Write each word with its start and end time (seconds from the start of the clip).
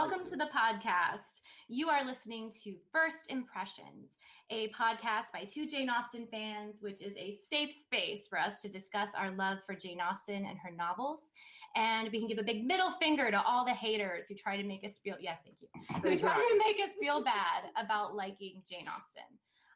Welcome 0.00 0.30
to 0.30 0.36
the 0.36 0.48
podcast. 0.56 1.40
You 1.66 1.88
are 1.88 2.04
listening 2.04 2.52
to 2.62 2.76
First 2.92 3.32
Impressions, 3.32 4.14
a 4.48 4.68
podcast 4.68 5.32
by 5.32 5.42
two 5.42 5.66
Jane 5.66 5.90
Austen 5.90 6.28
fans, 6.30 6.76
which 6.78 7.02
is 7.02 7.16
a 7.16 7.36
safe 7.50 7.74
space 7.74 8.28
for 8.30 8.38
us 8.38 8.62
to 8.62 8.68
discuss 8.68 9.10
our 9.18 9.32
love 9.32 9.58
for 9.66 9.74
Jane 9.74 9.98
Austen 10.00 10.46
and 10.46 10.56
her 10.56 10.70
novels. 10.70 11.32
And 11.74 12.12
we 12.12 12.20
can 12.20 12.28
give 12.28 12.38
a 12.38 12.44
big 12.44 12.64
middle 12.64 12.92
finger 12.92 13.32
to 13.32 13.42
all 13.42 13.64
the 13.64 13.74
haters 13.74 14.28
who 14.28 14.36
try 14.36 14.56
to 14.56 14.62
make 14.62 14.84
us 14.84 15.00
feel, 15.02 15.16
yes, 15.20 15.42
thank 15.44 15.56
you, 15.60 15.68
who 16.00 16.16
try 16.16 16.36
to 16.36 16.58
make 16.64 16.76
us 16.80 16.94
feel 17.00 17.24
bad 17.24 17.64
about 17.76 18.14
liking 18.14 18.62
Jane 18.70 18.86
Austen. 18.86 19.24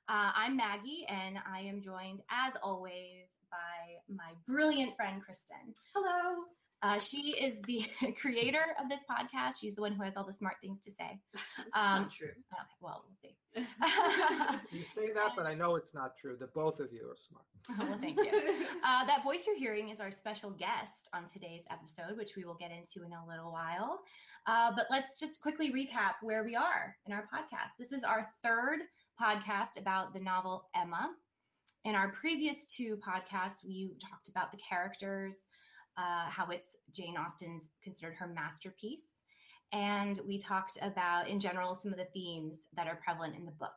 Uh, 0.09 0.31
I'm 0.37 0.57
Maggie, 0.57 1.05
and 1.09 1.39
I 1.53 1.63
am 1.63 1.83
joined, 1.83 2.21
as 2.31 2.55
always, 2.63 3.27
by 3.51 4.15
my 4.15 4.35
brilliant 4.47 4.95
friend, 4.95 5.21
Kristen. 5.21 5.75
Hello. 5.93 6.45
Uh, 6.83 6.99
she 6.99 7.31
is 7.41 7.55
the 7.67 7.85
creator 8.21 8.65
of 8.83 8.89
this 8.89 9.01
podcast. 9.09 9.61
She's 9.61 9.75
the 9.75 9.83
one 9.83 9.93
who 9.93 10.03
has 10.03 10.17
all 10.17 10.25
the 10.25 10.33
smart 10.33 10.57
things 10.61 10.81
to 10.81 10.93
say. 10.93 11.19
Um, 11.75 12.03
not 12.03 12.13
true. 12.13 12.27
Okay, 12.29 12.77
well, 12.81 13.05
we'll 13.07 13.17
see. 13.23 13.37
You 14.79 14.85
say 14.85 15.13
that, 15.15 15.33
but 15.37 15.47
I 15.47 15.55
know 15.55 15.77
it's 15.77 15.95
not 15.95 16.17
true. 16.21 16.37
That 16.39 16.53
both 16.53 16.81
of 16.81 16.93
you 16.93 17.09
are 17.11 17.17
smart. 17.17 17.89
well, 17.89 17.99
thank 17.99 18.19
you. 18.19 18.67
Uh, 18.85 19.07
that 19.07 19.23
voice 19.23 19.47
you're 19.47 19.57
hearing 19.59 19.89
is 19.89 20.01
our 20.01 20.11
special 20.11 20.51
guest 20.51 21.09
on 21.15 21.25
today's 21.33 21.63
episode, 21.71 22.19
which 22.19 22.37
we 22.37 22.45
will 22.45 22.57
get 22.57 22.71
into 22.73 23.07
in 23.07 23.13
a 23.13 23.27
little 23.27 23.53
while. 23.53 24.01
Uh, 24.47 24.73
but 24.75 24.87
let's 24.91 25.21
just 25.21 25.41
quickly 25.41 25.71
recap 25.73 26.15
where 26.21 26.45
we 26.45 26.57
are 26.57 26.97
in 27.07 27.13
our 27.13 27.23
podcast. 27.23 27.77
This 27.79 27.93
is 27.93 28.03
our 28.05 28.29
third 28.43 28.81
podcast 29.21 29.79
about 29.79 30.13
the 30.13 30.21
novel 30.21 30.65
Emma. 30.75 31.11
In 31.85 31.95
our 31.95 32.13
previous 32.13 32.67
two 32.67 32.97
podcasts, 32.97 33.67
we 33.67 33.93
talked 34.01 34.29
about 34.29 34.51
the 34.53 34.59
characters, 34.59 35.47
uh, 35.97 36.29
how 36.29 36.49
it's 36.51 36.77
Jane 36.95 37.17
Austen's 37.17 37.71
considered 37.83 38.15
her 38.19 38.27
masterpiece. 38.27 39.09
And 39.73 40.21
we 40.27 40.39
talked 40.39 40.79
about, 40.83 41.29
in 41.29 41.41
general, 41.41 41.75
some 41.75 41.93
of 41.93 41.99
the 41.99 42.09
themes 42.13 42.69
that 42.77 42.87
are 42.87 43.01
prevalent 43.03 43.37
in 43.37 43.47
the 43.47 43.53
book. 43.53 43.71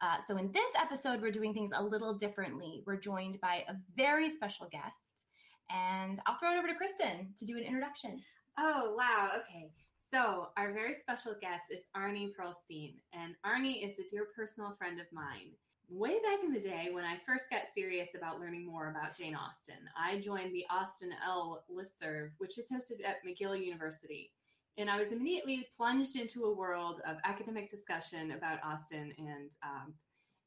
Uh, 0.00 0.16
so, 0.26 0.36
in 0.36 0.52
this 0.52 0.70
episode, 0.80 1.20
we're 1.20 1.30
doing 1.30 1.54
things 1.54 1.70
a 1.74 1.82
little 1.82 2.14
differently. 2.14 2.82
We're 2.86 2.98
joined 2.98 3.40
by 3.40 3.64
a 3.68 3.74
very 3.96 4.28
special 4.28 4.68
guest, 4.70 5.24
and 5.70 6.20
I'll 6.26 6.36
throw 6.36 6.52
it 6.52 6.58
over 6.58 6.68
to 6.68 6.74
Kristen 6.74 7.32
to 7.36 7.46
do 7.46 7.56
an 7.56 7.64
introduction. 7.64 8.20
Oh, 8.58 8.94
wow. 8.96 9.30
Okay. 9.36 9.70
So, 9.96 10.48
our 10.56 10.72
very 10.72 10.94
special 10.94 11.34
guest 11.40 11.64
is 11.72 11.86
Arnie 11.96 12.30
Pearlstein. 12.38 12.96
And 13.12 13.34
Arnie 13.44 13.84
is 13.84 13.98
a 13.98 14.08
dear 14.10 14.26
personal 14.36 14.74
friend 14.78 15.00
of 15.00 15.06
mine. 15.12 15.52
Way 15.90 16.14
back 16.22 16.42
in 16.42 16.52
the 16.52 16.60
day, 16.60 16.88
when 16.92 17.04
I 17.04 17.18
first 17.26 17.44
got 17.50 17.62
serious 17.74 18.08
about 18.16 18.40
learning 18.40 18.66
more 18.66 18.88
about 18.90 19.16
Jane 19.16 19.36
Austen, 19.36 19.88
I 19.96 20.18
joined 20.18 20.54
the 20.54 20.64
Austen 20.70 21.10
L 21.24 21.64
listserv, 21.70 22.30
which 22.38 22.58
is 22.58 22.68
hosted 22.72 23.06
at 23.06 23.16
McGill 23.24 23.62
University. 23.62 24.32
And 24.78 24.90
I 24.90 24.98
was 24.98 25.12
immediately 25.12 25.68
plunged 25.76 26.16
into 26.16 26.44
a 26.44 26.54
world 26.54 27.00
of 27.06 27.18
academic 27.24 27.70
discussion 27.70 28.32
about 28.32 28.58
Austen 28.64 29.12
and 29.18 29.50
um, 29.62 29.94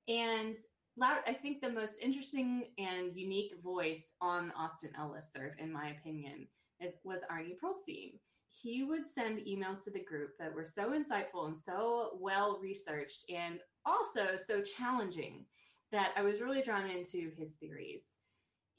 and 0.08 0.56
loud, 0.98 1.20
I 1.28 1.34
think 1.34 1.62
the 1.62 1.70
most 1.70 2.00
interesting 2.02 2.66
and 2.78 3.16
unique 3.16 3.54
voice 3.64 4.14
on 4.20 4.52
Austen 4.58 4.90
L 4.98 5.16
listserv, 5.16 5.52
in 5.60 5.72
my 5.72 5.90
opinion, 5.90 6.48
is 6.82 6.96
was 7.04 7.22
Arnie 7.32 7.56
Pearlstein. 7.64 8.14
He 8.50 8.84
would 8.84 9.06
send 9.06 9.40
emails 9.40 9.84
to 9.84 9.92
the 9.92 10.04
group 10.04 10.32
that 10.40 10.54
were 10.54 10.66
so 10.66 10.92
insightful 10.92 11.46
and 11.46 11.58
so 11.58 12.18
well 12.20 12.60
researched 12.62 13.24
and 13.30 13.60
also 13.88 14.36
so 14.36 14.62
challenging 14.62 15.46
that 15.92 16.12
I 16.16 16.22
was 16.22 16.42
really 16.42 16.62
drawn 16.62 16.86
into 16.90 17.32
his 17.38 17.54
theories. 17.54 18.04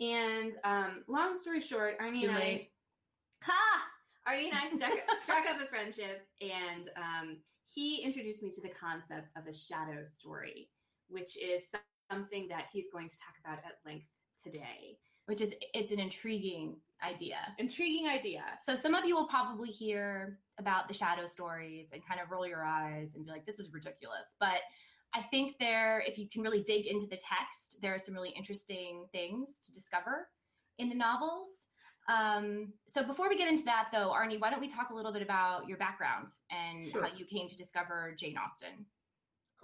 And 0.01 0.53
um, 0.65 1.05
long 1.09 1.35
story 1.35 1.61
short, 1.61 1.99
Arnie 1.99 2.21
Too 2.21 2.29
and 2.29 2.37
I, 2.37 2.41
late. 2.41 2.71
ha! 3.43 3.85
Arnie 4.29 4.51
and 4.51 4.55
I 4.55 4.77
struck, 4.77 4.99
struck 5.23 5.47
up 5.49 5.61
a 5.61 5.67
friendship, 5.67 6.27
and 6.41 6.91
um, 6.97 7.39
he 7.65 8.03
introduced 8.03 8.43
me 8.43 8.51
to 8.51 8.61
the 8.61 8.69
concept 8.69 9.33
of 9.37 9.47
a 9.47 9.53
shadow 9.53 10.05
story, 10.05 10.69
which 11.09 11.37
is 11.37 11.73
something 12.13 12.47
that 12.49 12.67
he's 12.73 12.87
going 12.93 13.09
to 13.09 13.17
talk 13.17 13.35
about 13.45 13.59
at 13.65 13.79
length 13.85 14.07
today. 14.43 14.99
Which 15.27 15.43
is 15.43 15.55
it's 15.75 15.93
an 15.93 16.01
intriguing 16.01 16.77
idea. 17.07 17.37
Intriguing 17.59 18.09
idea. 18.09 18.43
So 18.65 18.75
some 18.75 18.95
of 18.95 19.05
you 19.05 19.15
will 19.15 19.27
probably 19.27 19.69
hear 19.69 20.39
about 20.59 20.89
the 20.89 20.95
shadow 20.95 21.27
stories 21.27 21.89
and 21.93 22.01
kind 22.07 22.19
of 22.19 22.31
roll 22.31 22.47
your 22.47 22.65
eyes 22.65 23.15
and 23.15 23.27
be 23.27 23.31
like, 23.31 23.45
"This 23.45 23.59
is 23.59 23.71
ridiculous." 23.71 24.37
But 24.41 24.61
I 25.15 25.23
think 25.23 25.57
there, 25.59 26.03
if 26.07 26.19
you 26.19 26.29
can 26.29 26.43
really 26.43 26.63
dig 26.63 26.87
into 26.87 27.07
the 27.07 27.17
text, 27.17 27.79
there 27.83 27.95
are 27.95 27.99
some 27.99 28.15
really 28.15 28.31
interesting 28.31 29.07
things 29.13 29.61
to 29.67 29.73
discover 29.73 30.29
in 30.79 30.89
the 30.89 30.95
novels. 30.95 31.49
Um, 32.09 32.73
so 32.87 33.03
before 33.03 33.29
we 33.29 33.37
get 33.37 33.49
into 33.49 33.65
that, 33.65 33.89
though, 33.93 34.13
Arnie, 34.13 34.41
why 34.41 34.51
don't 34.51 34.61
we 34.61 34.69
talk 34.69 34.91
a 34.91 34.95
little 34.95 35.13
bit 35.13 35.23
about 35.23 35.69
your 35.69 35.77
background 35.79 36.29
and 36.51 36.91
Sure. 36.91 37.03
how 37.03 37.15
you 37.17 37.25
came 37.25 37.49
to 37.49 37.57
discover 37.57 38.15
Jane 38.19 38.37
Austen? 38.39 38.87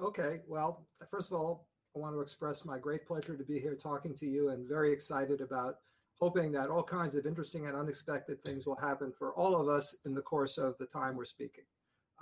Okay, 0.00 0.40
well, 0.46 0.86
first 1.10 1.30
of 1.30 1.36
all, 1.38 1.68
I 1.94 2.00
want 2.00 2.14
to 2.14 2.20
express 2.20 2.64
my 2.64 2.78
great 2.78 3.06
pleasure 3.06 3.36
to 3.36 3.44
be 3.44 3.60
here 3.60 3.76
talking 3.76 4.14
to 4.16 4.26
you 4.26 4.48
and 4.50 4.68
very 4.68 4.92
excited 4.92 5.40
about 5.40 5.78
hoping 6.20 6.52
that 6.52 6.68
all 6.68 6.82
kinds 6.82 7.14
of 7.14 7.26
interesting 7.26 7.66
and 7.66 7.76
unexpected 7.76 8.42
things 8.42 8.66
will 8.66 8.76
happen 8.76 9.12
for 9.12 9.34
all 9.34 9.54
of 9.54 9.68
us 9.68 9.94
in 10.04 10.14
the 10.14 10.22
course 10.22 10.58
of 10.58 10.76
the 10.78 10.86
time 10.86 11.16
we're 11.16 11.24
speaking. 11.24 11.64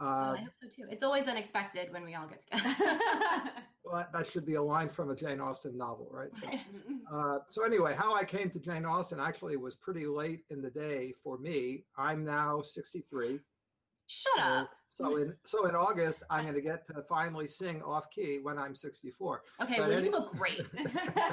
Well, 0.00 0.08
I 0.08 0.32
Uh, 0.32 0.36
hope 0.36 0.48
so 0.60 0.69
too. 0.69 0.86
It's 0.91 1.03
always 1.03 1.28
unexpected 1.28 1.92
when 1.92 2.04
we 2.04 2.14
all 2.14 2.26
get 2.26 2.41
together. 2.41 2.75
well, 3.84 4.06
that- 4.12 4.26
should 4.26 4.47
be 4.47 4.54
a 4.54 4.62
line 4.62 4.88
from 4.88 5.10
a 5.10 5.16
Jane 5.16 5.41
Austen 5.41 5.76
novel, 5.76 6.08
right? 6.10 6.30
So, 6.41 6.48
uh, 7.16 7.38
so 7.50 7.64
anyway, 7.64 7.94
how 7.94 8.14
I 8.14 8.25
came 8.25 8.50
to 8.50 8.58
Jane 8.58 8.84
Austen 8.84 9.20
actually 9.20 9.56
was 9.56 9.75
pretty 9.76 10.06
late 10.06 10.44
in 10.50 10.62
the 10.62 10.70
day 10.70 11.12
for 11.22 11.38
me. 11.38 11.84
I'm 11.97 12.25
now 12.25 12.62
63. 12.62 13.41
Shut 14.08 14.38
up. 14.41 14.70
So 14.88 15.16
in 15.16 15.34
so 15.44 15.66
in 15.66 15.75
August, 15.75 16.22
I'm 16.28 16.42
going 16.42 16.54
to 16.54 16.60
get 16.60 16.86
to 16.88 17.03
finally 17.09 17.47
sing 17.47 17.82
off 17.82 18.10
key 18.10 18.41
when 18.42 18.59
I'm 18.59 18.74
64. 18.74 19.42
Okay, 19.62 19.74
But 19.78 19.88
well, 19.88 19.92
any- 19.98 20.06
you 20.06 20.10
look 20.12 20.32
great. 20.36 20.66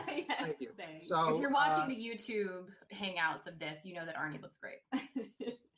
Thank 0.05 0.61
you. 0.61 0.69
So 1.01 1.35
if 1.35 1.41
you're 1.41 1.51
watching 1.51 1.83
uh, 1.83 1.87
the 1.87 1.95
YouTube 1.95 2.67
hangouts 2.93 3.47
of 3.47 3.59
this, 3.59 3.85
you 3.85 3.95
know 3.95 4.05
that 4.05 4.15
Arnie 4.15 4.41
looks 4.41 4.57
great. 4.57 4.79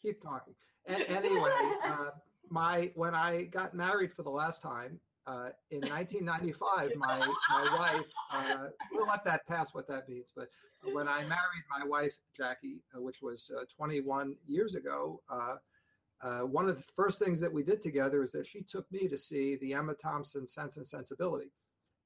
keep 0.01 0.21
talking. 0.21 0.53
A- 0.87 1.09
anyway, 1.09 1.51
uh, 1.85 2.09
my 2.51 2.91
when 2.95 3.15
I 3.15 3.43
got 3.43 3.73
married 3.73 4.13
for 4.13 4.23
the 4.23 4.29
last 4.29 4.61
time 4.61 4.99
uh, 5.25 5.49
in 5.71 5.79
1995, 5.89 6.95
my 6.97 7.19
my 7.49 7.77
wife. 7.77 8.09
Uh, 8.31 8.67
we'll 8.91 9.07
let 9.07 9.23
that 9.25 9.45
pass. 9.47 9.73
What 9.73 9.87
that 9.87 10.07
means, 10.09 10.31
but 10.35 10.49
when 10.93 11.07
I 11.07 11.21
married 11.21 11.65
my 11.79 11.85
wife 11.85 12.17
Jackie, 12.35 12.83
uh, 12.95 13.01
which 13.01 13.21
was 13.21 13.49
uh, 13.57 13.63
21 13.75 14.35
years 14.45 14.75
ago. 14.75 15.21
Uh, 15.29 15.55
uh, 16.23 16.41
one 16.41 16.69
of 16.69 16.77
the 16.77 16.83
first 16.95 17.17
things 17.17 17.39
that 17.39 17.51
we 17.51 17.63
did 17.63 17.81
together 17.81 18.21
is 18.21 18.31
that 18.31 18.45
she 18.45 18.61
took 18.61 18.85
me 18.91 19.07
to 19.07 19.17
see 19.17 19.55
the 19.55 19.73
Emma 19.73 19.95
Thompson 19.95 20.47
Sense 20.47 20.77
and 20.77 20.85
Sensibility. 20.85 21.51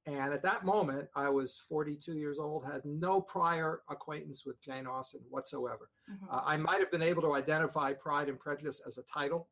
And 0.06 0.32
at 0.32 0.42
that 0.42 0.64
moment, 0.64 1.08
I 1.14 1.28
was 1.28 1.60
42 1.68 2.14
years 2.14 2.38
old, 2.38 2.64
had 2.64 2.82
no 2.86 3.20
prior 3.20 3.82
acquaintance 3.90 4.46
with 4.46 4.58
Jane 4.62 4.86
Austen 4.86 5.20
whatsoever. 5.28 5.90
Mhm. 6.10 6.32
Uh, 6.32 6.40
I 6.46 6.56
might 6.56 6.80
have 6.80 6.90
been 6.90 7.02
able 7.02 7.20
to 7.22 7.34
identify 7.34 7.92
Pride 7.92 8.30
and 8.30 8.38
Prejudice 8.40 8.80
as 8.86 8.96
a 8.96 9.02
title 9.02 9.48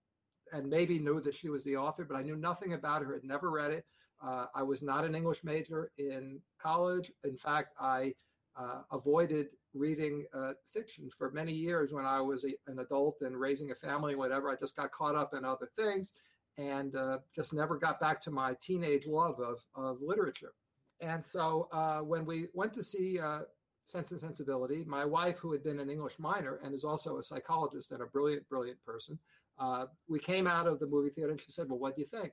and 0.53 0.69
maybe 0.69 0.99
knew 0.99 1.21
that 1.21 1.35
she 1.35 1.49
was 1.49 1.65
the 1.65 1.77
author, 1.77 2.05
but 2.05 2.17
I 2.17 2.23
knew 2.23 2.37
nothing 2.37 2.73
about 2.73 3.03
her, 3.03 3.15
had 3.15 3.25
never 3.25 3.51
read 3.51 3.71
it. 3.71 3.85
Uh, 4.23 4.47
I 4.55 4.63
was 4.63 4.83
not 4.83 5.05
an 5.05 5.15
English 5.15 5.43
major 5.45 5.91
in 5.99 6.41
college. 6.61 7.13
In 7.25 7.37
fact, 7.37 7.75
I 7.79 8.15
uh, 8.57 8.83
avoided 8.93 9.49
reading 9.75 10.25
uh, 10.33 10.53
fiction 10.73 11.11
for 11.17 11.31
many 11.33 11.53
years 11.53 11.93
when 11.93 12.07
I 12.07 12.21
was 12.21 12.45
a, 12.45 12.55
an 12.71 12.79
adult 12.79 13.23
and 13.23 13.39
raising 13.39 13.71
a 13.71 13.75
family 13.75 14.15
whatever. 14.15 14.49
I 14.49 14.57
just 14.57 14.77
got 14.77 14.93
caught 14.93 15.17
up 15.17 15.35
in 15.35 15.45
other 15.45 15.69
things 15.77 16.13
and 16.57 16.95
uh, 16.95 17.19
just 17.35 17.53
never 17.53 17.77
got 17.77 18.01
back 18.01 18.21
to 18.23 18.31
my 18.31 18.55
teenage 18.61 19.07
love 19.07 19.41
of, 19.41 19.59
of 19.75 19.99
literature. 20.01 20.53
And 21.01 21.25
so 21.25 21.69
uh, 21.73 21.99
when 21.99 22.25
we 22.25 22.47
went 22.55 22.73
to 22.75 22.83
see 22.83 23.19
uh, 23.19 23.41
Sense 23.85 24.13
and 24.13 24.21
Sensibility, 24.21 24.85
my 24.87 25.05
wife, 25.05 25.39
who 25.39 25.53
had 25.53 25.65
been 25.65 25.81
an 25.81 25.91
English 25.91 26.15
minor 26.19 26.61
and 26.65 26.75
is 26.75 26.85
also 26.85 27.19
a 27.19 27.23
psychologist 27.23 27.93
and 27.93 28.03
a 28.03 28.07
brilliant, 28.07 28.49
brilliant 28.49 28.83
person, 28.85 29.19
uh, 29.59 29.87
we 30.09 30.19
came 30.19 30.47
out 30.47 30.67
of 30.67 30.79
the 30.81 30.87
movie 30.87 31.11
theater 31.11 31.31
and 31.31 31.41
she 31.41 31.51
said, 31.51 31.69
Well, 31.69 31.79
what 31.79 31.97
do 31.97 32.03
you 32.03 32.09
think? 32.09 32.33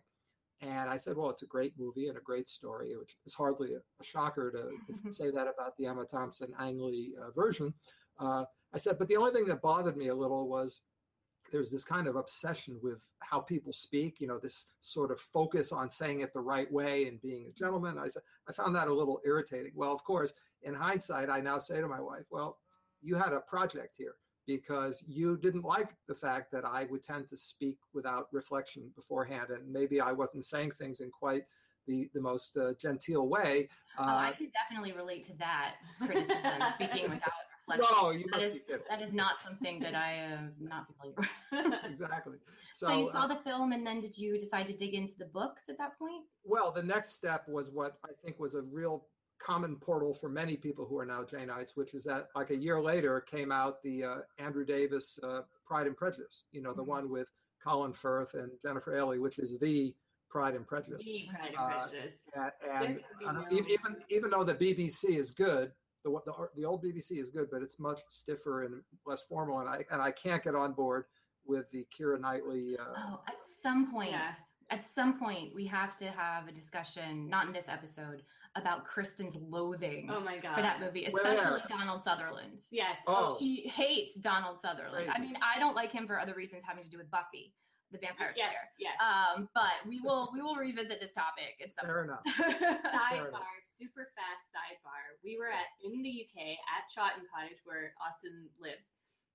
And 0.62 0.90
I 0.90 0.98
said, 0.98 1.16
Well, 1.16 1.30
it's 1.30 1.44
a 1.44 1.48
great 1.48 1.74
movie 1.78 2.08
and 2.08 2.18
a 2.18 2.22
great 2.22 2.50
story, 2.50 2.96
which 2.98 3.16
is 3.26 3.34
hardly 3.34 3.74
a, 3.74 3.78
a 3.78 4.04
shocker 4.04 4.52
to, 4.52 5.04
to 5.04 5.14
say 5.14 5.32
that 5.32 5.48
about 5.48 5.78
the 5.78 5.86
Emma 5.86 6.06
Thompson 6.06 6.54
Ang 6.60 6.80
Lee 6.80 7.14
uh, 7.22 7.32
version. 7.32 7.74
Uh, 8.20 8.46
I 8.74 8.78
said, 8.78 8.98
But 8.98 9.08
the 9.08 9.18
only 9.18 9.32
thing 9.32 9.46
that 9.46 9.62
bothered 9.62 9.98
me 9.98 10.08
a 10.08 10.16
little 10.16 10.48
was 10.48 10.82
there's 11.52 11.72
this 11.72 11.84
kind 11.84 12.08
of 12.08 12.16
obsession 12.16 12.80
with 12.82 13.00
how 13.20 13.40
people 13.40 13.74
speak, 13.74 14.20
you 14.20 14.28
know, 14.28 14.40
this 14.40 14.66
sort 14.80 15.12
of 15.12 15.20
focus 15.20 15.72
on 15.72 15.92
saying 15.92 16.22
it 16.22 16.34
the 16.34 16.40
right 16.40 16.72
way 16.72 17.08
and 17.08 17.22
being 17.22 17.46
a 17.48 17.52
gentleman. 17.52 17.98
I 17.98 18.08
said, 18.08 18.22
I 18.48 18.54
found 18.54 18.76
that 18.76 18.88
a 18.88 18.94
little 18.94 19.20
irritating. 19.26 19.74
Well, 19.76 19.92
of 19.92 20.04
course, 20.04 20.34
in 20.64 20.74
hindsight, 20.74 21.30
I 21.30 21.42
now 21.42 21.58
say 21.58 21.82
to 21.82 21.88
my 21.88 22.00
wife, 22.00 22.26
well, 22.32 22.60
you 23.02 23.16
had 23.16 23.34
a 23.34 23.42
project 23.42 23.96
here 23.98 24.16
because 24.58 25.04
you 25.08 25.38
didn't 25.38 25.64
like 25.64 25.90
the 26.08 26.16
fact 26.16 26.52
that 26.52 26.66
I 26.66 26.86
would 26.90 27.04
tend 27.04 27.30
to 27.30 27.38
speak 27.38 27.78
without 27.94 28.28
reflection 28.32 28.84
beforehand. 28.96 29.48
And 29.50 29.72
maybe 29.72 30.00
I 30.02 30.12
wasn't 30.12 30.46
saying 30.46 30.72
things 30.72 31.00
in 31.00 31.10
quite 31.10 31.46
the, 31.88 32.10
the 32.14 32.22
most 32.22 32.58
uh, 32.58 32.74
genteel 32.80 33.28
way. 33.28 33.68
oh, 33.98 34.04
I 34.04 34.30
Uh, 34.30 34.34
can 34.34 34.52
definitely 34.60 34.94
relate 34.94 35.24
to 35.24 35.34
that 35.38 35.76
criticism, 36.06 36.62
speaking 36.76 37.04
without 37.10 37.32
reflection. 37.68 37.96
no, 38.02 38.10
you 38.12 38.26
That 38.32 38.42
is 38.42 38.54
that 38.90 39.02
is 39.02 39.14
not 39.14 39.34
something 39.44 39.80
that 39.80 39.96
I 39.96 40.12
am 40.14 40.54
not 40.60 40.86
familiar 40.88 41.16
with. 41.18 41.74
exactly. 41.92 42.38
So, 42.74 42.88
So, 42.88 42.98
you 43.00 43.12
saw 43.12 43.24
uh, 43.24 43.28
the 43.28 43.36
film, 43.38 43.72
and 43.72 43.86
then 43.86 44.00
did 44.00 44.16
you 44.18 44.38
decide 44.38 44.68
to 44.68 44.74
dig 44.74 44.94
into 44.94 45.18
the 45.18 45.26
books 45.26 45.70
at 45.70 45.78
that 45.80 45.98
point? 45.98 46.24
well, 46.44 46.72
the 46.72 46.84
next 46.84 47.10
step 47.14 47.48
was 47.48 47.72
what 47.72 47.98
I 48.06 48.12
think 48.24 48.40
was 48.40 48.54
a 48.56 48.62
real 48.62 49.06
common 49.46 49.76
portal 49.78 50.14
for 50.14 50.30
many 50.30 50.56
people 50.56 50.86
who 50.86 50.98
are 51.00 51.06
now 51.06 51.24
Janeites, 51.24 51.72
which 51.76 51.94
is 51.94 52.04
that 52.04 52.30
like 52.36 52.50
a 52.52 52.56
year 52.56 52.82
later 52.82 53.22
came 53.22 53.52
out 53.52 53.82
the 53.84 54.04
uh, 54.04 54.16
Andrew 54.40 54.66
Davies 54.66 55.20
uh, 55.24 55.42
Pride 55.66 55.88
and 55.88 55.96
Prejudice, 55.98 56.44
you 56.52 56.62
know, 56.62 56.74
the 56.74 56.84
Mhm. 56.84 56.88
one 56.88 57.10
with 57.10 57.28
Colin 57.64 57.94
Firth 57.94 58.34
and 58.34 58.52
Jennifer 58.64 58.92
Ehle, 58.94 59.20
which 59.20 59.40
is 59.40 59.58
the 59.60 59.94
Pride 60.30 60.56
and 60.56 60.66
Prejudice. 60.66 61.06
Me, 61.06 61.30
Pride 61.32 61.50
and 61.50 61.58
Uh, 61.58 61.88
Prejudice. 61.88 62.18
And, 62.36 62.52
and 62.72 62.96
could 62.98 63.20
be 63.20 63.26
I 63.26 63.34
don't- 63.34 63.52
no- 63.52 63.58
even 63.58 64.04
even 64.10 64.30
though 64.32 64.44
the 64.44 64.56
BBC 64.56 65.18
is 65.18 65.32
good, 65.32 65.72
the, 66.04 66.12
the 66.26 66.50
the 66.56 66.66
old 66.66 66.84
BBC 66.84 67.20
is 67.20 67.30
good, 67.32 67.50
but 67.52 67.62
it's 67.62 67.80
much 67.80 68.00
stiffer 68.10 68.64
and 68.64 68.82
less 69.06 69.22
formal, 69.24 69.60
and 69.60 69.70
I 69.70 69.86
and 69.92 70.02
I 70.02 70.12
can't 70.12 70.44
get 70.44 70.56
on 70.56 70.74
board 70.74 71.06
with 71.46 71.70
the 71.72 71.86
Keira 71.96 72.20
Knightley. 72.20 72.78
Uh, 72.78 72.84
Oh, 72.98 73.22
at 73.28 73.44
some 73.62 73.92
point, 73.92 74.12
Yeah. 74.12 74.32
at 74.70 74.84
some 74.86 75.20
point, 75.20 75.54
we 75.54 75.66
have 75.68 75.96
to 75.98 76.06
have 76.10 76.48
a 76.48 76.52
discussion, 76.52 77.28
not 77.28 77.46
in 77.48 77.52
this 77.54 77.68
episode, 77.68 78.24
about 78.56 78.86
Kristen's 78.86 79.36
loathing 79.50 80.10
Oh 80.12 80.20
my 80.20 80.38
god. 80.38 80.56
for 80.56 80.62
that 80.62 80.80
movie, 80.82 81.08
Where? 81.12 81.24
especially 81.34 81.62
Donald 81.68 82.04
Sutherland. 82.04 82.60
Yes. 82.70 83.00
Oh. 83.08 83.36
She 83.40 83.68
hates 83.68 84.20
Donald 84.20 84.60
Sutherland. 84.60 85.10
I 85.14 85.20
mean, 85.20 85.38
I 85.42 85.60
don't 85.60 85.76
like 85.76 85.92
him 85.92 86.06
for 86.08 86.20
other 86.20 86.34
reasons 86.34 86.64
having 86.68 86.84
to 86.84 86.90
do 86.90 86.98
with 86.98 87.10
Buffy, 87.10 87.54
the 87.92 87.98
Vampire. 87.98 88.32
Slayer. 88.34 88.50
Yes. 88.78 88.94
Um, 89.00 89.48
but 89.56 89.80
we 89.88 90.02
will 90.02 90.30
we 90.34 90.42
will 90.42 90.56
revisit 90.56 91.00
this 91.00 91.14
topic 91.14 91.56
at 91.64 91.74
some 91.74 91.86
fair 91.86 92.04
enough. 92.04 92.20
sidebar, 92.28 93.56
super 93.80 94.10
fast 94.16 94.52
sidebar. 94.52 95.16
We 95.24 95.38
were 95.38 95.48
at 95.48 95.72
in 95.84 96.02
the 96.02 96.28
UK 96.28 96.42
at 96.76 96.90
Chawton 96.94 97.24
Cottage 97.34 97.60
where 97.64 97.94
Austen 98.06 98.50
lived. 98.60 98.90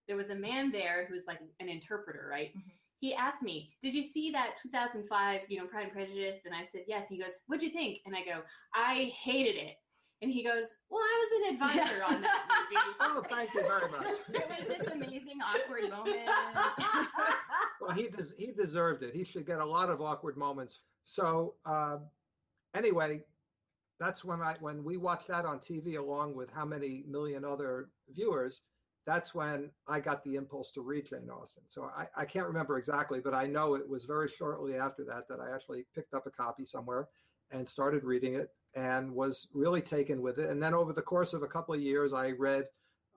There 0.08 0.16
was 0.16 0.28
a 0.30 0.36
man 0.36 0.70
there 0.70 1.06
who 1.06 1.14
was 1.14 1.24
like 1.26 1.40
an 1.60 1.68
interpreter, 1.68 2.28
right? 2.30 2.52
Mhm. 2.56 2.62
He 3.00 3.14
asked 3.14 3.42
me, 3.42 3.70
"Did 3.82 3.94
you 3.94 4.02
see 4.02 4.30
that 4.32 4.56
2005, 4.62 5.40
you 5.48 5.58
know, 5.58 5.66
Pride 5.66 5.84
and 5.84 5.92
Prejudice?" 5.92 6.40
And 6.46 6.54
I 6.54 6.64
said, 6.64 6.82
"Yes." 6.86 7.08
He 7.08 7.18
goes, 7.18 7.32
"What'd 7.46 7.62
you 7.62 7.70
think?" 7.70 8.00
And 8.06 8.14
I 8.16 8.24
go, 8.24 8.42
"I 8.74 9.12
hated 9.22 9.56
it." 9.56 9.76
And 10.22 10.30
he 10.30 10.42
goes, 10.42 10.64
"Well, 10.88 11.00
I 11.02 11.24
was 11.24 11.30
an 11.40 11.54
advisor 11.54 12.04
on 12.04 12.22
that 12.22 12.46
movie." 12.70 12.82
Oh, 13.00 13.22
thank 13.28 13.52
you 13.54 13.62
very 13.62 13.90
much. 13.90 14.06
There 14.28 14.46
was 14.48 14.66
this 14.66 14.86
amazing 14.90 15.38
awkward 15.44 15.90
moment. 15.90 16.28
well, 17.80 17.90
he 17.92 18.08
des- 18.08 18.34
he 18.38 18.52
deserved 18.52 19.02
it. 19.02 19.14
He 19.14 19.24
should 19.24 19.46
get 19.46 19.60
a 19.60 19.64
lot 19.64 19.90
of 19.90 20.00
awkward 20.00 20.36
moments. 20.36 20.80
So 21.04 21.54
uh, 21.64 21.98
anyway, 22.74 23.20
that's 24.00 24.24
when 24.24 24.40
I 24.40 24.56
when 24.60 24.82
we 24.84 24.96
watched 24.96 25.28
that 25.28 25.44
on 25.44 25.58
TV 25.58 25.98
along 25.98 26.34
with 26.34 26.50
how 26.50 26.64
many 26.64 27.04
million 27.08 27.44
other 27.44 27.90
viewers. 28.10 28.62
That's 29.06 29.34
when 29.34 29.70
I 29.86 30.00
got 30.00 30.24
the 30.24 30.34
impulse 30.34 30.72
to 30.72 30.80
read 30.80 31.06
Jane 31.08 31.30
Austen. 31.30 31.62
So 31.68 31.88
I, 31.96 32.06
I 32.16 32.24
can't 32.24 32.46
remember 32.46 32.76
exactly, 32.76 33.20
but 33.20 33.34
I 33.34 33.46
know 33.46 33.74
it 33.74 33.88
was 33.88 34.04
very 34.04 34.28
shortly 34.28 34.74
after 34.74 35.04
that 35.04 35.28
that 35.28 35.38
I 35.38 35.54
actually 35.54 35.86
picked 35.94 36.12
up 36.12 36.26
a 36.26 36.30
copy 36.30 36.64
somewhere 36.64 37.08
and 37.52 37.68
started 37.68 38.02
reading 38.02 38.34
it 38.34 38.50
and 38.74 39.12
was 39.12 39.48
really 39.54 39.80
taken 39.80 40.20
with 40.20 40.38
it. 40.38 40.50
And 40.50 40.60
then 40.60 40.74
over 40.74 40.92
the 40.92 41.02
course 41.02 41.34
of 41.34 41.44
a 41.44 41.46
couple 41.46 41.74
of 41.74 41.80
years, 41.80 42.12
I 42.12 42.32
read 42.32 42.64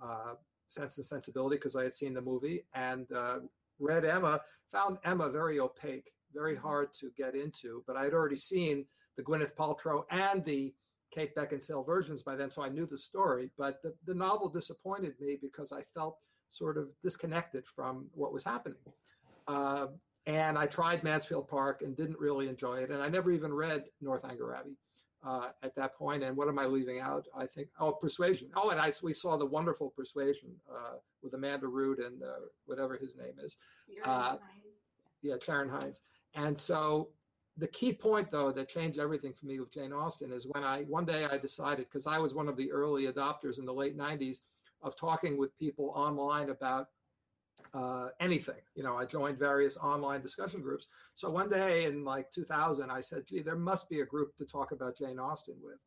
uh, 0.02 0.34
Sense 0.68 0.98
and 0.98 1.06
Sensibility 1.06 1.56
because 1.56 1.76
I 1.76 1.84
had 1.84 1.94
seen 1.96 2.14
the 2.14 2.22
movie 2.22 2.66
and 2.76 3.12
uh, 3.12 3.40
read 3.80 4.06
Emma. 4.06 4.42
Found 4.72 5.00
Emma 5.04 5.32
very 5.32 5.60
opaque, 5.60 6.12
very 6.34 6.56
hard 6.56 6.90
to 7.00 7.10
get 7.18 7.34
into. 7.34 7.84
But 7.88 7.98
I 7.98 8.04
had 8.04 8.14
already 8.14 8.36
seen 8.36 8.86
the 9.18 9.24
Gwyneth 9.24 9.56
Paltrow 9.56 10.04
and 10.12 10.46
the 10.46 10.72
Kate 11.12 11.36
Beckinsale 11.36 11.86
versions 11.86 12.24
by 12.24 12.36
then, 12.36 12.50
so 12.50 12.62
I 12.62 12.70
knew 12.70 12.86
the 12.86 12.98
story. 12.98 13.50
But 13.58 13.82
the, 13.82 13.94
the 14.06 14.14
novel 14.14 14.50
disappointed 14.50 15.14
me 15.20 15.38
because 15.42 15.72
I 15.72 15.82
felt 15.94 16.18
sort 16.50 16.78
of 16.78 16.90
disconnected 17.04 17.66
from 17.66 18.08
what 18.14 18.34
was 18.34 18.44
happening. 18.44 18.78
Uh, 19.48 19.88
and 20.26 20.58
I 20.58 20.68
tried 20.68 21.04
Mansfield 21.04 21.48
Park 21.48 21.82
and 21.82 21.96
didn't 21.96 22.20
really 22.20 22.48
enjoy 22.48 22.80
it. 22.80 22.92
And 22.92 23.02
I 23.02 23.10
never 23.10 23.32
even 23.32 23.54
read 23.54 23.86
Northanger 24.02 24.56
Abbey 24.56 24.78
uh, 25.26 25.50
at 25.64 25.76
that 25.76 25.96
point. 25.96 26.24
And 26.24 26.38
what 26.38 26.48
am 26.48 26.60
I 26.60 26.66
leaving 26.66 27.00
out? 27.00 27.26
I 27.36 27.46
think, 27.46 27.70
oh, 27.80 27.92
Persuasion. 27.94 28.50
Oh, 28.56 28.70
and 28.70 28.80
I, 28.80 28.92
we 29.02 29.14
saw 29.14 29.38
the 29.38 29.46
wonderful 29.46 29.92
Persuasion 29.96 30.50
uh, 30.70 30.98
with 31.24 31.34
Amanda 31.34 31.68
Root 31.68 32.00
and 32.00 32.22
uh, 32.22 32.46
whatever 32.66 32.96
his 32.96 33.16
name 33.16 33.34
is. 33.44 33.58
Uh, 34.06 34.10
Hinds. 34.10 34.40
Yeah, 35.22 35.36
Ciarán 35.36 35.70
Hinds. 35.70 36.02
And 36.36 36.60
so 36.60 37.10
the 37.60 37.68
key 37.68 37.94
point, 37.94 38.32
though, 38.32 38.52
that 38.52 38.70
changed 38.70 39.00
everything 39.00 39.34
for 39.34 39.46
me 39.46 39.60
with 39.60 39.74
Jane 39.74 39.94
Austen 39.94 40.32
is 40.32 40.48
when 40.48 40.64
I 40.64 40.84
one 40.84 41.06
day 41.06 41.26
I 41.26 41.38
decided 41.38 41.88
because 41.88 42.08
I 42.08 42.18
was 42.18 42.34
one 42.34 42.48
of 42.48 42.58
the 42.58 42.72
early 42.72 43.08
adopters 43.08 43.60
in 43.60 43.66
the 43.66 43.74
late 43.74 43.98
'90s 43.98 44.42
of 44.82 44.96
talking 44.96 45.38
with 45.38 45.58
people 45.58 45.92
online 45.96 46.50
about 46.50 46.88
uh, 47.74 48.10
anything. 48.20 48.62
You 48.76 48.84
know, 48.84 48.96
I 48.96 49.06
joined 49.06 49.38
various 49.38 49.78
online 49.78 50.22
discussion 50.22 50.62
groups. 50.62 50.88
So 51.16 51.30
one 51.30 51.50
day 51.50 51.86
in 51.86 52.06
like 52.06 52.32
2000, 52.32 52.90
I 52.90 53.02
said, 53.02 53.28
"Gee, 53.28 53.42
there 53.42 53.56
must 53.56 53.90
be 53.90 54.02
a 54.02 54.06
group 54.06 54.36
to 54.38 54.46
talk 54.46 54.72
about 54.72 54.98
Jane 54.98 55.20
Austen 55.20 55.56
with," 55.62 55.80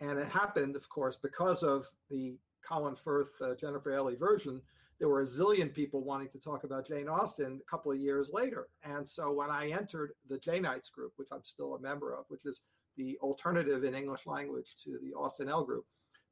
and 0.00 0.18
it 0.18 0.28
happened, 0.28 0.76
of 0.76 0.88
course, 0.88 1.16
because 1.16 1.62
of 1.62 1.90
the 2.10 2.38
Colin 2.66 2.96
Firth, 2.96 3.40
uh, 3.40 3.54
Jennifer 3.54 3.90
Ehle 3.90 4.18
version 4.18 4.60
there 4.98 5.08
were 5.08 5.20
a 5.20 5.24
zillion 5.24 5.72
people 5.72 6.04
wanting 6.04 6.28
to 6.28 6.38
talk 6.38 6.64
about 6.64 6.86
Jane 6.86 7.08
Austen 7.08 7.60
a 7.60 7.70
couple 7.70 7.90
of 7.90 7.98
years 7.98 8.30
later. 8.32 8.68
And 8.82 9.08
so 9.08 9.32
when 9.32 9.50
I 9.50 9.70
entered 9.70 10.12
the 10.28 10.38
Janeites 10.38 10.90
group, 10.90 11.12
which 11.16 11.28
I'm 11.32 11.42
still 11.42 11.74
a 11.74 11.80
member 11.80 12.14
of, 12.14 12.24
which 12.28 12.46
is 12.46 12.62
the 12.96 13.18
alternative 13.20 13.84
in 13.84 13.94
English 13.94 14.26
language 14.26 14.76
to 14.84 14.98
the 15.02 15.12
Austen 15.14 15.48
L 15.48 15.64
group, 15.64 15.84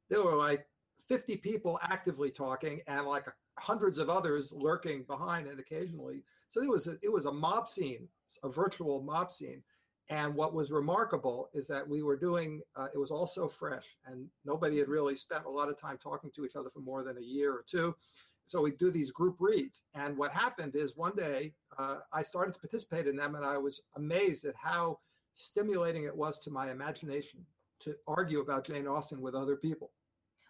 there 0.09 0.23
were 0.23 0.35
like 0.35 0.65
50 1.09 1.37
people 1.37 1.79
actively 1.83 2.31
talking 2.31 2.81
and 2.87 3.05
like 3.05 3.25
hundreds 3.59 3.99
of 3.99 4.09
others 4.09 4.53
lurking 4.53 5.03
behind 5.03 5.47
and 5.47 5.59
occasionally. 5.59 6.23
So 6.47 6.61
it 6.61 6.69
was 6.69 6.87
a, 6.87 6.97
it 7.01 7.11
was 7.11 7.25
a 7.25 7.31
mob 7.31 7.67
scene, 7.67 8.07
a 8.43 8.49
virtual 8.49 9.01
mob 9.01 9.31
scene. 9.31 9.61
And 10.09 10.35
what 10.35 10.53
was 10.53 10.71
remarkable 10.71 11.49
is 11.53 11.65
that 11.67 11.87
we 11.87 12.03
were 12.03 12.17
doing, 12.17 12.61
uh, 12.75 12.87
it 12.93 12.97
was 12.97 13.09
all 13.09 13.25
so 13.25 13.47
fresh, 13.47 13.85
and 14.05 14.27
nobody 14.43 14.77
had 14.77 14.89
really 14.89 15.15
spent 15.15 15.45
a 15.45 15.49
lot 15.49 15.69
of 15.69 15.77
time 15.77 15.97
talking 15.97 16.29
to 16.35 16.45
each 16.45 16.57
other 16.57 16.69
for 16.69 16.81
more 16.81 17.03
than 17.03 17.17
a 17.17 17.21
year 17.21 17.53
or 17.53 17.63
two 17.65 17.95
so 18.45 18.61
we 18.61 18.71
do 18.71 18.91
these 18.91 19.11
group 19.11 19.37
reads. 19.39 19.83
And 19.95 20.17
what 20.17 20.31
happened 20.31 20.75
is 20.75 20.95
one 20.95 21.15
day 21.15 21.53
uh, 21.77 21.97
i 22.11 22.21
started 22.21 22.53
to 22.53 22.59
participate 22.59 23.07
in 23.07 23.15
them 23.15 23.33
and 23.35 23.43
i 23.45 23.57
was 23.57 23.81
amazed 23.95 24.45
at 24.45 24.53
how 24.55 24.99
stimulating 25.33 26.03
it 26.03 26.15
was 26.15 26.37
to 26.39 26.51
my 26.51 26.69
imagination 26.71 27.39
to 27.79 27.95
argue 28.07 28.39
about 28.39 28.65
jane 28.65 28.87
austen 28.87 29.19
with 29.21 29.33
other 29.35 29.55
people. 29.55 29.91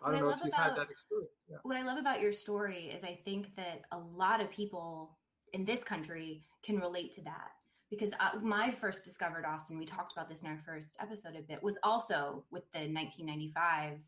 I 0.02 0.08
What 0.08 0.12
don't 0.12 0.18
I 0.18 0.22
know 0.22 0.28
love 0.30 0.38
if 0.40 0.46
you've 0.46 0.54
about- 0.54 0.70
had 0.70 0.78
that 0.78 0.90
experience. 0.92 1.32
Yeah. 1.50 1.58
what 1.64 1.78
I 1.78 1.84
love 1.84 1.98
about 1.98 2.20
your 2.20 2.32
story 2.34 2.92
is 2.94 3.04
I 3.04 3.16
think 3.26 3.56
that 3.56 3.82
a 3.92 3.98
lot 3.98 4.42
of 4.42 4.52
people 4.52 5.18
in 5.54 5.64
this 5.66 5.84
country 5.84 6.44
can 6.66 6.78
relate 6.80 7.12
to 7.14 7.22
that. 7.24 7.52
Because 7.90 8.12
uh, 8.20 8.40
my 8.42 8.72
first 8.72 9.06
discovered 9.06 9.46
Austen, 9.46 9.78
we 9.78 9.86
talked 9.86 10.14
about 10.14 10.28
this 10.28 10.42
in 10.42 10.48
our 10.50 10.60
first 10.66 10.98
episode 11.00 11.36
a 11.38 11.42
bit, 11.44 11.62
was 11.62 11.78
also 11.84 12.44
with 12.52 12.64
the 12.74 12.80
1995 12.80 14.00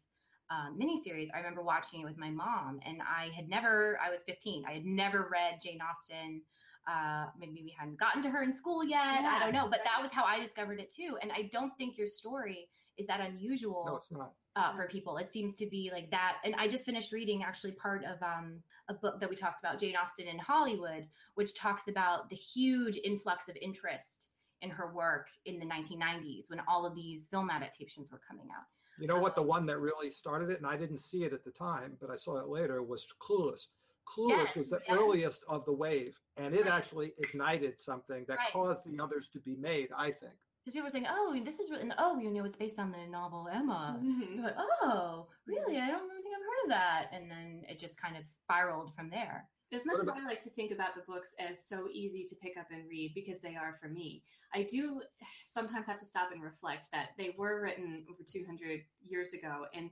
um, 0.50 0.78
miniseries. 0.80 1.28
I 1.34 1.38
remember 1.38 1.62
watching 1.62 2.02
it 2.02 2.06
with 2.06 2.18
my 2.18 2.30
mom, 2.30 2.80
and 2.86 3.02
I 3.02 3.30
had 3.36 3.50
never, 3.50 4.00
I 4.06 4.12
was 4.12 4.24
15, 4.24 4.64
I 4.68 4.74
had 4.74 4.86
never 4.86 5.28
read 5.32 5.60
Jane 5.64 5.80
Austen. 5.82 6.42
Uh, 6.88 7.26
maybe 7.40 7.62
we 7.64 7.76
hadn't 7.78 8.00
gotten 8.00 8.22
to 8.22 8.30
her 8.30 8.44
in 8.44 8.52
school 8.52 8.84
yet. 8.84 9.00
I 9.00 9.40
don't 9.40 9.54
know, 9.54 9.68
but 9.68 9.80
that 9.84 10.02
was 10.02 10.12
how 10.12 10.24
I 10.24 10.40
discovered 10.40 10.80
it 10.80 10.94
too. 10.94 11.18
And 11.22 11.32
I 11.32 11.50
don't 11.52 11.76
think 11.78 11.98
your 11.98 12.08
story 12.08 12.70
is 12.98 13.08
that 13.08 13.20
unusual 13.20 13.84
no 13.88 13.96
it's 13.98 14.12
not 14.12 14.34
uh, 14.56 14.74
for 14.76 14.88
people. 14.88 15.18
It 15.18 15.32
seems 15.32 15.56
to 15.56 15.66
be 15.66 15.90
like 15.92 16.10
that. 16.12 16.38
And 16.46 16.56
I 16.56 16.68
just 16.68 16.86
finished 16.86 17.12
reading 17.12 17.44
actually 17.44 17.74
part 17.74 18.04
of 18.06 18.22
um, 18.24 18.62
a 18.88 18.94
book 18.94 19.20
that 19.20 19.30
we 19.30 19.36
talked 19.36 19.60
about, 19.60 19.80
Jane 19.80 19.96
Austen 19.96 20.28
in 20.28 20.38
Hollywood, 20.38 21.08
which 21.36 21.58
talks 21.58 21.88
about 21.88 22.30
the 22.30 22.36
huge 22.36 23.00
influx 23.04 23.50
of 23.50 23.58
interest 23.62 24.30
in 24.62 24.70
her 24.70 24.94
work 24.94 25.28
in 25.46 25.60
the 25.60 25.66
1990s 25.66 26.50
when 26.50 26.62
all 26.68 26.86
of 26.86 26.96
these 26.96 27.28
film 27.28 27.50
adaptations 27.50 28.12
were 28.12 28.22
coming 28.26 28.48
out. 28.56 28.66
You 29.00 29.08
know 29.08 29.20
what 29.20 29.36
the 29.36 29.42
one 29.42 29.66
that 29.66 29.80
really 29.80 30.10
started 30.10 30.50
it 30.50 30.58
and 30.58 30.68
i 30.68 30.76
didn't 30.78 31.00
see 31.00 31.24
it 31.24 31.34
at 31.34 31.44
the 31.44 31.52
time 31.52 31.98
but 32.02 32.10
i 32.10 32.16
saw 32.16 32.38
it 32.38 32.48
later 32.48 32.82
was 32.84 33.06
clueless 33.22 33.68
clueless 34.08 34.30
Yes, 34.30 34.56
was 34.56 34.70
the 34.70 34.82
yes. 34.88 34.98
earliest 34.98 35.44
of 35.48 35.66
the 35.66 35.74
wave 35.74 36.20
and 36.38 36.54
it 36.54 36.62
Right. 36.66 36.74
actually 36.74 37.14
ignited 37.18 37.82
something 37.82 38.24
that 38.28 38.38
Right. 38.38 38.52
caused 38.54 38.86
the 38.86 39.00
others 39.04 39.28
to 39.30 39.40
be 39.40 39.56
made 39.56 39.90
i 39.98 40.12
think 40.12 40.34
Because 40.64 40.74
people 40.74 40.86
were 40.88 40.90
saying, 40.90 41.06
oh, 41.08 41.40
this 41.46 41.60
is 41.60 41.70
really, 41.70 41.84
and, 41.84 41.94
oh, 42.00 42.18
you 42.18 42.32
know, 42.32 42.44
it's 42.44 42.56
based 42.56 42.80
on 42.80 42.92
the 42.92 43.06
novel 43.06 43.48
Emma. 43.52 44.00
Mhm. 44.04 44.34
You're 44.36 44.44
like, 44.46 44.56
oh, 44.82 45.28
really? 45.46 45.78
I 45.78 45.90
don't 45.92 46.10
think 46.24 46.36
I've 46.36 46.42
heard 46.42 46.64
of 46.64 46.70
that. 46.70 47.10
And 47.14 47.30
then 47.30 47.64
it 47.70 47.78
just 47.78 48.02
kind 48.02 48.18
of 48.18 48.26
spiraled 48.26 48.92
from 48.96 49.12
there. 49.12 49.48
As 49.74 49.86
much 49.86 49.98
What 49.98 50.16
as 50.16 50.24
I 50.24 50.28
like 50.28 50.42
to 50.42 50.50
think 50.50 50.72
about 50.72 50.96
the 50.96 51.02
books 51.02 51.34
as 51.40 51.68
so 51.68 51.88
easy 51.92 52.24
to 52.26 52.36
pick 52.36 52.56
up 52.58 52.68
and 52.72 52.88
read 52.88 53.14
because 53.16 53.42
they 53.42 53.56
are 53.56 53.78
for 53.82 53.90
me, 53.90 54.24
I 54.54 54.64
do 54.64 55.02
sometimes 55.44 55.88
have 55.88 56.00
to 56.00 56.06
stop 56.06 56.32
and 56.32 56.42
reflect 56.42 56.90
that 56.92 57.10
they 57.18 57.36
were 57.38 57.62
written 57.62 58.06
over 58.10 58.24
200 58.26 58.82
years 59.02 59.34
ago. 59.34 59.66
And 59.74 59.90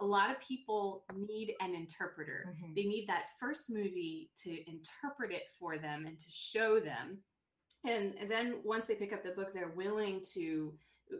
a 0.00 0.04
lot 0.04 0.30
of 0.30 0.40
people 0.40 1.04
need 1.14 1.54
an 1.60 1.74
interpreter. 1.74 2.56
Mhm. 2.56 2.74
They 2.74 2.84
need 2.84 3.06
that 3.08 3.38
first 3.38 3.68
movie 3.68 4.30
to 4.42 4.70
interpret 4.70 5.30
it 5.30 5.50
for 5.58 5.78
them 5.78 6.06
and 6.06 6.18
to 6.18 6.30
show 6.30 6.80
them. 6.80 7.22
And, 7.84 8.14
and 8.14 8.30
then 8.30 8.62
once 8.64 8.86
they 8.86 8.94
pick 8.94 9.12
up 9.12 9.22
the 9.22 9.32
book, 9.32 9.52
they're 9.52 9.68
willing 9.68 10.22
to 10.32 10.76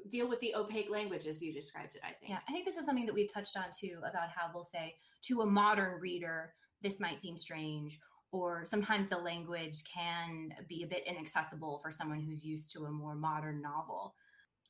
deal 0.09 0.29
with 0.29 0.41
the 0.41 0.55
opaque 0.55 0.91
language 0.91 1.27
as 1.27 1.43
you 1.43 1.53
described 1.53 1.97
it, 1.97 2.03
I 2.03 2.13
think. 2.13 2.31
Yeah, 2.31 2.39
I 2.49 2.53
think 2.53 2.65
this 2.65 2.77
is 2.77 2.87
something 2.87 3.05
that 3.07 3.15
we've 3.15 3.33
touched 3.33 3.57
on 3.57 3.67
too 3.79 3.99
about 3.99 4.31
how 4.31 4.51
we'll 4.55 4.65
say 4.65 4.97
to 5.23 5.43
a 5.43 5.47
modern 5.47 6.01
reader, 6.01 6.55
this 6.83 7.01
might 7.01 7.23
seem 7.23 7.37
strange, 7.39 7.99
or 8.33 8.65
sometimes 8.65 9.09
the 9.09 9.19
language 9.19 9.83
can 9.85 10.51
be 10.69 10.83
a 10.83 10.87
bit 10.87 11.03
inaccessible 11.07 11.79
for 11.83 11.91
someone 11.91 12.21
who's 12.21 12.47
used 12.47 12.73
to 12.73 12.85
a 12.87 12.91
more 12.91 13.15
modern 13.15 13.61
novel. 13.63 14.15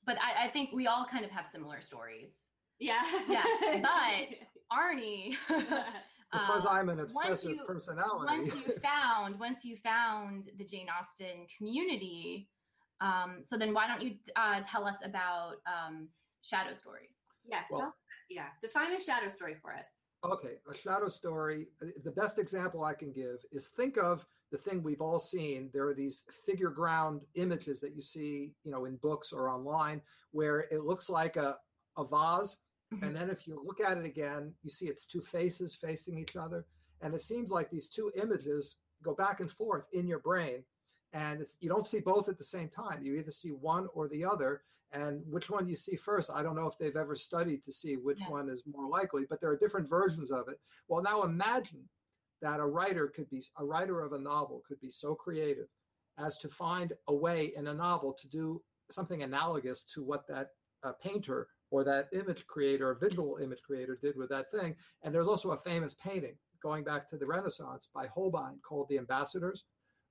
But 0.05 0.19
I, 0.19 0.45
I 0.47 0.49
think 0.49 0.71
we 0.73 0.87
all 0.89 1.07
kind 1.11 1.25
of 1.25 1.31
have 1.31 1.47
similar 1.47 1.81
stories. 1.81 2.33
Yeah. 2.81 3.03
Yeah. 3.29 3.45
But 3.81 4.37
Arnie, 4.77 5.37
because 6.33 6.67
uh, 6.67 6.71
I'm 6.71 6.89
an 6.89 6.99
once 6.99 7.15
obsessive 7.15 7.51
you- 7.51 7.65
personality. 7.67 8.41
once 8.41 8.55
you 8.55 8.75
found 8.83 9.39
once 9.39 9.65
you 9.65 9.77
found 9.77 10.49
the 10.59 10.65
Jane 10.65 10.89
Austen 10.89 11.47
community, 11.57 12.49
um, 13.01 13.43
so 13.45 13.57
then 13.57 13.73
why 13.75 13.87
don't 13.87 14.03
you 14.03 14.15
uh, 14.37 14.61
tell 14.65 14.85
us 14.87 14.97
about 15.05 15.55
um, 15.67 16.09
shadow 16.43 16.73
stories? 16.73 17.19
Yes. 17.49 17.67
Well- 17.71 17.95
yeah. 18.29 18.47
Define 18.63 18.93
a 18.97 19.01
shadow 19.01 19.29
story 19.31 19.55
for 19.61 19.73
us. 19.75 19.89
Okay, 20.25 20.55
a 20.71 20.75
shadow 20.75 21.09
story. 21.09 21.67
uh, 21.83 21.87
The 22.05 22.11
best 22.13 22.39
example 22.39 22.85
I 22.85 22.95
can 22.95 23.11
give 23.13 23.45
is 23.51 23.69
think 23.69 23.97
of 23.99 24.25
the 24.53 24.59
thing 24.59 24.83
we've 24.83 25.01
all 25.01 25.19
seen. 25.19 25.69
There 25.73 25.89
are 25.89 25.95
these 25.95 26.23
figure 26.47 26.71
ground 26.71 27.23
images 27.35 27.81
that 27.81 27.95
you 27.97 28.03
see, 28.03 28.53
you 28.63 28.71
know, 28.71 28.85
in 28.85 28.97
books 28.97 29.33
or 29.33 29.49
online, 29.49 30.01
where 30.31 30.61
it 30.71 30.85
looks 30.85 31.11
like 31.11 31.37
a, 31.37 31.59
a 31.97 32.05
vase, 32.05 32.59
Mhm. 32.93 33.03
and 33.07 33.17
then 33.17 33.31
if 33.31 33.49
you 33.49 33.61
look 33.65 33.81
at 33.81 33.97
it 33.99 34.05
again, 34.05 34.55
you 34.63 34.71
see 34.71 34.87
its 34.87 35.05
two 35.07 35.23
faces 35.23 35.75
facing 35.75 36.19
each 36.19 36.37
other, 36.37 36.67
and 37.01 37.15
it 37.15 37.23
seems 37.23 37.51
like 37.51 37.71
these 37.71 37.89
two 37.89 38.13
images 38.15 38.77
go 39.03 39.15
back 39.15 39.41
and 39.41 39.51
forth 39.51 39.89
in 39.93 40.07
your 40.07 40.19
brain, 40.21 40.63
and 41.15 41.41
it's, 41.41 41.57
you 41.61 41.69
don't 41.71 41.87
see 41.87 42.01
both 42.01 42.29
at 42.29 42.37
the 42.39 42.45
same 42.45 42.69
time. 42.69 43.03
You 43.03 43.15
either 43.15 43.31
see 43.33 43.51
one 43.51 43.89
or 43.95 44.07
the 44.09 44.25
other, 44.25 44.63
and 44.93 45.23
which 45.31 45.49
one 45.51 45.67
you 45.67 45.77
see 45.77 45.97
first, 45.97 46.31
I 46.31 46.43
don't 46.43 46.57
know 46.57 46.67
if 46.67 46.77
they've 46.79 46.97
ever 46.97 47.17
studied 47.17 47.65
to 47.65 47.73
see 47.73 47.97
which 47.97 48.21
Yeah. 48.21 48.31
one 48.31 48.49
is 48.49 48.67
more 48.67 48.89
likely, 48.89 49.25
but 49.25 49.41
there 49.41 49.51
are 49.51 49.57
different 49.57 49.89
versions 49.89 50.31
of 50.31 50.49
it. 50.49 50.61
Well, 50.89 51.03
now 51.03 51.23
imagine 51.23 51.89
that 52.41 52.61
a 52.61 52.67
writer 52.67 53.09
could 53.09 53.29
be 53.31 53.43
a 53.57 53.65
writer 53.65 54.03
of 54.03 54.13
a 54.13 54.19
novel 54.19 54.63
could 54.67 54.81
be 54.81 54.91
so 54.91 55.15
creative 55.15 55.69
as 56.19 56.37
to 56.39 56.49
find 56.49 56.93
a 57.09 57.15
way 57.15 57.55
in 57.57 57.69
a 57.69 57.75
novel 57.75 58.13
to 58.13 58.29
do 58.29 58.63
something 58.91 59.23
analogous 59.23 59.83
to 59.85 60.03
what 60.03 60.27
that 60.27 60.51
uh, 60.83 60.93
painter 61.01 61.49
or 61.71 61.85
that 61.85 62.09
image 62.13 62.47
creator 62.47 62.91
or 62.91 62.95
visual 62.95 63.39
image 63.39 63.63
creator 63.63 63.97
did 63.97 64.17
with 64.17 64.29
that 64.29 64.51
thing. 64.51 64.77
And 65.03 65.15
there's 65.15 65.29
also 65.29 65.53
a 65.53 65.57
famous 65.59 65.95
painting 65.95 66.37
going 66.63 66.85
back 66.85 67.09
to 67.09 67.17
the 67.17 67.27
Renaissance 67.27 67.89
by 67.95 68.09
Holbein 68.09 68.59
called 68.63 68.89
The 68.89 68.99
Ambassadors, 68.99 69.65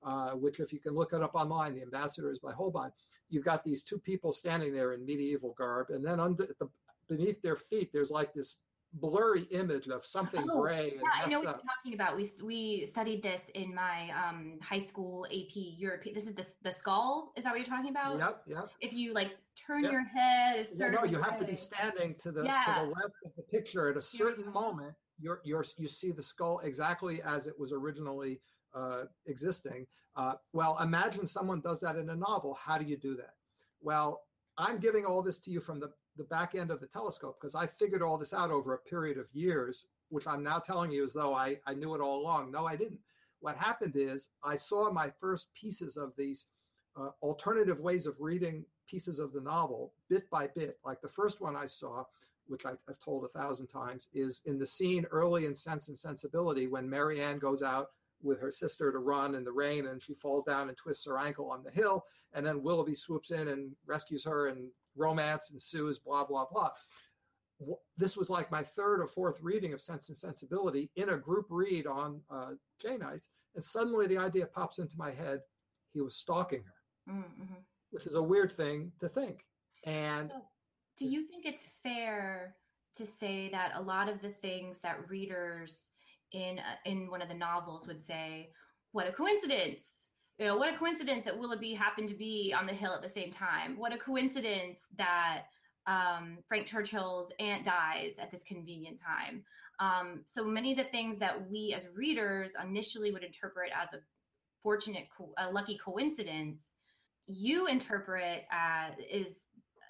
uh, 0.03 0.31
which, 0.31 0.59
if 0.59 0.73
you 0.73 0.79
can 0.79 0.93
look 0.93 1.13
it 1.13 1.21
up 1.21 1.35
online, 1.35 1.75
The 1.75 1.81
Ambassadors 1.81 2.39
by 2.39 2.53
Holbein, 2.53 2.91
you've 3.29 3.45
got 3.45 3.63
these 3.63 3.83
two 3.83 3.99
people 3.99 4.31
standing 4.31 4.73
there 4.73 4.93
in 4.93 5.05
medieval 5.05 5.53
garb, 5.57 5.89
and 5.89 6.05
then 6.05 6.19
under 6.19 6.47
the, 6.59 6.69
beneath 7.07 7.41
their 7.41 7.55
feet, 7.55 7.91
there's 7.93 8.11
like 8.11 8.33
this 8.33 8.57
blurry 8.95 9.43
image 9.51 9.87
of 9.87 10.05
something 10.05 10.45
Oh, 10.51 10.61
gray 10.61 10.91
and 10.91 11.01
Yeah, 11.01 11.25
I 11.25 11.29
know 11.29 11.39
what 11.39 11.47
up. 11.47 11.61
you're 11.63 11.71
talking 11.75 11.93
about. 11.93 12.17
We 12.17 12.27
we 12.43 12.85
studied 12.85 13.23
this 13.23 13.49
in 13.55 13.73
my 13.73 14.09
um, 14.09 14.59
high 14.61 14.79
school 14.79 15.25
AP 15.27 15.51
European. 15.55 16.13
This 16.13 16.27
is 16.27 16.33
the 16.33 16.45
the 16.63 16.71
skull. 16.73 17.31
Is 17.37 17.45
that 17.45 17.51
what 17.51 17.59
you're 17.59 17.65
talking 17.65 17.89
about? 17.89 18.19
Yep, 18.19 18.41
yep. 18.47 18.69
If 18.81 18.93
you 18.93 19.13
like 19.13 19.37
turn 19.55 19.83
Yep. 19.83 19.91
your 19.93 20.03
head 20.03 20.59
a 20.59 20.63
certain 20.65 20.95
no, 20.95 21.03
you 21.05 21.21
have 21.21 21.37
to 21.39 21.45
be 21.45 21.55
standing 21.55 22.15
to 22.19 22.31
the 22.33 22.41
to 22.41 22.73
the 22.75 22.83
left 22.83 23.15
of 23.25 23.31
the 23.37 23.43
picture 23.43 23.89
at 23.89 23.95
a 23.95 24.01
certain 24.01 24.51
moment. 24.51 24.93
You're 25.21 25.39
you're 25.45 25.63
you 25.77 25.87
see 25.87 26.11
the 26.11 26.23
skull 26.23 26.59
exactly 26.59 27.21
as 27.21 27.47
it 27.47 27.57
was 27.57 27.71
originally 27.71 28.41
uh, 28.73 29.03
existing. 29.25 29.85
Uh, 30.15 30.33
well, 30.53 30.77
imagine 30.81 31.25
someone 31.25 31.61
does 31.61 31.79
that 31.79 31.95
in 31.95 32.09
a 32.09 32.15
novel. 32.15 32.53
How 32.53 32.77
do 32.77 32.85
you 32.85 32.97
do 32.97 33.15
that? 33.15 33.35
Well, 33.81 34.23
I'm 34.57 34.79
giving 34.79 35.05
all 35.05 35.21
this 35.21 35.37
to 35.39 35.51
you 35.51 35.59
from 35.59 35.79
the 35.79 35.91
the 36.17 36.23
back 36.25 36.55
end 36.55 36.71
of 36.71 36.79
the 36.79 36.87
telescope 36.87 37.37
because 37.39 37.55
I 37.55 37.67
figured 37.67 38.01
all 38.01 38.17
this 38.17 38.33
out 38.33 38.51
over 38.51 38.73
a 38.73 38.77
period 38.77 39.17
of 39.17 39.25
years, 39.33 39.85
which 40.09 40.27
I'm 40.27 40.43
now 40.43 40.59
telling 40.59 40.91
you 40.91 41.03
as 41.03 41.13
though 41.13 41.33
I, 41.33 41.57
I 41.65 41.73
knew 41.73 41.95
it 41.95 42.01
all 42.01 42.21
along. 42.21 42.51
No, 42.51 42.65
I 42.65 42.75
didn't. 42.75 42.99
What 43.39 43.55
happened 43.55 43.95
is 43.95 44.29
I 44.43 44.55
saw 44.55 44.91
my 44.91 45.09
first 45.19 45.47
pieces 45.53 45.97
of 45.97 46.13
these 46.17 46.47
uh, 46.95 47.09
alternative 47.21 47.79
ways 47.79 48.05
of 48.05 48.15
reading 48.19 48.65
pieces 48.87 49.19
of 49.19 49.31
the 49.31 49.41
novel 49.41 49.93
bit 50.09 50.29
by 50.29 50.47
bit. 50.47 50.77
Like 50.85 51.01
the 51.01 51.07
first 51.07 51.41
one 51.41 51.55
I 51.55 51.65
saw, 51.65 52.03
which 52.47 52.65
I, 52.65 52.71
I've 52.89 52.99
told 53.03 53.23
a 53.23 53.39
thousand 53.39 53.67
times, 53.67 54.09
is 54.13 54.41
in 54.45 54.59
the 54.59 54.67
scene 54.67 55.05
early 55.11 55.45
in 55.45 55.55
Sense 55.55 55.87
and 55.87 55.97
Sensibility 55.97 56.67
when 56.67 56.89
Marianne 56.89 57.39
goes 57.39 57.63
out 57.63 57.91
with 58.23 58.39
her 58.39 58.51
sister 58.51 58.91
to 58.91 58.99
run 58.99 59.35
in 59.35 59.43
the 59.43 59.51
rain 59.51 59.87
and 59.87 60.01
she 60.01 60.13
falls 60.13 60.43
down 60.43 60.69
and 60.69 60.77
twists 60.77 61.05
her 61.05 61.17
ankle 61.17 61.49
on 61.49 61.63
the 61.63 61.71
hill. 61.71 62.05
And 62.33 62.45
then 62.45 62.63
Willoughby 62.63 62.93
swoops 62.93 63.31
in 63.31 63.47
and 63.49 63.71
rescues 63.85 64.23
her 64.23 64.47
and 64.47 64.69
romance 64.95 65.49
ensues, 65.51 65.99
blah, 65.99 66.23
blah, 66.25 66.45
blah. 66.51 66.71
This 67.97 68.17
was 68.17 68.29
like 68.29 68.49
my 68.51 68.63
third 68.63 69.01
or 69.01 69.07
fourth 69.07 69.39
reading 69.41 69.73
of 69.73 69.81
Sense 69.81 70.09
and 70.09 70.17
Sensibility 70.17 70.89
in 70.95 71.09
a 71.09 71.17
group 71.17 71.45
read 71.49 71.85
on 71.85 72.21
uh, 72.31 72.51
Janeites. 72.83 73.27
And 73.55 73.63
suddenly 73.63 74.07
the 74.07 74.17
idea 74.17 74.45
pops 74.45 74.79
into 74.79 74.97
my 74.97 75.11
head 75.11 75.41
he 75.93 76.01
was 76.01 76.15
stalking 76.15 76.63
her 76.63 76.73
Mm, 77.13 77.23
mhm. 77.23 77.57
which 77.89 78.05
is 78.05 78.13
a 78.13 78.21
weird 78.21 78.51
thing 78.55 78.91
to 78.99 79.09
think. 79.09 79.43
And 79.85 80.29
So, 80.29 80.41
do 80.97 81.07
you 81.07 81.23
think 81.23 81.45
it's 81.45 81.65
fair 81.83 82.55
to 82.93 83.05
say 83.05 83.49
that 83.49 83.71
a 83.75 83.81
lot 83.81 84.07
of 84.07 84.21
the 84.21 84.29
things 84.29 84.81
that 84.81 85.09
readers 85.09 85.89
in 86.31 86.59
uh, 86.59 86.75
in 86.85 87.09
one 87.09 87.21
of 87.21 87.29
the 87.29 87.35
novels 87.35 87.87
would 87.87 88.01
say, 88.01 88.51
"What 88.91 89.07
a 89.07 89.11
coincidence!" 89.11 90.07
You 90.39 90.47
know, 90.47 90.57
what 90.57 90.73
a 90.73 90.77
coincidence 90.77 91.23
that 91.25 91.37
Willoughby 91.37 91.73
happened 91.73 92.09
to 92.09 92.15
be 92.15 92.53
on 92.57 92.65
the 92.65 92.73
hill 92.73 92.93
at 92.93 93.01
the 93.01 93.09
same 93.09 93.31
time. 93.31 93.77
What 93.77 93.93
a 93.93 93.97
coincidence 93.97 94.87
that 94.97 95.43
um, 95.85 96.39
Frank 96.47 96.65
Churchill's 96.65 97.31
aunt 97.39 97.63
dies 97.63 98.17
at 98.19 98.31
this 98.31 98.43
convenient 98.43 98.99
time. 98.99 99.43
Um, 99.79 100.23
so 100.25 100.43
many 100.43 100.71
of 100.71 100.77
the 100.77 100.85
things 100.85 101.19
that 101.19 101.49
we 101.49 101.73
as 101.75 101.87
readers 101.95 102.53
initially 102.63 103.11
would 103.11 103.23
interpret 103.23 103.71
as 103.75 103.93
a 103.93 103.97
fortunate, 104.61 105.07
co- 105.15 105.33
a 105.37 105.49
lucky 105.51 105.77
coincidence, 105.77 106.73
you 107.27 107.67
interpret 107.67 108.45
as 108.51 108.93
is 109.11 109.45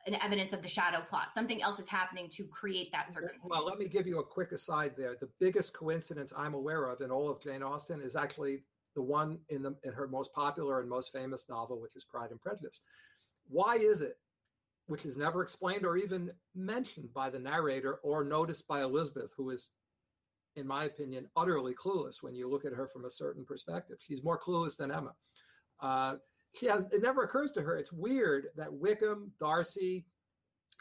an 0.08 0.16
evidence 0.22 0.54
of 0.54 0.62
the 0.62 0.68
shadow 0.68 1.02
plot. 1.08 1.28
Something 1.34 1.62
else 1.62 1.80
is 1.80 1.88
happening 1.88 2.28
to 2.32 2.44
create 2.48 2.92
that 2.92 3.12
circumstance. 3.12 3.46
well, 3.48 3.66
let 3.66 3.78
me 3.78 3.88
give 3.88 4.08
you 4.08 4.20
a 4.20 4.24
quick 4.24 4.52
aside 4.52 4.94
there. 4.98 5.16
The 5.20 5.30
biggest 5.40 5.74
coincidence 5.74 6.34
I'm 6.36 6.54
aware 6.54 6.86
of 6.86 7.02
in 7.02 7.12
all 7.12 7.30
of 7.30 7.42
Jane 7.42 7.64
Austen 7.64 8.02
is 8.02 8.16
actually 8.16 8.64
the 8.96 9.02
one 9.02 9.40
in 9.50 9.62
the 9.62 9.76
in 9.84 9.94
her 9.94 10.08
most 10.08 10.34
popular 10.34 10.80
and 10.80 10.90
most 10.90 11.12
famous 11.14 11.46
novel, 11.50 11.80
which 11.80 11.96
is 11.96 12.04
Pride 12.04 12.32
and 12.32 12.42
Prejudice. 12.42 12.82
Why 13.48 13.78
is 13.78 14.02
it, 14.02 14.18
which 14.88 15.06
is 15.06 15.18
never 15.18 15.44
explained 15.44 15.86
or 15.86 15.98
even 15.98 16.32
mentioned 16.56 17.14
by 17.14 17.30
the 17.30 17.40
narrator 17.40 17.96
or 18.04 18.24
noticed 18.24 18.68
by 18.68 18.82
Elizabeth, 18.82 19.32
who 19.38 19.52
is, 19.52 19.70
in 20.56 20.68
my 20.68 20.86
opinion, 20.86 21.28
utterly 21.36 21.74
clueless 21.74 22.22
when 22.22 22.36
you 22.36 22.50
look 22.50 22.66
at 22.66 22.74
her 22.74 22.88
from 22.88 23.06
a 23.06 23.10
certain 23.10 23.46
perspective. 23.46 23.98
She's 24.00 24.24
more 24.24 24.40
clueless 24.40 24.76
than 24.76 24.92
Emma. 24.92 25.14
Uh, 25.82 26.16
she 26.54 26.66
has 26.68 26.86
it 26.92 27.02
never 27.02 27.24
occurs 27.24 27.52
to 27.52 27.62
her 27.62 27.78
it's 27.78 27.92
weird 27.92 28.48
that 28.56 28.72
wickham 28.72 29.32
darcy 29.40 30.06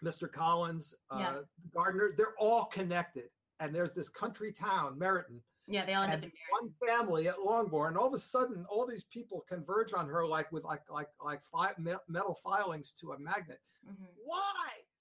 mr 0.05 0.31
collins 0.31 0.95
uh, 1.11 1.19
Yeah. 1.19 1.35
Gardiner 1.75 2.11
they're 2.17 2.35
all 2.39 2.65
connected 2.67 3.25
and 3.61 3.75
there's 3.75 3.93
this 3.93 4.09
country 4.09 4.53
town 4.53 4.99
meryton 4.99 5.41
yeah, 5.69 5.85
they 5.85 5.95
all 5.95 6.03
end 6.03 6.13
up 6.15 6.23
in 6.25 6.33
one 6.51 6.73
family 6.85 7.29
at 7.29 7.41
longbourn 7.45 7.91
and 7.91 7.97
all 7.99 8.09
of 8.09 8.15
a 8.15 8.19
sudden 8.19 8.67
all 8.69 8.87
these 8.87 9.05
people 9.05 9.45
converge 9.49 9.93
on 9.93 10.09
her 10.09 10.27
like 10.27 10.51
with 10.51 10.65
like 10.65 10.83
like 10.91 11.09
like 11.25 11.41
five 11.53 11.75
metal 12.09 12.35
filings 12.43 12.93
to 13.01 13.13
a 13.13 13.19
magnet 13.19 13.61
Mhm. 13.89 14.09
why 14.25 14.53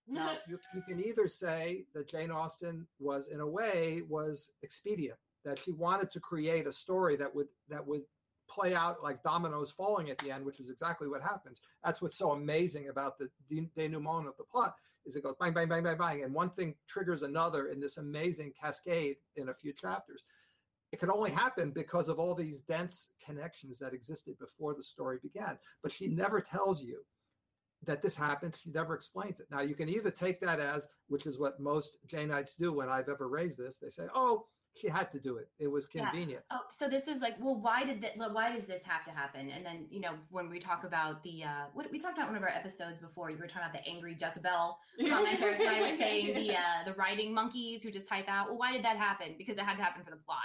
now 0.07 0.37
you, 0.47 0.57
you 0.73 0.81
can 0.87 1.03
either 1.03 1.27
say 1.27 1.85
that 1.93 2.07
jane 2.07 2.31
austen 2.31 2.85
was 2.99 3.27
in 3.27 3.39
a 3.41 3.47
way 3.47 4.01
was 4.07 4.51
expedient 4.61 5.17
that 5.43 5.57
she 5.59 5.71
wanted 5.71 6.09
to 6.11 6.19
create 6.19 6.65
a 6.67 6.71
story 6.71 7.15
that 7.17 7.33
would 7.33 7.47
that 7.69 7.85
would 7.85 8.03
play 8.49 8.73
out 8.73 9.03
like 9.03 9.21
dominoes 9.23 9.71
falling 9.71 10.09
at 10.09 10.17
the 10.19 10.31
end 10.31 10.45
which 10.45 10.59
is 10.59 10.69
exactly 10.69 11.07
what 11.07 11.21
happens 11.21 11.61
that's 11.83 12.01
what's 12.01 12.17
so 12.17 12.31
amazing 12.31 12.89
about 12.89 13.17
the 13.17 13.29
de- 13.49 13.69
denouement 13.75 14.27
of 14.27 14.35
the 14.37 14.43
plot 14.43 14.75
is 15.05 15.15
it 15.15 15.23
goes 15.23 15.35
bang 15.39 15.53
bang 15.53 15.67
bang 15.67 15.83
bang 15.83 15.97
bang 15.97 16.23
and 16.23 16.33
one 16.33 16.49
thing 16.51 16.73
triggers 16.87 17.23
another 17.23 17.67
in 17.67 17.79
this 17.79 17.97
amazing 17.97 18.51
cascade 18.59 19.17
in 19.35 19.49
a 19.49 19.53
few 19.53 19.73
chapters 19.73 20.23
it 20.91 20.99
could 20.99 21.09
only 21.09 21.29
happen 21.29 21.69
because 21.69 22.09
of 22.09 22.17
all 22.17 22.33
these 22.33 22.61
dense 22.61 23.09
connections 23.23 23.77
that 23.77 23.93
existed 23.93 24.37
before 24.39 24.73
the 24.73 24.83
story 24.83 25.19
began 25.21 25.57
but 25.83 25.91
she 25.91 26.07
never 26.07 26.41
tells 26.41 26.81
you 26.81 26.99
that 27.85 28.01
this 28.01 28.15
happened. 28.15 28.57
She 28.61 28.71
never 28.71 28.93
explains 28.93 29.39
it. 29.39 29.47
Now, 29.49 29.61
you 29.61 29.75
can 29.75 29.89
either 29.89 30.11
take 30.11 30.39
that 30.41 30.59
as, 30.59 30.87
which 31.07 31.25
is 31.25 31.39
what 31.39 31.59
most 31.59 31.97
Janeites 32.07 32.57
do 32.57 32.73
when 32.73 32.89
I've 32.89 33.09
ever 33.09 33.27
raised 33.27 33.57
this, 33.57 33.77
they 33.77 33.89
say, 33.89 34.03
oh, 34.13 34.45
she 34.79 34.87
had 34.87 35.11
to 35.11 35.19
do 35.19 35.37
it. 35.37 35.49
It 35.59 35.67
was 35.67 35.87
Yeah. 35.93 36.09
convenient. 36.09 36.43
Oh, 36.51 36.61
so 36.69 36.87
this 36.87 37.07
is 37.07 37.21
like, 37.21 37.35
well, 37.39 37.59
why 37.59 37.83
did 37.83 38.01
that? 38.01 38.17
Why 38.17 38.51
does 38.51 38.65
this 38.65 38.83
have 38.83 39.03
to 39.05 39.11
happen? 39.11 39.49
And 39.49 39.65
then, 39.65 39.87
you 39.89 39.99
know, 39.99 40.13
when 40.29 40.49
we 40.49 40.59
talk 40.59 40.83
about 40.85 41.21
the, 41.23 41.43
uh, 41.43 41.65
what 41.73 41.91
we 41.91 41.99
talked 41.99 42.17
about 42.17 42.27
one 42.29 42.37
of 42.37 42.43
our 42.43 42.49
episodes 42.49 42.99
before, 42.99 43.29
you 43.29 43.37
were 43.37 43.47
talking 43.47 43.63
about 43.69 43.73
the 43.73 43.87
angry 43.89 44.15
Jezebel 44.19 44.77
commenters. 45.01 45.57
so 45.57 45.67
I 45.67 45.81
was 45.81 45.97
saying 45.99 46.33
the, 46.33 46.55
uh, 46.55 46.83
the 46.85 46.93
writing 46.93 47.33
monkeys 47.33 47.83
who 47.83 47.91
just 47.91 48.07
type 48.07 48.27
out, 48.27 48.47
well, 48.47 48.57
why 48.57 48.71
did 48.73 48.83
that 48.85 48.97
happen? 48.97 49.35
Because 49.37 49.57
it 49.57 49.63
had 49.63 49.77
to 49.77 49.83
happen 49.83 50.03
for 50.03 50.11
the 50.11 50.17
plot. 50.25 50.39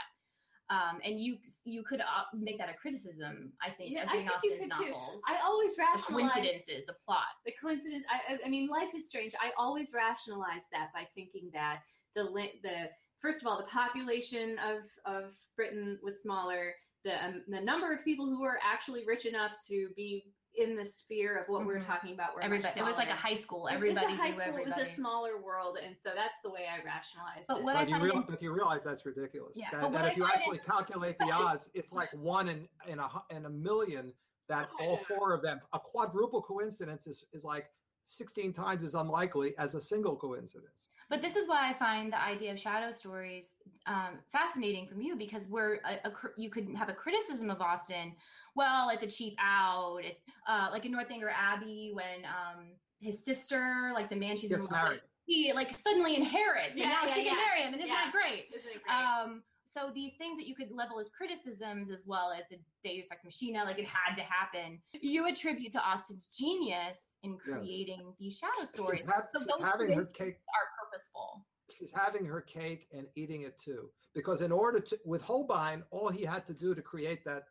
Um, 0.71 0.99
and 1.05 1.21
you, 1.21 1.37
you 1.67 1.83
could 1.83 2.00
uh, 2.00 2.25
make 2.35 2.57
that 2.59 2.71
a 2.71 2.75
criticism, 2.75 3.53
I 3.62 3.69
think, 3.69 3.93
Yeah, 3.93 4.05
of 4.05 4.09
I 4.09 4.12
Jane 4.14 4.21
think 4.29 4.31
you 4.45 4.50
Austen's 4.55 4.75
could 4.79 4.85
too. 4.87 4.91
novels. 4.93 5.23
I 5.29 5.37
always 5.45 5.76
the 5.76 5.83
rationalize 5.83 6.33
coincidences, 6.33 6.87
the 6.87 6.95
plot. 7.07 7.26
the 7.45 7.53
coincidence. 7.62 8.05
I, 8.11 8.35
I- 8.35 8.38
I 8.47 8.49
mean, 8.49 8.69
life 8.69 8.95
is 8.97 9.07
strange. 9.09 9.35
I 9.41 9.53
always 9.59 9.93
rationalize 9.93 10.64
that 10.73 10.88
by 10.95 11.07
thinking 11.14 11.50
that 11.53 11.81
the 12.17 12.25
li- 12.25 12.61
the 12.62 12.88
first 13.25 13.40
of 13.40 13.47
all, 13.49 13.57
the 13.57 13.64
population 13.64 14.57
of 14.71 14.85
of 15.07 15.33
Britain 15.57 15.99
was 16.02 16.21
smaller. 16.23 16.75
the 17.04 17.23
um, 17.25 17.43
the 17.49 17.61
number 17.61 17.93
of 17.93 18.02
people 18.04 18.25
who 18.26 18.40
were 18.40 18.59
actually 18.62 19.02
rich 19.07 19.25
enough 19.26 19.52
to 19.69 19.88
be 19.97 20.33
in 20.57 20.75
the 20.76 20.85
sphere 20.85 21.37
of 21.40 21.47
what 21.49 21.66
we're 21.66 21.76
Mhm. 21.78 21.85
talking 21.93 22.12
about. 22.14 22.31
Were 22.35 22.40
much 22.40 22.47
Everybody. 22.47 22.81
It 22.81 22.85
was 22.85 22.97
like 22.97 23.11
a 23.11 23.14
high 23.26 23.35
school. 23.35 23.66
It 23.66 23.75
Everybody 23.75 24.07
was 24.07 24.14
a 24.14 24.23
high 24.23 24.31
school. 24.31 24.43
everybody. 24.43 24.71
It 24.71 24.76
was 24.85 24.88
a 24.88 24.95
smaller 24.95 25.35
world, 25.43 25.76
and 25.85 25.95
so 25.99 26.11
that's 26.14 26.38
the 26.45 26.49
way 26.50 26.64
I 26.66 26.83
rationalized 26.85 27.47
But 27.49 27.59
it. 27.59 27.64
what 27.64 27.76
I 27.76 27.81
But 27.81 27.88
you, 27.88 27.95
find 27.97 28.04
real, 28.04 28.16
in- 28.19 28.23
but 28.23 28.40
you 28.43 28.52
realize 28.52 28.85
that's 28.85 29.04
ridiculous. 29.04 29.54
Yeah, 29.57 29.71
That, 29.73 29.81
but 29.83 29.90
what 29.90 29.99
that 29.99 30.04
I 30.07 30.11
if 30.12 30.16
you 30.16 30.23
find 30.26 30.35
in- 30.37 30.40
actually 30.43 30.59
calculate 30.61 31.16
the 31.19 31.31
odds, 31.45 31.71
it's 31.75 31.93
like 31.93 32.11
one 32.14 32.49
in 32.49 32.69
in 32.87 32.99
a 33.00 33.09
in 33.31 33.45
a 33.47 33.50
million 33.50 34.14
that 34.49 34.71
Oh, 34.81 34.85
all 34.85 34.97
four 34.97 35.33
of 35.35 35.43
them. 35.43 35.61
A 35.75 35.81
quadruple 35.81 36.40
coincidence 36.43 37.07
is, 37.07 37.25
is 37.33 37.45
like 37.45 37.66
16 38.04 38.52
times 38.52 38.85
as 38.85 38.95
unlikely 38.95 39.57
as 39.59 39.75
a 39.75 39.81
single 39.81 40.14
coincidence. 40.16 40.88
But 41.14 41.23
this 41.23 41.37
is 41.37 41.47
why 41.49 41.71
I 41.71 41.75
find 41.75 42.12
the 42.12 42.21
idea 42.21 42.50
of 42.50 42.59
shadow 42.59 42.90
stories 42.90 43.54
um, 43.87 44.18
fascinating 44.33 44.88
from 44.88 45.00
you 45.00 45.14
because 45.14 45.47
we're 45.47 45.75
a, 45.85 46.09
a, 46.09 46.12
you 46.37 46.50
could 46.50 46.66
have 46.76 46.88
a 46.88 46.92
criticism 46.92 47.50
of 47.50 47.61
Austen. 47.61 48.16
Well, 48.56 48.88
it's 48.88 49.04
a 49.04 49.06
cheap 49.06 49.37
out. 49.40 49.99
It, 50.02 50.18
uh, 50.49 50.71
like 50.73 50.85
in 50.87 50.90
Northanger 50.90 51.30
Abbey 51.30 51.92
when 51.94 52.25
um, 52.25 52.64
his 52.99 53.25
sister, 53.25 53.92
like 53.94 54.11
the 54.11 54.16
man 54.16 54.37
she's 54.37 54.50
in 54.50 54.62
love 54.62 54.73
married. 54.73 54.90
with, 54.94 55.00
he 55.26 55.52
like 55.52 55.73
suddenly 55.73 56.16
inherits, 56.16 56.75
Yeah, 56.75 56.83
and 56.83 56.90
now 56.92 57.02
yeah, 57.06 57.14
she 57.14 57.23
can 57.23 57.37
yeah. 57.37 57.44
marry 57.47 57.61
him, 57.62 57.73
and 57.75 57.80
isn't 57.80 57.87
Yeah. 57.94 58.06
that 58.06 58.12
great? 58.12 58.47
Isn't 58.52 58.73
it 58.75 58.83
great? 58.83 58.92
Um, 58.92 59.42
so 59.66 59.90
these 59.92 60.12
things 60.14 60.37
that 60.38 60.47
you 60.47 60.54
could 60.54 60.71
level 60.71 61.00
as 61.00 61.11
criticisms 61.11 61.90
as 61.90 62.04
well 62.06 62.30
as 62.33 62.44
a 62.52 62.61
Deus 62.85 63.06
Ex 63.11 63.23
Machina, 63.25 63.64
like 63.64 63.78
it 63.78 63.87
had 63.87 64.14
to 64.14 64.23
happen. 64.23 64.78
You 64.92 65.26
attribute 65.26 65.73
to 65.73 65.80
Austen's 65.85 66.28
genius 66.28 67.16
in 67.25 67.37
creating 67.38 68.02
these 68.21 68.38
shadow 68.38 68.64
stories. 68.64 69.00
She's, 69.00 69.09
ha- 69.09 69.23
so 69.33 69.40
she's 69.40 69.49
those 69.49 69.68
having 69.68 69.92
her 69.94 70.04
cake. 70.06 70.37
are 70.49 70.68
purposeful. 70.99 71.45
She's 71.77 71.93
having 71.93 72.25
her 72.27 72.41
cake 72.41 72.89
and 72.93 73.07
eating 73.17 73.43
it 73.43 73.59
too. 73.59 73.91
Because 74.15 74.43
in 74.43 74.53
order 74.53 74.81
to, 74.81 74.99
with 75.05 75.23
Holbein, 75.23 75.83
all 75.91 76.09
he 76.09 76.25
had 76.25 76.47
to 76.47 76.53
do 76.55 76.75
to 76.75 76.83
create 76.83 77.25
that 77.25 77.45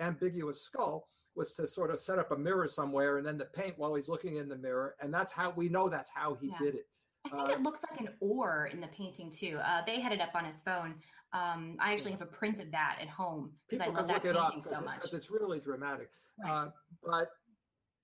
ambiguous 0.00 0.62
skull 0.62 1.08
was 1.34 1.52
to 1.54 1.66
sort 1.66 1.90
of 1.90 2.00
set 2.00 2.18
up 2.18 2.30
a 2.32 2.36
mirror 2.36 2.68
somewhere 2.68 3.18
and 3.18 3.26
then 3.26 3.38
to 3.38 3.44
paint 3.44 3.74
while 3.78 3.94
he's 3.94 4.08
looking 4.08 4.36
in 4.36 4.48
the 4.48 4.56
mirror. 4.56 4.94
And 5.00 5.12
that's 5.12 5.32
how 5.32 5.50
we 5.50 5.68
know 5.68 5.88
that's 5.88 6.10
how 6.14 6.34
he 6.34 6.48
Yeah. 6.48 6.58
did 6.58 6.74
it. 6.76 6.88
I 7.24 7.28
think 7.30 7.48
Uh, 7.48 7.52
it 7.52 7.62
looks 7.62 7.82
like 7.90 8.00
an 8.00 8.16
oar 8.20 8.66
in 8.72 8.80
the 8.80 8.86
painting 8.88 9.30
too. 9.30 9.58
Uh, 9.58 9.84
they 9.84 10.00
had 10.00 10.12
it 10.12 10.20
up 10.20 10.34
on 10.34 10.44
his 10.44 10.60
phone. 10.60 11.00
Um, 11.32 11.76
I 11.80 11.92
actually 11.92 12.12
have 12.12 12.22
a 12.22 12.26
print 12.26 12.60
of 12.60 12.70
that 12.70 12.98
at 13.00 13.08
home 13.08 13.52
because 13.68 13.84
I 13.84 13.88
love 13.90 14.06
that 14.06 14.14
look 14.14 14.24
it 14.26 14.36
up 14.36 14.52
painting 14.52 14.70
so 14.70 14.80
much. 14.80 14.96
because 14.96 15.12
it's 15.14 15.30
really 15.30 15.58
dramatic. 15.58 16.10
Right. 16.42 16.50
Uh, 16.50 16.70
but 17.02 17.32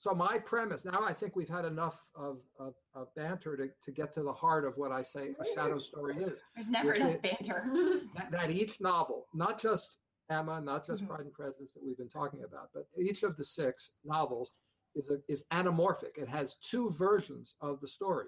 so 0.02 0.12
my 0.12 0.36
premise 0.36 0.84
now, 0.84 1.00
I 1.04 1.12
think 1.12 1.36
we've 1.36 1.48
had 1.48 1.64
enough 1.64 2.04
of, 2.16 2.38
of, 2.58 2.74
of 2.92 3.14
banter 3.14 3.56
to, 3.56 3.68
to 3.84 3.92
get 3.92 4.12
to 4.14 4.24
the 4.24 4.32
heart 4.32 4.64
of 4.64 4.76
what 4.76 4.90
I 4.90 5.00
say 5.00 5.28
a 5.40 5.54
shadow 5.54 5.78
story 5.78 6.16
is. 6.16 6.40
There's 6.56 6.68
never 6.68 6.94
enough 6.94 7.14
is- 7.14 7.20
banter. 7.22 7.64
That, 8.16 8.30
that 8.32 8.50
each 8.50 8.80
novel, 8.80 9.26
not 9.32 9.60
just 9.60 9.98
Emma, 10.28 10.60
not 10.60 10.84
just 10.84 11.04
Mhm. 11.04 11.08
Pride 11.08 11.20
and 11.20 11.32
Prejudice 11.32 11.72
that 11.74 11.84
we've 11.84 11.96
been 11.96 12.08
talking 12.08 12.42
about, 12.42 12.70
but 12.74 12.86
each 13.00 13.22
of 13.22 13.36
the 13.36 13.44
six 13.44 13.92
novels 14.04 14.54
is 14.96 15.08
a, 15.08 15.18
is 15.28 15.44
anamorphic. 15.52 16.18
It 16.18 16.28
has 16.28 16.56
two 16.56 16.90
versions 16.90 17.54
of 17.60 17.80
the 17.80 17.86
story. 17.88 18.26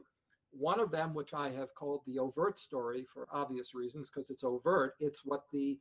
One 0.52 0.78
of 0.78 0.92
them, 0.92 1.12
which 1.12 1.34
I 1.34 1.50
have 1.50 1.74
called 1.74 2.02
the 2.06 2.20
overt 2.20 2.60
story 2.60 3.04
for 3.12 3.26
obvious 3.32 3.74
reasons, 3.74 4.10
because 4.10 4.30
it's 4.30 4.44
overt. 4.44 4.94
It's 5.00 5.22
what 5.24 5.42
the 5.52 5.80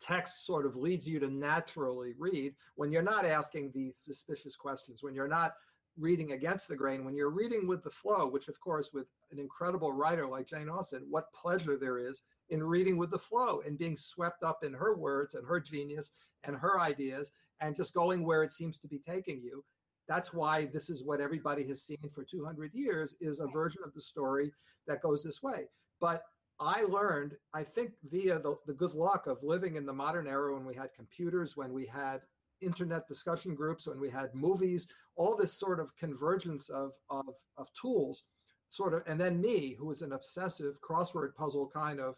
text 0.00 0.46
sort 0.46 0.66
of 0.66 0.76
leads 0.76 1.06
you 1.06 1.18
to 1.20 1.28
naturally 1.28 2.14
read 2.18 2.54
when 2.76 2.92
you're 2.92 3.02
not 3.02 3.24
asking 3.24 3.72
these 3.74 3.96
suspicious 3.96 4.56
questions, 4.56 5.02
when 5.02 5.14
you're 5.14 5.28
not 5.28 5.54
reading 5.98 6.32
against 6.32 6.68
the 6.68 6.76
grain, 6.76 7.04
when 7.04 7.16
you're 7.16 7.30
reading 7.30 7.66
with 7.66 7.82
the 7.82 7.90
flow, 7.90 8.26
which, 8.26 8.48
of 8.48 8.58
course, 8.60 8.90
with 8.92 9.06
an 9.32 9.38
incredible 9.38 9.92
writer 9.92 10.26
like 10.26 10.46
Jane 10.46 10.68
Austen, 10.68 11.06
what 11.10 11.32
pleasure 11.32 11.76
there 11.76 11.98
is 11.98 12.22
in 12.50 12.62
reading 12.62 12.96
with 12.96 13.10
the 13.10 13.18
flow 13.18 13.62
and 13.66 13.78
being 13.78 13.96
swept 13.96 14.42
up 14.42 14.62
in 14.62 14.72
her 14.72 14.96
words 14.96 15.34
and 15.34 15.46
her 15.46 15.60
genius 15.60 16.10
and 16.44 16.56
her 16.56 16.80
ideas 16.80 17.30
and 17.60 17.76
just 17.76 17.94
going 17.94 18.24
where 18.24 18.42
it 18.42 18.52
seems 18.52 18.78
to 18.78 18.88
be 18.88 18.98
taking 18.98 19.40
you. 19.42 19.64
That's 20.08 20.32
why 20.32 20.66
this 20.66 20.88
is 20.88 21.04
what 21.04 21.20
everybody 21.20 21.66
has 21.66 21.82
seen 21.82 22.10
for 22.14 22.24
200 22.24 22.72
years 22.72 23.16
is 23.20 23.40
a 23.40 23.46
version 23.48 23.82
of 23.84 23.92
the 23.92 24.00
story 24.00 24.52
that 24.86 25.02
goes 25.02 25.22
this 25.22 25.42
way. 25.42 25.68
But 26.00 26.22
I 26.60 26.82
learned, 26.82 27.34
I 27.54 27.62
think, 27.62 27.92
via 28.10 28.38
the, 28.38 28.56
the 28.66 28.72
good 28.72 28.92
luck 28.94 29.26
of 29.26 29.38
living 29.42 29.76
in 29.76 29.86
the 29.86 29.92
modern 29.92 30.26
era 30.26 30.54
when 30.54 30.64
we 30.64 30.74
had 30.74 30.92
computers, 30.94 31.56
when 31.56 31.72
we 31.72 31.86
had 31.86 32.20
internet 32.60 33.06
discussion 33.06 33.54
groups, 33.54 33.86
when 33.86 34.00
we 34.00 34.10
had 34.10 34.34
movies, 34.34 34.88
all 35.16 35.36
this 35.36 35.52
sort 35.52 35.78
of 35.78 35.94
convergence 35.96 36.68
of, 36.68 36.90
of, 37.10 37.26
of 37.56 37.68
tools, 37.80 38.24
sort 38.68 38.92
of, 38.92 39.02
and 39.06 39.20
then 39.20 39.40
me, 39.40 39.76
who 39.78 39.86
was 39.86 40.02
an 40.02 40.12
obsessive 40.12 40.80
crossword 40.80 41.34
puzzle 41.36 41.70
kind 41.72 42.00
of 42.00 42.16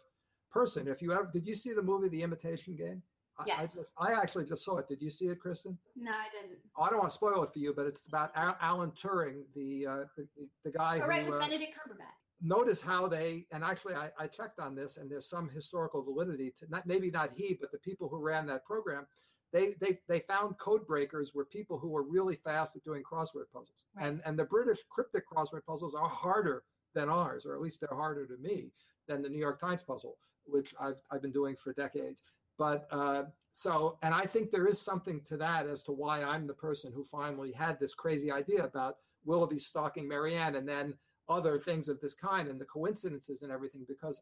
person. 0.51 0.87
If 0.87 1.01
you 1.01 1.13
ever, 1.13 1.29
did 1.31 1.45
you 1.45 1.53
see 1.53 1.73
the 1.73 1.81
movie 1.83 2.09
The 2.09 2.23
Imitation 2.23 2.75
Game? 2.75 3.03
I, 3.37 3.43
I, 3.43 3.45
Yes. 3.45 3.75
just, 3.75 3.93
I 3.97 4.13
actually 4.13 4.45
just 4.45 4.65
saw 4.65 4.77
it. 4.77 4.87
Did 4.89 5.01
you 5.01 5.09
see 5.11 5.25
it, 5.27 5.39
Kristen? 5.39 5.77
no, 5.95 6.11
I 6.11 6.25
didn't. 6.31 6.57
I 6.77 6.89
don't 6.89 6.99
want 6.99 7.09
to 7.11 7.15
spoil 7.15 7.43
it 7.43 7.53
for 7.53 7.59
you, 7.59 7.73
but 7.75 7.85
it's 7.85 8.07
about 8.07 8.31
Alan 8.35 8.91
Turing, 8.91 9.43
the, 9.55 9.85
uh, 9.87 9.97
the 10.17 10.27
the 10.65 10.71
guy 10.71 10.95
All 10.95 11.03
who. 11.03 11.07
right, 11.09 11.25
with 11.25 11.35
uh, 11.35 11.39
Benedict 11.39 11.73
Cumberbatch. 11.75 12.20
Notice 12.41 12.81
how 12.81 13.07
they 13.07 13.45
and 13.51 13.63
actually 13.63 13.93
I, 13.95 14.09
I 14.17 14.27
checked 14.27 14.59
on 14.59 14.75
this 14.75 14.97
and 14.97 15.09
there's 15.09 15.29
some 15.29 15.49
historical 15.49 16.01
validity 16.01 16.51
to 16.59 16.65
not 16.69 16.87
maybe 16.87 17.11
not 17.11 17.31
he 17.35 17.57
but 17.59 17.71
the 17.71 17.77
people 17.77 18.09
who 18.09 18.17
ran 18.19 18.45
that 18.47 18.65
program 18.65 19.05
they 19.53 19.75
they 19.79 19.99
they 20.07 20.21
found 20.21 20.57
code 20.57 20.87
breakers 20.87 21.33
were 21.35 21.45
people 21.45 21.77
who 21.77 21.89
were 21.89 22.03
really 22.03 22.35
fast 22.35 22.75
at 22.75 22.83
doing 22.83 23.03
crossword 23.03 23.49
puzzles 23.53 23.85
Right. 23.95 24.07
and 24.07 24.21
and 24.25 24.37
the 24.39 24.43
british 24.43 24.79
cryptic 24.89 25.23
crossword 25.29 25.65
puzzles 25.67 25.93
are 25.93 26.09
harder 26.09 26.63
than 26.95 27.09
ours 27.09 27.45
or 27.45 27.53
at 27.53 27.61
least 27.61 27.79
they're 27.79 27.97
harder 27.97 28.25
to 28.25 28.37
me 28.37 28.71
than 29.07 29.21
the 29.21 29.29
new 29.29 29.39
york 29.39 29.59
times 29.59 29.83
puzzle 29.83 30.17
which 30.45 30.73
i've, 30.81 30.97
I've 31.11 31.21
been 31.21 31.31
doing 31.31 31.55
for 31.55 31.73
decades 31.73 32.23
but 32.57 32.87
uh, 32.91 33.23
so 33.51 33.97
and 34.01 34.13
i 34.15 34.25
think 34.25 34.49
there 34.51 34.67
is 34.67 34.81
something 34.81 35.21
to 35.25 35.37
that 35.37 35.67
as 35.67 35.83
to 35.83 35.91
why 35.91 36.23
i'm 36.23 36.47
the 36.47 36.53
person 36.53 36.91
who 36.93 37.03
finally 37.03 37.51
had 37.51 37.79
this 37.79 37.93
crazy 37.93 38.31
idea 38.31 38.63
about 38.63 38.97
willoughby 39.25 39.59
stalking 39.59 40.07
marianne 40.07 40.55
and 40.55 40.67
then 40.67 40.95
other 41.31 41.57
things 41.57 41.87
of 41.87 41.99
this 42.01 42.13
kind 42.13 42.47
and 42.47 42.59
the 42.59 42.65
coincidences 42.65 43.41
and 43.41 43.51
everything 43.51 43.85
because 43.87 44.21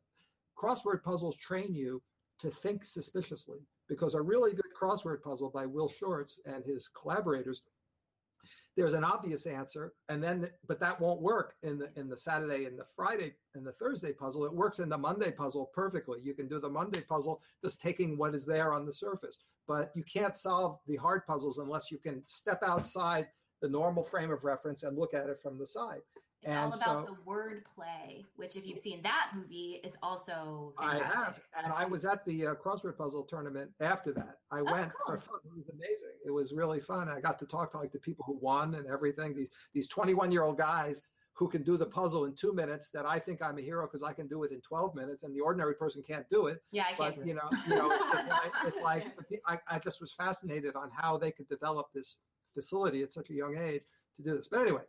crossword 0.57 1.03
puzzles 1.03 1.35
train 1.35 1.73
you 1.73 2.01
to 2.39 2.49
think 2.49 2.85
suspiciously. 2.85 3.59
Because 3.87 4.13
a 4.13 4.21
really 4.21 4.53
good 4.53 4.71
crossword 4.79 5.21
puzzle 5.21 5.49
by 5.49 5.65
Will 5.65 5.89
Shortz 5.89 6.39
and 6.45 6.63
his 6.63 6.87
collaborators 6.87 7.63
there's 8.77 8.93
an 8.93 9.03
obvious 9.03 9.45
answer 9.45 9.93
and 10.07 10.23
then 10.23 10.49
but 10.67 10.79
that 10.79 11.01
won't 11.01 11.21
work 11.21 11.55
in 11.63 11.77
the 11.77 11.89
in 11.97 12.07
the 12.07 12.15
saturday 12.15 12.63
and 12.63 12.79
the 12.79 12.85
friday 12.95 13.33
and 13.53 13.65
the 13.65 13.73
thursday 13.73 14.13
puzzle. 14.13 14.45
It 14.45 14.53
works 14.53 14.79
in 14.79 14.87
the 14.87 14.97
monday 14.97 15.31
puzzle 15.31 15.69
perfectly. 15.73 16.19
You 16.23 16.33
can 16.33 16.47
do 16.47 16.59
the 16.59 16.69
monday 16.69 17.01
puzzle 17.01 17.41
just 17.61 17.81
taking 17.81 18.17
what 18.17 18.35
is 18.35 18.45
there 18.45 18.71
on 18.71 18.85
the 18.85 18.93
surface. 18.93 19.39
But 19.67 19.91
you 19.95 20.03
can't 20.03 20.37
solve 20.37 20.79
the 20.87 20.95
hard 20.95 21.25
puzzles 21.27 21.57
unless 21.57 21.91
you 21.91 21.97
can 21.97 22.23
step 22.25 22.63
outside 22.63 23.27
the 23.61 23.67
normal 23.67 24.03
frame 24.03 24.31
of 24.31 24.45
reference 24.45 24.83
and 24.83 24.97
look 24.97 25.13
at 25.13 25.27
it 25.27 25.41
from 25.41 25.57
the 25.57 25.65
side 25.65 25.99
It's 26.43 26.55
all 26.55 26.67
about 26.67 26.79
so- 26.79 27.05
the 27.13 27.17
word 27.29 27.63
play, 27.75 28.25
which, 28.37 28.55
if 28.55 28.65
you've 28.65 28.79
seen 28.79 29.01
that 29.03 29.31
movie, 29.35 29.81
is 29.83 29.97
also 30.01 30.73
fantastic. 30.79 31.11
I 31.11 31.15
have, 31.25 31.39
and 31.65 31.73
I 31.73 31.85
was 31.85 32.05
at 32.05 32.23
the 32.25 32.47
uh, 32.47 32.55
crossword 32.55 32.97
puzzle 32.97 33.23
tournament 33.23 33.71
after 33.81 34.13
that. 34.13 34.37
I 34.51 34.59
Oh, 34.59 34.63
went 34.63 34.91
cool. 35.05 35.15
for 35.15 35.19
fun. 35.19 35.39
It 35.45 35.57
was 35.57 35.67
amazing. 35.69 36.15
It 36.25 36.31
was 36.31 36.53
really 36.53 36.79
fun. 36.79 37.09
I 37.09 37.19
got 37.19 37.39
to 37.39 37.45
talk 37.45 37.71
to 37.73 37.77
like 37.77 37.91
the 37.91 37.99
people 37.99 38.23
who 38.25 38.37
won 38.41 38.75
and 38.75 38.87
everything. 38.87 39.35
These 39.35 39.49
these 39.73 39.87
21 39.87 40.31
year 40.31 40.43
old 40.43 40.57
guys 40.57 41.01
who 41.33 41.47
can 41.49 41.63
do 41.63 41.77
the 41.77 41.85
puzzle 41.85 42.25
in 42.25 42.33
two 42.35 42.53
minutes. 42.53 42.89
That 42.89 43.05
I 43.05 43.19
think 43.19 43.41
I'm 43.41 43.57
a 43.57 43.61
hero 43.61 43.85
because 43.85 44.03
I 44.03 44.13
can 44.13 44.27
do 44.27 44.43
it 44.43 44.51
in 44.53 44.61
12 44.61 44.95
minutes, 44.95 45.23
and 45.23 45.35
the 45.35 45.41
ordinary 45.41 45.75
person 45.75 46.01
can't 46.07 46.25
do 46.29 46.47
it. 46.47 46.63
Yeah, 46.71 46.83
I 46.89 46.93
can't 46.93 47.17
But 47.17 47.25
you 47.27 47.33
know, 47.33 47.49
you 47.67 47.75
know, 47.75 47.91
it's 47.91 48.29
like, 48.29 48.51
it's 48.65 48.81
like 48.83 49.03
the- 49.29 49.39
I, 49.45 49.59
I 49.67 49.79
just 49.79 49.99
was 49.99 50.13
fascinated 50.13 50.77
on 50.77 50.89
how 50.95 51.17
they 51.17 51.31
could 51.31 51.49
develop 51.49 51.87
this 51.93 52.15
facility 52.53 53.03
at 53.03 53.11
such 53.11 53.29
a 53.29 53.33
young 53.33 53.57
age 53.57 53.83
to 54.17 54.23
do 54.23 54.35
this. 54.35 54.47
But 54.47 54.61
anyway, 54.61 54.81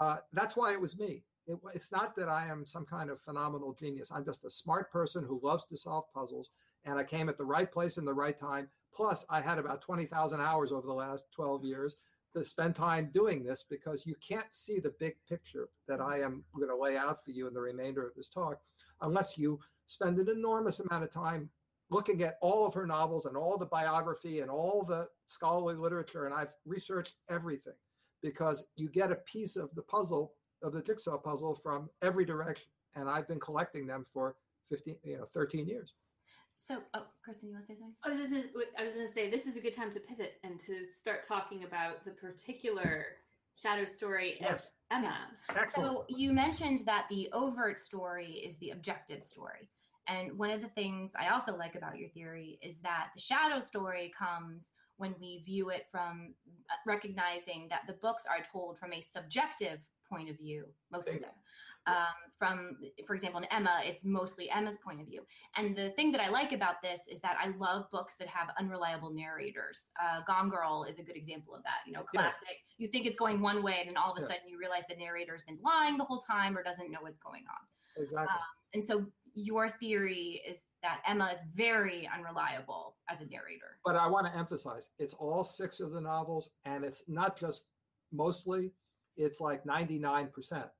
uh, 0.00 0.16
that's 0.32 0.56
why 0.56 0.72
it 0.72 0.80
was 0.80 0.98
me. 0.98 1.24
It, 1.46 1.58
it's 1.74 1.92
not 1.92 2.16
that 2.16 2.28
I 2.28 2.46
am 2.46 2.66
some 2.66 2.84
kind 2.84 3.10
of 3.10 3.20
phenomenal 3.20 3.74
genius. 3.78 4.10
I'm 4.12 4.24
just 4.24 4.44
a 4.44 4.50
smart 4.50 4.90
person 4.90 5.24
who 5.24 5.40
loves 5.42 5.64
to 5.66 5.76
solve 5.76 6.04
puzzles, 6.12 6.50
and 6.84 6.98
I 6.98 7.04
came 7.04 7.28
at 7.28 7.38
the 7.38 7.44
right 7.44 7.70
place 7.70 7.98
in 7.98 8.04
the 8.04 8.14
right 8.14 8.38
time. 8.38 8.68
Plus, 8.94 9.24
I 9.28 9.40
had 9.40 9.58
about 9.58 9.82
20,000 9.82 10.40
hours 10.40 10.72
over 10.72 10.86
the 10.86 10.92
last 10.92 11.24
12 11.34 11.64
years 11.64 11.96
to 12.34 12.44
spend 12.44 12.74
time 12.74 13.10
doing 13.12 13.44
this 13.44 13.64
because 13.68 14.06
you 14.06 14.14
can't 14.26 14.52
see 14.52 14.80
the 14.80 14.94
big 14.98 15.14
picture 15.28 15.68
that 15.86 16.00
I 16.00 16.20
am 16.20 16.44
going 16.56 16.68
to 16.68 16.76
lay 16.76 16.96
out 16.96 17.24
for 17.24 17.30
you 17.30 17.46
in 17.46 17.54
the 17.54 17.60
remainder 17.60 18.06
of 18.06 18.14
this 18.16 18.28
talk 18.28 18.58
unless 19.02 19.38
you 19.38 19.60
spend 19.86 20.18
an 20.18 20.28
enormous 20.28 20.80
amount 20.80 21.04
of 21.04 21.10
time 21.10 21.48
looking 21.90 22.22
at 22.22 22.38
all 22.40 22.66
of 22.66 22.74
her 22.74 22.86
novels 22.86 23.26
and 23.26 23.36
all 23.36 23.56
the 23.56 23.66
biography 23.66 24.40
and 24.40 24.50
all 24.50 24.84
the 24.84 25.06
scholarly 25.26 25.76
literature. 25.76 26.24
And 26.26 26.34
I've 26.34 26.52
researched 26.64 27.14
everything 27.28 27.74
because 28.24 28.64
you 28.74 28.88
get 28.88 29.12
a 29.12 29.16
piece 29.16 29.54
of 29.54 29.68
the 29.74 29.82
puzzle 29.82 30.32
of 30.62 30.72
the 30.72 30.80
jigsaw 30.80 31.18
puzzle 31.18 31.54
from 31.62 31.90
every 32.02 32.24
direction. 32.24 32.66
And 32.96 33.08
I've 33.08 33.28
been 33.28 33.38
collecting 33.38 33.86
them 33.86 34.04
for 34.12 34.34
15, 34.70 34.96
you 35.04 35.18
know, 35.18 35.26
13 35.34 35.68
years. 35.68 35.92
So, 36.56 36.78
oh, 36.94 37.02
Kristen, 37.22 37.48
you 37.48 37.54
want 37.54 37.66
to 37.66 37.72
say 37.72 37.78
something? 37.78 37.94
I 38.02 38.08
was 38.08 38.18
just 38.18 38.32
gonna, 38.32 38.64
I 38.78 38.82
was 38.82 38.94
going 38.94 39.06
to 39.06 39.12
say 39.12 39.28
this 39.28 39.46
is 39.46 39.56
a 39.56 39.60
good 39.60 39.74
time 39.74 39.90
to 39.90 40.00
pivot 40.00 40.34
and 40.42 40.58
to 40.60 40.84
start 40.86 41.26
talking 41.26 41.64
about 41.64 42.04
the 42.04 42.12
particular 42.12 43.06
shadow 43.56 43.84
story 43.84 44.34
of 44.34 44.40
Yes. 44.40 44.72
Emma. 44.90 45.16
Excellent. 45.50 45.74
So 45.74 46.04
you 46.08 46.32
mentioned 46.32 46.80
that 46.86 47.06
the 47.10 47.28
overt 47.32 47.78
story 47.78 48.42
is 48.44 48.56
the 48.56 48.70
objective 48.70 49.22
story. 49.22 49.68
And 50.08 50.38
one 50.38 50.50
of 50.50 50.62
the 50.62 50.68
things 50.68 51.12
I 51.18 51.28
also 51.28 51.56
like 51.56 51.74
about 51.74 51.98
your 51.98 52.08
theory 52.10 52.58
is 52.62 52.80
that 52.80 53.08
the 53.14 53.20
shadow 53.20 53.60
story 53.60 54.12
comes 54.16 54.72
when 54.96 55.14
we 55.20 55.42
view 55.44 55.70
it 55.70 55.86
from 55.90 56.34
uh, 56.70 56.74
recognizing 56.86 57.66
that 57.70 57.82
the 57.86 57.94
books 57.94 58.22
are 58.28 58.44
told 58.52 58.78
from 58.78 58.92
a 58.92 59.00
subjective 59.00 59.80
point 60.08 60.30
of 60.30 60.36
view, 60.36 60.66
most 60.92 61.08
of 61.08 61.14
them. 61.14 61.30
Um, 61.86 62.32
from, 62.38 62.76
for 63.06 63.14
example, 63.14 63.40
in 63.40 63.46
Emma, 63.50 63.82
it's 63.84 64.06
mostly 64.06 64.48
Emma's 64.50 64.78
point 64.78 65.02
of 65.02 65.06
view. 65.06 65.20
And 65.56 65.76
the 65.76 65.90
thing 65.90 66.12
that 66.12 66.20
I 66.20 66.30
like 66.30 66.52
about 66.52 66.80
this 66.82 67.02
is 67.10 67.20
that 67.20 67.36
I 67.38 67.48
love 67.58 67.90
books 67.90 68.16
that 68.16 68.28
have 68.28 68.48
unreliable 68.58 69.10
narrators. 69.12 69.90
Uh, 70.02 70.20
Gone 70.26 70.48
Girl 70.48 70.86
is 70.88 70.98
a 70.98 71.02
good 71.02 71.16
example 71.16 71.54
of 71.54 71.62
that. 71.64 71.80
You 71.86 71.92
know, 71.92 72.02
classic. 72.02 72.40
Yes. 72.48 72.58
You 72.78 72.88
think 72.88 73.04
it's 73.04 73.18
going 73.18 73.42
one 73.42 73.62
way, 73.62 73.76
and 73.80 73.90
then 73.90 73.98
all 73.98 74.12
of 74.12 74.16
a 74.16 74.22
sudden 74.22 74.48
you 74.48 74.58
realize 74.58 74.84
the 74.88 74.96
narrator's 74.96 75.44
been 75.44 75.58
lying 75.62 75.98
the 75.98 76.04
whole 76.04 76.18
time 76.18 76.56
or 76.56 76.62
doesn't 76.62 76.90
know 76.90 77.00
what's 77.02 77.18
going 77.18 77.44
on. 77.50 78.02
Exactly. 78.02 78.28
Um, 78.28 78.38
and 78.72 78.82
so 78.84 79.06
your 79.34 79.70
theory 79.70 80.42
is 80.48 80.62
that 80.82 81.00
Emma 81.06 81.30
is 81.32 81.38
very 81.54 82.08
unreliable 82.14 82.96
as 83.10 83.20
a 83.20 83.26
narrator. 83.26 83.78
But 83.84 83.96
I 83.96 84.06
want 84.06 84.26
to 84.26 84.38
emphasize 84.38 84.90
it's 84.98 85.14
all 85.14 85.44
six 85.44 85.80
of 85.80 85.92
the 85.92 86.00
novels, 86.00 86.50
and 86.64 86.84
it's 86.84 87.02
not 87.08 87.38
just 87.38 87.64
mostly, 88.12 88.72
it's 89.16 89.40
like 89.40 89.64
99% 89.64 90.30
okay. 90.52 90.70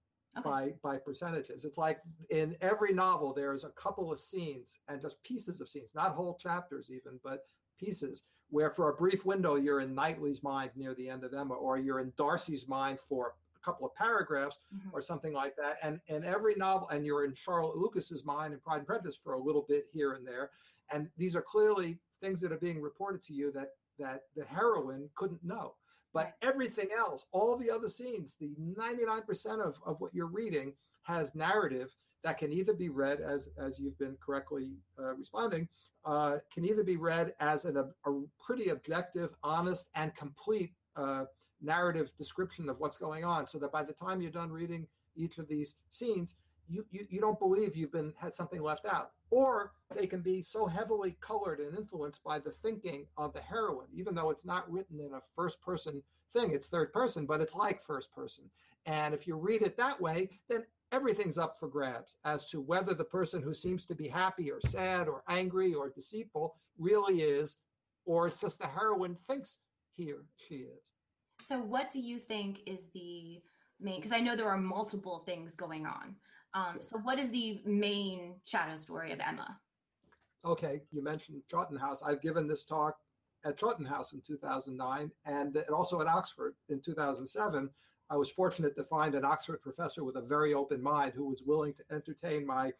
by, 0.44 0.72
by 0.82 0.98
percentages. 0.98 1.64
It's 1.64 1.78
like 1.78 2.00
in 2.30 2.56
every 2.60 2.92
novel, 2.92 3.32
there's 3.34 3.64
a 3.64 3.70
couple 3.70 4.12
of 4.12 4.18
scenes 4.18 4.78
and 4.88 5.00
just 5.00 5.22
pieces 5.22 5.60
of 5.60 5.68
scenes, 5.68 5.90
not 5.94 6.14
whole 6.14 6.38
chapters 6.40 6.90
even, 6.90 7.18
but 7.22 7.46
pieces 7.78 8.24
where 8.50 8.70
for 8.70 8.90
a 8.90 8.94
brief 8.94 9.24
window 9.24 9.56
you're 9.56 9.80
in 9.80 9.94
Knightley's 9.94 10.42
mind 10.42 10.70
near 10.76 10.94
the 10.94 11.08
end 11.08 11.24
of 11.24 11.34
Emma, 11.34 11.54
or 11.54 11.78
you're 11.78 12.00
in 12.00 12.12
Darcy's 12.16 12.68
mind 12.68 13.00
for 13.00 13.34
couple 13.64 13.86
of 13.86 13.94
paragraphs 13.94 14.58
mm-hmm. 14.74 14.90
or 14.92 15.00
something 15.00 15.32
like 15.32 15.56
that. 15.56 15.78
And 15.82 16.00
and 16.08 16.24
every 16.24 16.54
novel, 16.56 16.88
and 16.90 17.04
you're 17.04 17.24
in 17.24 17.34
Charlotte 17.34 17.76
Lucas's 17.76 18.24
mind 18.24 18.52
in 18.52 18.60
Pride 18.60 18.78
and 18.78 18.86
Prejudice 18.86 19.18
for 19.22 19.34
a 19.34 19.40
little 19.40 19.64
bit 19.68 19.86
here 19.92 20.12
and 20.12 20.26
there. 20.26 20.50
And 20.92 21.08
these 21.16 21.34
are 21.34 21.42
clearly 21.42 21.98
things 22.20 22.40
that 22.40 22.52
are 22.52 22.58
being 22.58 22.80
reported 22.80 23.22
to 23.24 23.34
you 23.34 23.52
that 23.52 23.70
that 23.98 24.22
the 24.36 24.44
heroine 24.44 25.08
couldn't 25.14 25.44
know. 25.44 25.74
But 26.12 26.34
everything 26.42 26.88
else, 26.96 27.26
all 27.32 27.56
the 27.56 27.70
other 27.70 27.88
scenes, 27.88 28.36
the 28.38 28.54
99% 28.60 29.60
of, 29.60 29.80
of 29.84 30.00
what 30.00 30.14
you're 30.14 30.26
reading 30.26 30.72
has 31.02 31.34
narrative 31.34 31.90
that 32.22 32.38
can 32.38 32.52
either 32.52 32.72
be 32.72 32.88
read 32.88 33.20
as 33.20 33.48
as 33.58 33.78
you've 33.78 33.98
been 33.98 34.16
correctly 34.24 34.72
uh, 34.98 35.14
responding 35.14 35.68
uh, 36.04 36.38
can 36.52 36.64
either 36.64 36.82
be 36.82 36.96
read 36.96 37.34
as 37.40 37.64
an, 37.64 37.76
a, 37.76 38.10
a 38.10 38.22
pretty 38.44 38.70
objective 38.70 39.30
honest 39.42 39.86
and 39.94 40.14
complete 40.16 40.72
uh, 40.96 41.24
narrative 41.64 42.10
description 42.18 42.68
of 42.68 42.80
what's 42.80 42.96
going 42.96 43.24
on 43.24 43.46
so 43.46 43.58
that 43.58 43.72
by 43.72 43.82
the 43.82 43.92
time 43.92 44.20
you're 44.20 44.30
done 44.30 44.50
reading 44.50 44.86
each 45.16 45.38
of 45.38 45.48
these 45.48 45.76
scenes 45.90 46.34
you, 46.68 46.84
you, 46.90 47.06
you 47.10 47.20
don't 47.20 47.38
believe 47.38 47.76
you've 47.76 47.92
been 47.92 48.12
had 48.16 48.34
something 48.34 48.62
left 48.62 48.86
out. 48.86 49.10
Or 49.30 49.72
they 49.94 50.06
can 50.06 50.20
be 50.20 50.40
so 50.40 50.66
heavily 50.66 51.16
colored 51.20 51.60
and 51.60 51.76
influenced 51.76 52.22
by 52.24 52.38
the 52.38 52.50
thinking 52.50 53.06
of 53.16 53.32
the 53.32 53.40
heroine 53.40 53.88
even 53.94 54.14
though 54.14 54.30
it's 54.30 54.44
not 54.44 54.70
written 54.70 55.00
in 55.00 55.14
a 55.14 55.20
first 55.34 55.60
person 55.60 56.02
thing. 56.32 56.52
It's 56.52 56.66
third 56.66 56.92
person 56.92 57.26
but 57.26 57.40
it's 57.40 57.54
like 57.54 57.82
first 57.82 58.12
person. 58.14 58.44
And 58.86 59.14
if 59.14 59.26
you 59.26 59.36
read 59.36 59.62
it 59.62 59.76
that 59.76 60.00
way 60.00 60.30
then 60.48 60.64
everything's 60.92 61.38
up 61.38 61.58
for 61.58 61.68
grabs 61.68 62.16
as 62.24 62.44
to 62.46 62.60
whether 62.60 62.94
the 62.94 63.04
person 63.04 63.42
who 63.42 63.54
seems 63.54 63.84
to 63.86 63.94
be 63.94 64.08
happy 64.08 64.50
or 64.50 64.60
sad 64.60 65.08
or 65.08 65.22
angry 65.28 65.74
or 65.74 65.90
deceitful 65.90 66.54
really 66.78 67.20
is 67.20 67.56
or 68.04 68.26
it's 68.26 68.38
just 68.38 68.58
the 68.58 68.66
heroine 68.66 69.16
thinks 69.26 69.58
he 69.96 70.12
or 70.12 70.24
she 70.36 70.56
is 70.56 70.93
so, 71.44 71.58
what 71.58 71.90
do 71.90 72.00
you 72.00 72.18
think 72.18 72.60
is 72.64 72.88
the 72.94 73.42
main? 73.78 73.96
Because 73.96 74.12
I 74.12 74.20
know 74.20 74.34
there 74.34 74.48
are 74.48 74.56
multiple 74.56 75.22
things 75.26 75.54
going 75.54 75.84
on. 75.84 76.16
Um, 76.54 76.78
so, 76.80 76.96
what 76.98 77.18
is 77.18 77.28
the 77.28 77.60
main 77.66 78.36
shadow 78.44 78.78
story 78.78 79.12
of 79.12 79.20
Emma? 79.20 79.58
Okay, 80.46 80.80
you 80.90 81.04
mentioned 81.04 81.42
Chawton 81.50 81.76
House. 81.76 82.02
I've 82.02 82.22
given 82.22 82.48
this 82.48 82.64
talk 82.64 82.96
at 83.44 83.58
Chawton 83.58 83.84
House 83.84 84.14
in 84.14 84.22
2009 84.26 85.10
and 85.26 85.58
also 85.70 86.00
at 86.00 86.06
Oxford 86.06 86.54
in 86.70 86.80
2007. 86.80 87.68
I 88.08 88.16
was 88.16 88.30
fortunate 88.30 88.74
to 88.76 88.84
find 88.84 89.14
an 89.14 89.24
Oxford 89.26 89.60
professor 89.60 90.02
with 90.02 90.16
a 90.16 90.22
very 90.22 90.54
open 90.54 90.82
mind 90.82 91.12
who 91.14 91.28
was 91.28 91.42
willing 91.42 91.74
to 91.74 91.94
entertain 91.94 92.46
my, 92.46 92.72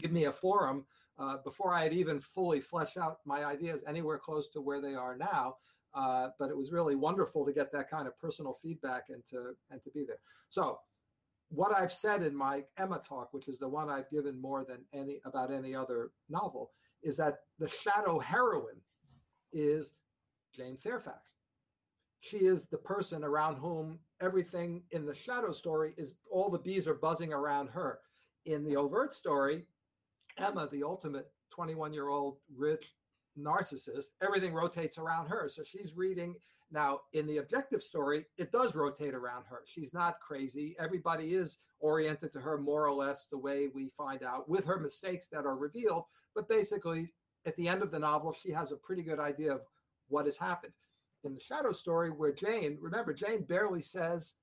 give 0.00 0.10
me 0.10 0.24
a 0.24 0.32
forum 0.32 0.84
uh, 1.18 1.36
before 1.44 1.72
I 1.72 1.84
had 1.84 1.92
even 1.92 2.20
fully 2.20 2.60
fleshed 2.60 2.96
out 2.96 3.18
my 3.24 3.44
ideas 3.44 3.84
anywhere 3.86 4.18
close 4.18 4.48
to 4.48 4.60
where 4.60 4.80
they 4.80 4.94
are 4.94 5.16
now. 5.16 5.56
Uh, 5.94 6.28
but 6.38 6.50
it 6.50 6.56
was 6.56 6.72
really 6.72 6.96
wonderful 6.96 7.46
to 7.46 7.52
get 7.52 7.70
that 7.72 7.88
kind 7.88 8.08
of 8.08 8.18
personal 8.18 8.58
feedback 8.62 9.04
and 9.10 9.22
to 9.30 9.54
and 9.70 9.82
to 9.82 9.90
be 9.90 10.04
there. 10.04 10.18
So, 10.48 10.78
what 11.50 11.72
I've 11.72 11.92
said 11.92 12.22
in 12.22 12.34
my 12.34 12.64
Emma 12.78 13.00
talk, 13.06 13.28
which 13.32 13.48
is 13.48 13.58
the 13.58 13.68
one 13.68 13.88
I've 13.88 14.10
given 14.10 14.40
more 14.40 14.64
than 14.64 14.78
any 14.92 15.20
about 15.24 15.52
any 15.52 15.74
other 15.74 16.10
novel, 16.28 16.72
is 17.02 17.16
that 17.18 17.40
the 17.58 17.68
shadow 17.68 18.18
heroine 18.18 18.80
is 19.52 19.92
Jane 20.52 20.76
Fairfax. 20.76 21.34
She 22.20 22.38
is 22.38 22.64
the 22.64 22.78
person 22.78 23.22
around 23.22 23.56
whom 23.56 23.98
everything 24.20 24.82
in 24.90 25.04
the 25.04 25.14
shadow 25.14 25.52
story 25.52 25.94
is 25.96 26.14
all 26.30 26.50
the 26.50 26.58
bees 26.58 26.88
are 26.88 26.94
buzzing 26.94 27.32
around 27.32 27.68
her. 27.68 28.00
In 28.46 28.64
the 28.64 28.76
overt 28.76 29.14
story, 29.14 29.66
Emma, 30.38 30.68
the 30.72 30.82
ultimate 30.82 31.30
21 31.50 31.92
year 31.92 32.08
old 32.08 32.38
rich 32.56 32.94
narcissist, 33.38 34.06
everything 34.22 34.54
rotates 34.54 34.98
around 34.98 35.28
her. 35.28 35.48
So 35.48 35.62
she's 35.64 35.94
reading. 35.96 36.34
Now, 36.70 37.00
in 37.12 37.26
the 37.26 37.38
objective 37.38 37.82
story, 37.82 38.26
it 38.38 38.50
does 38.50 38.74
rotate 38.74 39.14
around 39.14 39.44
her. 39.48 39.60
She's 39.64 39.92
not 39.92 40.20
crazy. 40.20 40.74
Everybody 40.78 41.34
is 41.34 41.58
oriented 41.80 42.32
to 42.32 42.40
her 42.40 42.58
more 42.58 42.86
or 42.86 42.94
less 42.94 43.26
the 43.30 43.38
way 43.38 43.68
we 43.72 43.90
find 43.96 44.22
out 44.22 44.48
with 44.48 44.64
her 44.64 44.78
mistakes 44.78 45.28
that 45.30 45.46
are 45.46 45.56
revealed. 45.56 46.04
But 46.34 46.48
basically, 46.48 47.12
at 47.46 47.54
the 47.56 47.68
end 47.68 47.82
of 47.82 47.90
the 47.90 47.98
novel, 47.98 48.32
she 48.32 48.50
has 48.50 48.72
a 48.72 48.76
pretty 48.76 49.02
good 49.02 49.20
idea 49.20 49.52
of 49.52 49.60
what 50.08 50.24
has 50.24 50.36
happened. 50.36 50.72
In 51.24 51.34
the 51.34 51.40
shadow 51.40 51.72
story, 51.72 52.10
where 52.10 52.32
Jane, 52.32 52.78
remember, 52.80 53.12
Jane 53.12 53.44
barely 53.44 53.80
says 53.80 54.34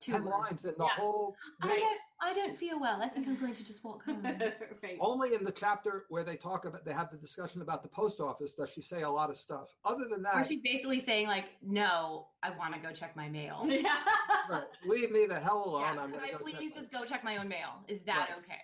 two 0.00 0.18
lines 0.18 0.64
in 0.64 0.74
the 0.78 0.84
yeah. 0.84 0.90
whole. 0.96 1.36
I. 1.62 1.96
I 2.20 2.32
don't 2.32 2.56
feel 2.56 2.80
well. 2.80 3.00
I 3.00 3.08
think 3.08 3.28
I'm 3.28 3.38
going 3.38 3.54
to 3.54 3.64
just 3.64 3.84
walk 3.84 4.04
home. 4.04 4.22
right. 4.82 4.98
Only 5.00 5.34
in 5.34 5.44
the 5.44 5.52
chapter 5.52 6.04
where 6.08 6.24
they 6.24 6.36
talk 6.36 6.64
about, 6.64 6.84
they 6.84 6.92
have 6.92 7.10
the 7.10 7.16
discussion 7.16 7.62
about 7.62 7.82
the 7.82 7.88
post 7.88 8.20
office 8.20 8.54
does 8.54 8.70
she 8.70 8.80
say 8.80 9.02
a 9.02 9.10
lot 9.10 9.30
of 9.30 9.36
stuff. 9.36 9.76
Other 9.84 10.04
than 10.10 10.22
that, 10.22 10.34
or 10.34 10.44
she's 10.44 10.60
basically 10.62 10.98
saying 10.98 11.28
like, 11.28 11.46
"No, 11.62 12.26
I 12.42 12.50
want 12.50 12.74
to 12.74 12.80
go 12.80 12.92
check 12.92 13.16
my 13.16 13.28
mail. 13.28 13.66
Yeah. 13.78 13.94
right. 14.50 14.64
Leave 14.86 15.12
me 15.12 15.26
the 15.26 15.38
hell 15.38 15.62
alone. 15.64 15.94
Yeah, 15.94 16.02
I'm 16.02 16.12
Can 16.12 16.20
I 16.20 16.32
go 16.32 16.38
please 16.38 16.72
just 16.72 16.92
my... 16.92 17.00
go 17.00 17.04
check 17.04 17.22
my 17.22 17.36
own 17.36 17.48
mail? 17.48 17.84
Is 17.86 18.02
that 18.02 18.30
right. 18.30 18.38
okay? 18.38 18.60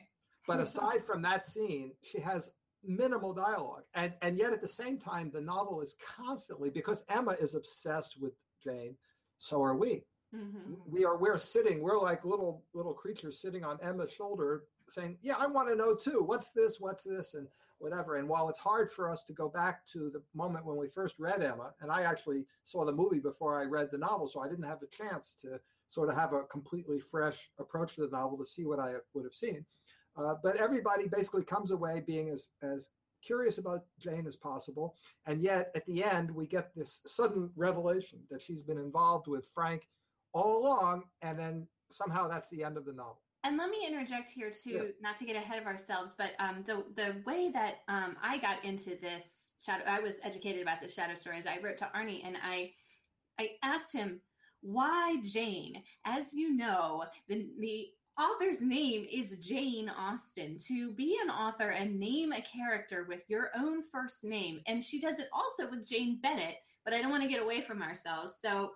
But 0.46 0.58
aside 0.66 1.04
from 1.06 1.22
that 1.22 1.46
scene, 1.46 1.92
she 2.02 2.20
has 2.20 2.50
minimal 2.82 3.32
dialogue, 3.32 3.84
and 3.94 4.12
and 4.22 4.36
yet 4.36 4.52
at 4.52 4.60
the 4.60 4.68
same 4.68 4.98
time, 4.98 5.30
the 5.32 5.40
novel 5.40 5.80
is 5.80 5.94
constantly 6.04 6.70
because 6.70 7.04
Emma 7.08 7.36
is 7.40 7.54
obsessed 7.54 8.16
with 8.20 8.32
Jane. 8.62 8.96
So 9.38 9.62
are 9.62 9.76
we 9.76 10.04
Mm-hmm. 10.34 10.74
We 10.86 11.04
are 11.04 11.16
we're 11.16 11.38
sitting, 11.38 11.82
we're 11.82 12.00
like 12.00 12.24
little 12.24 12.62
little 12.72 12.94
creatures 12.94 13.38
sitting 13.38 13.64
on 13.64 13.78
Emma's 13.82 14.12
shoulder 14.12 14.64
saying, 14.90 15.18
Yeah, 15.22 15.34
I 15.38 15.46
want 15.46 15.68
to 15.68 15.76
know 15.76 15.94
too. 15.94 16.22
What's 16.24 16.50
this? 16.50 16.80
What's 16.80 17.04
this? 17.04 17.34
And 17.34 17.46
whatever. 17.78 18.16
And 18.16 18.28
while 18.28 18.48
it's 18.48 18.58
hard 18.58 18.90
for 18.90 19.10
us 19.10 19.22
to 19.24 19.32
go 19.32 19.48
back 19.48 19.86
to 19.88 20.10
the 20.10 20.22
moment 20.34 20.64
when 20.64 20.76
we 20.76 20.88
first 20.88 21.18
read 21.18 21.42
Emma, 21.42 21.72
and 21.80 21.90
I 21.90 22.02
actually 22.02 22.46
saw 22.62 22.84
the 22.84 22.92
movie 22.92 23.18
before 23.18 23.60
I 23.60 23.64
read 23.64 23.90
the 23.90 23.98
novel, 23.98 24.26
so 24.26 24.40
I 24.40 24.48
didn't 24.48 24.64
have 24.64 24.80
the 24.80 24.86
chance 24.86 25.34
to 25.42 25.60
sort 25.88 26.08
of 26.08 26.16
have 26.16 26.32
a 26.32 26.44
completely 26.44 26.98
fresh 26.98 27.50
approach 27.58 27.94
to 27.96 28.02
the 28.02 28.16
novel 28.16 28.38
to 28.38 28.46
see 28.46 28.64
what 28.64 28.78
I 28.78 28.94
would 29.12 29.24
have 29.24 29.34
seen. 29.34 29.64
Uh, 30.16 30.34
but 30.42 30.56
everybody 30.56 31.08
basically 31.08 31.44
comes 31.44 31.70
away 31.70 32.02
being 32.06 32.30
as 32.30 32.48
as 32.62 32.88
curious 33.22 33.58
about 33.58 33.84
Jane 33.98 34.26
as 34.26 34.36
possible, 34.36 34.96
and 35.26 35.42
yet 35.42 35.70
at 35.74 35.86
the 35.86 36.04
end 36.04 36.30
we 36.30 36.46
get 36.46 36.74
this 36.74 37.00
sudden 37.06 37.50
revelation 37.56 38.20
that 38.30 38.42
she's 38.42 38.62
been 38.62 38.78
involved 38.78 39.28
with 39.28 39.50
Frank 39.54 39.88
all 40.34 40.58
along, 40.58 41.04
and 41.22 41.38
then 41.38 41.66
somehow 41.90 42.28
that's 42.28 42.50
the 42.50 42.62
end 42.62 42.76
of 42.76 42.84
the 42.84 42.92
novel. 42.92 43.20
And 43.44 43.58
let 43.58 43.68
me 43.68 43.86
interject 43.86 44.30
here 44.30 44.50
too, 44.50 44.70
yeah. 44.70 44.82
not 45.02 45.18
to 45.18 45.26
get 45.26 45.36
ahead 45.36 45.60
of 45.60 45.66
ourselves, 45.66 46.14
but 46.16 46.30
um, 46.38 46.64
the 46.66 46.82
the 46.96 47.16
way 47.26 47.50
that 47.52 47.74
um, 47.88 48.16
I 48.22 48.38
got 48.38 48.64
into 48.64 48.96
this 49.00 49.52
shadow, 49.60 49.84
I 49.86 50.00
was 50.00 50.18
educated 50.24 50.62
about 50.62 50.80
the 50.80 50.88
shadow 50.88 51.14
stories. 51.14 51.46
I 51.46 51.58
wrote 51.62 51.76
to 51.78 51.90
Arnie, 51.94 52.26
and 52.26 52.36
I 52.42 52.72
I 53.38 53.50
asked 53.62 53.92
him 53.92 54.20
why 54.62 55.18
Jane. 55.22 55.82
As 56.06 56.32
you 56.32 56.56
know, 56.56 57.04
the 57.28 57.46
the 57.60 57.88
author's 58.18 58.62
name 58.62 59.06
is 59.12 59.36
Jane 59.46 59.90
Austen. 59.90 60.56
To 60.68 60.92
be 60.92 61.18
an 61.22 61.28
author 61.28 61.68
and 61.68 62.00
name 62.00 62.32
a 62.32 62.40
character 62.40 63.04
with 63.06 63.20
your 63.28 63.50
own 63.54 63.82
first 63.82 64.24
name, 64.24 64.62
and 64.66 64.82
she 64.82 65.02
does 65.02 65.18
it 65.18 65.28
also 65.34 65.70
with 65.70 65.86
Jane 65.86 66.18
Bennet, 66.22 66.56
But 66.82 66.94
I 66.94 67.02
don't 67.02 67.10
want 67.10 67.22
to 67.22 67.28
get 67.28 67.42
away 67.42 67.60
from 67.60 67.82
ourselves, 67.82 68.36
so 68.40 68.70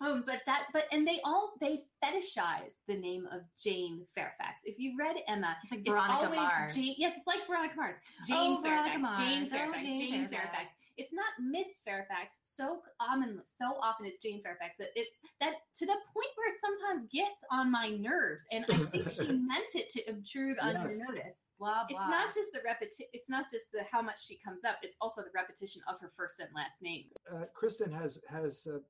um, 0.00 0.24
but 0.26 0.40
that, 0.46 0.66
but 0.72 0.84
and 0.92 1.06
they 1.06 1.20
all 1.24 1.52
they 1.60 1.80
fetishize 2.02 2.80
the 2.88 2.96
name 2.96 3.26
of 3.32 3.42
Jane 3.58 4.04
Fairfax. 4.14 4.62
If 4.64 4.78
you've 4.78 4.98
read 4.98 5.16
Emma, 5.28 5.56
it's 5.62 5.70
like 5.72 5.84
Veronica 5.84 6.26
it's 6.28 6.36
Mars. 6.36 6.74
Jane, 6.74 6.94
yes, 6.98 7.14
it's 7.18 7.26
like 7.26 7.46
Veronica 7.46 7.74
Mars. 7.76 7.96
Jane 8.26 8.56
oh, 8.58 8.62
Fairfax. 8.62 9.02
Mars. 9.02 9.18
Jane 9.18 9.44
Fairfax. 9.44 9.82
Oh, 9.82 9.86
Jane, 9.86 10.00
Jane 10.12 10.28
Fairfax. 10.28 10.52
Fairfax. 10.52 10.70
it's 10.96 11.12
not 11.12 11.26
Miss 11.40 11.68
Fairfax 11.84 12.38
so 12.42 12.80
common, 13.00 13.40
so 13.44 13.66
often 13.82 14.06
it's 14.06 14.18
Jane 14.18 14.42
Fairfax 14.42 14.78
that 14.78 14.88
it's 14.94 15.20
that 15.40 15.52
to 15.76 15.86
the 15.86 15.92
point 16.14 16.30
where 16.36 16.50
it 16.52 16.58
sometimes 16.60 17.06
gets 17.12 17.44
on 17.52 17.70
my 17.70 17.88
nerves. 17.88 18.46
And 18.50 18.64
I 18.70 18.76
think 18.90 19.10
she 19.10 19.26
meant 19.26 19.74
it 19.74 19.90
to 19.90 20.00
obtrude 20.08 20.58
on 20.60 20.72
Yes. 20.74 20.96
your 20.96 21.06
notice. 21.12 21.46
Blah, 21.58 21.82
It's 21.90 22.00
not 22.00 22.34
just 22.34 22.52
the 22.52 22.60
repetition. 22.64 23.06
It's 23.12 23.28
not 23.28 23.50
just 23.50 23.70
the 23.72 23.80
how 23.92 24.00
much 24.00 24.24
she 24.26 24.38
comes 24.38 24.64
up. 24.64 24.76
It's 24.82 24.96
also 25.00 25.20
the 25.22 25.30
repetition 25.34 25.82
of 25.88 26.00
her 26.00 26.10
first 26.16 26.40
and 26.40 26.48
last 26.54 26.80
name. 26.80 27.04
uh, 27.30 27.44
Kristen 27.52 27.92
has 27.92 28.18
has 28.28 28.66
uh, 28.66 28.78
co- 28.78 28.80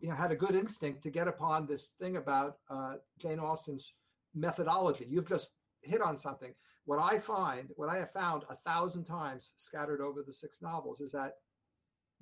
you 0.00 0.08
know 0.08 0.14
had 0.14 0.32
a 0.32 0.36
good 0.36 0.54
instinct 0.54 1.02
to 1.02 1.10
get 1.10 1.28
upon 1.28 1.66
this 1.66 1.90
thing 2.00 2.16
about 2.16 2.58
uh, 2.70 2.94
Jane 3.18 3.38
Austen's 3.38 3.94
methodology. 4.34 5.06
You've 5.08 5.28
just 5.28 5.48
hit 5.82 6.00
on 6.00 6.16
something. 6.16 6.54
What 6.84 6.98
I 6.98 7.18
find, 7.18 7.68
what 7.76 7.88
I 7.88 7.98
have 7.98 8.12
found 8.12 8.44
a 8.50 8.56
thousand 8.56 9.04
times 9.04 9.52
scattered 9.56 10.00
over 10.00 10.22
the 10.22 10.32
six 10.32 10.60
novels, 10.62 11.00
is 11.00 11.12
that 11.12 11.34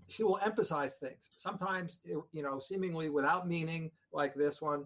she 0.09 0.23
will 0.23 0.39
emphasize 0.45 0.97
things. 0.97 1.31
Sometimes, 1.37 1.99
you 2.05 2.43
know, 2.43 2.59
seemingly 2.59 3.11
without 3.11 3.49
meaning, 3.49 3.91
like 4.13 4.35
this 4.35 4.61
one. 4.61 4.85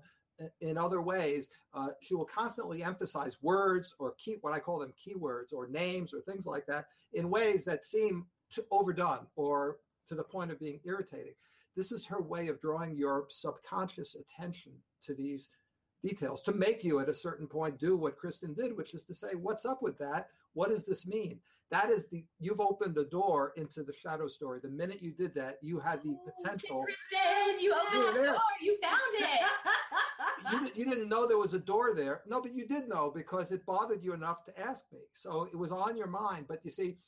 In 0.61 0.77
other 0.77 1.01
ways, 1.01 1.49
uh, 1.75 1.89
she 2.01 2.17
will 2.17 2.25
constantly 2.25 2.83
emphasize 2.83 3.41
words 3.41 3.95
or 4.01 4.15
key, 4.19 4.39
what 4.41 4.53
I 4.53 4.59
call 4.59 4.81
them 4.81 4.93
keywords 4.93 5.53
or 5.53 5.69
names 5.69 6.13
or 6.13 6.21
things 6.23 6.45
like 6.45 6.67
that, 6.67 6.87
in 7.13 7.31
ways 7.31 7.65
that 7.65 7.85
seem 7.85 8.27
overdone 8.73 9.27
or 9.37 9.79
to 10.09 10.15
the 10.17 10.25
point 10.25 10.51
of 10.51 10.59
being 10.59 10.81
irritating. 10.85 11.35
This 11.77 11.93
is 11.93 12.05
her 12.07 12.21
way 12.23 12.49
of 12.49 12.61
drawing 12.61 12.97
your 12.97 13.27
subconscious 13.29 14.15
attention 14.15 14.73
to 15.03 15.15
these 15.15 15.49
details 16.03 16.43
to 16.43 16.53
make 16.53 16.85
you 16.85 17.01
at 17.01 17.09
a 17.09 17.15
certain 17.15 17.47
point 17.47 17.79
do 17.79 17.97
what 17.97 18.17
Kristen 18.17 18.53
did, 18.55 18.77
which 18.77 18.95
is 18.95 19.05
to 19.05 19.15
say, 19.15 19.35
what's 19.35 19.65
up 19.65 19.83
with 19.83 19.99
that? 19.99 20.29
What 20.53 20.69
does 20.69 20.85
this 20.85 21.07
mean? 21.07 21.41
That 21.71 21.91
is 21.91 22.07
the 22.09 22.25
you've 22.39 22.61
opened 22.61 22.97
a 22.99 23.05
door 23.05 23.53
into 23.57 23.83
the 23.83 23.93
shadow 23.93 24.29
story. 24.29 24.61
The 24.63 24.69
minute 24.69 25.03
you 25.03 25.11
did 25.13 25.35
that, 25.35 25.59
you 25.63 25.81
had 25.81 26.03
the 26.03 26.11
Oh, 26.11 26.31
potential. 26.39 26.85
Kristen, 26.85 27.59
you 27.61 27.71
You 27.71 27.75
opened 28.05 28.19
the 28.19 28.27
door. 28.27 28.37
You 28.61 28.79
found 28.83 29.01
it. 29.19 29.41
You, 30.53 30.85
you 30.85 30.91
didn't 30.91 31.09
know 31.09 31.27
there 31.27 31.39
was 31.39 31.55
a 31.55 31.59
door 31.59 31.95
there. 31.95 32.21
No, 32.29 32.41
but 32.41 32.55
you 32.55 32.69
did 32.69 32.89
know 32.89 33.11
because 33.13 33.51
it 33.51 33.65
bothered 33.67 34.03
you 34.05 34.13
enough 34.13 34.45
to 34.45 34.61
ask 34.61 34.85
me. 34.93 35.01
So 35.13 35.49
it 35.51 35.57
was 35.57 35.73
on 35.73 35.97
your 35.97 36.07
mind. 36.07 36.45
But 36.49 36.61
you 36.65 36.71
see, 36.71 36.99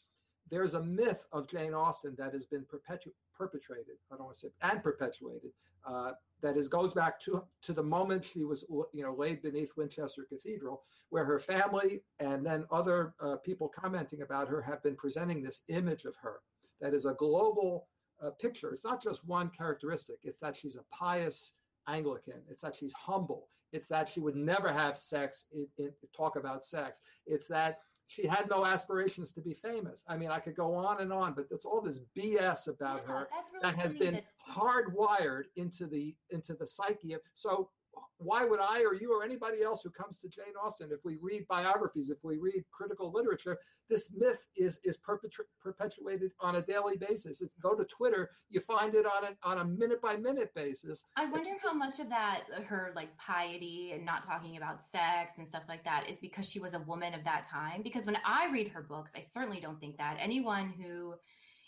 there's 0.51 0.75
a 0.75 0.83
myth 0.83 1.25
of 1.33 1.47
Jane 1.49 1.75
Austen 1.75 2.15
that 2.19 2.33
has 2.33 2.47
been 2.47 2.65
perpetu- 2.65 3.13
perpetrated. 3.37 3.97
I 4.13 4.17
don't 4.17 4.27
want 4.27 4.35
to 4.37 4.41
say 4.41 4.53
and 4.63 4.83
perpetuated. 4.83 5.51
Uh, 5.87 6.13
that 6.43 6.57
is 6.57 6.69
goes 6.69 6.93
back 6.93 7.21
to 7.21 7.43
to 7.63 7.73
the 7.73 7.83
moment 7.83 8.25
she 8.25 8.45
was 8.45 8.65
you 8.93 9.03
know 9.03 9.15
laid 9.15 9.43
beneath 9.43 9.71
Winchester 9.77 10.27
Cathedral, 10.29 10.83
where 11.11 11.25
her 11.25 11.39
family 11.39 12.03
and 12.19 12.45
then 12.45 12.65
other 12.71 13.15
uh, 13.21 13.37
people 13.37 13.69
commenting 13.69 14.23
about 14.23 14.49
her 14.49 14.61
have 14.61 14.83
been 14.83 14.97
presenting 14.97 15.43
this 15.43 15.63
image 15.69 16.05
of 16.05 16.15
her 16.17 16.41
that 16.81 16.95
is 16.95 17.07
a 17.07 17.15
global 17.15 17.89
uh, 18.23 18.31
picture. 18.31 18.73
It's 18.73 18.85
not 18.85 19.03
just 19.03 19.27
one 19.27 19.51
characteristic. 19.51 20.17
It's 20.23 20.41
that 20.41 20.57
she's 20.57 20.77
a 20.77 20.85
pious 20.95 21.53
Anglican. 21.89 22.41
It's 22.51 22.63
that 22.63 22.75
she's 22.75 22.93
humble. 22.95 23.49
It's 23.73 23.89
that 23.89 24.09
she 24.09 24.21
would 24.21 24.37
never 24.37 24.73
have 24.73 24.97
sex, 24.97 25.47
in, 25.53 25.67
in, 25.79 25.91
talk 26.17 26.37
about 26.37 26.65
sex. 26.65 27.01
It's 27.27 27.49
that 27.49 27.81
she 28.07 28.27
had 28.27 28.49
no 28.49 28.65
aspirations 28.65 29.33
to 29.33 29.41
be 29.41 29.55
famous. 29.55 30.05
I 30.09 30.17
mean, 30.17 30.31
I 30.31 30.39
could 30.39 30.55
go 30.57 30.75
on 30.75 31.01
and 31.01 31.13
on, 31.13 31.35
but 31.35 31.47
it's 31.51 31.65
all 31.65 31.81
this 31.81 32.01
BS 32.17 32.69
about 32.69 33.03
Yeah, 33.07 33.13
her 33.13 33.29
really 33.53 33.63
that 33.63 33.77
has 33.77 33.93
been 33.95 34.15
that- 34.15 34.25
hardwired 34.49 35.45
into 35.57 35.87
the 35.87 36.15
into 36.31 36.55
the 36.55 36.67
psyche 36.67 37.13
of 37.15 37.21
so 37.35 37.71
why 38.19 38.45
would 38.45 38.61
I 38.61 38.81
or 38.81 38.95
you 38.95 39.13
or 39.13 39.25
anybody 39.25 39.63
else 39.63 39.83
who 39.83 39.91
comes 39.91 40.19
to 40.19 40.29
Jane 40.29 40.55
Austen, 40.63 40.89
if 40.91 41.01
we 41.05 41.17
read 41.21 41.47
biographies, 41.49 42.11
if 42.11 42.19
we 42.23 42.39
read 42.39 42.65
critical 42.71 43.13
literature, 43.13 43.59
this 43.89 44.11
myth 44.17 44.47
is 44.57 44.81
is 44.85 44.99
perpetu- 44.99 45.47
perpetuated 45.61 46.33
on 46.41 46.57
a 46.57 46.63
daily 46.63 46.97
basis. 46.97 47.41
It's 47.41 47.55
go 47.63 47.75
to 47.75 47.85
Twitter, 47.85 48.31
you 48.49 48.61
find 48.61 48.95
it 48.95 49.07
on 49.07 49.25
a 49.25 49.49
on 49.49 49.59
a 49.59 49.65
minute 49.65 50.01
by 50.01 50.17
minute 50.17 50.53
basis. 50.55 51.05
I 51.17 51.27
wonder 51.27 51.51
how 51.63 51.73
much 51.73 52.01
of 52.01 52.09
that, 52.09 52.45
her 52.67 52.93
like 52.97 53.17
piety 53.19 53.93
and 53.93 54.05
not 54.05 54.23
talking 54.23 54.57
about 54.57 54.83
sex 54.83 55.35
and 55.39 55.47
stuff 55.47 55.65
like 55.69 55.85
that, 55.85 56.09
is 56.09 56.19
because 56.19 56.51
she 56.51 56.59
was 56.59 56.75
a 56.75 56.81
woman 56.81 57.15
of 57.15 57.23
that 57.25 57.45
time. 57.45 57.83
Because 57.83 58.07
when 58.07 58.17
I 58.25 58.51
read 58.51 58.69
her 58.69 58.83
books, 58.83 59.13
I 59.17 59.21
certainly 59.21 59.61
don't 59.61 59.79
think 59.79 59.99
that 59.99 60.17
anyone 60.21 60.73
who 60.81 61.15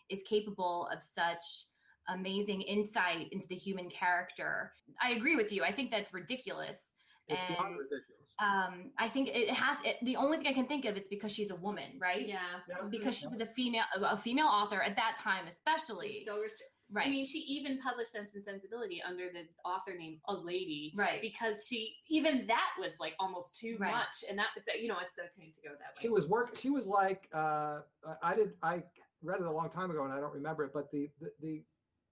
is 0.08 0.22
capable 0.22 0.88
of 0.92 1.02
such 1.02 1.66
amazing 2.08 2.62
insight 2.62 3.28
into 3.32 3.46
the 3.48 3.54
human 3.56 3.88
character, 3.88 4.72
I 5.02 5.10
agree 5.10 5.36
with 5.36 5.52
you. 5.52 5.62
I 5.64 5.72
think 5.72 5.90
that's 5.90 6.12
ridiculous. 6.14 6.94
It's 7.28 7.44
beyond 7.44 7.66
And, 7.68 7.76
ridiculous. 7.76 8.04
Um, 8.40 8.90
I 8.98 9.08
think 9.08 9.28
it 9.32 9.50
has. 9.50 9.76
It, 9.84 9.96
the 10.02 10.16
only 10.16 10.38
thing 10.38 10.46
I 10.46 10.52
can 10.52 10.66
think 10.66 10.84
of 10.84 10.96
is 10.96 11.08
because 11.08 11.32
she's 11.32 11.50
a 11.50 11.56
woman, 11.56 11.98
right? 12.00 12.26
yeah. 12.26 12.38
Yeah. 12.68 12.86
Because 12.90 13.18
she 13.18 13.26
was 13.26 13.40
a 13.40 13.46
female, 13.46 13.84
a 14.00 14.16
female 14.16 14.46
author 14.46 14.80
at 14.80 14.96
that 14.96 15.16
time, 15.18 15.46
especially. 15.46 16.12
She's 16.14 16.26
so 16.26 16.36
restri- 16.36 16.70
right. 16.92 17.06
I 17.06 17.10
mean, 17.10 17.26
she 17.26 17.38
even 17.40 17.78
published 17.80 18.12
Sense 18.12 18.34
and 18.34 18.42
Sensibility 18.44 19.02
under 19.06 19.24
the 19.24 19.42
author 19.68 19.94
name 19.98 20.20
A 20.28 20.34
Lady. 20.34 20.94
right. 20.96 21.20
Because 21.20 21.66
she 21.68 21.96
even 22.08 22.46
that 22.46 22.70
was 22.80 22.94
like 23.00 23.14
almost 23.18 23.54
too 23.58 23.76
Right. 23.78 23.90
much, 23.92 24.24
and 24.30 24.38
that 24.38 24.48
was 24.54 24.64
that 24.66 24.80
you 24.80 24.88
know 24.88 24.96
it's 25.02 25.16
so 25.16 25.22
tame 25.38 25.50
to 25.52 25.60
go 25.68 25.74
that 25.74 25.96
way. 25.96 26.00
She 26.02 26.08
was 26.08 26.26
work. 26.28 26.56
She 26.56 26.70
was 26.70 26.86
like 26.86 27.28
uh, 27.34 27.80
I 28.22 28.34
did. 28.36 28.52
I 28.62 28.82
read 29.22 29.40
it 29.40 29.46
a 29.46 29.52
long 29.52 29.68
time 29.68 29.90
ago, 29.90 30.04
and 30.04 30.12
I 30.12 30.20
don't 30.20 30.32
remember 30.32 30.64
it. 30.64 30.70
But 30.72 30.90
the 30.92 31.10
the 31.20 31.30
the, 31.42 31.62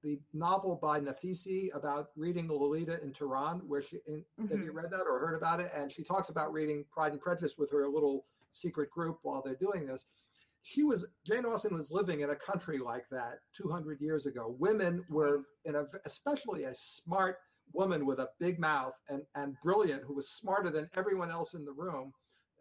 the 0.02 0.18
novel 0.32 0.78
by 0.80 1.00
Nafisi 1.00 1.74
about 1.74 2.08
reading 2.16 2.48
Lolita 2.48 3.02
in 3.02 3.12
Tehran, 3.12 3.60
where 3.66 3.82
she 3.82 3.98
in, 4.06 4.24
have 4.50 4.62
you 4.62 4.72
read 4.72 4.90
that 4.90 5.06
or 5.08 5.18
heard 5.18 5.34
about 5.36 5.60
it? 5.60 5.70
And 5.74 5.90
she 5.90 6.02
talks 6.02 6.28
about 6.28 6.52
reading 6.52 6.84
Pride 6.90 7.12
and 7.12 7.20
Prejudice 7.20 7.56
with 7.58 7.70
her 7.70 7.88
little 7.88 8.24
secret 8.50 8.90
group 8.90 9.18
while 9.22 9.42
they're 9.42 9.54
doing 9.54 9.86
this. 9.86 10.06
She 10.62 10.82
was 10.82 11.04
Jane 11.24 11.44
Austen 11.44 11.74
was 11.74 11.90
living 11.90 12.20
in 12.20 12.30
a 12.30 12.36
country 12.36 12.78
like 12.78 13.06
that 13.10 13.38
200 13.54 14.00
years 14.00 14.26
ago. 14.26 14.56
Women 14.58 15.04
were 15.08 15.42
in 15.64 15.76
a 15.76 15.84
especially 16.04 16.64
a 16.64 16.74
smart 16.74 17.38
woman 17.72 18.06
with 18.06 18.18
a 18.18 18.28
big 18.40 18.58
mouth 18.58 18.94
and 19.08 19.22
and 19.34 19.56
brilliant 19.62 20.02
who 20.04 20.14
was 20.14 20.28
smarter 20.28 20.70
than 20.70 20.90
everyone 20.96 21.30
else 21.30 21.54
in 21.54 21.64
the 21.64 21.72
room 21.72 22.12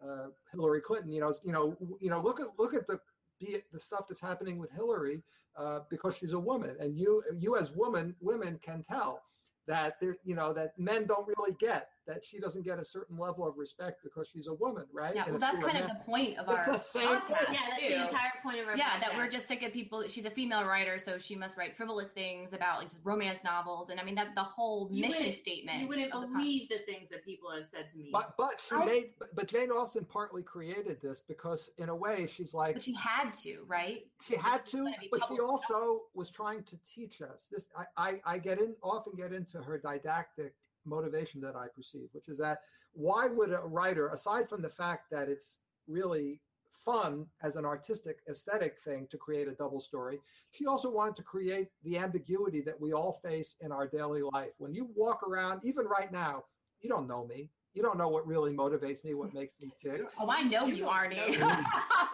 uh, 0.02 0.28
Hillary 0.52 0.80
Clinton. 0.80 1.10
You 1.10 1.20
know, 1.20 1.34
you 1.44 1.52
know, 1.52 1.76
you 2.00 2.10
know. 2.10 2.20
Look 2.20 2.40
at 2.40 2.46
look 2.58 2.74
at 2.74 2.86
the 2.86 2.98
be 3.40 3.46
it 3.46 3.64
the 3.72 3.80
stuff 3.80 4.06
that's 4.08 4.20
happening 4.20 4.58
with 4.58 4.70
Hillary 4.72 5.22
uh, 5.56 5.80
because 5.90 6.16
she's 6.16 6.32
a 6.32 6.38
woman, 6.38 6.76
and 6.80 6.96
you 6.96 7.22
you 7.38 7.56
as 7.56 7.72
woman 7.72 8.14
women 8.20 8.58
can 8.62 8.84
tell 8.88 9.22
that 9.66 9.94
there 10.00 10.16
you 10.24 10.34
know 10.34 10.52
that 10.52 10.78
men 10.78 11.06
don't 11.06 11.26
really 11.26 11.56
get 11.58 11.90
that 12.06 12.24
she 12.24 12.38
doesn't 12.38 12.62
get 12.64 12.78
a 12.78 12.84
certain 12.84 13.18
level 13.18 13.46
of 13.46 13.56
respect 13.56 14.02
because 14.04 14.28
she's 14.32 14.46
a 14.46 14.54
woman, 14.54 14.84
right? 14.92 15.14
Yeah, 15.14 15.24
And 15.24 15.32
well, 15.32 15.40
that's 15.40 15.58
kind 15.60 15.76
of 15.78 15.86
man- 15.88 15.96
the 15.98 16.04
point 16.04 16.38
of 16.38 16.48
our 16.48 16.72
the 16.72 16.78
same 16.78 17.02
podcast, 17.08 17.26
point. 17.26 17.48
yeah, 17.52 17.58
that's 17.68 17.80
too. 17.80 17.88
the 17.88 18.02
entire 18.02 18.30
point 18.42 18.58
of 18.60 18.68
our 18.68 18.76
yeah, 18.76 19.00
that 19.00 19.16
we're 19.16 19.28
just 19.28 19.48
sick 19.48 19.62
of 19.62 19.72
people. 19.72 20.04
She's 20.08 20.24
a 20.24 20.30
female 20.30 20.64
writer, 20.64 20.98
so 20.98 21.18
she 21.18 21.34
must 21.36 21.56
write 21.56 21.76
frivolous 21.76 22.08
things 22.08 22.52
about 22.52 22.78
like 22.78 22.88
just 22.90 23.00
romance 23.04 23.44
novels, 23.44 23.90
and 23.90 23.98
I 24.00 24.04
mean 24.04 24.14
that's 24.14 24.34
the 24.34 24.42
whole 24.42 24.88
You 24.90 25.02
mission 25.02 25.34
statement. 25.38 25.80
You 25.82 25.88
wouldn't 25.88 26.12
of 26.12 26.22
the 26.22 26.26
believe 26.28 26.68
the 26.68 26.78
things 26.86 27.08
that 27.10 27.24
people 27.24 27.50
have 27.50 27.66
said 27.66 27.88
to 27.88 27.96
me. 27.98 28.10
But 28.12 28.36
but 28.36 28.60
she 28.68 28.74
I- 28.76 28.84
made 28.84 29.10
but, 29.18 29.34
but 29.34 29.46
Jane 29.48 29.70
Austen 29.70 30.04
partly 30.04 30.42
created 30.42 31.00
this 31.02 31.20
because 31.26 31.70
in 31.78 31.88
a 31.88 31.94
way 31.96 32.26
she's 32.32 32.54
like 32.54 32.74
but 32.74 32.82
she 32.82 32.94
had 32.94 33.32
to, 33.42 33.64
right? 33.66 34.06
she 34.28 34.36
had 34.36 34.62
was 34.62 34.70
to 34.70 34.76
gonna 34.78 34.96
but 35.10 35.20
she 35.20 35.36
published. 35.36 35.40
also 35.42 36.00
was 36.14 36.30
trying 36.30 36.62
to 36.64 36.76
teach 36.86 37.20
us 37.22 37.48
this 37.52 37.66
I, 37.76 37.84
I 37.96 38.20
i 38.24 38.38
get 38.38 38.58
in 38.58 38.74
often 38.82 39.12
get 39.16 39.32
into 39.32 39.58
her 39.62 39.78
didactic 39.78 40.54
motivation 40.86 41.40
that 41.40 41.56
i 41.56 41.66
perceive 41.74 42.08
which 42.12 42.28
is 42.28 42.38
that 42.38 42.60
why 42.92 43.26
would 43.26 43.52
a 43.52 43.60
writer 43.60 44.08
aside 44.08 44.48
from 44.48 44.62
the 44.62 44.68
fact 44.68 45.10
that 45.10 45.28
it's 45.28 45.58
really 45.86 46.40
fun 46.84 47.26
as 47.42 47.56
an 47.56 47.64
artistic 47.64 48.18
aesthetic 48.28 48.76
thing 48.84 49.06
to 49.10 49.16
create 49.16 49.48
a 49.48 49.52
double 49.52 49.80
story 49.80 50.20
she 50.50 50.66
also 50.66 50.90
wanted 50.90 51.16
to 51.16 51.22
create 51.22 51.68
the 51.82 51.98
ambiguity 51.98 52.60
that 52.60 52.80
we 52.80 52.92
all 52.92 53.12
face 53.12 53.56
in 53.60 53.72
our 53.72 53.86
daily 53.86 54.22
life. 54.32 54.52
When 54.58 54.72
you 54.72 54.88
walk 54.94 55.22
around 55.22 55.60
even 55.64 55.86
right 55.86 56.12
now 56.12 56.44
you 56.80 56.88
don't 56.88 57.08
know 57.08 57.26
me 57.26 57.50
you 57.76 57.82
don't 57.82 57.98
know 57.98 58.08
what 58.08 58.26
really 58.26 58.54
motivates 58.56 59.04
me 59.04 59.12
what 59.12 59.34
makes 59.34 59.52
me 59.62 59.70
tick 59.78 60.00
Oh, 60.18 60.30
I 60.30 60.42
know 60.42 60.64
You 60.66 60.76
you, 60.76 60.84
don't 60.84 60.94
Arnie. 60.94 61.38
know. 61.38 61.46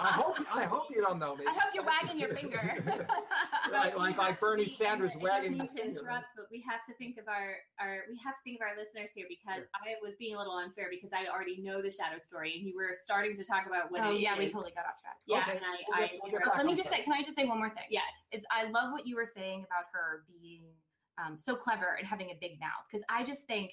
i 0.02 0.10
hope 0.12 0.36
i 0.52 0.64
hope 0.64 0.84
you 0.90 1.00
don't 1.00 1.20
know 1.20 1.36
me 1.36 1.44
I 1.46 1.52
hope 1.52 1.70
you're 1.72 1.84
wagging 1.84 2.18
your 2.18 2.34
finger. 2.34 2.60
Like- 3.72 3.96
like- 3.96 4.16
have 4.16 4.18
like 4.18 4.34
to 4.36 4.40
Bernie 4.40 4.64
be- 4.64 4.70
Sanders 4.70 5.12
I 5.12 5.14
don't 5.14 5.22
wagging 5.22 5.52
mean 5.56 5.68
the 5.74 5.80
to 5.80 5.86
interrupt, 5.86 6.26
but 6.36 6.46
we 6.50 6.62
have 6.68 6.80
to 6.88 6.94
think 6.98 7.16
of 7.16 7.28
our, 7.28 7.56
our 7.80 8.04
we 8.10 8.18
have 8.24 8.34
to 8.34 8.42
think 8.44 8.58
of 8.60 8.66
our 8.68 8.74
listeners 8.76 9.10
here 9.14 9.26
because 9.30 9.62
I 9.72 9.94
was 10.02 10.14
being 10.18 10.34
a 10.34 10.38
little 10.38 10.58
unfair 10.58 10.88
because 10.90 11.12
I 11.14 11.30
already 11.30 11.62
know 11.62 11.80
the 11.80 11.90
shadow 11.90 12.18
story 12.18 12.54
and 12.58 12.66
you 12.66 12.74
were 12.76 12.90
starting 12.92 13.36
to 13.36 13.44
talk 13.44 13.64
about 13.66 13.90
what 13.92 14.02
oh 14.02 14.10
it 14.12 14.20
yeah, 14.20 14.36
we 14.36 14.46
totally 14.50 14.72
got 14.74 14.84
off 14.90 14.98
track. 15.00 15.16
yeah, 15.26 15.40
Okay, 15.46 15.56
and 15.56 15.64
I, 15.64 15.74
we'll 15.88 15.96
I 16.04 16.10
we'll 16.20 16.32
get 16.32 16.44
back 16.44 16.56
Let 16.56 16.66
me 16.66 16.72
on 16.72 16.76
just 16.76 16.88
track. 16.90 17.00
say, 17.00 17.04
can 17.04 17.12
I 17.14 17.22
just 17.22 17.36
say 17.38 17.44
one 17.46 17.58
more 17.58 17.70
thing? 17.70 17.86
yes, 17.88 18.26
is 18.32 18.42
I 18.50 18.68
love 18.68 18.92
what 18.92 19.06
you 19.06 19.14
were 19.16 19.26
saying 19.28 19.64
about 19.70 19.86
her 19.94 20.24
being 20.28 20.64
um, 21.22 21.38
so 21.38 21.54
clever 21.54 21.96
and 21.98 22.06
having 22.06 22.30
a 22.30 22.36
big 22.40 22.58
mouth. 22.58 22.82
Because 22.90 23.04
I 23.08 23.22
just 23.22 23.46
think 23.46 23.72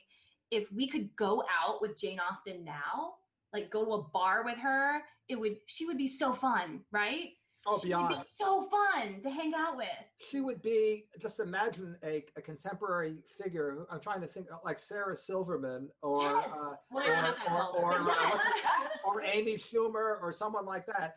if 0.52 0.72
we 0.72 0.88
could 0.88 1.16
go 1.16 1.44
out 1.64 1.82
with 1.82 2.00
Jane 2.00 2.20
Austen 2.20 2.64
now, 2.64 3.14
like 3.54 3.70
go 3.70 3.86
to 3.86 3.92
a 3.94 4.04
bar 4.04 4.44
with 4.44 4.58
her, 4.58 5.02
it 5.28 5.40
would 5.40 5.58
she 5.68 5.86
would 5.86 5.98
be 5.98 6.08
so 6.08 6.34
fun, 6.34 6.82
right? 6.92 7.30
oh 7.68 7.78
she 7.78 7.90
beyond 7.90 8.10
would 8.10 8.20
be 8.20 8.26
so 8.38 8.62
fun 8.70 9.20
to 9.22 9.30
hang 9.30 9.54
out 9.54 9.76
with. 9.76 9.88
she 10.32 10.40
would 10.40 10.62
be 10.62 11.04
just 11.22 11.42
imagine 11.42 11.94
a, 12.06 12.24
a 12.38 12.42
contemporary 12.42 13.18
figure 13.38 13.72
who- 13.76 13.86
i'm 13.92 14.00
trying 14.00 14.22
to 14.22 14.28
think 14.28 14.48
uh, 14.50 14.56
like 14.64 14.80
sarah 14.80 15.14
silverman 15.14 15.90
or 16.02 16.22
Yes. 16.24 16.46
uh, 16.54 16.76
or, 16.90 17.04
or, 17.52 17.68
or, 17.84 17.94
uh, 18.10 18.40
yes. 18.56 18.88
or 19.04 19.22
amy 19.24 19.58
schumer 19.58 20.22
or 20.22 20.32
someone 20.32 20.66
like 20.66 20.86
that 20.86 21.16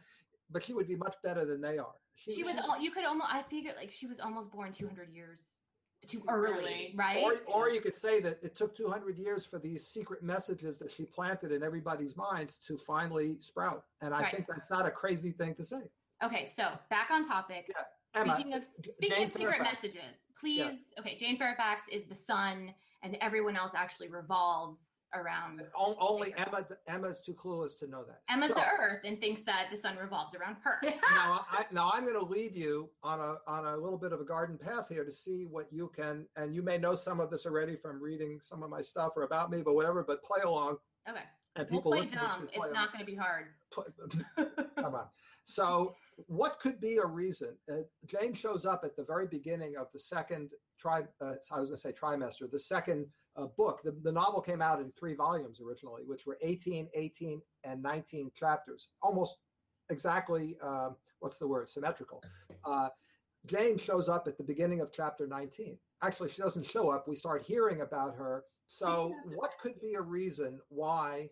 but 0.51 0.65
she 0.65 0.73
would 0.73 0.89
be 0.89 0.97
much 0.97 1.15
better 1.23 1.45
than 1.47 1.61
they 1.61 1.79
are. 1.79 1.95
She 2.17 2.43
was. 2.43 2.57
al- 2.57 2.81
You 2.81 2.91
could 2.91 3.05
almost. 3.05 3.33
I 3.33 3.43
figured 3.43 3.77
like 3.77 3.93
she 3.93 4.07
was 4.09 4.19
almost 4.19 4.51
born 4.51 4.73
200 4.73 5.11
years 5.15 5.62
too 6.07 6.23
early, 6.29 6.93
right? 6.97 7.23
Or, 7.23 7.35
or 7.47 7.71
you 7.71 7.81
could 7.81 7.95
say 7.95 8.21
that 8.21 8.39
it 8.43 8.57
took 8.57 8.75
200 8.77 9.17
years 9.19 9.45
for 9.45 9.59
these 9.59 9.87
secret 9.87 10.23
messages 10.23 10.79
that 10.79 10.91
she 10.91 11.05
planted 11.05 11.53
in 11.53 11.63
everybody's 11.63 12.17
minds 12.17 12.59
to 12.67 12.77
finally 12.77 13.37
sprout. 13.41 13.85
And 14.01 14.15
I 14.15 14.23
Right. 14.23 14.33
think 14.35 14.47
that's 14.49 14.71
not 14.71 14.87
a 14.87 14.91
crazy 14.91 15.31
thing 15.33 15.55
to 15.57 15.65
say. 15.65 15.83
okay, 16.25 16.47
so 16.47 16.71
back 16.91 17.11
on 17.11 17.25
topic. 17.25 17.67
Yeah, 17.69 18.21
Emma, 18.21 18.35
Speaking 18.37 18.55
of 18.55 18.65
speaking 18.91 19.17
Jane 19.17 19.25
of 19.27 19.33
secret 19.33 19.57
Fairfax. 19.59 19.83
messages, 19.83 20.29
please. 20.39 20.75
Okay, 21.01 21.17
Jane 21.17 21.37
Fairfax 21.37 21.85
is 21.91 22.05
the 22.05 22.15
sun, 22.15 22.73
and 23.03 23.17
everyone 23.21 23.57
else 23.57 23.73
actually 23.75 24.09
revolves 24.09 25.01
around. 25.15 25.63
O- 25.79 25.97
Only 26.01 26.35
Emma's 26.37 26.73
Emma's 26.89 27.21
too 27.21 27.35
clueless 27.35 27.77
to 27.79 27.87
know 27.87 28.05
that. 28.05 28.21
Emma's 28.29 28.49
So, 28.49 28.55
the 28.55 28.67
Earth 28.67 29.03
and 29.05 29.21
thinks 29.21 29.43
that 29.43 29.69
the 29.71 29.77
sun 29.77 29.97
revolves 29.97 30.35
around 30.35 30.57
her. 30.63 30.79
now, 30.83 31.45
I, 31.51 31.65
now 31.71 31.91
I'm 31.93 32.03
going 32.05 32.19
to 32.19 32.25
lead 32.25 32.55
you 32.55 32.89
on 33.03 33.21
a 33.21 33.37
on 33.47 33.67
a 33.67 33.77
little 33.77 33.99
bit 33.99 34.13
of 34.13 34.21
a 34.21 34.25
garden 34.25 34.59
path 34.59 34.87
here 34.89 35.05
to 35.05 35.13
see 35.13 35.45
what 35.45 35.67
you 35.73 35.91
can, 35.95 36.27
and 36.37 36.55
you 36.55 36.63
may 36.63 36.79
know 36.79 36.95
some 36.95 37.21
of 37.21 37.31
this 37.31 37.47
already 37.47 37.77
from 37.77 38.03
reading 38.03 38.39
some 38.41 38.63
of 38.63 38.71
my 38.71 38.81
stuff 38.83 39.13
or 39.17 39.23
about 39.23 39.51
me, 39.51 39.63
but 39.63 39.75
whatever. 39.75 40.03
But 40.03 40.23
play 40.23 40.41
along, 40.45 40.79
Okay, 41.09 41.21
and 41.57 41.67
we'll 41.71 41.81
people 41.81 41.93
play 41.93 42.07
dumb. 42.07 42.47
play 42.47 42.49
It's 42.49 42.57
along. 42.57 42.73
not 42.73 42.93
going 42.93 43.05
to 43.05 43.11
be 43.11 43.17
hard. 43.17 43.47
Play- 43.71 43.85
Come 44.79 44.95
on. 44.95 45.07
So, 45.53 45.95
what 46.29 46.59
could 46.61 46.81
be 46.81 46.97
a 46.97 47.07
reason? 47.07 47.51
Uh, 47.71 47.83
Jane 48.07 48.33
shows 48.33 48.65
up 48.65 48.83
at 48.85 48.97
the 48.97 49.05
very 49.05 49.27
beginning 49.27 49.75
of 49.79 49.89
the 49.93 49.99
second 49.99 50.51
tri. 50.81 51.03
Uh, 51.21 51.35
I 51.53 51.61
was 51.61 51.69
going 51.69 51.77
to 51.77 51.77
say 51.77 51.93
trimester. 51.93 52.51
The 52.51 52.59
second 52.59 53.07
uh, 53.37 53.47
book. 53.57 53.81
The, 53.85 53.95
the 54.03 54.13
novel 54.13 54.41
came 54.41 54.63
out 54.63 54.81
in 54.81 54.93
three 54.99 55.15
volumes 55.15 55.61
originally, 55.61 56.03
which 56.07 56.27
were 56.27 56.39
18, 56.43 56.89
18, 56.95 57.43
and 57.65 57.83
19 57.83 58.31
chapters, 58.35 58.89
almost 59.03 59.37
exactly. 59.91 60.57
Um, 60.63 60.97
what's 61.21 61.39
the 61.39 61.47
word? 61.47 61.69
Symmetrical. 61.69 62.23
Uh, 62.65 62.89
Jane 63.47 63.77
shows 63.77 64.09
up 64.09 64.27
at 64.27 64.39
the 64.39 64.45
beginning 64.45 64.81
of 64.81 64.91
chapter 64.93 65.27
19. 65.27 65.77
Actually, 66.03 66.31
she 66.31 66.41
doesn't 66.43 66.67
show 66.67 66.91
up. 66.91 67.07
We 67.07 67.15
start 67.15 67.43
hearing 67.43 67.81
about 67.83 68.15
her. 68.15 68.45
So, 68.67 69.15
what 69.35 69.53
could 69.61 69.81
be 69.81 69.95
a 69.95 70.01
reason 70.01 70.61
why 70.69 71.29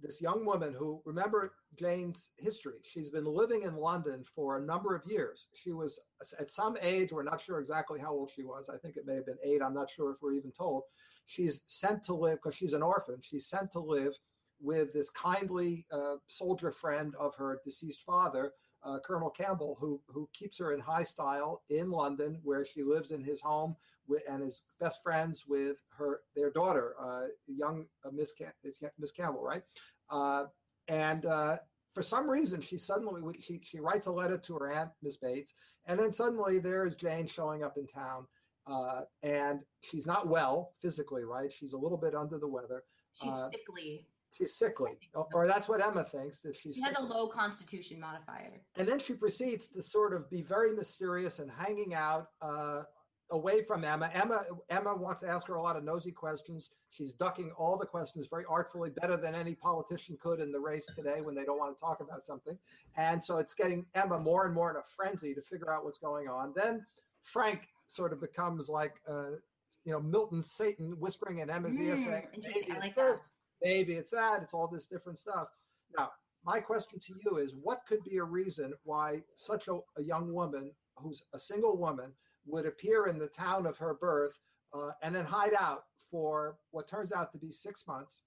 this 0.00 0.20
young 0.20 0.44
woman 0.44 0.74
who 0.76 1.00
remember 1.04 1.54
Jane's 1.78 2.30
history. 2.36 2.78
She's 2.82 3.10
been 3.10 3.24
living 3.24 3.62
in 3.62 3.76
London 3.76 4.24
for 4.34 4.58
a 4.58 4.64
number 4.64 4.94
of 4.94 5.02
years. 5.06 5.48
She 5.54 5.72
was 5.72 5.98
at 6.38 6.50
some 6.50 6.76
age, 6.80 7.12
we're 7.12 7.22
not 7.22 7.40
sure 7.40 7.60
exactly 7.60 8.00
how 8.00 8.12
old 8.12 8.30
she 8.34 8.44
was. 8.44 8.68
I 8.68 8.76
think 8.78 8.96
it 8.96 9.06
may 9.06 9.14
have 9.14 9.26
been 9.26 9.38
eight. 9.44 9.62
I'm 9.62 9.74
not 9.74 9.90
sure 9.90 10.10
if 10.10 10.18
we're 10.20 10.34
even 10.34 10.52
told. 10.52 10.82
She's 11.26 11.60
sent 11.66 12.04
to 12.04 12.14
live 12.14 12.38
because 12.42 12.54
she's 12.54 12.74
an 12.74 12.82
orphan. 12.82 13.16
She's 13.22 13.46
sent 13.46 13.72
to 13.72 13.80
live 13.80 14.12
with 14.60 14.92
this 14.92 15.10
kindly 15.10 15.86
uh, 15.92 16.16
soldier 16.26 16.72
friend 16.72 17.14
of 17.18 17.34
her 17.36 17.60
deceased 17.64 18.00
father, 18.04 18.52
uh, 18.84 18.98
Colonel 19.04 19.30
Campbell, 19.30 19.76
who 19.80 20.00
who 20.06 20.28
keeps 20.32 20.58
her 20.58 20.72
in 20.72 20.80
high 20.80 21.02
style 21.02 21.62
in 21.70 21.90
London, 21.90 22.38
where 22.42 22.64
she 22.64 22.82
lives 22.82 23.10
in 23.10 23.22
his 23.22 23.40
home 23.40 23.76
with, 24.06 24.22
and 24.28 24.42
is 24.42 24.62
best 24.80 25.02
friends 25.02 25.44
with 25.46 25.78
her 25.96 26.20
their 26.36 26.50
daughter, 26.50 26.94
uh, 27.00 27.26
young 27.46 27.86
uh, 28.04 28.10
Miss 28.12 28.32
Cam- 28.32 28.52
is 28.62 28.80
Miss 28.98 29.12
Campbell, 29.12 29.42
right? 29.42 29.62
Uh, 30.10 30.44
and 30.88 31.24
uh, 31.24 31.56
for 31.94 32.02
some 32.02 32.28
reason, 32.28 32.60
she 32.60 32.76
suddenly 32.78 33.22
she 33.40 33.60
she 33.64 33.80
writes 33.80 34.06
a 34.06 34.12
letter 34.12 34.36
to 34.38 34.54
her 34.54 34.72
aunt 34.72 34.90
Miss 35.02 35.16
Bates, 35.16 35.54
and 35.86 35.98
then 35.98 36.12
suddenly 36.12 36.58
there's 36.58 36.94
Jane 36.94 37.26
showing 37.26 37.62
up 37.62 37.78
in 37.78 37.86
town, 37.86 38.26
uh, 38.66 39.02
and 39.22 39.60
she's 39.80 40.06
not 40.06 40.28
well 40.28 40.72
physically, 40.82 41.24
right? 41.24 41.50
She's 41.52 41.72
a 41.72 41.78
little 41.78 41.98
bit 41.98 42.14
under 42.14 42.38
the 42.38 42.48
weather. 42.48 42.82
She's 43.12 43.32
sickly. 43.50 44.06
She's 44.36 44.54
sickly, 44.56 44.92
or, 45.14 45.28
or 45.32 45.46
that's 45.46 45.68
what 45.68 45.80
Emma 45.80 46.02
thinks 46.04 46.40
that 46.40 46.56
she's. 46.56 46.74
She 46.74 46.82
has 46.82 46.96
a 46.96 47.02
low 47.02 47.28
constitution 47.28 48.00
modifier. 48.00 48.60
And 48.76 48.88
then 48.88 48.98
she 48.98 49.12
proceeds 49.14 49.68
to 49.68 49.80
sort 49.82 50.12
of 50.12 50.28
be 50.28 50.42
very 50.42 50.74
mysterious 50.74 51.38
and 51.38 51.48
hanging 51.48 51.94
out 51.94 52.30
uh, 52.42 52.82
away 53.30 53.62
from 53.62 53.84
Emma. 53.84 54.10
Emma 54.12 54.42
Emma 54.70 54.94
wants 54.96 55.22
to 55.22 55.28
ask 55.28 55.46
her 55.46 55.54
a 55.54 55.62
lot 55.62 55.76
of 55.76 55.84
nosy 55.84 56.10
questions. 56.10 56.70
She's 56.90 57.12
ducking 57.12 57.52
all 57.56 57.76
the 57.78 57.86
questions 57.86 58.26
very 58.28 58.44
artfully, 58.48 58.90
better 58.90 59.16
than 59.16 59.36
any 59.36 59.54
politician 59.54 60.18
could 60.20 60.40
in 60.40 60.50
the 60.50 60.58
race 60.60 60.86
today 60.96 61.20
when 61.20 61.36
they 61.36 61.44
don't 61.44 61.58
want 61.58 61.76
to 61.76 61.80
talk 61.80 62.00
about 62.00 62.24
something. 62.24 62.58
And 62.96 63.22
so 63.22 63.38
it's 63.38 63.54
getting 63.54 63.86
Emma 63.94 64.18
more 64.18 64.46
and 64.46 64.54
more 64.54 64.70
in 64.70 64.76
a 64.76 64.82
frenzy 64.96 65.32
to 65.34 65.42
figure 65.42 65.72
out 65.72 65.84
what's 65.84 65.98
going 65.98 66.28
on. 66.28 66.52
Then 66.56 66.84
Frank 67.22 67.68
sort 67.86 68.12
of 68.12 68.20
becomes 68.20 68.68
like, 68.68 68.94
uh, 69.08 69.36
you 69.84 69.92
know, 69.92 70.00
Milton 70.00 70.42
Satan 70.42 70.98
whispering 70.98 71.38
in 71.40 71.50
Emma's 71.50 71.78
ear 71.78 71.94
Mm, 71.94 72.04
saying, 72.04 72.26
interesting. 72.32 72.62
"Maybe 72.68 72.72
I 72.72 72.86
it's 72.86 72.96
like 72.96 72.96
this, 72.96 73.18
that. 73.18 73.26
Maybe 73.64 73.94
it's 73.94 74.10
that, 74.10 74.42
it's 74.42 74.54
all 74.54 74.68
this 74.68 74.86
different 74.86 75.18
stuff. 75.18 75.48
Now, 75.96 76.10
my 76.44 76.60
question 76.60 77.00
to 77.00 77.14
you 77.24 77.38
is 77.38 77.56
what 77.56 77.80
could 77.88 78.04
be 78.04 78.18
a 78.18 78.24
reason 78.24 78.74
why 78.84 79.22
such 79.34 79.68
a, 79.68 79.78
a 79.98 80.02
young 80.02 80.32
woman 80.32 80.70
who's 80.96 81.22
a 81.32 81.38
single 81.38 81.76
woman 81.76 82.12
would 82.46 82.66
appear 82.66 83.06
in 83.06 83.18
the 83.18 83.26
town 83.26 83.66
of 83.66 83.78
her 83.78 83.94
birth 83.94 84.38
uh, 84.74 84.90
and 85.02 85.14
then 85.14 85.24
hide 85.24 85.54
out 85.58 85.84
for 86.10 86.56
what 86.70 86.86
turns 86.86 87.10
out 87.12 87.32
to 87.32 87.38
be 87.38 87.50
six 87.50 87.86
months 87.88 88.20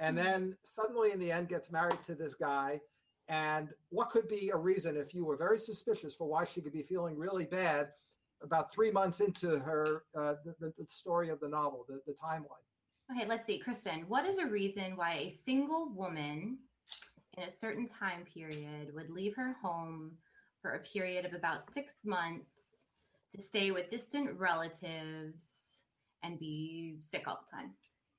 and 0.00 0.18
then 0.18 0.56
suddenly 0.64 1.12
in 1.12 1.20
the 1.20 1.30
end 1.30 1.48
gets 1.48 1.70
married 1.70 2.02
to 2.06 2.14
this 2.14 2.34
guy? 2.34 2.80
And 3.28 3.68
what 3.90 4.10
could 4.10 4.28
be 4.28 4.50
a 4.52 4.56
reason 4.56 4.96
if 4.96 5.14
you 5.14 5.24
were 5.24 5.36
very 5.36 5.56
suspicious 5.56 6.14
for 6.14 6.28
why 6.28 6.44
she 6.44 6.60
could 6.60 6.72
be 6.72 6.82
feeling 6.82 7.16
really 7.16 7.44
bad 7.44 7.88
about 8.42 8.72
three 8.72 8.90
months 8.90 9.20
into 9.20 9.58
her 9.60 10.02
uh, 10.18 10.34
the, 10.44 10.54
the, 10.60 10.72
the 10.78 10.84
story 10.88 11.30
of 11.30 11.40
the 11.40 11.48
novel 11.48 11.86
the, 11.88 12.00
the 12.06 12.12
timeline 12.12 12.64
Okay, 13.10 13.26
let's 13.26 13.46
see, 13.46 13.58
Kristen. 13.58 14.04
What 14.08 14.24
is 14.24 14.38
a 14.38 14.46
reason 14.46 14.96
why 14.96 15.14
a 15.14 15.30
single 15.30 15.90
woman 15.94 16.58
in 17.36 17.44
a 17.44 17.50
certain 17.50 17.86
time 17.86 18.24
period 18.24 18.94
would 18.94 19.10
leave 19.10 19.36
her 19.36 19.54
home 19.62 20.12
for 20.62 20.72
a 20.72 20.80
period 20.80 21.26
of 21.26 21.34
about 21.34 21.72
six 21.72 21.94
months 22.04 22.86
to 23.30 23.38
stay 23.38 23.70
with 23.70 23.88
distant 23.88 24.38
relatives 24.38 25.80
and 26.22 26.38
be 26.38 26.96
sick 27.02 27.28
all 27.28 27.40
the 27.44 27.56
time? 27.56 27.72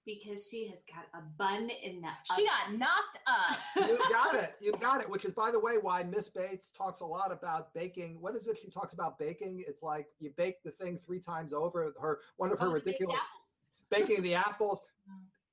because 0.05 0.47
she 0.47 0.67
has 0.67 0.83
got 0.83 1.05
a 1.19 1.23
bun 1.37 1.69
in 1.83 2.01
the. 2.01 2.07
She 2.35 2.45
got 2.45 2.77
knocked 2.77 3.19
up. 3.27 3.57
you 3.89 3.97
got 4.09 4.35
it. 4.35 4.55
You 4.61 4.71
got 4.73 5.01
it. 5.01 5.09
Which 5.09 5.25
is, 5.25 5.33
by 5.33 5.51
the 5.51 5.59
way, 5.59 5.73
why 5.81 6.03
Miss 6.03 6.29
Bates 6.29 6.69
talks 6.77 6.99
a 6.99 7.05
lot 7.05 7.31
about 7.31 7.73
baking. 7.73 8.17
What 8.21 8.35
is 8.35 8.47
it? 8.47 8.57
She 8.61 8.69
talks 8.69 8.93
about 8.93 9.17
baking. 9.17 9.63
It's 9.67 9.81
like 9.81 10.07
you 10.19 10.31
bake 10.37 10.63
the 10.63 10.71
thing 10.71 10.99
three 11.05 11.19
times 11.19 11.53
over. 11.53 11.93
Her 11.99 12.19
one 12.37 12.51
of 12.51 12.59
her 12.59 12.67
Oh, 12.67 12.71
ridiculous 12.71 13.15
apples. 13.15 13.34
Baking 13.91 14.21
the 14.23 14.35
apples. 14.35 14.81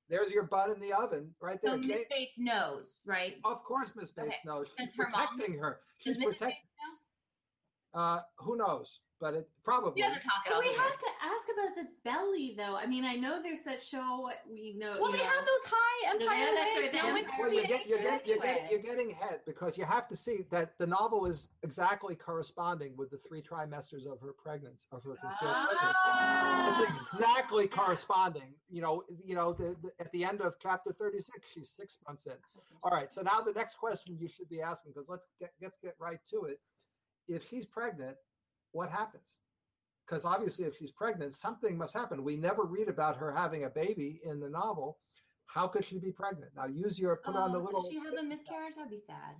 There's 0.09 0.31
your 0.31 0.43
bun 0.43 0.71
in 0.71 0.79
the 0.79 0.93
oven 0.93 1.33
right 1.41 1.59
there. 1.63 1.73
so 1.73 1.77
Miss 1.77 2.01
Bates 2.09 2.37
knows, 2.37 2.99
right? 3.05 3.35
of 3.45 3.63
course, 3.63 3.91
Miss 3.95 4.11
Bates 4.11 4.27
Okay. 4.27 4.37
knows. 4.45 4.67
She's 4.77 4.87
Does 4.87 4.95
her 4.97 5.05
protecting 5.05 5.57
her. 5.59 5.79
Does 6.05 6.15
She's 6.15 6.23
protecting. 6.23 6.57
Uh, 7.93 8.19
who 8.37 8.57
knows? 8.57 8.99
But 9.23 9.35
it 9.35 9.47
probably. 9.63 10.01
know? 10.01 10.09
She 10.09 10.15
doesn't 10.15 10.21
talk 10.27 10.43
But 10.43 10.51
about 10.51 10.63
we 10.65 10.69
it. 10.71 10.75
have 10.75 10.99
to 10.99 11.11
ask 11.23 11.45
about 11.55 11.75
the 11.79 11.87
belly, 12.03 12.55
though. 12.57 12.75
I 12.75 12.85
mean, 12.85 13.05
I 13.05 13.15
know 13.15 13.41
there's 13.41 13.63
that 13.63 13.81
show 13.81 14.29
we 14.51 14.73
know. 14.77 14.97
Well, 14.99 15.13
they 15.13 15.19
know, 15.19 15.23
have 15.23 15.45
those 15.45 15.65
high 15.71 16.09
empire 16.11 16.37
yeah, 16.37 16.51
that's 16.53 16.75
ways. 16.75 16.93
right, 16.93 17.03
No 17.03 17.15
empire 17.15 17.31
Well, 17.39 17.53
you 17.53 17.61
see 17.61 17.67
get, 17.67 17.87
you're, 17.87 17.99
get, 17.99 18.27
you're, 18.27 18.43
anyway. 18.43 18.59
get, 18.63 18.71
you're 18.71 18.81
getting 18.81 19.11
ahead 19.13 19.39
because 19.45 19.77
you 19.77 19.85
have 19.85 20.09
to 20.09 20.17
see 20.17 20.43
that 20.51 20.77
the 20.77 20.85
novel 20.85 21.25
is 21.25 21.47
exactly 21.63 22.15
corresponding 22.15 22.97
with 22.97 23.11
the 23.11 23.19
three 23.25 23.41
trimesters 23.41 24.05
of 24.11 24.19
her 24.19 24.33
pregnancy, 24.33 24.85
of 24.91 25.01
her 25.05 25.15
concealed 25.15 25.55
pregnancy. 25.55 25.95
Ah. 26.03 26.83
It's 26.83 27.13
exactly 27.13 27.67
corresponding. 27.67 28.53
You 28.69 28.81
know, 28.81 29.03
you 29.23 29.35
know, 29.35 29.53
the, 29.53 29.77
the, 29.81 29.91
at 30.01 30.11
the 30.11 30.25
end 30.25 30.41
of 30.41 30.55
chapter 30.61 30.91
36, 30.91 31.39
she's 31.53 31.69
six 31.73 31.97
months 32.05 32.25
in. 32.25 32.33
All 32.83 32.91
right. 32.91 33.09
So 33.09 33.21
now 33.21 33.39
the 33.39 33.53
next 33.53 33.75
question 33.75 34.17
you 34.19 34.27
should 34.27 34.49
be 34.49 34.59
asking, 34.61 34.91
because 34.91 35.07
let's 35.07 35.27
get 35.39 35.51
let's 35.61 35.77
get 35.81 35.95
right 35.97 36.19
to 36.31 36.43
it. 36.43 36.59
If 37.29 37.47
she's 37.47 37.65
pregnant, 37.65 38.17
what 38.73 38.89
happens? 38.89 39.37
Because 40.05 40.25
obviously, 40.25 40.65
if 40.65 40.77
she's 40.77 40.91
pregnant, 40.91 41.35
something 41.35 41.77
must 41.77 41.93
happen. 41.93 42.23
We 42.23 42.35
never 42.35 42.63
read 42.63 42.89
about 42.89 43.15
her 43.17 43.31
having 43.31 43.63
a 43.63 43.69
baby 43.69 44.19
in 44.25 44.39
the 44.41 44.49
novel. 44.49 44.97
How 45.45 45.67
could 45.67 45.85
she 45.85 45.97
be 45.99 46.11
pregnant? 46.11 46.51
Now 46.57 46.65
use 46.65 46.99
your 46.99 47.15
put 47.15 47.35
on 47.35 47.51
the 47.53 47.59
Oh, 47.59 47.63
little. 47.63 47.81
Does 47.81 47.91
she 47.91 47.99
have 47.99 48.13
a 48.13 48.23
miscarriage? 48.23 48.75
That'd 48.75 48.89
be 48.91 48.99
sad. 48.99 49.35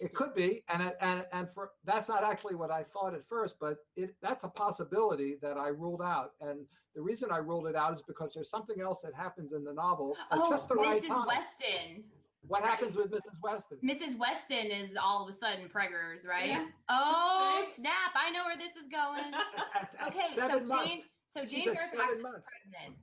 It 0.00 0.14
could 0.14 0.34
be, 0.34 0.64
and 0.68 0.92
and 1.00 1.26
and 1.32 1.48
for 1.52 1.72
that's 1.84 2.08
not 2.08 2.22
actually 2.24 2.54
what 2.54 2.70
I 2.70 2.84
thought 2.84 3.12
at 3.12 3.26
first, 3.28 3.56
but 3.60 3.78
it 3.96 4.14
that's 4.22 4.44
a 4.44 4.48
possibility 4.48 5.36
that 5.42 5.58
I 5.58 5.68
ruled 5.68 6.00
out. 6.00 6.30
And 6.40 6.60
the 6.94 7.02
reason 7.02 7.28
I 7.32 7.38
ruled 7.38 7.66
it 7.66 7.74
out 7.76 7.92
is 7.92 8.02
because 8.02 8.32
there's 8.32 8.48
something 8.48 8.80
else 8.80 9.02
that 9.02 9.14
happens 9.14 9.52
in 9.52 9.64
the 9.64 9.72
novel 9.74 10.16
at 10.30 10.38
Oh, 10.40 10.48
just 10.50 10.68
the 10.68 10.76
right 10.76 11.02
Mrs. 11.02 11.08
time. 11.08 11.26
Weston. 11.26 12.04
What 12.46 12.62
happens 12.62 12.96
with 12.96 13.10
Mrs. 13.10 13.40
Weston? 13.42 13.78
Mrs. 13.84 14.18
Weston 14.18 14.70
is 14.70 14.96
all 15.00 15.22
of 15.22 15.28
a 15.28 15.32
sudden 15.32 15.68
preggers, 15.68 16.26
right? 16.26 16.48
Yeah. 16.48 16.64
Oh 16.88 17.60
Right. 17.62 17.76
snap! 17.76 18.12
I 18.14 18.30
know 18.30 18.44
where 18.44 18.56
this 18.56 18.76
is 18.76 18.88
going. 18.88 19.32
At, 19.76 19.90
at 20.00 20.08
Okay, 20.08 20.26
so 20.30 20.34
seven 20.48 20.68
months. 20.68 20.84
Jane, 20.88 21.02
so 21.28 21.42
She's 21.42 21.64
Jane 21.64 21.74
Fairfax 21.74 22.14
is 22.14 22.20
pregnant. 22.22 22.96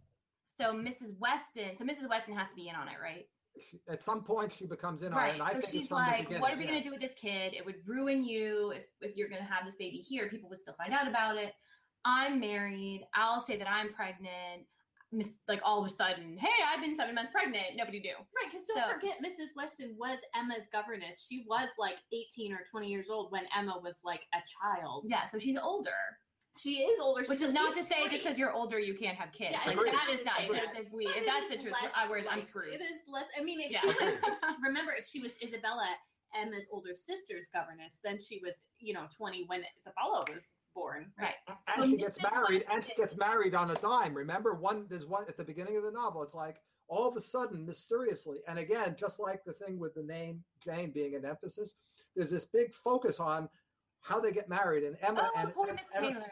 So 0.48 0.74
Mrs. 0.74 1.18
Weston, 1.20 1.76
so 1.78 1.86
Mrs. 1.86 2.10
Weston 2.10 2.36
has 2.36 2.50
to 2.50 2.56
be 2.56 2.68
in 2.70 2.76
on 2.76 2.88
it, 2.88 2.96
right? 3.02 3.26
At 3.90 4.04
some 4.04 4.24
point, 4.24 4.54
she 4.58 4.66
becomes 4.66 5.02
in 5.02 5.14
on 5.14 5.20
it. 5.20 5.22
Right. 5.22 5.42
I 5.42 5.54
So 5.54 5.60
think 5.62 5.72
she's 5.72 5.92
like, 5.92 6.30
"What 6.40 6.54
are 6.54 6.58
we 6.58 6.64
yeah. 6.64 6.70
gonna 6.72 6.84
do 6.84 6.92
with 6.92 7.02
this 7.02 7.16
kid? 7.16 7.54
It 7.56 7.66
would 7.66 7.76
ruin 7.86 8.24
you 8.24 8.72
if 8.72 8.86
if 9.02 9.16
you're 9.16 9.30
gonna 9.30 9.44
have 9.44 9.66
this 9.66 9.76
baby 9.76 9.98
here. 9.98 10.30
People 10.30 10.50
would 10.50 10.62
still 10.62 10.76
find 10.76 10.94
out 10.94 11.08
about 11.08 11.38
it. 11.38 11.54
I'm 12.06 12.40
married. 12.40 13.02
I'll 13.16 13.42
say 13.42 13.58
that 13.58 13.68
I'm 13.70 13.94
pregnant. 13.94 14.64
Mis- 15.12 15.40
like 15.48 15.62
all 15.64 15.80
of 15.80 15.86
a 15.86 15.90
sudden, 15.90 16.38
hey, 16.38 16.64
I've 16.68 16.82
been 16.82 16.96
seven 16.96 17.16
months 17.16 17.32
pregnant. 17.32 17.76
Nobody 17.76 18.00
knew. 18.00 18.16
Right, 18.16 18.52
because 18.52 18.68
don't 18.68 18.84
So- 18.84 18.94
forget, 18.94 19.18
Mrs. 19.24 19.50
Weston 19.56 19.96
was 19.98 20.20
Emma's 20.36 20.68
governess. 20.72 21.26
She 21.28 21.46
was 21.48 21.70
like 21.78 21.98
18 22.12 22.54
or 22.54 22.60
20 22.70 22.88
years 22.88 23.10
old 23.10 23.32
when 23.32 23.44
Emma 23.56 23.80
was 23.82 24.02
like 24.04 24.22
a 24.34 24.40
child. 24.62 25.06
Yeah, 25.08 25.26
so 25.26 25.40
she's 25.40 25.58
older, 25.58 25.92
She 26.58 26.80
is 26.84 27.00
older. 27.00 27.24
which 27.28 27.42
is 27.42 27.54
not 27.54 27.74
to 27.76 27.84
say 27.84 27.96
40. 28.00 28.10
just 28.10 28.24
because 28.24 28.40
you're 28.40 28.54
older 28.54 28.80
you 28.80 28.96
can't 28.96 29.18
have 29.18 29.32
kids. 29.32 29.52
Yeah, 29.52 29.72
like 29.74 29.78
that 29.92 30.10
is 30.12 30.26
not 30.26 30.40
because 30.48 30.68
if 30.76 30.92
we 30.92 31.06
But 31.06 31.18
if 31.18 31.26
that's 31.26 31.50
the 31.50 31.58
truth, 31.58 31.74
less 31.82 31.92
I, 31.96 32.08
whereas 32.08 32.26
I'm 32.30 32.42
screwed. 32.42 32.74
It 32.74 32.82
is 32.82 33.02
less. 33.08 33.26
I 33.40 33.44
mean, 33.44 33.62
if 33.62 33.72
Yeah. 33.72 33.82
she 33.82 33.88
was, 33.88 34.56
remember, 34.62 34.92
if 34.94 35.06
she 35.08 35.20
was 35.20 35.32
Isabella, 35.42 35.88
Emma's 36.36 36.68
older 36.72 36.94
sister's 36.94 37.48
governess, 37.54 38.00
then 38.04 38.20
she 38.20 38.42
was, 38.44 38.56
you 38.80 38.94
know, 38.94 39.08
20 39.16 39.46
when 39.48 39.64
Isabella 39.80 40.26
was 40.30 40.44
born. 40.78 41.12
Right. 41.20 41.34
and 41.76 41.84
So 41.84 41.90
she 41.90 41.98
gets 41.98 42.22
married 42.22 42.64
and 42.72 42.84
she 42.84 42.94
gets 42.96 43.18
married 43.18 43.56
on 43.56 43.72
a 43.72 43.76
dime 43.76 44.14
remember 44.14 44.54
one 44.54 44.86
there's 44.90 45.06
one 45.08 45.24
at 45.28 45.38
the 45.38 45.44
beginning 45.44 45.76
of 45.78 45.84
the 45.84 45.92
novel 45.92 46.22
it's 46.24 46.34
like 46.36 46.58
all 46.88 47.08
of 47.08 47.16
a 47.18 47.22
sudden 47.22 47.66
mysteriously 47.66 48.38
and 48.48 48.60
again 48.60 48.96
just 48.98 49.20
like 49.20 49.44
the 49.44 49.54
thing 49.54 49.80
with 49.80 49.94
the 49.96 50.04
name 50.04 50.44
jane 50.64 50.92
being 50.92 51.16
an 51.16 51.26
emphasis 51.26 51.76
there's 52.16 52.30
this 52.30 52.46
big 52.46 52.74
focus 52.74 53.20
on 53.20 53.50
how 54.02 54.20
they 54.20 54.32
get 54.32 54.48
married 54.48 54.84
and 54.84 54.96
emma 55.02 55.30
Oh, 55.36 55.40
and, 55.42 55.54
poor 55.54 55.74
Miss 55.74 55.88
Taylor. 55.94 56.24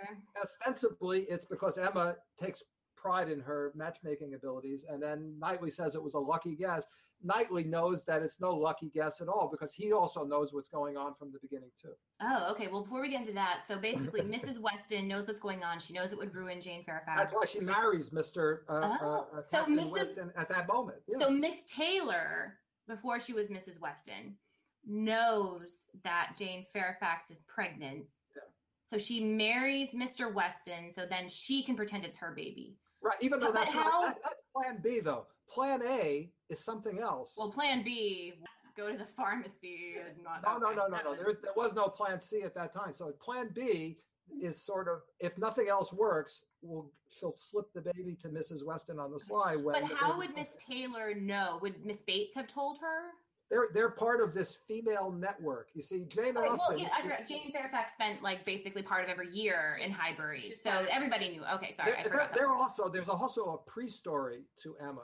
ostensibly 0.41 1.23
it's 1.23 1.45
because 1.45 1.77
emma 1.77 2.15
takes 2.39 2.61
pride 2.95 3.29
in 3.29 3.39
her 3.41 3.71
matchmaking 3.75 4.33
abilities 4.35 4.85
and 4.89 5.01
then 5.01 5.33
knightley 5.39 5.71
says 5.71 5.95
it 5.95 6.03
was 6.03 6.13
a 6.13 6.19
lucky 6.19 6.55
guess 6.55 6.85
knightley 7.25 7.63
knows 7.63 8.05
that 8.05 8.21
it's 8.21 8.39
no 8.39 8.53
lucky 8.55 8.89
guess 8.93 9.19
at 9.21 9.27
all 9.27 9.49
because 9.51 9.73
he 9.73 9.91
also 9.91 10.23
knows 10.23 10.53
what's 10.53 10.69
going 10.69 10.95
on 10.95 11.13
from 11.15 11.31
the 11.31 11.39
beginning 11.39 11.71
too 11.81 11.93
Oh, 12.21 12.47
okay. 12.51 12.69
Well, 12.69 12.81
before 12.83 13.01
we 13.01 13.09
get 13.09 13.19
into 13.21 13.33
that, 13.33 13.63
so 13.67 13.77
basically, 13.77 14.21
Mrs. 14.35 14.57
Weston 14.57 15.05
knows 15.05 15.27
what's 15.27 15.41
going 15.41 15.65
on. 15.65 15.79
She 15.79 15.91
knows 15.91 16.13
it 16.13 16.17
would 16.17 16.33
ruin 16.33 16.61
Jane 16.61 16.81
Fairfax. 16.85 17.19
that's 17.19 17.33
why 17.33 17.43
she 17.45 17.59
marries 17.59 18.09
mr 18.11 18.59
uh, 18.69 18.71
uh, 18.73 18.97
Oh, 19.01 19.27
uh, 19.37 19.43
so 19.43 19.65
Mrs. 19.65 19.91
Weston 19.91 20.31
at 20.37 20.47
that 20.47 20.65
moment 20.69 20.99
Yeah. 21.09 21.17
So 21.19 21.29
Miss 21.29 21.65
Taylor, 21.65 22.57
before 22.87 23.19
she 23.19 23.33
was 23.33 23.49
Mrs. 23.49 23.81
Weston, 23.81 24.37
knows 24.85 25.87
that 26.03 26.35
Jane 26.37 26.65
Fairfax 26.71 27.29
is 27.31 27.39
pregnant. 27.53 28.05
Yeah. 28.35 28.41
So 28.89 28.97
she 28.97 29.23
marries 29.23 29.93
Mr. 29.93 30.33
Weston, 30.33 30.91
so 30.91 31.05
then 31.05 31.27
she 31.27 31.63
can 31.63 31.75
pretend 31.75 32.05
it's 32.05 32.17
her 32.17 32.31
baby. 32.35 32.77
Right, 33.01 33.17
even 33.21 33.39
though 33.39 33.47
But 33.47 33.55
that's 33.55 33.71
how- 33.73 33.83
not, 33.83 34.07
that, 34.07 34.17
that's 34.23 34.41
plan 34.55 34.79
B 34.81 34.99
though. 35.01 35.25
Plan 35.49 35.81
A 35.85 36.31
is 36.49 36.59
something 36.59 36.99
else. 36.99 37.35
Well, 37.37 37.51
Plan 37.51 37.83
B, 37.83 38.33
go 38.77 38.91
to 38.91 38.97
the 38.97 39.05
pharmacy 39.05 39.95
and 40.05 40.23
not. 40.23 40.43
no, 40.43 40.57
no, 40.57 40.67
okay, 40.67 40.75
no, 40.77 40.87
no, 40.87 41.11
no. 41.11 41.15
There, 41.15 41.33
there 41.41 41.53
was 41.55 41.73
no 41.75 41.87
plan 41.87 42.21
C 42.21 42.41
at 42.43 42.53
that 42.55 42.73
time. 42.73 42.93
So 42.93 43.11
plan 43.23 43.49
B 43.53 43.97
is 44.41 44.61
sort 44.61 44.87
of 44.87 44.99
if 45.19 45.37
nothing 45.37 45.67
else 45.69 45.93
works, 45.93 46.43
we'll, 46.61 46.91
she'll 47.09 47.35
slip 47.37 47.71
the 47.73 47.81
baby 47.81 48.15
to 48.21 48.27
Mrs. 48.27 48.65
Weston 48.65 48.99
on 48.99 49.11
the 49.11 49.19
sly. 49.19 49.55
When 49.55 49.81
But 49.81 49.91
how 49.97 50.17
would 50.17 50.35
Miss. 50.35 50.49
Taylor 50.59 51.13
know? 51.15 51.59
Would 51.61 51.85
Miss 51.85 52.01
Bates 52.01 52.35
have 52.35 52.47
told 52.47 52.79
her? 52.79 53.11
They're 53.51 53.67
they're 53.75 53.91
part 53.91 54.21
of 54.21 54.33
this 54.33 54.57
female 54.67 55.11
network. 55.11 55.67
You 55.75 55.83
see, 55.83 56.05
Jane 56.09 56.35
Okay, 56.35 56.47
Austen. 56.47 56.65
well, 56.67 56.77
yeah, 56.79 56.89
I 56.97 57.03
forgot. 57.03 57.27
Jane 57.27 57.51
Fairfax 57.51 57.91
spent 57.93 58.23
like 58.23 58.43
basically 58.43 58.81
part 58.81 59.03
of 59.03 59.09
every 59.11 59.29
year 59.29 59.77
in 59.83 59.91
Highbury, 59.91 60.39
so 60.41 60.71
everybody 60.91 61.29
knew. 61.29 61.43
Okay, 61.53 61.69
sorry, 61.69 61.91
There, 61.91 61.99
I 61.99 62.03
forgot. 62.03 62.29
that 62.31 62.35
there 62.39 62.49
also 62.49 62.89
there's 62.89 63.07
also 63.07 63.53
a 63.63 63.69
pre-story 63.69 64.45
to 64.63 64.75
Emma. 64.81 65.03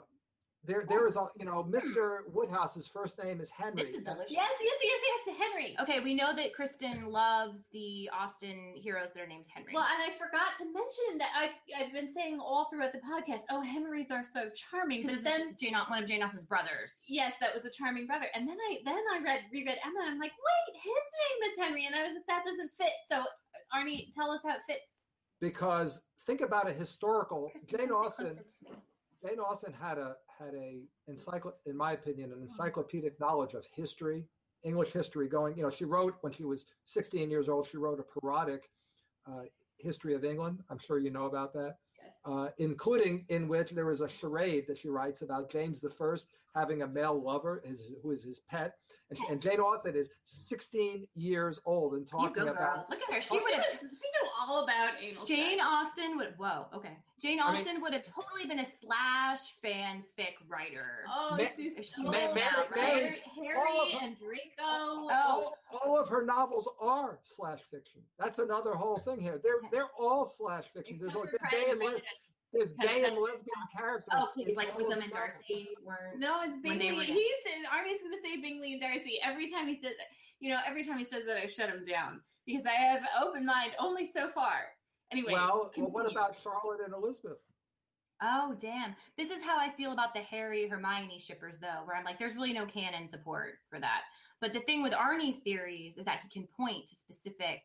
There 0.64 0.84
there 0.88 1.08
is 1.08 1.16
a 1.16 1.26
you 1.36 1.44
know 1.44 1.66
Mr. 1.68 2.18
Woodhouse's 2.32 2.86
first 2.86 3.18
name 3.22 3.40
is 3.40 3.50
Henry. 3.50 3.82
This 3.82 3.94
is 3.96 4.02
delicious. 4.04 4.30
Yes, 4.30 4.50
yes, 4.62 4.76
yes, 4.84 5.00
yes, 5.26 5.36
Henry. 5.36 5.76
Okay, 5.80 5.98
we 5.98 6.14
know 6.14 6.32
that 6.36 6.54
Kristen 6.54 7.06
loves 7.10 7.64
the 7.72 8.08
Austen 8.14 8.72
heroes 8.76 9.08
that 9.14 9.22
are 9.22 9.26
named 9.26 9.46
Henry. 9.52 9.72
Well, 9.74 9.82
and 9.92 10.00
I 10.00 10.14
forgot 10.16 10.54
to 10.58 10.64
mention 10.64 11.18
that 11.18 11.30
I've, 11.36 11.50
I've 11.86 11.92
been 11.92 12.06
saying 12.06 12.38
all 12.40 12.66
throughout 12.70 12.92
the 12.92 13.00
podcast, 13.00 13.42
oh, 13.50 13.60
Henrys 13.60 14.12
are 14.12 14.22
so 14.22 14.50
charming. 14.54 15.02
because 15.02 15.24
then, 15.24 15.56
Jane, 15.58 15.74
one 15.88 16.00
of 16.00 16.08
Jane 16.08 16.22
Austen's 16.22 16.44
brothers. 16.44 17.06
yes, 17.08 17.34
that 17.40 17.52
was 17.52 17.64
a 17.64 17.70
charming 17.70 18.06
brother. 18.06 18.26
And 18.32 18.46
then 18.48 18.56
I 18.70 18.78
then 18.84 18.94
I 19.12 19.18
read 19.22 19.40
reread 19.52 19.78
Emma, 19.84 19.98
and 20.02 20.10
I'm 20.12 20.20
like, 20.20 20.32
wait, 20.32 20.76
his 20.76 20.84
name 20.86 21.50
is 21.50 21.58
Henry, 21.58 21.86
and 21.86 21.96
I 21.96 22.04
was 22.06 22.14
like, 22.14 22.26
that 22.28 22.44
doesn't 22.44 22.70
fit. 22.78 22.92
So, 23.08 23.22
Arnie, 23.74 24.14
tell 24.14 24.30
us 24.30 24.40
how 24.44 24.50
it 24.54 24.62
fits. 24.68 24.90
because 25.40 26.00
think 26.24 26.40
about 26.40 26.68
a 26.68 26.72
historical 26.72 27.48
Kristen, 27.50 27.78
Jane 27.80 27.88
come 27.88 28.04
sit 28.16 28.26
Austen. 28.26 28.44
Closer 29.22 29.34
to 29.34 29.36
me. 29.36 29.36
Jane 29.36 29.40
Austen 29.40 29.72
had 29.72 29.98
a 29.98 30.16
had 30.38 30.54
a 30.54 30.82
encycl 31.10 31.52
in 31.66 31.76
my 31.76 31.92
opinion 31.92 32.30
Hmm. 32.30 32.36
an 32.36 32.42
encyclopedic 32.42 33.18
knowledge 33.20 33.54
of 33.54 33.64
history, 33.74 34.26
English 34.64 34.90
history. 34.92 35.28
Going, 35.28 35.56
you 35.56 35.62
know, 35.62 35.70
she 35.70 35.84
wrote 35.84 36.14
when 36.22 36.32
she 36.32 36.44
was 36.44 36.66
16 36.84 37.30
years 37.30 37.48
old. 37.48 37.66
She 37.66 37.76
wrote 37.76 38.00
a 38.00 38.20
parodic 38.20 38.70
uh, 39.26 39.42
history 39.78 40.14
of 40.14 40.24
England. 40.24 40.62
I'm 40.70 40.78
sure 40.78 40.98
you 40.98 41.10
know 41.10 41.26
about 41.26 41.52
that, 41.54 41.78
Yes. 42.02 42.20
uh, 42.24 42.48
including 42.58 43.24
in 43.28 43.48
which 43.48 43.70
there 43.70 43.86
was 43.86 44.00
a 44.00 44.08
charade 44.08 44.66
that 44.68 44.78
she 44.78 44.88
writes 44.88 45.22
about 45.22 45.50
James 45.50 45.80
the 45.80 45.90
First 45.90 46.26
having 46.54 46.82
a 46.82 46.86
male 46.86 47.20
lover, 47.20 47.62
his, 47.66 47.82
who 48.02 48.10
is 48.10 48.22
his 48.24 48.40
pet, 48.40 48.74
and, 49.10 49.18
she, 49.18 49.24
and 49.30 49.40
Jane 49.42 49.60
Austen 49.60 49.94
is 49.94 50.08
16 50.24 51.06
years 51.14 51.58
old 51.66 51.94
and 51.94 52.02
You 52.02 52.06
talking 52.06 52.32
go, 52.34 52.44
girl. 52.44 52.52
about. 52.54 52.90
Look 52.90 52.98
at 53.08 53.14
her. 53.14 53.20
She 53.20 53.28
oh, 53.32 53.38
She, 53.38 53.42
would 53.44 53.54
have. 53.54 53.68
she 53.70 53.76
knew 53.84 54.28
all 54.40 54.64
about 54.64 54.90
anal 55.02 55.24
Jane 55.26 55.58
sex. 55.58 55.68
Austen 55.70 56.16
would. 56.16 56.34
Whoa. 56.38 56.66
Okay. 56.74 56.96
Jane 57.20 57.40
I 57.42 57.52
mean- 57.52 57.60
Austen 57.60 57.80
would 57.82 57.92
have 57.92 58.02
totally 58.04 58.46
been 58.48 58.60
a 58.60 58.64
slash 58.64 59.38
fanfic 59.64 60.34
writer. 60.48 61.04
Oh, 61.14 61.36
Ma- 61.38 61.44
she's 61.56 61.74
She 61.76 61.82
so 61.82 62.02
Ma- 62.02 62.10
Mary- 62.10 62.40
Harry, 62.40 62.66
Mary- 62.74 63.20
Harry 63.36 63.58
all 63.70 63.90
her- 63.90 63.98
and 64.02 64.18
Draco. 64.18 64.40
Oh. 64.60 65.08
all, 65.12 65.58
all 65.84 65.98
of 66.00 66.08
her 66.08 66.24
novels 66.24 66.68
are 66.80 67.18
slash 67.22 67.60
fiction. 67.70 68.00
That's 68.18 68.38
another 68.38 68.74
whole 68.74 68.98
thing 68.98 69.20
here. 69.20 69.38
They're 69.42 69.60
they're 69.70 69.90
all 69.98 70.24
slash 70.26 70.64
fiction. 70.74 70.96
There's, 70.98 71.10
Except 71.10 71.24
like, 71.24 71.30
for 71.32 71.38
there's 71.50 71.50
Pride 71.50 71.64
gay 71.66 71.70
and 71.70 71.72
and, 71.72 71.80
le- 71.80 71.86
Prejudice. 71.90 72.08
There's 72.52 72.72
Because 72.72 72.90
gay 72.90 72.96
and 73.04 73.16
that's- 73.16 73.22
lesbian 73.22 73.66
characters. 73.76 74.12
Oh, 74.12 74.28
please, 74.34 74.48
in 74.50 74.54
like 74.54 74.70
all 74.72 74.76
Wickham 74.78 74.98
of 74.98 75.04
and. 75.04 75.12
Darcy 75.12 75.68
were. 75.84 76.12
No, 76.18 76.42
it's 76.42 76.56
Bingley. 76.58 76.92
were- 76.96 77.02
He 77.02 77.32
said 77.44 77.64
Arnie's 77.72 78.00
going 78.02 78.12
to 78.14 78.22
say 78.22 78.36
Bingley 78.40 78.72
and 78.72 78.80
Darcy 78.80 79.18
every 79.24 79.48
time 79.50 79.66
he 79.68 79.74
says 79.74 79.92
that. 79.98 80.06
You 80.40 80.50
know, 80.50 80.58
every 80.66 80.82
time 80.84 80.98
he 80.98 81.04
says 81.04 81.24
that, 81.26 81.36
I 81.36 81.46
shut 81.46 81.68
him 81.70 81.84
down 81.84 82.20
because 82.46 82.66
I 82.66 82.72
have 82.72 83.02
open 83.24 83.46
mind 83.46 83.72
only 83.78 84.04
so 84.04 84.28
far. 84.30 84.72
Anyway, 85.12 85.32
Well, 85.32 85.70
well, 85.76 85.90
what 85.90 86.10
about 86.10 86.36
Charlotte 86.42 86.80
and 86.84 86.92
Elizabeth? 86.94 87.38
Oh 88.24 88.54
damn! 88.58 88.94
This 89.18 89.30
is 89.30 89.42
how 89.44 89.58
I 89.58 89.70
feel 89.70 89.92
about 89.92 90.14
the 90.14 90.20
Harry 90.20 90.68
Hermione 90.68 91.18
shippers, 91.18 91.58
though, 91.58 91.82
where 91.84 91.96
I'm 91.96 92.04
like, 92.04 92.18
there's 92.18 92.34
really 92.34 92.52
no 92.52 92.66
canon 92.66 93.08
support 93.08 93.54
for 93.68 93.78
that. 93.80 94.02
But 94.40 94.52
the 94.52 94.60
thing 94.60 94.82
with 94.82 94.92
Arnie's 94.92 95.38
theories 95.40 95.96
is 95.98 96.04
that 96.04 96.20
he 96.22 96.28
can 96.40 96.48
point 96.56 96.86
to 96.88 96.94
specific. 96.94 97.62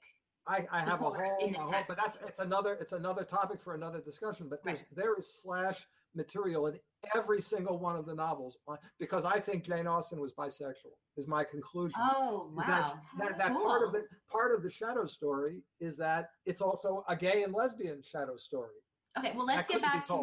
I, 0.48 0.66
I 0.72 0.82
have 0.82 1.02
a 1.02 1.06
whole, 1.06 1.38
in 1.42 1.56
a 1.56 1.60
whole 1.60 1.74
but 1.88 1.98
that's 1.98 2.18
it's 2.28 2.40
another 2.40 2.78
it's 2.80 2.94
another 2.94 3.24
topic 3.24 3.62
for 3.62 3.76
another 3.76 4.00
discussion. 4.00 4.48
But 4.50 4.64
there's 4.64 4.80
Right. 4.80 4.96
there 4.96 5.16
is 5.16 5.32
slash 5.42 5.86
material 6.16 6.68
in 6.68 6.80
every 7.16 7.42
single 7.42 7.78
one 7.80 7.96
of 7.96 8.06
the 8.06 8.14
novels 8.16 8.58
because 9.00 9.26
I 9.26 9.40
think 9.40 9.64
Jane 9.66 9.88
Austen 9.88 10.20
was 10.20 10.34
bisexual. 10.34 10.96
Is 11.18 11.28
my 11.28 11.44
conclusion. 11.44 12.00
Oh 12.00 12.52
wow! 12.56 13.00
That, 13.20 13.30
that, 13.30 13.38
that 13.38 13.52
part 13.54 13.84
of 13.84 13.92
Cool. 13.92 14.02
the 14.02 14.08
part 14.32 14.54
of 14.54 14.64
the 14.64 14.70
shadow 14.70 15.06
story 15.06 15.64
is 15.80 15.98
that 15.98 16.30
it's 16.46 16.62
also 16.62 17.04
a 17.10 17.16
gay 17.16 17.44
and 17.44 17.54
lesbian 17.54 18.02
shadow 18.04 18.38
story. 18.38 18.76
Okay, 19.18 19.34
well 19.36 19.46
let's 19.46 19.68
get 19.68 19.82
back 19.82 20.06
to 20.08 20.14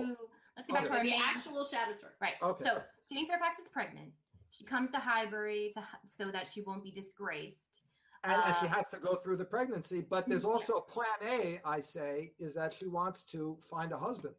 let's 0.56 0.68
get 0.68 0.74
back 0.74 0.84
to 0.84 0.92
our 0.92 0.98
the 0.98 1.10
main 1.10 1.20
actual 1.20 1.64
shadow 1.64 1.92
story. 1.92 2.12
Right. 2.20 2.34
Okay. 2.42 2.64
So 2.64 2.80
Jane 3.12 3.26
Fairfax 3.26 3.58
is 3.58 3.68
pregnant. 3.68 4.10
She 4.52 4.64
comes 4.64 4.92
to 4.92 4.98
Highbury 4.98 5.70
to 5.74 5.82
so 6.06 6.30
that 6.30 6.46
she 6.46 6.62
won't 6.62 6.84
be 6.84 6.92
disgraced. 6.92 7.82
And, 8.24 8.42
and 8.44 8.56
she 8.60 8.66
Uh, 8.66 8.70
has 8.70 8.86
to 8.92 8.98
go 8.98 9.16
through 9.16 9.36
the 9.36 9.44
pregnancy. 9.44 10.00
But 10.00 10.26
there's 10.28 10.44
yeah. 10.44 10.50
also 10.50 10.80
plan 10.80 11.06
A, 11.22 11.60
I 11.64 11.80
say, 11.80 12.32
is 12.38 12.54
that 12.54 12.72
she 12.72 12.86
wants 12.86 13.24
to 13.24 13.56
find 13.70 13.92
a 13.92 13.98
husband. 13.98 14.34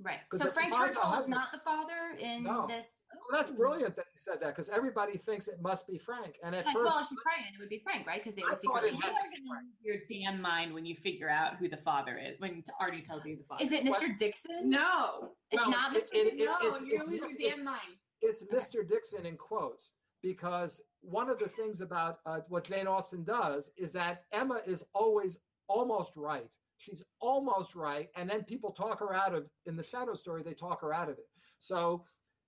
Right. 0.00 0.18
So 0.34 0.46
Frank 0.50 0.74
she 0.74 0.80
finds 0.80 0.96
Churchill 0.96 1.20
is 1.20 1.28
not 1.28 1.52
the 1.52 1.60
father 1.60 2.16
in 2.18 2.42
No. 2.42 2.66
this. 2.66 3.04
Well, 3.30 3.40
that's 3.40 3.52
brilliant 3.52 3.94
that 3.94 4.06
you 4.12 4.18
said 4.18 4.40
that 4.40 4.48
because 4.48 4.68
everybody 4.68 5.16
thinks 5.16 5.46
it 5.46 5.62
must 5.62 5.86
be 5.86 5.96
Frank. 5.96 6.38
And 6.42 6.56
at 6.56 6.66
Like, 6.66 6.74
first, 6.74 6.92
well, 6.92 7.04
she's 7.04 7.18
pregnant, 7.22 7.54
it 7.54 7.60
would 7.60 7.68
be 7.68 7.78
Frank, 7.84 8.04
right? 8.04 8.18
Because 8.18 8.34
they 8.34 8.42
I 8.42 8.48
were 8.48 8.54
secretly. 8.56 8.88
it 8.88 8.94
You 8.94 8.98
are 8.98 9.12
going 9.12 9.30
to 9.30 9.70
your 9.82 9.96
damn 10.10 10.42
mind 10.42 10.74
when 10.74 10.84
you 10.84 10.96
figure 10.96 11.28
out 11.30 11.54
who 11.56 11.68
the 11.68 11.76
father 11.76 12.18
is. 12.18 12.40
When 12.40 12.64
Artie 12.80 13.02
tells 13.02 13.24
you 13.24 13.36
the 13.36 13.44
father. 13.44 13.62
Is 13.62 13.70
it 13.70 13.84
Mr. 13.84 14.16
Dixon? 14.18 14.68
No, 14.68 15.34
It's 15.52 15.62
No, 15.62 15.70
not 15.70 15.94
it- 15.96 16.02
Mr. 16.02 16.08
it- 16.14 16.24
Dixon. 16.30 16.46
no, 16.46 16.56
it's- 16.56 16.82
you're 16.82 16.94
it's- 16.94 17.08
going 17.08 17.18
to 17.20 17.24
it's- 17.26 17.38
your 17.38 17.50
damn 17.50 17.64
mind. 17.64 17.96
it's 18.22 18.42
Mr. 18.44 18.88
Dixon 18.88 19.24
in 19.24 19.36
quotes 19.36 19.92
because 20.20 20.80
one 21.02 21.28
of 21.28 21.38
the 21.38 21.48
things 21.48 21.80
about 21.80 22.20
uh, 22.26 22.40
what 22.48 22.64
Jane 22.64 22.86
Austen 22.86 23.24
does 23.24 23.70
is 23.76 23.92
that 23.92 24.24
Emma 24.32 24.60
is 24.66 24.84
always 24.94 25.38
almost 25.68 26.16
right. 26.16 26.48
She's 26.78 27.04
almost 27.20 27.74
right, 27.76 28.08
and 28.16 28.28
then 28.28 28.42
people 28.42 28.70
talk 28.72 28.98
her 29.00 29.14
out 29.14 29.34
of 29.34 29.46
in 29.66 29.76
the 29.76 29.84
shadow 29.84 30.14
story. 30.14 30.42
They 30.42 30.54
talk 30.54 30.80
her 30.80 30.92
out 30.92 31.08
of 31.08 31.18
it. 31.18 31.28
So 31.58 32.04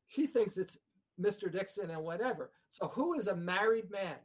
he 0.07 0.27
thinks 0.27 0.59
it's 0.59 0.79
Mr. 1.21 1.51
Dixon 1.51 1.91
and 1.91 2.03
whatever. 2.03 2.51
So 2.69 2.89
who 2.89 3.15
is 3.15 3.29
a 3.29 3.37
married 3.37 3.91
man 3.91 4.17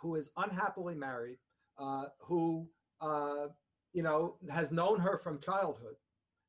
who 0.00 0.16
is 0.16 0.30
unhappily 0.36 0.94
married, 0.94 1.38
uh, 1.78 2.06
who 2.20 2.68
uh, 3.00 3.46
you 3.94 4.02
know 4.02 4.36
has 4.50 4.70
known 4.70 5.00
her 5.00 5.16
from 5.16 5.40
childhood? 5.40 5.96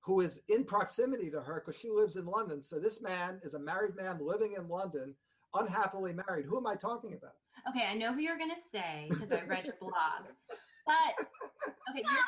who 0.07 0.21
is 0.21 0.39
in 0.47 0.63
proximity 0.63 1.29
to 1.29 1.41
her 1.41 1.61
because 1.65 1.77
she 1.77 1.89
lives 1.89 2.15
in 2.15 2.25
London. 2.25 2.63
So 2.63 2.79
this 2.79 3.01
man 3.01 3.41
is 3.43 3.55
a 3.55 3.59
married 3.59 3.93
man 3.93 4.19
living 4.21 4.53
in 4.57 4.69
London, 4.69 5.13
unhappily 5.53 6.13
married. 6.13 6.45
Who 6.45 6.57
am 6.57 6.67
I 6.67 6.75
talking 6.75 7.13
about? 7.13 7.33
Okay, 7.69 7.85
I 7.89 7.93
know 7.95 8.13
who 8.13 8.19
you're 8.21 8.37
gonna 8.37 8.53
say 8.71 9.07
because 9.09 9.31
I 9.31 9.41
read 9.41 9.65
your 9.65 9.75
blog. 9.81 9.93
But 10.85 11.25
okay, 11.89 12.03
you're, 12.03 12.23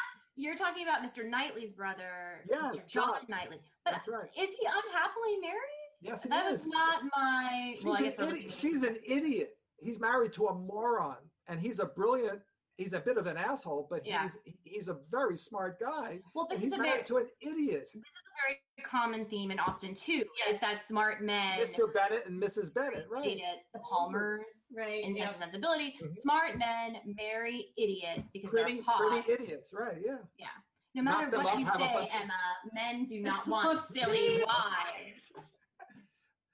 You're 0.50 0.56
talking 0.56 0.84
about 0.88 1.02
Mr. 1.02 1.28
Knightley's 1.28 1.74
brother, 1.74 2.44
Yes, 2.50 2.76
Mr. 2.76 2.88
John 2.88 3.08
John. 3.08 3.16
Knightley. 3.30 3.60
But 3.86 3.92
That's 3.94 4.08
right. 4.08 4.30
is 4.38 4.50
he 4.50 4.66
unhappily 4.66 5.38
married? 5.42 5.56
Yes, 6.02 6.24
he 6.24 6.30
That 6.30 6.46
is. 6.48 6.64
was 6.64 6.68
not 6.68 7.04
my. 7.16 7.74
She's, 7.76 7.86
Well, 7.86 7.96
I 7.96 8.00
an 8.00 8.36
idiot. 8.36 8.54
she's 8.60 8.84
an 8.84 8.98
idiot. 9.06 9.52
He's 9.82 10.00
married 10.00 10.34
to 10.34 10.48
a 10.48 10.54
moron, 10.54 11.18
and 11.48 11.60
he's 11.60 11.80
a 11.80 11.86
brilliant. 11.86 12.40
He's 12.80 12.94
a 12.94 13.00
bit 13.02 13.18
of 13.18 13.28
an 13.28 13.36
asshole, 13.36 13.88
but 13.90 14.06
Yeah. 14.06 14.22
he's 14.22 14.38
he's 14.64 14.88
a 14.88 14.94
very 15.12 15.36
smart 15.36 15.82
guy. 15.82 16.22
Well, 16.34 16.48
this 16.50 16.60
and 16.60 16.68
is 16.68 16.72
he's 16.72 16.74
a 16.74 16.78
very 16.78 16.90
married 16.92 17.08
to 17.08 17.18
an 17.18 17.28
idiot, 17.42 17.90
this 17.94 18.04
is 18.04 18.16
a 18.16 18.32
very 18.48 18.62
common 18.86 19.26
theme 19.26 19.52
in 19.52 19.60
Austen 19.60 19.94
too. 19.94 20.24
Is 20.48 20.62
that 20.62 20.82
smart 20.82 21.22
men, 21.22 21.60
Mr. 21.60 21.94
Bennet 21.94 22.26
and 22.26 22.42
Mrs. 22.42 22.74
Bennet, 22.74 23.06
right? 23.10 23.26
idiots, 23.28 23.66
the 23.74 23.80
Palmers, 23.80 24.72
Right. 24.74 25.04
in 25.04 25.14
yeah. 25.14 25.24
Sense 25.28 25.34
and 25.34 25.44
Sensibility. 25.52 25.98
Mhm. 26.02 26.16
Smart 26.20 26.58
men 26.58 27.02
marry 27.18 27.74
idiots 27.76 28.30
because 28.32 28.50
Pretty, 28.52 28.76
they're 28.76 28.84
hot. 28.84 29.24
pretty 29.26 29.44
idiots, 29.44 29.74
right? 29.74 29.98
Yeah. 30.02 30.20
Yeah. 30.38 30.48
No 30.96 31.02
matter 31.04 31.38
what 31.38 31.60
you 31.60 31.66
say, 31.68 32.10
Emma, 32.14 32.34
men 32.74 33.04
do 33.04 33.20
not 33.22 33.46
want 33.46 33.84
silly 33.84 34.42
wives. 34.46 35.22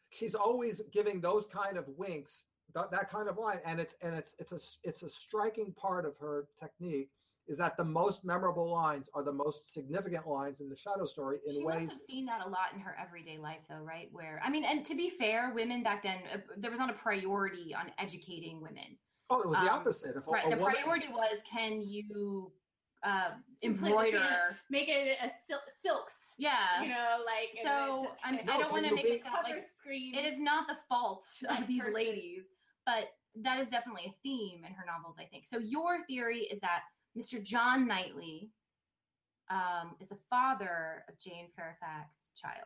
She's 0.10 0.34
always 0.34 0.82
giving 0.92 1.22
those 1.22 1.46
kind 1.46 1.78
of 1.78 1.88
winks, 1.90 2.46
that, 2.76 2.92
that 2.92 3.10
kind 3.10 3.28
of 3.30 3.38
line, 3.38 3.60
and 3.66 3.80
it's 3.80 3.96
and 4.02 4.14
it's 4.16 4.36
it's 4.38 4.52
a 4.52 4.60
it's 4.88 5.02
a 5.04 5.10
striking 5.10 5.72
part 5.74 6.06
of 6.06 6.16
her 6.18 6.48
technique. 6.60 7.10
Is 7.48 7.60
that 7.60 7.78
the 7.78 7.84
most 7.86 8.26
memorable 8.26 8.72
lines 8.72 9.08
are 9.14 9.22
the 9.22 9.32
most 9.32 9.72
significant 9.72 10.28
lines 10.28 10.62
in 10.62 10.68
the 10.70 10.76
shadow 10.76 11.06
story 11.06 11.38
in 11.46 11.54
she 11.54 11.64
ways 11.64 11.82
must 11.82 11.92
have 11.92 12.02
seen 12.08 12.26
that 12.26 12.44
a 12.44 12.50
lot 12.50 12.74
in 12.74 12.80
her 12.80 12.98
everyday 13.00 13.38
life, 13.38 13.60
though, 13.70 13.84
right? 13.84 14.10
Where 14.12 14.42
I 14.44 14.50
mean, 14.50 14.66
and 14.66 14.84
to 14.86 14.96
be 14.96 15.10
fair, 15.12 15.52
women 15.54 15.84
back 15.84 16.02
then 16.04 16.18
uh, 16.34 16.38
there 16.58 16.72
was 16.72 16.80
not 16.80 16.90
a 16.90 16.94
priority 16.94 17.74
on 17.76 17.92
educating 18.00 18.62
women. 18.62 18.98
Oh, 19.30 19.42
it 19.42 19.48
was 19.48 19.58
the 19.60 19.72
Um, 19.72 19.80
opposite. 19.80 20.16
If 20.18 20.28
a- 20.28 20.32
Right. 20.32 20.46
a 20.48 20.50
The 20.50 20.56
woman- 20.58 20.74
priority 20.76 21.08
was 21.12 21.38
can 21.50 21.82
you 21.82 22.52
uh, 23.04 23.34
Completely 23.62 23.90
embroider? 23.92 24.58
Make 24.72 24.90
it 24.90 25.16
a 25.22 25.30
sil- 25.30 25.62
silks. 25.80 26.34
Yeah. 26.40 26.82
You 26.82 26.90
know, 26.90 27.18
like 27.24 27.56
So 27.64 28.02
then- 28.08 28.12
I, 28.24 28.32
mean, 28.32 28.46
No, 28.48 28.54
I 28.54 28.58
don't 28.58 28.72
want 28.72 28.86
to 28.88 28.96
make 28.96 29.06
it 29.06 29.22
sound 29.24 29.36
cover 29.36 29.56
like 29.58 29.68
screens. 29.80 30.18
it 30.18 30.26
is 30.26 30.40
not 30.40 30.68
the 30.68 30.78
fault 30.90 31.28
of 31.48 31.68
these 31.68 31.82
person. 31.84 31.94
ladies, 31.94 32.46
but 32.86 33.10
that 33.42 33.60
is 33.60 33.70
definitely 33.70 34.04
a 34.08 34.14
theme 34.24 34.64
in 34.66 34.74
her 34.74 34.86
novels, 34.86 35.18
I 35.20 35.26
think. 35.26 35.46
So 35.46 35.58
your 35.58 36.06
theory 36.06 36.42
is 36.42 36.60
that 36.60 36.82
Mr. 37.18 37.42
John 37.42 37.88
Knightley 37.88 38.50
um, 39.50 39.96
is 40.00 40.08
the 40.08 40.18
father 40.30 41.04
of 41.10 41.20
Jane 41.20 41.48
Fairfax's 41.56 42.32
child. 42.36 42.66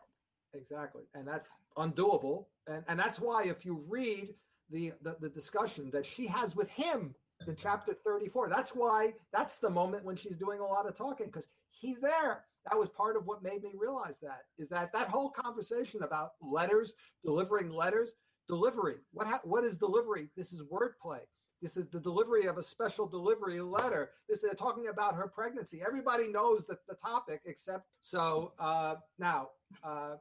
Exactly. 0.54 1.04
And 1.14 1.28
that's 1.28 1.56
undoable. 1.78 2.46
And, 2.68 2.84
and 2.88 3.00
that's 3.00 3.20
why 3.20 3.46
if 3.46 3.66
you 3.66 3.84
read 3.88 4.30
the, 4.72 4.94
the, 5.02 5.16
the 5.20 5.30
discussion 5.30 5.90
that 5.92 6.06
she 6.06 6.26
has 6.28 6.56
with 6.56 6.70
him 6.70 7.14
in 7.48 7.56
chapter 7.56 7.94
34, 7.94 8.50
that's 8.50 8.72
why 8.72 9.14
that's 9.32 9.58
the 9.58 9.70
moment 9.70 10.04
when 10.04 10.16
she's 10.16 10.38
doing 10.38 10.60
a 10.60 10.66
lot 10.66 10.88
of 10.88 10.96
talking 10.96 11.28
because 11.28 11.48
he's 11.70 12.02
there. 12.02 12.46
That 12.70 12.78
was 12.78 12.90
part 12.90 13.16
of 13.16 13.26
what 13.26 13.42
made 13.42 13.64
me 13.64 13.72
realize 13.78 14.16
that 14.22 14.42
is 14.58 14.70
that 14.70 14.92
that 14.92 15.08
whole 15.08 15.30
conversation 15.30 16.04
about 16.04 16.32
letters, 16.42 16.94
delivering 17.24 17.72
letters, 17.72 18.14
delivery. 18.50 18.96
What 19.14 19.28
ha- 19.28 19.42
what 19.44 19.64
is 19.64 19.78
delivery? 19.78 20.28
This 20.36 20.52
is 20.52 20.62
wordplay. 20.64 21.20
This 21.62 21.78
is 21.78 21.88
the 21.88 22.00
delivery 22.00 22.48
of 22.48 22.58
a 22.58 22.64
special 22.64 23.06
delivery 23.06 23.62
letter. 23.62 24.12
This 24.28 24.44
is 24.44 24.52
talking 24.58 24.88
about 24.88 25.16
her 25.16 25.28
pregnancy. 25.28 25.82
Everybody 25.86 26.28
knows 26.28 26.66
that 26.68 26.80
the 26.88 26.96
topic, 26.96 27.42
except 27.46 27.86
so 28.02 28.54
uh, 28.60 28.96
now. 29.20 29.50
Uh, 29.84 30.16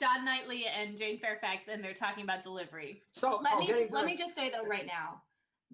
John 0.00 0.24
Knightley 0.24 0.66
and 0.66 0.98
Jane 0.98 1.18
Fairfax, 1.20 1.68
and 1.68 1.84
they're 1.84 1.94
talking 1.94 2.24
about 2.24 2.42
delivery. 2.42 3.02
So 3.12 3.38
let 3.42 3.52
so 3.52 3.58
me 3.58 3.66
just 3.66 3.92
let 3.92 4.06
me 4.06 4.16
just 4.16 4.34
say 4.34 4.50
though 4.50 4.66
right 4.68 4.86
now 4.86 5.22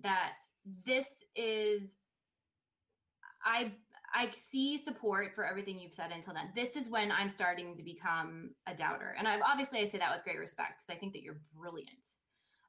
that 0.02 0.36
this 0.84 1.24
is 1.36 1.96
I 3.44 3.72
I 4.12 4.30
see 4.32 4.76
support 4.76 5.32
for 5.34 5.44
everything 5.44 5.78
you've 5.78 5.94
said 5.94 6.10
until 6.12 6.34
then. 6.34 6.50
This 6.54 6.76
is 6.76 6.88
when 6.88 7.12
I'm 7.12 7.28
starting 7.28 7.74
to 7.76 7.82
become 7.82 8.50
a 8.66 8.74
doubter. 8.74 9.14
And 9.18 9.28
I've 9.28 9.42
obviously 9.42 9.80
I 9.80 9.84
say 9.84 9.98
that 9.98 10.14
with 10.14 10.24
great 10.24 10.38
respect 10.38 10.80
because 10.80 10.96
I 10.96 10.98
think 10.98 11.12
that 11.12 11.22
you're 11.22 11.40
brilliant. 11.56 12.06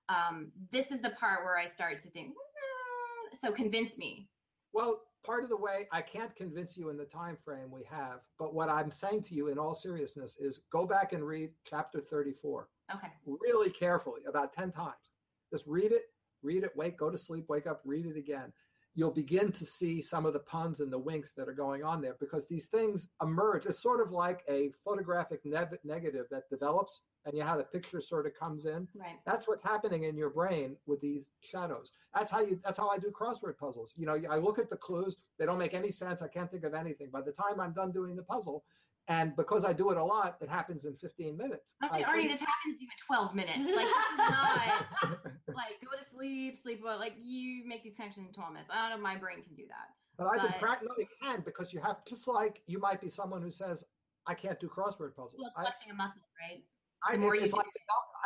Um, 0.10 0.52
this 0.72 0.92
is 0.92 1.02
the 1.02 1.12
part 1.12 1.44
where 1.44 1.58
I 1.58 1.66
start 1.66 1.98
to 2.00 2.10
think, 2.10 2.30
"Mm, 2.36 3.38
so 3.40 3.52
convince 3.52 3.98
me. 3.98 4.30
Well, 4.74 5.02
part 5.24 5.44
of 5.44 5.50
the 5.50 5.58
way 5.58 5.88
I 5.92 6.02
can't 6.02 6.36
convince 6.36 6.78
you 6.78 6.90
in 6.90 6.98
the 6.98 7.06
time 7.06 7.38
frame 7.38 7.72
we 7.72 7.84
have, 7.86 8.22
but 8.38 8.54
what 8.54 8.70
I'm 8.70 8.92
saying 8.92 9.24
to 9.24 9.36
you 9.36 9.48
in 9.48 9.58
all 9.58 9.74
seriousness 9.74 10.38
is 10.38 10.60
go 10.72 10.86
back 10.86 11.14
and 11.14 11.26
read 11.26 11.54
chapter 11.64 12.02
34 12.02 12.70
Okay. 12.94 13.08
really 13.26 13.70
carefully 13.70 14.22
about 14.26 14.54
10 14.54 14.72
times. 14.72 15.14
Just 15.50 15.66
read 15.68 15.92
it, 15.92 16.14
read 16.42 16.64
it, 16.64 16.76
wake, 16.76 16.98
go 16.98 17.10
to 17.10 17.18
sleep, 17.18 17.48
wake 17.50 17.68
up, 17.68 17.82
read 17.86 18.06
it 18.06 18.18
again. 18.18 18.52
You'll 18.94 19.12
begin 19.12 19.52
to 19.54 19.66
see 19.66 20.02
some 20.02 20.26
of 20.26 20.34
the 20.34 20.40
puns 20.40 20.82
and 20.82 20.92
the 20.92 21.00
winks 21.00 21.32
that 21.34 21.48
are 21.48 21.54
going 21.54 21.84
on 21.84 22.02
there 22.02 22.18
because 22.20 22.48
these 22.48 22.68
things 22.68 23.08
emerge. 23.22 23.66
It's 23.66 23.82
sort 23.82 24.02
of 24.02 24.12
like 24.12 24.42
a 24.50 24.72
photographic 24.84 25.40
nev- 25.46 25.78
negative 25.86 26.26
that 26.30 26.50
develops, 26.50 27.02
and 27.26 27.36
you 27.36 27.44
how 27.44 27.56
the 27.56 27.64
picture 27.64 28.02
sort 28.02 28.26
of 28.26 28.34
comes 28.38 28.66
in. 28.66 28.88
Right. 28.94 29.18
That's 29.26 29.48
what's 29.48 29.64
happening 29.64 30.04
in 30.04 30.18
your 30.18 30.30
brain 30.30 30.76
with 30.88 31.00
these 31.00 31.32
shadows. 31.40 31.92
That's 32.14 32.30
how 32.30 32.42
you. 32.42 32.60
That's 32.66 32.78
how 32.78 32.90
I 32.90 32.98
do 32.98 33.12
crossword 33.12 33.58
puzzles. 33.58 33.94
You 33.96 34.06
know, 34.06 34.20
I 34.30 34.38
look 34.38 34.60
at 34.60 34.70
the 34.70 34.78
clues; 34.78 35.16
they 35.40 35.46
don't 35.46 35.60
make 35.60 35.74
any 35.74 35.92
sense. 35.92 36.22
I 36.22 36.28
can't 36.28 36.52
think 36.52 36.66
of 36.66 36.74
anything. 36.74 37.10
By 37.12 37.22
the 37.22 37.32
time 37.32 37.62
I'm 37.62 37.74
done 37.74 37.92
doing 37.94 38.18
the 38.18 38.24
puzzle, 38.24 38.66
and 39.08 39.36
because 39.36 39.66
I 39.66 39.74
do 39.74 39.90
it 39.92 39.98
a 39.98 40.04
lot, 40.04 40.38
it 40.42 40.50
happens 40.50 40.86
in 40.86 40.96
15 40.96 41.36
minutes. 41.36 41.76
I 41.82 41.86
was 41.86 41.92
like, 41.92 42.08
I 42.08 42.12
Arnie, 42.12 42.30
this 42.30 42.40
happens 42.40 42.78
to 42.78 42.84
you 42.84 42.90
in 42.90 43.16
12 43.16 43.36
minutes. 43.36 43.58
Like 43.58 43.86
this 43.86 44.12
is 44.12 44.18
not 44.18 45.56
like 45.56 45.82
go 45.84 45.98
to 45.98 46.06
sleep, 46.14 46.58
sleep 46.58 46.82
well. 46.84 47.00
Like 47.00 47.14
you 47.22 47.68
make 47.68 47.84
these 47.84 47.96
connections 47.96 48.28
in 48.28 48.34
12 48.34 48.54
minutes. 48.54 48.70
I 48.72 48.90
don't 48.90 48.98
know, 48.98 49.04
my 49.04 49.16
brain 49.16 49.44
can 49.44 49.54
do 49.54 49.64
that. 49.68 49.96
But 50.18 50.28
I've 50.28 50.42
been 50.42 50.60
practicing. 50.60 50.90
No, 50.90 50.96
you 51.00 51.08
can 51.22 51.42
because 51.42 51.74
you 51.74 51.82
have 51.82 52.06
just 52.08 52.28
like 52.28 52.62
you 52.68 52.80
might 52.80 53.02
be 53.02 53.10
someone 53.10 53.42
who 53.42 53.50
says, 53.50 53.84
"I 54.28 54.36
can't 54.36 54.60
do 54.60 54.68
crossword 54.68 55.16
puzzles." 55.16 55.36
Well, 55.38 55.48
it's 55.48 55.58
I, 55.58 55.62
flexing 55.64 55.92
a 55.92 55.96
muscle, 55.96 56.22
right? 56.40 56.64
I, 57.04 57.18
more 57.18 57.34
it's 57.36 57.48
you 57.48 57.52
like 57.58 57.66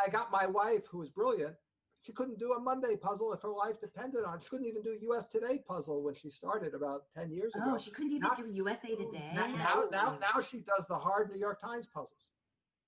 I 0.04 0.10
got 0.10 0.30
my 0.30 0.46
wife 0.46 0.82
who 0.90 0.98
was 0.98 1.08
brilliant. 1.08 1.54
She 2.06 2.12
couldn't 2.12 2.38
do 2.38 2.52
a 2.52 2.60
Monday 2.60 2.94
puzzle 2.94 3.32
if 3.32 3.42
her 3.42 3.50
life 3.50 3.80
depended 3.80 4.22
on. 4.24 4.36
it. 4.36 4.44
She 4.44 4.48
couldn't 4.48 4.66
even 4.66 4.82
do 4.82 4.96
U.S. 5.02 5.26
Today 5.26 5.60
puzzle 5.66 6.04
when 6.04 6.14
she 6.14 6.30
started 6.30 6.72
about 6.72 7.04
ten 7.12 7.32
years 7.32 7.52
oh, 7.56 7.62
ago. 7.62 7.72
Oh, 7.74 7.78
she 7.78 7.90
couldn't 7.90 8.12
even 8.12 8.28
Now- 8.28 8.34
do 8.34 8.48
USA 8.48 8.88
oh, 8.92 9.04
Today. 9.04 9.32
Now, 9.34 9.48
now, 9.48 9.84
now, 9.90 10.18
now 10.20 10.40
she 10.40 10.58
does 10.58 10.86
the 10.86 10.94
hard 10.94 11.32
New 11.32 11.38
York 11.38 11.60
Times 11.60 11.88
puzzles 11.88 12.28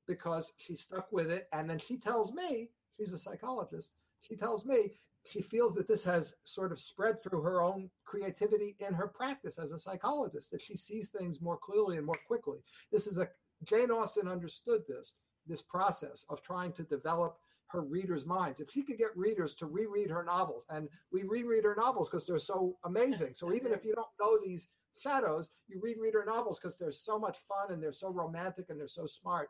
because 0.06 0.52
she 0.56 0.76
stuck 0.76 1.10
with 1.10 1.30
it. 1.32 1.48
And 1.52 1.68
then 1.68 1.78
she 1.78 1.96
tells 1.96 2.32
me, 2.32 2.70
she's 2.96 3.12
a 3.12 3.18
psychologist, 3.18 3.90
she 4.20 4.36
tells 4.36 4.64
me 4.64 4.92
she 5.26 5.42
feels 5.42 5.74
that 5.74 5.88
this 5.88 6.04
has 6.04 6.34
sort 6.44 6.70
of 6.70 6.78
spread 6.78 7.20
through 7.20 7.42
her 7.42 7.60
own 7.60 7.90
creativity 8.04 8.76
in 8.78 8.94
her 8.94 9.08
practice 9.08 9.58
as 9.58 9.72
a 9.72 9.78
psychologist, 9.78 10.50
that 10.52 10.62
she 10.62 10.76
sees 10.76 11.08
things 11.08 11.42
more 11.42 11.58
clearly 11.58 11.96
and 11.96 12.06
more 12.06 12.14
quickly. 12.26 12.58
This 12.92 13.06
is 13.06 13.18
a, 13.18 13.28
Jane 13.64 13.90
Austen 13.90 14.28
understood 14.28 14.82
this, 14.88 15.14
this 15.46 15.60
process 15.60 16.24
of 16.28 16.40
trying 16.42 16.72
to 16.74 16.84
develop 16.84 17.38
her 17.68 17.82
readers' 17.82 18.26
minds. 18.26 18.60
If 18.60 18.70
she 18.70 18.82
could 18.82 18.98
get 18.98 19.16
readers 19.16 19.54
to 19.54 19.66
reread 19.66 20.10
her 20.10 20.24
novels, 20.24 20.64
and 20.70 20.88
we 21.12 21.22
reread 21.22 21.64
her 21.64 21.76
novels 21.76 22.08
because 22.08 22.26
they're 22.26 22.38
so 22.38 22.76
amazing. 22.84 23.34
So 23.34 23.52
even 23.52 23.72
if 23.72 23.84
you 23.84 23.94
don't 23.94 24.06
know 24.20 24.38
these 24.42 24.68
shadows, 24.98 25.50
you 25.68 25.80
reread 25.80 26.14
her 26.14 26.24
novels 26.24 26.58
because 26.60 26.76
they're 26.76 26.92
so 26.92 27.18
much 27.18 27.38
fun 27.48 27.72
and 27.72 27.82
they're 27.82 27.92
so 27.92 28.10
romantic 28.10 28.66
and 28.68 28.78
they're 28.78 28.88
so 28.88 29.06
smart. 29.06 29.48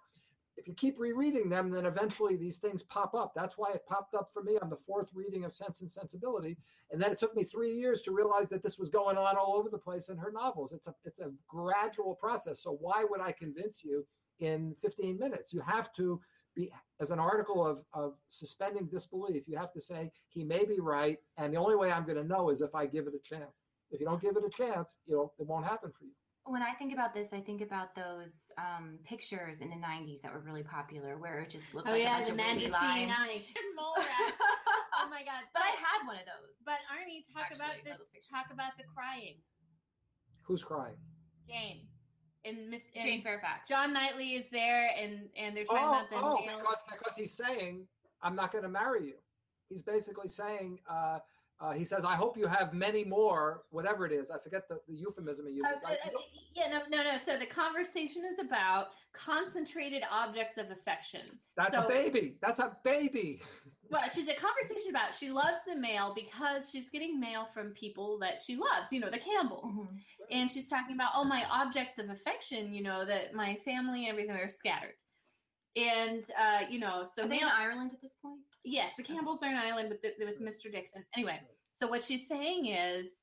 If 0.57 0.67
you 0.67 0.75
keep 0.75 0.99
rereading 0.99 1.49
them, 1.49 1.71
then 1.71 1.87
eventually 1.87 2.37
these 2.37 2.57
things 2.57 2.83
pop 2.83 3.15
up. 3.15 3.33
That's 3.35 3.57
why 3.57 3.71
it 3.73 3.87
popped 3.87 4.15
up 4.15 4.31
for 4.33 4.43
me 4.43 4.59
on 4.61 4.69
the 4.69 4.79
fourth 4.87 5.09
reading 5.15 5.45
of 5.45 5.53
Sense 5.53 5.83
and 5.83 5.91
Sensibility. 5.91 6.59
And 6.91 7.01
then 7.01 7.13
it 7.13 7.19
took 7.19 7.37
me 7.37 7.45
three 7.45 7.73
years 7.73 8.03
to 8.03 8.11
realize 8.13 8.49
that 8.49 8.65
this 8.65 8.77
was 8.77 8.91
going 8.91 9.17
on 9.17 9.37
all 9.37 9.55
over 9.57 9.69
the 9.69 9.79
place 9.79 10.09
in 10.09 10.17
her 10.17 10.33
novels. 10.33 10.73
It's 10.73 10.89
a 10.89 10.95
it's 11.05 11.21
a 11.21 11.31
gradual 11.47 12.17
process. 12.17 12.61
So 12.61 12.77
why 12.81 13.05
would 13.09 13.21
I 13.21 13.31
convince 13.31 13.85
you 13.85 14.05
in 14.41 14.75
15 14.83 15.17
minutes? 15.17 15.53
You 15.53 15.61
have 15.61 15.93
to 15.93 16.21
be 16.59 16.71
as 17.01 17.11
an 17.11 17.19
article 17.19 17.65
of, 17.65 17.83
of 17.95 18.15
suspending 18.27 18.87
disbelief, 18.87 19.45
you 19.47 19.57
have 19.57 19.73
to 19.73 19.81
say 19.81 20.11
he 20.29 20.43
may 20.45 20.65
be 20.65 20.81
right, 20.81 21.19
and 21.37 21.55
the 21.55 21.59
only 21.59 21.77
way 21.77 21.91
I'm 21.93 22.05
going 22.05 22.17
to 22.17 22.25
know 22.25 22.51
is 22.51 22.61
if 22.61 22.75
I 22.75 22.87
give 22.87 23.07
it 23.07 23.15
a 23.15 23.23
chance. 23.23 23.55
If 23.91 24.01
you 24.01 24.07
don't 24.07 24.21
give 24.21 24.37
it 24.37 24.45
a 24.45 24.51
chance, 24.51 24.97
you 25.07 25.15
know 25.17 25.33
it 25.39 25.47
won't 25.47 25.65
happen 25.65 25.91
for 25.97 26.05
you. 26.05 26.13
When 26.45 26.63
I 26.63 26.73
think 26.73 26.93
about 26.93 27.15
this, 27.15 27.33
I 27.33 27.41
think 27.41 27.61
about 27.63 27.95
those 27.95 28.53
um, 28.59 28.99
pictures 29.05 29.61
in 29.61 29.69
the 29.71 29.77
90s 29.77 30.21
that 30.23 30.33
were 30.33 30.41
really 30.41 30.63
popular 30.63 31.17
where 31.19 31.39
it 31.41 31.51
just 31.51 31.75
looked 31.75 31.89
Oh 31.89 31.93
like 31.93 32.01
a 32.01 32.05
yeah, 32.05 32.17
bunch 32.17 32.27
the 32.27 32.33
of 32.33 32.39
wavy 32.39 32.49
Manchester 32.51 32.85
lines. 32.85 33.01
United 33.01 33.43
mole 33.77 33.97
rats. 33.97 34.37
Oh 35.01 35.09
my 35.09 35.23
god! 35.25 35.45
But 35.55 35.63
I 35.63 35.73
had 35.79 36.05
one 36.07 36.17
of 36.17 36.27
those. 36.27 36.53
But 36.67 36.81
Arnie, 36.93 37.23
talk 37.33 37.49
Actually, 37.49 37.65
about 37.65 37.77
no, 37.87 38.05
the 38.13 38.21
talk 38.29 38.53
about 38.53 38.73
the 38.77 38.85
crying. 38.85 39.37
Who's 40.43 40.65
crying? 40.65 40.97
Jane 41.49 41.87
and 42.45 42.71
Miss 42.71 42.83
and 42.95 43.05
Jane 43.05 43.23
Fairfax. 43.23 43.69
John 43.69 43.93
Knightley 43.93 44.35
is 44.35 44.49
there, 44.49 44.91
and 44.99 45.29
and 45.37 45.57
they're 45.57 45.65
talking 45.65 45.83
Oh, 45.85 45.91
about 45.91 46.11
the 46.11 46.17
oh 46.17 46.47
male- 46.47 46.59
because, 46.59 46.79
because 46.91 47.17
he's 47.17 47.33
saying, 47.35 47.87
I'm 48.23 48.35
not 48.35 48.53
going 48.53 48.65
to 48.65 48.71
marry 48.71 49.07
you. 49.07 49.15
He's 49.69 49.83
basically 49.83 50.29
saying, 50.29 50.79
uh, 50.89 51.19
uh, 51.61 51.73
he 51.73 51.85
says, 51.85 52.05
"I 52.05 52.15
hope 52.15 52.39
you 52.39 52.47
have 52.47 52.73
many 52.73 53.05
more, 53.05 53.65
whatever 53.71 54.07
it 54.07 54.13
is." 54.13 54.31
I 54.31 54.39
forget 54.39 54.69
the, 54.69 54.81
the 54.89 54.95
euphemism 54.95 55.47
he 55.47 55.55
uses. 55.55 55.83
Uh, 55.85 55.91
uh, 55.91 56.11
yeah, 56.55 56.69
no, 56.71 56.81
no, 56.89 57.13
no. 57.13 57.19
So 57.19 57.39
the 57.39 57.47
conversation 57.47 58.23
is 58.25 58.39
about 58.39 58.89
concentrated 59.13 60.03
objects 60.11 60.59
of 60.59 60.71
affection. 60.71 61.23
That's 61.57 61.73
so, 61.73 61.85
a 61.85 61.89
baby. 61.89 62.37
That's 62.41 62.61
a 62.61 62.77
baby. 62.85 63.41
Well, 63.91 64.03
she's 64.15 64.29
a 64.29 64.35
conversation 64.35 64.91
about 64.91 65.15
she 65.15 65.31
loves 65.31 65.63
the 65.67 65.75
mail 65.75 66.15
because 66.15 66.71
she's 66.71 66.91
getting 66.91 67.19
mail 67.19 67.47
from 67.53 67.71
people 67.71 68.19
that 68.21 68.39
she 68.39 68.57
loves. 68.57 68.93
You 68.93 69.01
know, 69.01 69.11
the 69.11 69.19
Campbells, 69.19 69.79
mm-hmm. 69.79 69.97
and 70.31 70.51
she's 70.51 70.69
talking 70.69 70.95
about 70.95 71.11
all 71.15 71.25
oh, 71.25 71.29
my 71.29 71.45
objects 71.51 71.99
of 71.99 72.11
affection. 72.11 72.75
You 72.75 72.83
know, 72.83 73.05
that 73.07 73.35
my 73.35 73.57
family 73.65 74.09
and 74.09 74.11
everything 74.11 74.37
are 74.37 74.49
scattered. 74.49 74.95
And 75.77 76.25
uh, 76.39 76.67
you 76.69 76.81
know, 76.81 77.05
so 77.05 77.25
are 77.25 77.29
they 77.29 77.41
in 77.41 77.49
Ireland 77.49 77.93
at 77.95 78.03
this 78.03 78.17
point? 78.23 78.41
Yes, 78.65 78.93
the 78.97 79.03
Campbells 79.03 79.43
are 79.43 79.51
in 79.51 79.57
Ireland 79.57 79.91
with 79.91 80.03
the, 80.03 80.13
with 80.25 80.41
Mr. 80.43 80.71
Dixon. 80.71 81.05
Anyway, 81.17 81.41
so 81.73 81.87
what 81.87 82.03
she's 82.03 82.29
saying 82.29 82.67
is, 82.67 83.23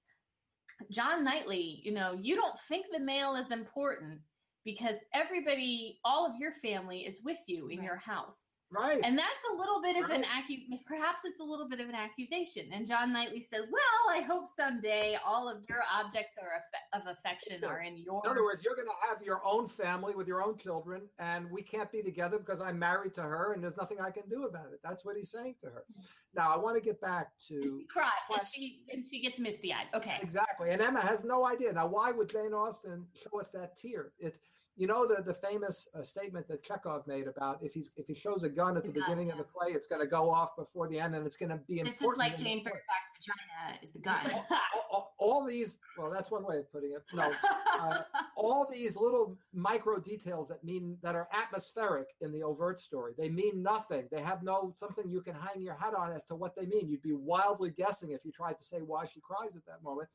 John 0.91 1.23
Knightley, 1.23 1.81
you 1.83 1.93
know, 1.93 2.17
you 2.19 2.35
don't 2.35 2.57
think 2.67 2.87
the 2.91 2.99
mail 2.99 3.35
is 3.35 3.51
important 3.51 4.19
because 4.63 4.97
everybody, 5.13 5.99
all 6.03 6.25
of 6.25 6.33
your 6.39 6.51
family 6.51 7.01
is 7.01 7.21
with 7.23 7.37
you 7.47 7.67
in 7.67 7.79
right. 7.79 7.85
your 7.85 7.97
house. 7.97 8.54
Right. 8.71 8.99
And 9.03 9.17
that's 9.17 9.43
a 9.53 9.57
little 9.57 9.81
bit 9.81 9.95
of 9.95 10.09
right. 10.09 10.19
an 10.19 10.23
accu- 10.23 10.83
perhaps 10.85 11.21
it's 11.23 11.39
a 11.39 11.43
little 11.43 11.69
bit 11.69 11.79
of 11.79 11.87
an 11.87 11.95
accusation. 11.95 12.65
And 12.73 12.85
John 12.85 13.13
Knightley 13.13 13.41
said, 13.41 13.61
"Well, 13.71 14.17
I 14.17 14.21
hope 14.21 14.47
someday 14.47 15.17
all 15.25 15.47
of 15.47 15.57
your 15.69 15.83
objects 15.93 16.35
are 16.41 16.99
of 16.99 17.07
affection 17.07 17.63
are 17.63 17.81
in 17.81 17.97
yours." 17.97 18.23
In 18.25 18.31
other 18.31 18.43
words, 18.43 18.63
you're 18.63 18.75
going 18.75 18.87
to 18.87 19.07
have 19.07 19.21
your 19.21 19.41
own 19.45 19.67
family 19.67 20.15
with 20.15 20.27
your 20.27 20.43
own 20.43 20.57
children, 20.57 21.03
and 21.19 21.49
we 21.51 21.61
can't 21.61 21.91
be 21.91 22.01
together 22.01 22.39
because 22.39 22.59
I'm 22.59 22.79
married 22.79 23.13
to 23.15 23.21
her, 23.21 23.53
and 23.53 23.63
there's 23.63 23.77
nothing 23.77 24.01
I 24.01 24.09
can 24.09 24.27
do 24.29 24.45
about 24.45 24.73
it. 24.73 24.79
That's 24.83 25.05
what 25.05 25.15
he's 25.15 25.29
saying 25.29 25.55
to 25.61 25.67
her. 25.67 25.85
Mm-hmm. 25.91 26.01
Now, 26.35 26.53
I 26.53 26.57
want 26.57 26.75
to 26.75 26.81
get 26.81 26.99
back 26.99 27.29
to 27.47 27.53
and 27.53 27.81
she 27.81 27.85
cry, 27.85 28.09
and 28.29 28.45
she 28.45 28.79
and 28.91 29.05
she 29.05 29.21
gets 29.21 29.37
misty 29.37 29.71
eyed. 29.73 29.87
Okay, 29.93 30.17
exactly. 30.21 30.71
And 30.71 30.81
Emma 30.81 31.01
has 31.01 31.23
no 31.23 31.45
idea. 31.45 31.71
Now, 31.71 31.87
why 31.87 32.11
would 32.11 32.29
Jane 32.29 32.53
Austen 32.53 33.05
show 33.13 33.39
us 33.39 33.49
that 33.51 33.77
tear? 33.77 34.11
It's 34.17 34.39
you 34.77 34.87
know 34.87 35.07
the 35.07 35.21
the 35.21 35.33
famous 35.33 35.87
uh, 35.97 36.03
statement 36.03 36.47
that 36.47 36.63
Chekhov 36.63 37.07
made 37.07 37.27
about 37.27 37.59
if 37.61 37.73
he's 37.73 37.91
if 37.95 38.07
he 38.07 38.13
shows 38.13 38.43
a 38.43 38.49
gun 38.49 38.77
at 38.77 38.83
the, 38.83 38.91
the 38.91 38.99
gun, 38.99 39.09
beginning 39.09 39.27
yeah. 39.27 39.33
of 39.33 39.37
the 39.39 39.45
play, 39.45 39.71
it's 39.71 39.87
going 39.87 40.01
to 40.01 40.07
go 40.07 40.29
off 40.29 40.55
before 40.57 40.87
the 40.87 40.99
end, 40.99 41.15
and 41.15 41.25
it's 41.25 41.37
going 41.37 41.49
to 41.49 41.59
be 41.67 41.81
this 41.81 41.93
important. 41.93 42.01
This 42.01 42.11
is 42.11 42.17
like 42.17 42.37
Jane 42.37 42.63
Fairfax's 42.63 43.15
vagina 43.25 43.79
is 43.81 43.91
the 43.91 43.99
gun. 43.99 44.31
all, 44.51 44.87
all, 44.91 45.13
all, 45.17 45.45
these, 45.45 45.77
well, 45.97 46.11
that's 46.11 46.29
one 46.31 46.45
way 46.45 46.57
of 46.57 46.71
putting 46.71 46.91
it. 46.91 47.03
No, 47.13 47.31
uh, 47.79 48.01
all 48.37 48.67
these 48.71 48.95
little 48.95 49.37
micro 49.53 49.99
details 49.99 50.47
that 50.49 50.63
mean 50.63 50.97
that 51.01 51.15
are 51.15 51.27
atmospheric 51.33 52.07
in 52.21 52.31
the 52.31 52.43
overt 52.43 52.79
story. 52.79 53.13
They 53.17 53.29
mean 53.29 53.61
nothing. 53.61 54.07
They 54.11 54.21
have 54.21 54.43
no 54.43 54.75
something 54.79 55.09
you 55.09 55.21
can 55.21 55.35
hang 55.35 55.61
your 55.61 55.75
hat 55.75 55.93
on 55.93 56.11
as 56.11 56.23
to 56.25 56.35
what 56.35 56.55
they 56.55 56.65
mean. 56.65 56.89
You'd 56.89 57.01
be 57.01 57.13
wildly 57.13 57.71
guessing 57.71 58.11
if 58.11 58.25
you 58.25 58.31
tried 58.31 58.59
to 58.59 58.63
say 58.63 58.77
why 58.77 59.05
she 59.05 59.21
cries 59.21 59.55
at 59.55 59.65
that 59.67 59.83
moment. 59.83 60.09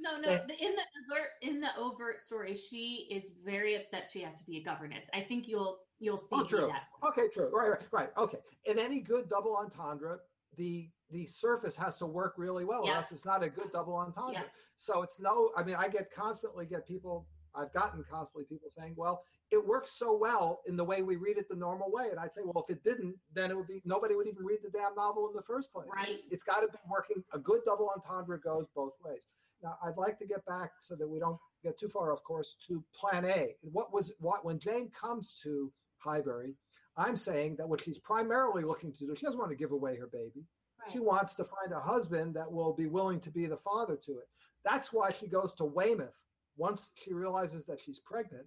No, 0.00 0.20
no. 0.20 0.28
Eh. 0.28 0.38
In 0.60 0.74
the 0.74 0.82
overt 1.12 1.28
in 1.40 1.60
the 1.60 1.68
overt 1.78 2.24
story, 2.24 2.54
she 2.54 3.08
is 3.10 3.32
very 3.44 3.74
upset. 3.74 4.08
She 4.12 4.20
has 4.20 4.38
to 4.38 4.44
be 4.44 4.58
a 4.58 4.62
governess. 4.62 5.06
I 5.14 5.20
think 5.20 5.48
you'll 5.48 5.78
you'll 5.98 6.18
see 6.18 6.28
oh, 6.32 6.44
true. 6.44 6.68
that. 6.68 7.08
Okay, 7.08 7.28
true. 7.32 7.50
Right, 7.52 7.70
right, 7.70 7.82
right. 7.92 8.08
Okay. 8.18 8.38
In 8.66 8.78
any 8.78 9.00
good 9.00 9.28
double 9.28 9.56
entendre, 9.56 10.18
the 10.56 10.90
the 11.10 11.26
surface 11.26 11.76
has 11.76 11.96
to 11.98 12.06
work 12.06 12.34
really 12.36 12.64
well, 12.64 12.82
yeah. 12.84 12.92
or 12.92 12.96
else 12.96 13.12
it's 13.12 13.24
not 13.24 13.42
a 13.42 13.48
good 13.48 13.72
double 13.72 13.94
entendre. 13.94 14.32
Yeah. 14.34 14.42
So 14.76 15.02
it's 15.02 15.20
no. 15.20 15.50
I 15.56 15.62
mean, 15.62 15.76
I 15.76 15.88
get 15.88 16.12
constantly 16.12 16.66
get 16.66 16.86
people. 16.86 17.26
I've 17.56 17.72
gotten 17.72 18.04
constantly 18.10 18.44
people 18.44 18.68
saying, 18.68 18.94
"Well, 18.96 19.22
it 19.50 19.64
works 19.64 19.92
so 19.92 20.16
well 20.16 20.62
in 20.66 20.76
the 20.76 20.82
way 20.82 21.02
we 21.02 21.16
read 21.16 21.38
it 21.38 21.48
the 21.48 21.56
normal 21.56 21.90
way," 21.92 22.10
and 22.10 22.18
I'd 22.18 22.34
say, 22.34 22.42
"Well, 22.44 22.64
if 22.68 22.76
it 22.76 22.82
didn't, 22.82 23.14
then 23.32 23.50
it 23.50 23.56
would 23.56 23.68
be 23.68 23.80
nobody 23.84 24.16
would 24.16 24.26
even 24.26 24.44
read 24.44 24.58
the 24.62 24.70
damn 24.70 24.94
novel 24.96 25.28
in 25.28 25.36
the 25.36 25.42
first 25.42 25.72
place." 25.72 25.88
Right. 25.94 26.20
It's 26.30 26.42
got 26.42 26.60
to 26.60 26.66
be 26.66 26.78
working. 26.90 27.22
A 27.32 27.38
good 27.38 27.60
double 27.64 27.90
entendre 27.94 28.40
goes 28.40 28.66
both 28.74 28.94
ways. 29.04 29.26
Now, 29.64 29.78
I'd 29.82 29.96
like 29.96 30.18
to 30.18 30.26
get 30.26 30.44
back 30.44 30.72
so 30.78 30.94
that 30.94 31.08
we 31.08 31.18
don't 31.18 31.38
get 31.62 31.80
too 31.80 31.88
far 31.88 32.12
off 32.12 32.22
course 32.22 32.56
to 32.68 32.84
plan 32.94 33.24
A. 33.24 33.56
What 33.62 33.94
was 33.94 34.12
what 34.20 34.44
when 34.44 34.58
Jane 34.58 34.90
comes 34.90 35.36
to 35.42 35.72
Highbury, 35.98 36.54
I'm 36.98 37.16
saying 37.16 37.56
that 37.56 37.68
what 37.68 37.80
she's 37.80 37.98
primarily 37.98 38.62
looking 38.62 38.92
to 38.92 38.98
do, 38.98 39.14
she 39.16 39.24
doesn't 39.24 39.40
want 39.40 39.50
to 39.50 39.56
give 39.56 39.72
away 39.72 39.96
her 39.96 40.06
baby. 40.06 40.44
Right. 40.80 40.92
She 40.92 41.00
wants 41.00 41.34
to 41.36 41.44
find 41.44 41.72
a 41.72 41.80
husband 41.80 42.34
that 42.34 42.52
will 42.52 42.74
be 42.74 42.86
willing 42.86 43.20
to 43.20 43.30
be 43.30 43.46
the 43.46 43.56
father 43.56 43.98
to 44.04 44.12
it. 44.12 44.28
That's 44.66 44.92
why 44.92 45.12
she 45.12 45.28
goes 45.28 45.54
to 45.54 45.64
Weymouth 45.64 46.14
once 46.58 46.90
she 46.94 47.14
realizes 47.14 47.64
that 47.64 47.80
she's 47.80 47.98
pregnant. 47.98 48.46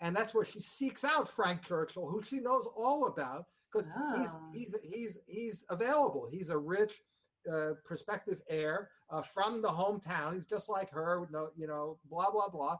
And 0.00 0.14
that's 0.14 0.34
where 0.34 0.44
she 0.44 0.60
seeks 0.60 1.04
out 1.04 1.28
Frank 1.28 1.62
Churchill, 1.62 2.08
who 2.08 2.22
she 2.22 2.40
knows 2.40 2.66
all 2.76 3.06
about, 3.06 3.44
because 3.72 3.86
he's 3.86 4.30
ah. 4.30 4.50
he's 4.52 4.74
he's 4.82 5.18
he's 5.26 5.64
available. 5.70 6.28
He's 6.30 6.50
a 6.50 6.58
rich 6.58 7.00
uh, 7.52 7.74
prospective 7.84 8.40
heir 8.48 8.90
uh, 9.10 9.22
from 9.22 9.62
the 9.62 9.68
hometown. 9.68 10.34
He's 10.34 10.46
just 10.46 10.68
like 10.68 10.90
her, 10.90 11.28
no, 11.30 11.48
you 11.56 11.66
know, 11.66 11.98
blah 12.10 12.30
blah 12.30 12.48
blah. 12.48 12.76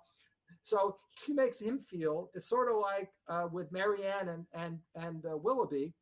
So 0.63 0.97
she 1.25 1.33
makes 1.33 1.61
him 1.61 1.81
feel 1.89 2.31
it's 2.35 2.49
sort 2.49 2.71
of 2.71 2.79
like 2.81 3.11
uh, 3.29 3.49
with 3.51 3.71
Marianne 3.73 4.29
and 4.29 4.47
and 4.53 4.79
and 4.95 5.25
uh, 5.27 5.37
Willoughby, 5.37 5.95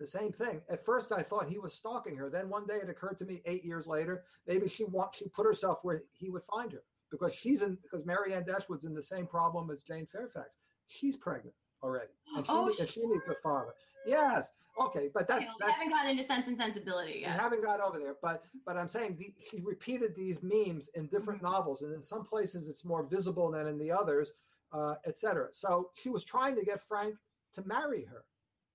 the 0.00 0.06
same 0.06 0.32
thing. 0.32 0.60
At 0.70 0.84
first, 0.84 1.12
I 1.12 1.22
thought 1.22 1.48
he 1.48 1.58
was 1.58 1.74
stalking 1.74 2.16
her. 2.16 2.30
Then 2.30 2.48
one 2.48 2.66
day, 2.66 2.76
it 2.82 2.88
occurred 2.88 3.18
to 3.18 3.24
me 3.24 3.42
eight 3.46 3.64
years 3.64 3.86
later, 3.86 4.24
maybe 4.46 4.68
she 4.68 4.84
want 4.84 5.14
she 5.14 5.28
put 5.28 5.46
herself 5.46 5.78
where 5.82 6.02
he 6.12 6.30
would 6.30 6.44
find 6.44 6.72
her 6.72 6.82
because 7.10 7.34
she's 7.34 7.62
in 7.62 7.78
because 7.82 8.06
Marianne 8.06 8.44
Dashwood's 8.44 8.84
in 8.84 8.94
the 8.94 9.02
same 9.02 9.26
problem 9.26 9.70
as 9.70 9.82
Jane 9.82 10.06
Fairfax. 10.10 10.58
She's 10.86 11.16
pregnant 11.16 11.54
already, 11.82 12.12
and 12.36 12.44
she, 12.44 12.52
oh, 12.52 12.66
and 12.66 12.88
she 12.88 13.06
needs 13.06 13.28
a 13.28 13.34
father. 13.42 13.72
Yes. 14.06 14.50
Okay, 14.80 15.08
but 15.12 15.26
that's, 15.26 15.42
you 15.42 15.46
know, 15.46 15.66
we 15.66 15.72
haven't 15.72 15.90
gotten 15.90 16.10
into 16.10 16.22
Sense 16.22 16.46
and 16.46 16.56
Sensibility 16.56 17.20
yet. 17.22 17.34
We 17.34 17.40
haven't 17.40 17.64
got 17.64 17.80
over 17.80 17.98
there, 17.98 18.16
but 18.22 18.44
but 18.64 18.76
I'm 18.76 18.88
saying 18.88 19.16
the, 19.18 19.32
he 19.36 19.60
repeated 19.60 20.14
these 20.14 20.40
memes 20.42 20.88
in 20.94 21.06
different 21.06 21.42
mm-hmm. 21.42 21.52
novels, 21.52 21.82
and 21.82 21.94
in 21.94 22.02
some 22.02 22.24
places 22.24 22.68
it's 22.68 22.84
more 22.84 23.02
visible 23.02 23.50
than 23.50 23.66
in 23.66 23.78
the 23.78 23.90
others, 23.90 24.32
uh, 24.72 24.94
etc. 25.06 25.48
So 25.52 25.90
she 25.94 26.10
was 26.10 26.24
trying 26.24 26.54
to 26.56 26.64
get 26.64 26.82
Frank 26.82 27.16
to 27.54 27.62
marry 27.66 28.04
her, 28.04 28.24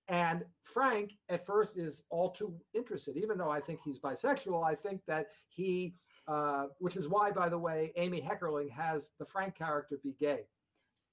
and 0.08 0.44
Frank 0.64 1.14
at 1.30 1.46
first 1.46 1.78
is 1.78 2.04
all 2.10 2.32
too 2.32 2.54
interested, 2.74 3.18
even 3.18 3.38
though 3.38 3.52
I 3.52 3.62
think 3.62 3.80
he's 3.84 4.00
bisexual. 4.00 4.66
I 4.66 4.76
think 4.76 5.02
that 5.08 5.28
he, 5.48 5.96
uh, 6.28 6.66
which 6.80 6.98
is 6.98 7.08
why, 7.08 7.32
by 7.32 7.48
the 7.48 7.58
way, 7.58 7.94
Amy 7.96 8.22
Heckerling 8.22 8.70
has 8.72 9.12
the 9.20 9.26
Frank 9.26 9.56
character 9.56 10.00
be 10.04 10.16
gay 10.20 10.42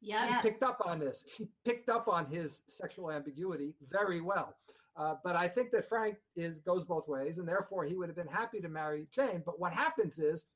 yeah. 0.00 0.40
She 0.40 0.48
picked 0.48 0.62
up 0.62 0.80
on 0.84 0.98
this. 0.98 1.24
She 1.36 1.48
picked 1.64 1.88
up 1.88 2.08
on 2.08 2.26
his 2.26 2.62
sexual 2.66 3.10
ambiguity 3.10 3.74
very 3.90 4.20
well. 4.20 4.56
Uh, 4.96 5.14
but 5.22 5.36
I 5.36 5.48
think 5.48 5.70
that 5.70 5.88
Frank 5.88 6.16
is 6.36 6.58
goes 6.60 6.84
both 6.84 7.08
ways, 7.08 7.38
and 7.38 7.48
therefore 7.48 7.84
he 7.84 7.94
would 7.94 8.08
have 8.08 8.16
been 8.16 8.26
happy 8.26 8.60
to 8.60 8.68
marry 8.68 9.06
Jane. 9.14 9.42
But 9.44 9.58
what 9.60 9.72
happens 9.72 10.18
is, 10.18 10.46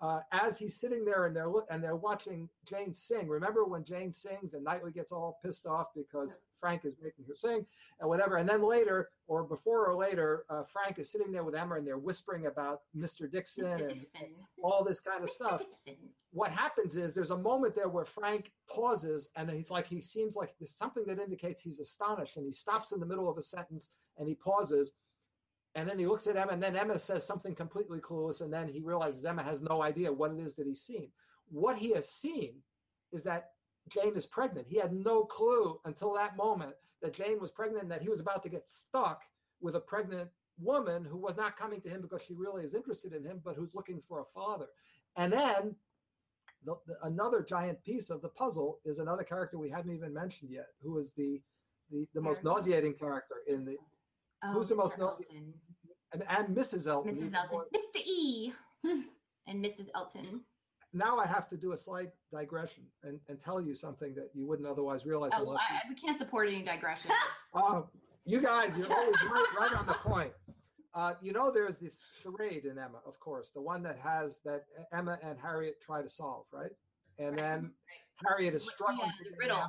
uh, 0.00 0.20
as 0.32 0.58
he's 0.58 0.78
sitting 0.78 1.04
there 1.04 1.26
and 1.26 1.34
they're 1.34 1.50
and 1.70 1.82
they're 1.82 1.96
watching 1.96 2.48
Jane 2.68 2.92
sing. 2.92 3.28
Remember 3.28 3.64
when 3.64 3.84
Jane 3.84 4.12
sings 4.12 4.54
and 4.54 4.64
Knightley 4.64 4.92
gets 4.92 5.12
all 5.12 5.38
pissed 5.44 5.66
off 5.66 5.88
because 5.94 6.36
Frank 6.64 6.86
is 6.86 6.96
making 7.02 7.26
her 7.28 7.34
sing 7.34 7.66
and 8.00 8.08
whatever. 8.08 8.36
And 8.36 8.48
then 8.48 8.62
later, 8.62 9.10
or 9.26 9.42
before 9.42 9.84
or 9.86 9.94
later, 9.94 10.46
uh, 10.48 10.62
Frank 10.62 10.98
is 10.98 11.12
sitting 11.12 11.30
there 11.30 11.44
with 11.44 11.54
Emma 11.54 11.74
and 11.74 11.86
they're 11.86 11.98
whispering 11.98 12.46
about 12.46 12.80
Mr. 12.96 13.30
Dixon, 13.30 13.66
Mr. 13.66 13.90
and 13.90 14.30
all 14.62 14.82
this 14.82 14.98
kind 14.98 15.22
of 15.22 15.28
Mr. 15.28 15.32
stuff. 15.32 15.58
Dixon. 15.58 15.96
What 16.32 16.50
happens 16.50 16.96
is 16.96 17.14
there's 17.14 17.32
a 17.32 17.36
moment 17.36 17.74
there 17.74 17.90
where 17.90 18.06
Frank 18.06 18.50
pauses 18.66 19.28
and 19.36 19.50
he's 19.50 19.68
like 19.68 19.86
he 19.86 20.00
seems 20.00 20.36
like 20.36 20.54
there's 20.58 20.74
something 20.74 21.04
that 21.06 21.18
indicates 21.18 21.60
he's 21.60 21.80
astonished 21.80 22.38
and 22.38 22.46
he 22.46 22.52
stops 22.52 22.92
in 22.92 22.98
the 22.98 23.04
middle 23.04 23.28
of 23.28 23.36
a 23.36 23.42
sentence 23.42 23.90
and 24.16 24.26
he 24.26 24.34
pauses 24.34 24.92
and 25.74 25.86
then 25.86 25.98
he 25.98 26.06
looks 26.06 26.26
at 26.28 26.36
Emma, 26.36 26.52
and 26.52 26.62
then 26.62 26.76
Emma 26.76 26.98
says 26.98 27.26
something 27.26 27.54
completely 27.54 27.98
clueless, 27.98 28.40
and 28.40 28.52
then 28.52 28.68
he 28.68 28.80
realizes 28.80 29.24
Emma 29.24 29.42
has 29.42 29.60
no 29.60 29.82
idea 29.82 30.12
what 30.12 30.30
it 30.30 30.38
is 30.38 30.54
that 30.54 30.68
he's 30.68 30.80
seen. 30.80 31.08
What 31.50 31.76
he 31.76 31.90
has 31.94 32.08
seen 32.08 32.54
is 33.12 33.24
that 33.24 33.53
Jane 33.90 34.16
is 34.16 34.26
pregnant. 34.26 34.66
He 34.68 34.78
had 34.78 34.92
no 34.92 35.24
clue 35.24 35.80
until 35.84 36.14
that 36.14 36.36
moment 36.36 36.74
that 37.02 37.14
Jane 37.14 37.40
was 37.40 37.50
pregnant 37.50 37.82
and 37.82 37.90
that 37.90 38.02
he 38.02 38.08
was 38.08 38.20
about 38.20 38.42
to 38.44 38.48
get 38.48 38.68
stuck 38.68 39.22
with 39.60 39.76
a 39.76 39.80
pregnant 39.80 40.30
woman 40.58 41.04
who 41.04 41.18
was 41.18 41.36
not 41.36 41.56
coming 41.58 41.80
to 41.82 41.88
him 41.88 42.00
because 42.00 42.22
she 42.22 42.34
really 42.34 42.64
is 42.64 42.74
interested 42.74 43.12
in 43.12 43.24
him, 43.24 43.40
but 43.44 43.56
who's 43.56 43.74
looking 43.74 44.00
for 44.00 44.20
a 44.20 44.24
father. 44.34 44.66
And 45.16 45.32
then 45.32 45.74
the, 46.64 46.76
the, 46.86 46.96
another 47.02 47.42
giant 47.42 47.82
piece 47.82 48.10
of 48.10 48.22
the 48.22 48.28
puzzle 48.28 48.78
is 48.84 48.98
another 48.98 49.24
character 49.24 49.58
we 49.58 49.70
haven't 49.70 49.94
even 49.94 50.14
mentioned 50.14 50.50
yet, 50.50 50.68
who 50.82 50.98
is 50.98 51.12
the 51.12 51.40
the, 51.90 52.08
the 52.14 52.20
most 52.20 52.42
nauseating 52.42 52.94
character 52.94 53.34
in 53.46 53.66
the 53.66 53.76
oh, 54.42 54.52
who's 54.52 54.70
the 54.70 54.74
most 54.74 54.98
nauseating 54.98 55.52
and, 56.14 56.24
and 56.28 56.56
Mrs. 56.56 56.86
Elton. 56.86 57.14
Mrs. 57.14 57.34
Elton. 57.34 57.60
Mr. 57.74 58.06
E 58.06 58.52
and 59.46 59.64
Mrs. 59.64 59.88
Elton 59.94 60.40
now 60.94 61.18
I 61.18 61.26
have 61.26 61.48
to 61.48 61.56
do 61.56 61.72
a 61.72 61.76
slight 61.76 62.10
digression 62.32 62.84
and, 63.02 63.18
and 63.28 63.40
tell 63.40 63.60
you 63.60 63.74
something 63.74 64.14
that 64.14 64.30
you 64.32 64.46
wouldn't 64.46 64.68
otherwise 64.68 65.04
realize. 65.04 65.32
Oh, 65.34 65.56
I, 65.56 65.80
we 65.88 65.94
can't 65.94 66.18
support 66.18 66.48
any 66.48 66.62
digressions. 66.62 67.12
uh, 67.52 67.82
you 68.24 68.40
guys, 68.40 68.76
you're 68.76 68.92
always 68.92 69.16
right, 69.24 69.46
right 69.58 69.72
on 69.74 69.86
the 69.86 69.94
point. 69.94 70.32
Uh, 70.94 71.14
you 71.20 71.32
know, 71.32 71.50
there's 71.50 71.78
this 71.78 71.98
charade 72.22 72.64
in 72.64 72.78
Emma, 72.78 73.00
of 73.04 73.18
course, 73.18 73.50
the 73.52 73.60
one 73.60 73.82
that 73.82 73.98
has 73.98 74.38
that 74.44 74.64
Emma 74.92 75.18
and 75.22 75.36
Harriet 75.42 75.80
try 75.82 76.00
to 76.00 76.08
solve, 76.08 76.46
right? 76.52 76.70
And 77.18 77.30
right. 77.30 77.36
then 77.36 77.60
right. 77.62 78.28
Harriet 78.28 78.54
is 78.54 78.68
struggling 78.70 79.00
yeah, 79.06 79.30
the 79.30 79.36
riddle. 79.36 79.62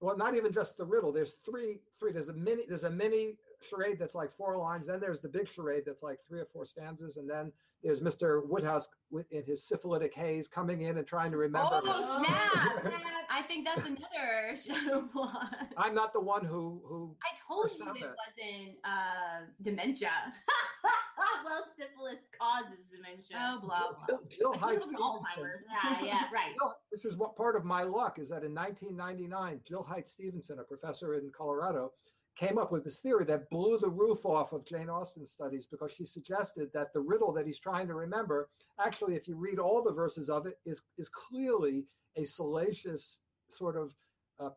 well, 0.00 0.16
not 0.16 0.36
even 0.36 0.52
just 0.52 0.76
the 0.76 0.84
riddle. 0.84 1.10
There's 1.12 1.34
three, 1.44 1.80
three. 1.98 2.12
There's 2.12 2.28
a 2.28 2.32
mini. 2.32 2.62
There's 2.68 2.84
a 2.84 2.90
mini 2.90 3.34
charade 3.68 3.98
that's 3.98 4.14
like 4.14 4.32
four 4.36 4.56
lines. 4.56 4.86
Then 4.86 5.00
there's 5.00 5.20
the 5.20 5.28
big 5.28 5.48
charade 5.48 5.82
that's 5.84 6.02
like 6.02 6.18
three 6.28 6.40
or 6.40 6.46
four 6.52 6.64
stanzas, 6.64 7.16
and 7.16 7.28
then 7.28 7.52
there's 7.82 8.00
Mr. 8.00 8.46
Woodhouse 8.46 8.88
in 9.30 9.42
his 9.44 9.66
syphilitic 9.66 10.14
haze 10.14 10.46
coming 10.46 10.82
in 10.82 10.98
and 10.98 11.06
trying 11.06 11.30
to 11.32 11.36
remember. 11.36 11.80
Oh 11.84 12.22
snap! 12.24 12.92
I 13.30 13.42
think 13.42 13.66
that's 13.66 13.86
another 13.86 14.54
shadow 14.56 15.02
plot. 15.12 15.54
I'm 15.76 15.94
not 15.94 16.12
the 16.12 16.20
one 16.20 16.44
who 16.44 16.80
who. 16.84 17.16
I 17.22 17.36
told 17.46 17.70
you 17.70 17.86
it 17.86 18.10
wasn't 18.10 18.76
uh, 18.84 19.46
dementia. 19.62 20.10
well, 21.44 21.64
syphilis 21.76 22.28
causes 22.38 22.90
dementia. 22.94 23.36
Oh, 23.38 23.60
blah 23.60 23.92
blah. 24.06 24.18
Jill, 24.28 24.52
Jill 24.52 24.54
Heydt 24.54 24.82
Alzheimer's. 24.82 25.64
yeah, 25.68 26.04
yeah, 26.04 26.20
right. 26.32 26.54
Jill, 26.58 26.74
this 26.90 27.04
is 27.04 27.16
what 27.16 27.36
part 27.36 27.56
of 27.56 27.64
my 27.64 27.82
luck 27.82 28.18
is 28.18 28.28
that 28.28 28.44
in 28.44 28.54
1999, 28.54 29.60
Jill 29.66 29.86
Heydt-Stevenson, 29.90 30.58
a 30.58 30.64
professor 30.64 31.14
in 31.14 31.30
Colorado, 31.36 31.92
came 32.36 32.58
up 32.58 32.72
with 32.72 32.84
this 32.84 32.98
theory 32.98 33.24
that 33.26 33.48
blew 33.50 33.78
the 33.78 33.88
roof 33.88 34.24
off 34.24 34.52
of 34.52 34.64
Jane 34.64 34.88
Austen's 34.88 35.30
studies 35.30 35.66
because 35.66 35.92
she 35.92 36.04
suggested 36.04 36.70
that 36.72 36.92
the 36.92 37.00
riddle 37.00 37.32
that 37.32 37.46
he's 37.46 37.58
trying 37.58 37.86
to 37.88 37.94
remember, 37.94 38.48
actually, 38.78 39.14
if 39.14 39.28
you 39.28 39.36
read 39.36 39.58
all 39.58 39.82
the 39.82 39.92
verses 39.92 40.30
of 40.30 40.46
it, 40.46 40.58
is 40.64 40.82
is 40.98 41.08
clearly 41.08 41.86
a 42.16 42.24
salacious 42.24 43.20
sort 43.48 43.76
of 43.76 43.94
uh, 44.40 44.50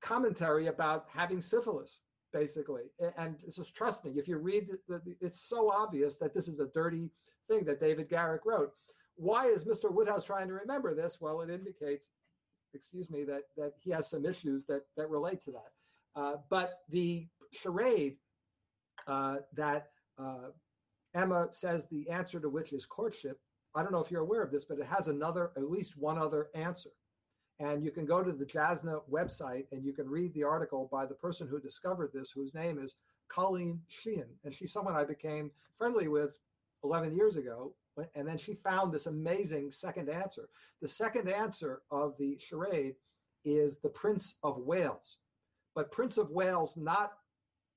commentary 0.00 0.66
about 0.66 1.06
having 1.12 1.40
syphilis, 1.40 2.00
basically. 2.32 2.84
And 3.16 3.36
just 3.54 3.74
trust 3.74 4.04
me, 4.04 4.12
if 4.16 4.26
you 4.26 4.38
read 4.38 4.68
the, 4.88 4.98
the, 4.98 5.16
it's 5.20 5.40
so 5.40 5.70
obvious 5.70 6.16
that 6.16 6.34
this 6.34 6.48
is 6.48 6.58
a 6.58 6.66
dirty 6.66 7.10
thing 7.48 7.64
that 7.64 7.80
David 7.80 8.08
Garrick 8.08 8.42
wrote. 8.44 8.72
Why 9.16 9.46
is 9.48 9.64
Mr. 9.64 9.92
Woodhouse 9.92 10.24
trying 10.24 10.48
to 10.48 10.54
remember 10.54 10.94
this? 10.94 11.18
Well, 11.20 11.42
it 11.42 11.50
indicates, 11.50 12.10
excuse 12.74 13.10
me, 13.10 13.24
that 13.24 13.42
that 13.56 13.74
he 13.78 13.90
has 13.90 14.08
some 14.08 14.24
issues 14.24 14.64
that 14.66 14.82
that 14.96 15.08
relate 15.08 15.40
to 15.42 15.52
that. 15.52 15.72
Uh, 16.16 16.34
but 16.48 16.80
the 16.88 17.26
charade 17.52 18.16
uh, 19.06 19.36
that 19.54 19.88
uh, 20.18 20.50
Emma 21.14 21.48
says 21.50 21.86
the 21.90 22.08
answer 22.08 22.40
to 22.40 22.48
which 22.48 22.72
is 22.72 22.84
courtship, 22.84 23.40
I 23.74 23.82
don't 23.82 23.92
know 23.92 24.00
if 24.00 24.10
you're 24.10 24.22
aware 24.22 24.42
of 24.42 24.50
this, 24.50 24.64
but 24.64 24.78
it 24.78 24.86
has 24.86 25.08
another, 25.08 25.52
at 25.56 25.70
least 25.70 25.96
one 25.96 26.18
other 26.18 26.48
answer. 26.54 26.90
And 27.60 27.84
you 27.84 27.90
can 27.90 28.06
go 28.06 28.22
to 28.22 28.32
the 28.32 28.44
JASNA 28.44 29.02
website 29.10 29.66
and 29.70 29.84
you 29.84 29.92
can 29.92 30.08
read 30.08 30.32
the 30.34 30.44
article 30.44 30.88
by 30.90 31.06
the 31.06 31.14
person 31.14 31.46
who 31.46 31.60
discovered 31.60 32.10
this, 32.12 32.30
whose 32.30 32.54
name 32.54 32.82
is 32.82 32.94
Colleen 33.28 33.80
Sheehan. 33.88 34.28
And 34.44 34.54
she's 34.54 34.72
someone 34.72 34.96
I 34.96 35.04
became 35.04 35.50
friendly 35.76 36.08
with 36.08 36.30
11 36.84 37.14
years 37.14 37.36
ago. 37.36 37.74
And 38.14 38.26
then 38.26 38.38
she 38.38 38.54
found 38.54 38.92
this 38.92 39.06
amazing 39.06 39.70
second 39.70 40.08
answer. 40.08 40.48
The 40.80 40.88
second 40.88 41.28
answer 41.28 41.82
of 41.90 42.14
the 42.18 42.38
charade 42.38 42.94
is 43.44 43.78
the 43.78 43.90
Prince 43.90 44.36
of 44.42 44.56
Wales 44.58 45.18
but 45.80 45.90
Prince 45.90 46.18
of 46.18 46.28
Wales, 46.30 46.76
not 46.76 47.12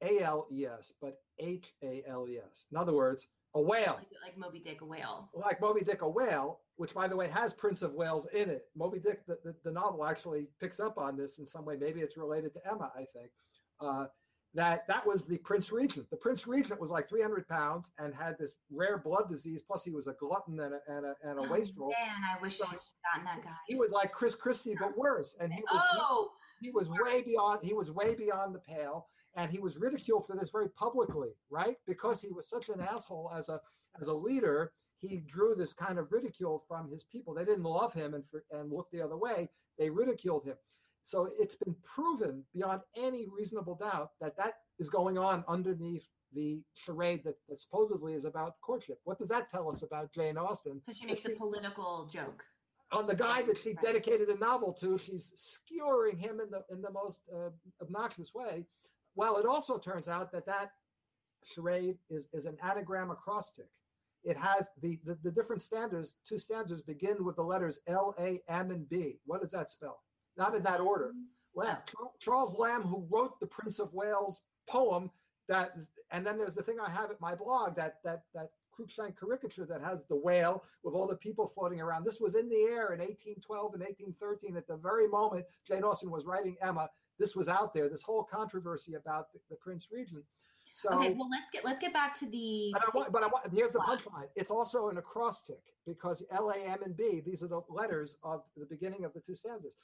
A 0.01 0.19
L 0.19 0.45
E 0.51 0.65
S, 0.65 0.91
but 1.01 1.21
H 1.39 1.73
A 1.81 2.03
L 2.05 2.27
E 2.27 2.37
S. 2.37 2.65
In 2.69 2.77
other 2.77 2.91
words, 2.91 3.29
a 3.55 3.61
whale. 3.61 3.95
Like, 3.97 4.07
like, 4.25 4.37
Moby 4.37 4.59
Dick, 4.59 4.81
a 4.81 4.85
whale. 4.85 5.29
Like 5.33 5.61
Moby 5.61 5.85
Dick, 5.85 6.01
a 6.01 6.09
whale, 6.09 6.59
which 6.75 6.93
by 6.93 7.07
the 7.07 7.15
way 7.15 7.29
has 7.29 7.53
Prince 7.53 7.81
of 7.81 7.93
Wales 7.93 8.27
in 8.33 8.49
it. 8.49 8.65
Moby 8.75 8.99
Dick, 8.99 9.25
the, 9.25 9.37
the, 9.45 9.55
the 9.63 9.71
novel 9.71 10.03
actually 10.03 10.47
picks 10.59 10.81
up 10.81 10.97
on 10.97 11.15
this 11.15 11.39
in 11.39 11.47
some 11.47 11.63
way. 11.63 11.77
Maybe 11.79 12.01
it's 12.01 12.17
related 12.17 12.53
to 12.55 12.59
Emma, 12.69 12.91
I 12.93 13.05
think. 13.15 13.31
Uh, 13.79 14.07
that 14.53 14.85
that 14.89 15.07
was 15.07 15.23
the 15.23 15.37
Prince 15.37 15.71
Regent. 15.71 16.09
The 16.09 16.17
Prince 16.17 16.45
Regent 16.45 16.81
was 16.81 16.89
like 16.89 17.07
300 17.07 17.47
pounds 17.47 17.89
and 17.99 18.13
had 18.13 18.35
this 18.37 18.55
rare 18.69 18.97
blood 18.97 19.29
disease. 19.29 19.63
Plus, 19.65 19.85
he 19.85 19.91
was 19.91 20.07
a 20.07 20.13
glutton 20.19 20.59
and 20.59 20.73
a, 20.73 20.79
and 20.89 21.05
a, 21.05 21.15
and 21.23 21.39
a 21.39 21.43
oh, 21.43 21.47
wastrel. 21.49 21.87
Man, 21.87 22.21
I 22.29 22.41
wish 22.41 22.57
so 22.57 22.65
I 22.65 22.71
had 22.71 22.79
gotten 23.13 23.25
that 23.25 23.45
guy. 23.45 23.55
He 23.65 23.75
was 23.75 23.93
like 23.93 24.11
Chris 24.11 24.35
Christie, 24.35 24.75
but 24.77 24.97
worse. 24.97 25.37
And 25.39 25.53
he 25.53 25.63
was 25.71 25.81
oh, 25.95 26.31
he 26.63 26.71
was 26.71 26.89
way 26.89 27.21
beyond 27.21 27.59
he 27.63 27.73
was 27.73 27.91
way 27.91 28.15
beyond 28.15 28.55
the 28.55 28.59
pale 28.59 29.07
and 29.35 29.51
he 29.51 29.59
was 29.59 29.77
ridiculed 29.77 30.25
for 30.25 30.35
this 30.35 30.49
very 30.49 30.69
publicly 30.69 31.29
right? 31.49 31.77
Because 31.85 32.21
he 32.21 32.31
was 32.31 32.47
such 32.47 32.69
an 32.69 32.81
asshole 32.81 33.31
as 33.37 33.49
a 33.49 33.59
as 34.01 34.07
a 34.07 34.13
leader 34.13 34.71
he 35.03 35.17
drew 35.17 35.53
this 35.53 35.73
kind 35.73 35.99
of 35.99 36.11
ridicule 36.11 36.63
from 36.67 36.89
his 36.89 37.03
people. 37.03 37.33
They 37.33 37.45
didn't 37.45 37.63
love 37.63 37.93
him 37.93 38.13
and 38.13 38.23
for, 38.29 38.43
and 38.51 38.71
look 38.71 38.87
the 38.91 39.01
other 39.01 39.17
way. 39.17 39.49
They 39.77 39.89
ridiculed 39.89 40.45
him. 40.45 40.55
So 41.03 41.29
it's 41.37 41.55
been 41.55 41.75
proven 41.83 42.43
beyond 42.53 42.81
any 42.95 43.27
reasonable 43.27 43.75
doubt 43.75 44.11
that 44.21 44.37
that 44.37 44.53
is 44.79 44.89
going 44.89 45.17
on 45.17 45.43
underneath 45.49 46.07
the 46.33 46.61
charade 46.73 47.23
that, 47.25 47.35
that 47.49 47.59
supposedly 47.59 48.13
is 48.13 48.25
about 48.25 48.55
courtship. 48.61 48.99
What 49.03 49.19
does 49.19 49.27
that 49.27 49.51
tell 49.51 49.69
us 49.69 49.83
about 49.83 50.13
jane 50.13 50.37
austen? 50.37 50.81
So 50.85 50.93
she 50.93 51.05
makes 51.05 51.25
a 51.25 51.31
political 51.31 52.07
joke 52.11 52.43
on 52.93 53.07
the 53.07 53.15
guy 53.15 53.41
that 53.43 53.57
she 53.57 53.73
dedicated 53.73 54.29
the 54.29 54.35
novel 54.35 54.71
to. 54.73 54.97
She's 54.97 55.31
skewering 55.35 56.17
him 56.17 56.39
in 56.39 56.49
the 56.49 56.63
in 56.71 56.81
the 56.81 56.91
most 56.91 57.19
uh, 57.33 57.49
obnoxious 57.81 58.33
way. 58.33 58.65
Well, 59.15 59.37
it 59.37 59.45
also 59.45 59.77
turns 59.77 60.07
out 60.07 60.31
that 60.31 60.45
that 60.45 60.71
charade 61.43 61.97
is 62.09 62.29
is 62.33 62.45
an 62.45 62.57
anagram 62.63 63.11
acrostic. 63.11 63.67
It 64.23 64.37
has 64.37 64.69
the, 64.81 64.99
the 65.05 65.17
the 65.23 65.31
different 65.31 65.61
stanzas. 65.61 66.15
Two 66.27 66.39
stanzas 66.39 66.81
begin 66.81 67.25
with 67.25 67.35
the 67.35 67.43
letters 67.43 67.79
L, 67.87 68.15
A, 68.19 68.41
M, 68.47 68.71
and 68.71 68.87
B. 68.87 69.19
What 69.25 69.41
does 69.41 69.51
that 69.51 69.71
spell? 69.71 70.01
Not 70.37 70.55
in 70.55 70.63
that 70.63 70.79
order. 70.79 71.11
Lamb, 71.55 71.77
Charles 72.19 72.57
Lamb, 72.57 72.81
who 72.81 73.05
wrote 73.11 73.39
the 73.39 73.45
Prince 73.45 73.79
of 73.79 73.93
Wales 73.93 74.41
poem, 74.67 75.11
that 75.47 75.75
and 76.11 76.25
then 76.25 76.37
there's 76.37 76.55
the 76.55 76.63
thing 76.63 76.77
I 76.79 76.89
have 76.89 77.11
at 77.11 77.19
my 77.21 77.35
blog 77.35 77.75
that 77.75 77.97
that 78.03 78.23
that 78.33 78.49
Cruikshank 78.77 79.19
caricature 79.19 79.65
that 79.65 79.81
has 79.81 80.05
the 80.05 80.15
whale 80.15 80.63
with 80.83 80.93
all 80.93 81.07
the 81.07 81.15
people 81.15 81.47
floating 81.47 81.81
around. 81.81 82.05
This 82.05 82.19
was 82.19 82.35
in 82.35 82.49
the 82.49 82.63
air 82.63 82.93
in 82.93 82.99
1812 82.99 83.73
and 83.73 83.81
1813 83.81 84.57
at 84.57 84.67
the 84.67 84.77
very 84.77 85.07
moment 85.07 85.45
Jane 85.67 85.83
Austen 85.83 86.11
was 86.11 86.25
writing 86.25 86.55
Emma. 86.61 86.89
This 87.19 87.35
was 87.35 87.47
out 87.47 87.73
there. 87.73 87.89
This 87.89 88.01
whole 88.01 88.23
controversy 88.23 88.95
about 88.95 89.31
the, 89.33 89.39
the 89.49 89.55
Prince 89.55 89.87
Regent. 89.91 90.23
So, 90.71 90.89
okay, 90.89 91.13
well 91.13 91.29
let's 91.29 91.51
get 91.51 91.63
let's 91.63 91.79
get 91.79 91.93
back 91.93 92.17
to 92.19 92.25
the. 92.25 92.71
But 92.73 92.81
I 92.81 92.97
want, 92.97 93.11
but 93.11 93.23
I 93.23 93.27
want. 93.27 93.53
Here's 93.53 93.71
the 93.71 93.79
punchline. 93.79 94.27
It's 94.35 94.49
also 94.49 94.89
an 94.89 94.97
acrostic 94.97 95.59
because 95.85 96.23
L, 96.31 96.49
A, 96.49 96.57
M, 96.57 96.79
and 96.83 96.97
B. 96.97 97.21
These 97.23 97.43
are 97.43 97.47
the 97.47 97.61
letters 97.69 98.17
of 98.23 98.41
the 98.57 98.65
beginning 98.65 99.05
of 99.05 99.13
the 99.13 99.19
two 99.19 99.35
stanzas, 99.35 99.75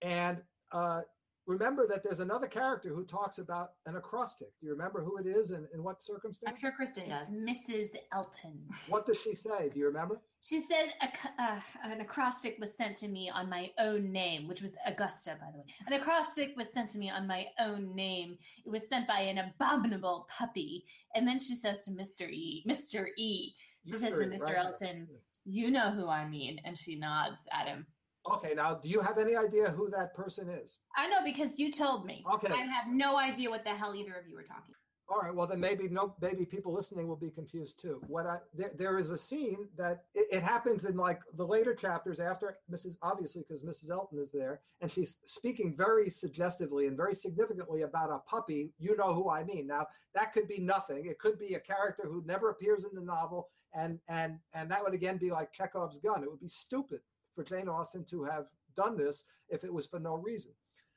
and 0.00 0.38
uh, 0.72 1.02
remember 1.46 1.86
that 1.88 2.02
there's 2.02 2.20
another 2.20 2.46
character 2.46 2.88
who 2.94 3.04
talks 3.04 3.38
about 3.38 3.72
an 3.86 3.96
acrostic. 3.96 4.48
Do 4.60 4.66
you 4.66 4.72
remember 4.72 5.02
who 5.02 5.18
it 5.18 5.26
is 5.26 5.50
and 5.50 5.66
in 5.74 5.82
what 5.82 6.02
circumstance? 6.02 6.48
I'm 6.48 6.58
sure 6.58 6.72
Kristen 6.72 7.08
does. 7.08 7.30
Mrs. 7.30 7.88
Elton. 8.12 8.60
What 8.88 9.06
does 9.06 9.18
she 9.18 9.34
say? 9.34 9.70
Do 9.72 9.78
you 9.78 9.86
remember? 9.86 10.20
She 10.42 10.60
said 10.60 10.92
a, 11.02 11.42
uh, 11.42 11.60
an 11.84 12.00
acrostic 12.00 12.56
was 12.58 12.76
sent 12.76 12.96
to 12.98 13.08
me 13.08 13.30
on 13.34 13.48
my 13.48 13.70
own 13.78 14.12
name, 14.12 14.48
which 14.48 14.62
was 14.62 14.74
Augusta, 14.86 15.36
by 15.40 15.50
the 15.52 15.58
way. 15.58 15.64
An 15.86 15.92
acrostic 15.94 16.54
was 16.56 16.68
sent 16.72 16.90
to 16.90 16.98
me 16.98 17.10
on 17.10 17.26
my 17.26 17.46
own 17.60 17.94
name. 17.94 18.36
It 18.64 18.70
was 18.70 18.88
sent 18.88 19.06
by 19.06 19.20
an 19.20 19.38
abominable 19.38 20.26
puppy. 20.30 20.84
And 21.14 21.26
then 21.26 21.38
she 21.38 21.56
says 21.56 21.84
to 21.84 21.90
Mr. 21.90 22.28
E, 22.28 22.64
Mr. 22.68 23.06
E, 23.16 23.52
she 23.86 23.94
Mr. 23.94 24.00
says 24.00 24.10
to 24.10 24.26
Mr. 24.26 24.54
Right. 24.54 24.56
Elton, 24.56 25.08
you 25.44 25.70
know 25.70 25.90
who 25.90 26.08
I 26.08 26.26
mean. 26.26 26.60
And 26.64 26.78
she 26.78 26.94
nods 26.96 27.46
at 27.52 27.66
him. 27.66 27.86
Okay, 28.32 28.54
now 28.54 28.74
do 28.74 28.88
you 28.88 29.00
have 29.00 29.18
any 29.18 29.36
idea 29.36 29.70
who 29.70 29.90
that 29.90 30.14
person 30.14 30.48
is? 30.48 30.78
I 30.96 31.08
know 31.08 31.18
because 31.24 31.58
you 31.58 31.70
told 31.70 32.06
me. 32.06 32.24
Okay. 32.34 32.52
I 32.52 32.64
have 32.64 32.88
no 32.88 33.18
idea 33.18 33.50
what 33.50 33.64
the 33.64 33.70
hell 33.70 33.94
either 33.94 34.14
of 34.14 34.26
you 34.26 34.34
were 34.34 34.42
talking. 34.42 34.74
All 35.06 35.20
right, 35.20 35.34
well 35.34 35.46
then 35.46 35.60
maybe 35.60 35.86
no 35.86 36.14
maybe 36.22 36.46
people 36.46 36.72
listening 36.72 37.06
will 37.06 37.16
be 37.16 37.28
confused 37.28 37.78
too. 37.78 38.00
What 38.06 38.26
I 38.26 38.38
there, 38.54 38.70
there 38.74 38.98
is 38.98 39.10
a 39.10 39.18
scene 39.18 39.68
that 39.76 40.04
it, 40.14 40.26
it 40.32 40.42
happens 40.42 40.86
in 40.86 40.96
like 40.96 41.20
the 41.36 41.46
later 41.46 41.74
chapters 41.74 42.20
after 42.20 42.56
Mrs. 42.72 42.96
obviously 43.02 43.42
because 43.46 43.62
Mrs. 43.62 43.90
Elton 43.90 44.18
is 44.18 44.32
there 44.32 44.60
and 44.80 44.90
she's 44.90 45.18
speaking 45.26 45.74
very 45.76 46.08
suggestively 46.08 46.86
and 46.86 46.96
very 46.96 47.12
significantly 47.12 47.82
about 47.82 48.10
a 48.10 48.20
puppy. 48.20 48.72
You 48.78 48.96
know 48.96 49.12
who 49.12 49.28
I 49.28 49.44
mean. 49.44 49.66
Now 49.66 49.86
that 50.14 50.32
could 50.32 50.48
be 50.48 50.58
nothing. 50.58 51.04
It 51.04 51.18
could 51.18 51.38
be 51.38 51.52
a 51.52 51.60
character 51.60 52.04
who 52.06 52.22
never 52.24 52.48
appears 52.48 52.84
in 52.84 52.94
the 52.94 53.04
novel 53.04 53.48
and 53.74 53.98
and 54.08 54.38
and 54.54 54.70
that 54.70 54.82
would 54.82 54.94
again 54.94 55.18
be 55.18 55.30
like 55.30 55.52
Chekhov's 55.52 55.98
gun. 55.98 56.22
It 56.22 56.30
would 56.30 56.40
be 56.40 56.48
stupid 56.48 57.00
for 57.34 57.44
Jane 57.44 57.68
Austen 57.68 58.04
to 58.04 58.24
have 58.24 58.46
done 58.76 58.96
this 58.96 59.24
if 59.48 59.64
it 59.64 59.72
was 59.72 59.86
for 59.86 59.98
no 59.98 60.14
reason. 60.14 60.52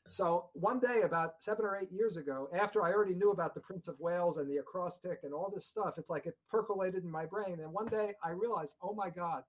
So 0.10 0.46
one 0.54 0.80
day, 0.80 1.02
about 1.02 1.34
seven 1.40 1.66
or 1.66 1.76
eight 1.76 1.92
years 1.92 2.16
ago, 2.16 2.48
after 2.54 2.82
I 2.82 2.94
already 2.94 3.14
knew 3.14 3.32
about 3.32 3.54
the 3.54 3.60
Prince 3.60 3.90
of 3.90 4.00
Wales 4.00 4.38
and 4.38 4.50
the 4.50 4.58
acrostic 4.58 5.20
and 5.24 5.34
all 5.34 5.52
this 5.54 5.66
stuff, 5.66 5.98
it's 5.98 6.10
like 6.10 6.26
it 6.26 6.38
percolated 6.50 7.04
in 7.04 7.12
my 7.12 7.26
brain. 7.26 7.60
And 7.62 7.74
one 7.74 7.88
day 7.88 8.14
I 8.24 8.32
realized, 8.32 8.76
oh 8.82 8.94
my 8.94 9.10
God, 9.10 9.44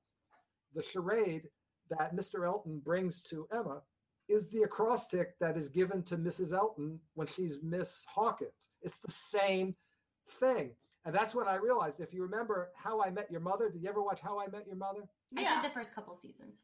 the 0.75 0.83
charade 0.83 1.49
that 1.91 2.15
Mr. 2.15 2.45
Elton 2.45 2.81
brings 2.85 3.23
to 3.23 3.47
Emma 3.53 3.83
is 4.29 4.49
the 4.49 4.63
acrostic 4.63 5.39
that 5.39 5.57
is 5.57 5.69
given 5.69 6.03
to 6.03 6.17
Mrs. 6.17 6.53
Elton 6.53 6.99
when 7.15 7.29
she's 7.29 7.61
Miss 7.63 8.05
Hawkins. 8.13 8.69
It's 8.83 8.99
the 8.99 9.13
same 9.13 9.77
thing. 10.41 10.73
And 11.05 11.15
that's 11.15 11.35
when 11.35 11.47
I 11.49 11.55
realized, 11.55 12.01
if 12.01 12.13
you 12.13 12.23
remember 12.23 12.71
How 12.75 13.01
I 13.01 13.11
Met 13.11 13.31
Your 13.31 13.41
Mother, 13.41 13.71
did 13.71 13.81
you 13.81 13.89
ever 13.89 14.03
watch 14.03 14.21
How 14.21 14.41
I 14.41 14.49
Met 14.49 14.67
Your 14.67 14.77
Mother? 14.77 15.09
I 15.37 15.45
did 15.45 15.71
the 15.71 15.73
first 15.73 15.95
couple 15.95 16.17
seasons. 16.17 16.57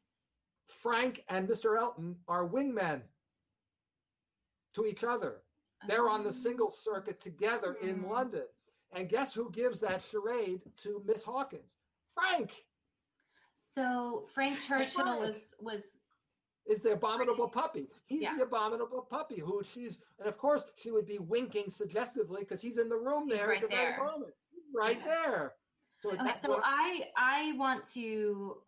Frank 0.67 1.25
and 1.29 1.49
Mr. 1.49 1.79
Elton 1.79 2.17
are 2.29 2.47
wingmen 2.47 3.01
to 4.75 4.87
each 4.87 5.05
other. 5.05 5.43
They're 5.87 6.09
on 6.09 6.23
the 6.23 6.29
oh. 6.29 6.33
single 6.33 6.71
circuit 6.71 7.21
together 7.21 7.77
in 7.83 7.97
hmm. 7.99 8.11
London. 8.11 8.45
And 8.93 9.09
guess 9.09 9.35
who 9.35 9.51
gives 9.51 9.81
that 9.81 10.03
charade 10.11 10.63
to 10.83 11.03
Miss 11.05 11.25
Hawkins? 11.25 11.63
Frank. 12.15 12.53
So 13.57 14.25
Frank 14.33 14.61
Churchill 14.61 15.21
was 15.21 15.55
was 15.61 15.83
is 16.67 16.81
the 16.81 16.93
abominable 16.93 17.49
puppy. 17.49 17.89
He's 18.07 18.23
Yeah. 18.23 18.37
the 18.37 18.45
abominable 18.45 19.03
puppy 19.03 19.41
who 19.41 19.63
she's, 19.63 19.99
and 20.19 20.29
of 20.29 20.39
course 20.39 20.63
she 20.77 20.91
would 20.91 21.07
be 21.07 21.19
winking 21.19 21.71
suggestively 21.71 22.41
because 22.41 22.63
he's 22.63 22.79
in 22.79 22.89
the 22.89 22.97
room 22.97 23.29
He's 23.29 23.39
there 23.39 23.49
right 23.49 23.63
at 23.63 23.69
the 23.69 23.77
there. 23.77 23.97
very 23.97 24.07
moment. 24.07 24.35
Right 24.73 24.99
Yes. 24.99 25.07
there. 25.07 25.55
So 25.99 26.11
Okay, 26.13 26.35
so 26.43 26.61
I 26.65 27.11
I 27.17 27.53
want 27.53 27.85
to. 27.93 28.63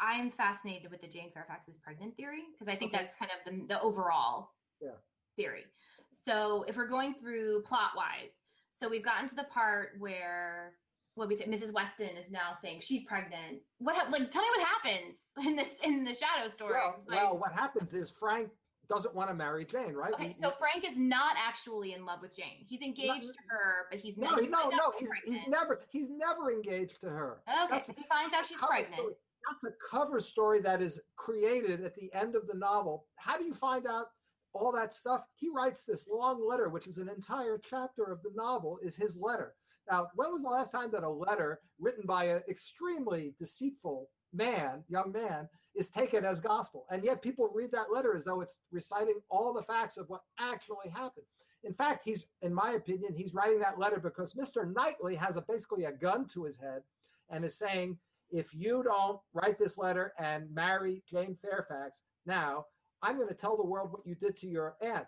I'm 0.00 0.30
fascinated 0.30 0.90
with 0.90 1.00
the 1.00 1.08
Jane 1.08 1.30
Fairfax 1.32 1.68
is 1.68 1.76
pregnant 1.76 2.16
theory 2.16 2.42
because 2.52 2.68
I 2.68 2.76
think 2.76 2.92
Okay. 2.94 3.02
that's 3.04 3.16
kind 3.16 3.30
of 3.30 3.52
the, 3.52 3.66
the 3.74 3.80
overall 3.80 4.50
Yeah. 4.80 4.90
theory. 5.36 5.64
So 6.12 6.64
if 6.68 6.76
we're 6.76 6.86
going 6.88 7.14
through 7.14 7.62
plot 7.62 7.90
wise, 7.96 8.42
so 8.72 8.88
we've 8.88 9.04
gotten 9.04 9.26
to 9.28 9.34
the 9.34 9.44
part 9.44 9.90
where 9.98 10.74
what 11.14 11.28
we 11.28 11.34
said, 11.34 11.46
Mrs. 11.46 11.72
Weston 11.72 12.16
is 12.18 12.30
now 12.30 12.52
saying 12.60 12.80
she's 12.80 13.04
pregnant. 13.04 13.60
What 13.78 13.96
hap- 13.96 14.10
like 14.12 14.30
tell 14.30 14.42
me 14.42 14.48
what 14.56 14.66
happens 14.66 15.16
in 15.46 15.56
this 15.56 15.78
in 15.82 16.04
the 16.04 16.12
shadow 16.14 16.48
story? 16.48 16.74
well, 16.74 16.96
like- 17.06 17.18
well, 17.22 17.38
what 17.38 17.52
happens 17.52 17.94
is 17.94 18.10
Frank 18.10 18.50
doesn't 18.88 19.14
want 19.16 19.28
to 19.30 19.34
marry 19.34 19.64
Jane, 19.64 19.94
right? 19.94 20.12
okay, 20.12 20.28
We- 20.28 20.34
so 20.34 20.48
we- 20.50 20.54
Frank 20.58 20.84
is 20.90 20.98
not 20.98 21.34
actually 21.38 21.94
in 21.94 22.04
love 22.04 22.20
with 22.22 22.36
Jane. 22.36 22.64
He's 22.68 22.82
engaged 22.82 23.32
to 23.32 23.38
her, 23.48 23.86
but 23.90 23.98
he's 23.98 24.16
no, 24.18 24.30
not. 24.30 24.40
he- 24.42 24.46
no, 24.48 24.68
no, 24.68 24.92
he's, 24.98 25.08
he's 25.24 25.48
never 25.48 25.80
he's 25.88 26.08
never 26.10 26.52
engaged 26.52 27.00
to 27.00 27.08
her. 27.08 27.38
Okay, 27.48 27.56
That's- 27.70 27.86
so 27.86 27.94
he 27.96 28.04
finds 28.08 28.34
out 28.34 28.44
she's 28.46 28.60
pregnant. 28.60 29.16
That's 29.48 29.64
a 29.64 29.76
cover 29.90 30.20
story 30.20 30.60
that 30.60 30.82
is 30.82 31.00
created 31.16 31.84
at 31.84 31.94
the 31.94 32.12
end 32.12 32.34
of 32.34 32.46
the 32.46 32.58
novel. 32.58 33.06
How 33.16 33.38
do 33.38 33.44
you 33.44 33.54
find 33.54 33.86
out 33.86 34.06
all 34.52 34.72
that 34.72 34.92
stuff? 34.92 35.22
He 35.34 35.48
writes 35.54 35.84
this 35.84 36.08
long 36.08 36.46
letter, 36.46 36.68
which 36.68 36.86
is 36.86 36.98
an 36.98 37.08
entire 37.08 37.58
chapter 37.58 38.04
of 38.04 38.22
the 38.22 38.30
novel, 38.34 38.78
is 38.82 38.96
his 38.96 39.16
letter. 39.16 39.54
Now, 39.88 40.08
when 40.16 40.32
was 40.32 40.42
the 40.42 40.48
last 40.48 40.72
time 40.72 40.90
that 40.92 41.04
a 41.04 41.08
letter 41.08 41.60
written 41.78 42.04
by 42.06 42.24
an 42.24 42.42
extremely 42.48 43.34
deceitful 43.38 44.08
man, 44.32 44.82
young 44.88 45.12
man, 45.12 45.48
is 45.76 45.90
taken 45.90 46.24
as 46.24 46.40
gospel? 46.40 46.86
And 46.90 47.04
yet 47.04 47.22
people 47.22 47.48
read 47.54 47.70
that 47.72 47.92
letter 47.92 48.14
as 48.14 48.24
though 48.24 48.40
it's 48.40 48.60
reciting 48.72 49.20
all 49.30 49.52
the 49.52 49.62
facts 49.62 49.96
of 49.96 50.08
what 50.08 50.22
actually 50.40 50.90
happened. 50.92 51.26
In 51.62 51.72
fact, 51.72 52.02
he's, 52.04 52.26
in 52.42 52.52
my 52.52 52.72
opinion, 52.72 53.14
he's 53.14 53.34
writing 53.34 53.60
that 53.60 53.78
letter 53.78 54.00
because 54.00 54.34
Mr. 54.34 54.72
Knightley 54.72 55.14
has 55.14 55.36
a 55.36 55.42
basically 55.42 55.84
a 55.84 55.92
gun 55.92 56.26
to 56.28 56.44
his 56.44 56.56
head 56.56 56.82
and 57.30 57.44
is 57.44 57.56
saying, 57.56 57.96
if 58.30 58.54
you 58.54 58.82
don't 58.82 59.18
write 59.32 59.58
this 59.58 59.78
letter 59.78 60.12
and 60.18 60.52
marry 60.52 61.02
Jane 61.10 61.36
Fairfax 61.42 62.00
now, 62.26 62.66
I'm 63.02 63.16
going 63.16 63.28
to 63.28 63.34
tell 63.34 63.56
the 63.56 63.66
world 63.66 63.92
what 63.92 64.06
you 64.06 64.14
did 64.14 64.36
to 64.38 64.46
your 64.46 64.76
aunt 64.80 65.06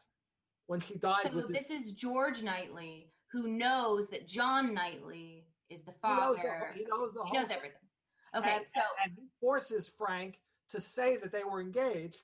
when 0.67 0.81
she 0.81 0.97
died. 0.97 1.31
So 1.33 1.47
this 1.49 1.71
is 1.71 1.93
George 1.93 2.43
Knightley 2.43 3.11
who 3.33 3.49
knows 3.49 4.09
that 4.09 4.27
John 4.27 4.75
Knightley 4.75 5.45
is 5.71 5.83
the 5.83 5.93
he 5.93 6.09
knows 6.09 6.37
father. 6.37 6.73
the, 6.73 6.79
he 6.79 6.87
knows 6.87 7.13
the 7.13 7.23
He 7.25 7.29
whole 7.29 7.41
knows 7.41 7.51
everything. 7.51 7.77
Okay, 8.37 8.57
and, 8.57 8.65
so 8.65 8.81
and 9.03 9.13
he 9.17 9.29
forces 9.41 9.91
Frank 9.97 10.39
to 10.71 10.81
say 10.81 11.17
that 11.17 11.33
they 11.33 11.45
were 11.45 11.61
engaged 11.61 12.23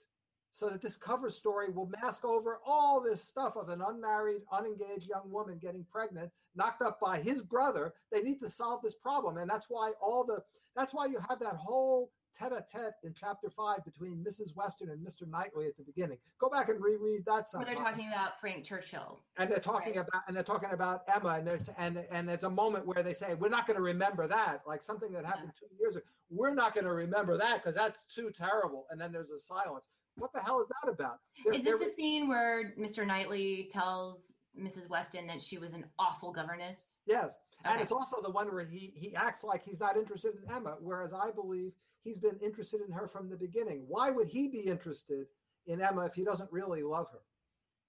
so 0.50 0.68
that 0.68 0.80
this 0.80 0.96
cover 0.96 1.30
story 1.30 1.70
will 1.70 1.90
mask 2.02 2.24
over 2.24 2.60
all 2.64 3.00
this 3.00 3.22
stuff 3.22 3.56
of 3.56 3.70
an 3.70 3.82
unmarried, 3.82 4.42
unengaged 4.52 5.08
young 5.08 5.30
woman 5.30 5.58
getting 5.58 5.84
pregnant, 5.90 6.30
knocked 6.56 6.82
up 6.82 7.00
by 7.00 7.20
his 7.20 7.42
brother. 7.42 7.94
They 8.12 8.22
need 8.22 8.40
to 8.40 8.50
solve 8.50 8.82
this 8.82 8.94
problem. 8.94 9.38
And 9.38 9.48
that's 9.50 9.66
why 9.68 9.92
all 10.00 10.24
the 10.24 10.42
that's 10.76 10.92
why 10.92 11.06
you 11.06 11.18
have 11.28 11.38
that 11.40 11.54
whole 11.54 12.10
tete-a-tete 12.36 12.94
in 13.04 13.14
chapter 13.16 13.48
five 13.48 13.84
between 13.84 14.16
Mrs. 14.28 14.56
Weston 14.56 14.90
and 14.90 14.98
Mr. 15.06 15.24
Knightley 15.24 15.66
at 15.66 15.76
the 15.76 15.84
beginning. 15.84 16.18
Go 16.40 16.48
back 16.50 16.68
and 16.68 16.82
reread 16.82 17.24
that 17.26 17.46
where 17.52 17.64
they're 17.64 17.76
talking 17.76 18.08
about 18.08 18.40
Frank 18.40 18.64
Churchill. 18.64 19.20
and 19.36 19.48
they're 19.48 19.58
talking 19.58 19.94
Right. 19.94 20.04
about 20.08 20.22
and 20.26 20.36
they're 20.36 20.42
talking 20.42 20.70
about 20.72 21.04
Emma 21.06 21.28
and 21.38 21.46
there's 21.46 21.70
and 21.78 22.04
and 22.10 22.28
it's 22.28 22.42
a 22.42 22.50
moment 22.50 22.86
where 22.88 23.04
they 23.04 23.12
say 23.12 23.34
we're 23.34 23.48
not 23.48 23.68
going 23.68 23.76
to 23.76 23.82
remember 23.82 24.26
that 24.26 24.62
like 24.66 24.82
something 24.82 25.12
that 25.12 25.24
happened 25.24 25.52
two 25.56 25.66
years 25.78 25.94
ago 25.94 26.04
we're 26.28 26.52
not 26.54 26.74
going 26.74 26.84
to 26.86 26.92
remember 26.92 27.36
that 27.38 27.62
because 27.62 27.76
that's 27.76 28.04
too 28.12 28.32
terrible 28.32 28.86
and 28.90 29.00
then 29.00 29.12
there's 29.12 29.30
a 29.30 29.38
silence 29.38 29.86
what 30.16 30.32
the 30.32 30.40
hell 30.40 30.60
is 30.60 30.68
that 30.82 30.90
about 30.90 31.18
They're- 31.44 31.54
Is 31.54 31.62
this 31.62 31.76
the 31.78 31.86
scene 31.86 32.26
where 32.28 32.72
Mr. 32.76 33.06
Knightley 33.06 33.68
tells 33.70 34.33
Mrs. 34.60 34.88
Weston 34.88 35.26
that 35.26 35.42
she 35.42 35.58
was 35.58 35.72
an 35.74 35.84
awful 35.98 36.32
governess? 36.32 36.98
yes 37.06 37.32
and 37.64 37.80
it's 37.80 37.92
also 37.92 38.20
the 38.22 38.30
one 38.30 38.52
where 38.52 38.64
he 38.64 38.92
he 38.94 39.14
acts 39.14 39.42
like 39.42 39.64
he's 39.64 39.80
not 39.80 39.96
interested 39.96 40.32
in 40.36 40.54
Emma 40.54 40.76
whereas 40.80 41.12
I 41.14 41.30
believe 41.30 41.72
he's 42.02 42.18
been 42.18 42.38
interested 42.42 42.80
in 42.86 42.92
her 42.92 43.08
from 43.08 43.28
the 43.30 43.36
beginning 43.36 43.84
why 43.88 44.10
would 44.10 44.28
he 44.28 44.48
be 44.48 44.60
interested 44.60 45.26
in 45.66 45.80
Emma 45.80 46.04
if 46.04 46.14
he 46.14 46.24
doesn't 46.24 46.52
really 46.52 46.82
love 46.82 47.06
her 47.12 47.20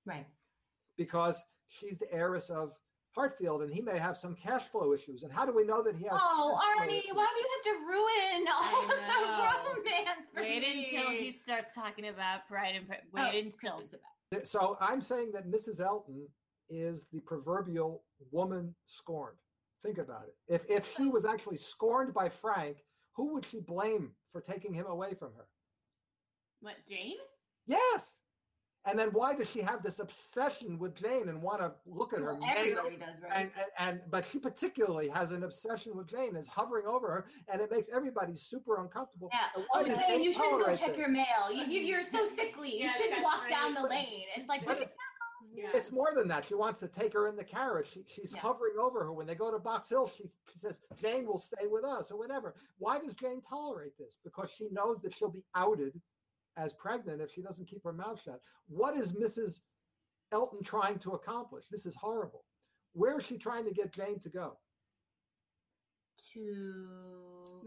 Right. 0.06 0.28
because 0.98 1.44
she's 1.68 1.98
the 1.98 2.12
heiress 2.14 2.50
of 2.50 2.72
Hartfield 3.18 3.62
and 3.64 3.74
he 3.74 3.82
may 3.82 3.98
have 3.98 4.18
some 4.18 4.36
cash 4.36 4.64
flow 4.72 4.94
issues 4.94 5.24
and 5.24 5.32
how 5.32 5.46
do 5.46 5.54
we 5.54 5.64
know 5.66 5.82
that 5.84 5.96
he 5.96 6.04
has 6.06 6.20
Oh, 6.24 6.58
cash 6.62 6.76
flow 6.78 6.86
Arnie, 6.86 7.00
issues? 7.00 7.12
why 7.14 7.28
do 7.34 7.40
you 7.40 7.50
have 7.56 7.64
to 7.64 7.86
ruin 7.86 8.48
all 8.54 8.84
of 8.84 8.90
the 8.90 9.76
romance 9.80 10.28
for 10.34 10.42
Wait 10.42 10.62
me? 10.62 10.86
until 10.96 11.12
he 11.12 11.32
starts 11.32 11.74
talking 11.74 12.08
about 12.08 12.48
Pride 12.48 12.76
and 12.76 12.88
Pre- 12.88 12.98
Oh, 13.18 13.30
wait 13.30 13.46
until 13.46 13.74
Kristen's 13.74 13.94
about- 14.32 14.48
So 14.48 14.78
I'm 14.82 15.02
saying 15.02 15.32
that 15.34 15.48
Mrs. 15.48 15.80
Elton 15.80 16.28
is 16.70 17.08
the 17.12 17.20
proverbial 17.22 18.04
woman 18.32 18.74
scorned. 18.86 19.38
Think 19.84 19.98
about 20.00 20.24
it. 20.28 20.36
If 20.54 20.66
if 20.70 20.92
she 20.96 21.08
was 21.08 21.26
actually 21.26 21.58
scorned 21.58 22.14
by 22.14 22.30
Frank, 22.30 22.78
who 23.16 23.34
would 23.34 23.46
she 23.46 23.60
blame 23.60 24.12
for 24.32 24.42
taking 24.42 24.74
him 24.74 24.86
away 24.88 25.14
from 25.14 25.30
her? 25.38 25.46
what 26.62 26.76
Jane? 26.90 27.18
Yes. 27.68 28.22
And 28.88 29.00
then 29.00 29.10
why 29.14 29.34
does 29.34 29.50
she 29.50 29.62
have 29.62 29.82
this 29.82 29.98
obsession 30.00 30.78
with 30.78 30.94
Jane 30.96 31.28
and 31.30 31.42
want 31.42 31.60
to 31.60 31.72
look 31.88 32.14
at 32.14 32.20
her? 32.20 32.26
Well, 32.34 32.38
nail- 32.38 32.54
everybody 32.56 32.98
does, 32.98 33.20
right? 33.24 33.32
and, 33.34 33.52
and 33.58 33.90
and 33.90 34.02
but 34.12 34.26
she 34.26 34.38
particularly 34.38 35.08
has 35.10 35.32
an 35.32 35.44
obsession 35.44 35.96
with 35.98 36.08
Jane, 36.08 36.36
is 36.36 36.48
hovering 36.48 36.86
over 36.86 37.08
her, 37.08 37.26
and 37.52 37.62
it 37.62 37.72
makes 37.72 37.90
everybody 37.90 38.36
super 38.36 38.82
uncomfortable. 38.84 39.30
Yeah. 39.34 39.40
And 39.56 39.66
oh, 39.74 39.82
why 39.82 39.90
Oh, 39.92 39.96
saying 40.08 40.24
you 40.24 40.32
shouldn't 40.32 40.64
go 40.64 40.76
check 40.76 40.90
this? 40.90 40.98
your 40.98 41.10
mail. 41.10 41.52
You, 41.52 41.64
you, 41.66 41.82
you're 41.82 42.04
so 42.04 42.26
sickly. 42.26 42.74
You 42.74 42.86
Yes, 42.86 42.98
shouldn't 42.98 43.16
that's 43.16 43.24
walk 43.24 43.50
down 43.50 43.74
the 43.74 43.82
lane. 43.88 44.26
It's 44.36 44.48
like, 44.48 44.64
what 44.68 44.80
you 44.80 44.86
Yeah. 45.54 45.70
It's 45.74 45.92
more 45.92 46.10
than 46.16 46.28
that. 46.30 46.46
She 46.46 46.56
wants 46.56 46.80
to 46.82 46.88
take 46.88 47.14
her 47.14 47.28
in 47.28 47.36
the 47.36 47.44
carriage. 47.44 47.88
She, 47.94 48.04
she's 48.08 48.34
hovering 48.34 48.76
over 48.80 49.04
her. 49.04 49.14
When 49.14 49.28
they 49.28 49.36
go 49.36 49.52
to 49.52 49.60
Box 49.60 49.90
Hill, 49.90 50.12
she, 50.16 50.24
she 50.52 50.60
says, 50.60 50.80
Jane 51.02 51.26
will 51.26 51.38
stay 51.38 51.68
with 51.70 51.84
us 51.84 52.12
or 52.12 52.18
whatever. 52.18 52.56
Why 52.78 53.00
does 53.00 53.16
Jane 53.16 53.42
tolerate 53.48 53.98
this? 53.98 54.18
Because 54.24 54.50
she 54.56 54.68
knows 54.72 55.02
that 55.02 55.14
she'll 55.14 55.30
be 55.30 55.46
outed 55.56 56.00
as 56.58 56.74
pregnant 56.74 57.22
if 57.22 57.32
she 57.32 57.42
doesn't 57.42 57.68
keep 57.68 57.84
her 57.84 57.94
mouth 57.94 58.22
shut. 58.24 58.40
What 58.68 58.98
is 58.98 59.14
Mrs. 59.14 59.60
Elton 60.32 60.64
trying 60.64 61.00
to 61.00 61.12
accomplish? 61.12 61.66
This 61.70 61.86
is 61.86 61.96
horrible. 61.96 62.44
Where 62.94 63.18
is 63.20 63.26
she 63.26 63.38
trying 63.38 63.66
to 63.66 63.72
get 63.72 63.94
Jane 63.94 64.20
to 64.20 64.30
go? 64.30 64.58
To 66.34 66.88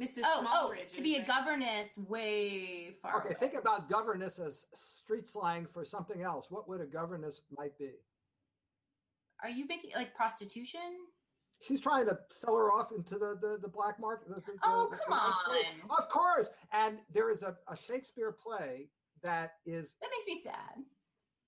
Mrs. 0.00 0.22
Oh, 0.24 0.44
oh, 0.46 0.72
Smallridge 0.72 0.92
to 0.92 1.02
be 1.02 1.12
is 1.12 1.16
a 1.16 1.18
right. 1.20 1.26
governess 1.28 1.88
way 1.96 2.96
far. 3.02 3.18
Okay, 3.20 3.28
away. 3.30 3.36
think 3.40 3.54
about 3.54 3.88
governess 3.90 4.38
as 4.38 4.64
street 4.74 5.28
slang 5.28 5.66
for 5.72 5.84
something 5.84 6.22
else. 6.22 6.50
What 6.50 6.68
would 6.68 6.80
a 6.80 6.86
governess 6.86 7.40
might 7.56 7.76
be? 7.78 7.90
Are 9.42 9.50
you 9.50 9.66
making 9.68 9.90
like 9.94 10.14
prostitution? 10.14 10.80
She's 11.60 11.80
trying 11.80 12.06
to 12.06 12.16
sell 12.30 12.56
her 12.56 12.70
off 12.72 12.92
into 12.96 13.14
the 13.14 13.36
the, 13.40 13.58
the 13.60 13.68
black 13.68 13.98
market. 14.00 14.28
The, 14.28 14.36
the- 14.36 14.58
Oh, 14.64 14.88
the- 14.90 14.96
come 14.98 15.10
the 15.10 15.92
on. 15.92 15.98
Of 15.98 16.08
course. 16.08 16.50
And 16.72 16.98
there 17.12 17.30
is 17.30 17.42
a, 17.42 17.56
a 17.70 17.76
Shakespeare 17.76 18.32
play 18.32 18.88
that 19.22 19.52
is 19.66 19.96
That 20.00 20.10
makes 20.10 20.26
me 20.26 20.40
sad. 20.42 20.82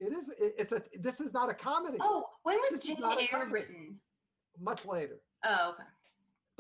it 0.00 0.12
is 0.12 0.28
it- 0.38 0.54
it's 0.58 0.72
a 0.72 0.82
this 1.00 1.20
is 1.20 1.32
not 1.32 1.48
a 1.50 1.54
comedy. 1.54 1.98
Oh, 2.00 2.24
when 2.42 2.56
was 2.58 2.70
This 2.72 2.86
Jane 2.86 2.98
Eyre 3.04 3.48
written? 3.50 3.96
Much 4.60 4.84
later. 4.84 5.20
Oh, 5.44 5.70
okay. 5.74 5.84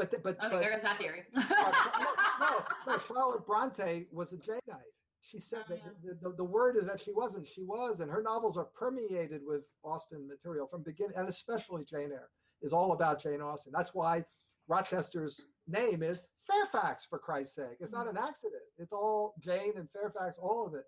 But 0.00 0.10
the- 0.10 0.18
but 0.18 0.38
Okay, 0.38 0.48
but 0.50 0.60
there 0.60 0.70
goes 0.72 0.82
that 0.82 0.98
theory. 0.98 1.22
no, 1.34 2.64
no, 2.86 2.98
Charlotte 3.06 3.46
Bronte 3.46 4.06
was 4.10 4.32
a 4.32 4.36
Janeite. 4.36 4.92
She 5.20 5.40
said 5.40 5.60
Oh, 5.66 5.74
that 5.74 5.78
yeah. 6.02 6.12
the, 6.22 6.30
the, 6.30 6.36
the 6.36 6.44
word 6.44 6.76
is 6.76 6.86
that 6.86 7.00
she 7.00 7.12
wasn't. 7.12 7.46
She 7.46 7.62
was, 7.62 8.00
and 8.00 8.10
her 8.10 8.22
novels 8.22 8.56
are 8.56 8.64
permeated 8.64 9.42
with 9.44 9.62
Austen 9.84 10.26
material 10.26 10.66
from 10.66 10.82
beginning, 10.82 11.16
and 11.16 11.28
especially 11.28 11.84
Jane 11.84 12.10
Eyre 12.12 12.30
is 12.62 12.72
all 12.72 12.92
about 12.92 13.22
Jane 13.22 13.42
Austen. 13.42 13.72
That's 13.76 13.94
why 13.94 14.24
Rochester's 14.68 15.42
name 15.68 16.02
is 16.02 16.22
Fairfax, 16.46 17.04
for 17.04 17.18
Christ's 17.18 17.56
sake. 17.56 17.76
It's 17.80 17.92
not 17.92 18.08
an 18.08 18.16
accident. 18.16 18.62
It's 18.78 18.92
all 18.92 19.34
Jane 19.38 19.72
and 19.76 19.88
Fairfax, 19.90 20.38
all 20.38 20.66
of 20.66 20.74
it. 20.74 20.84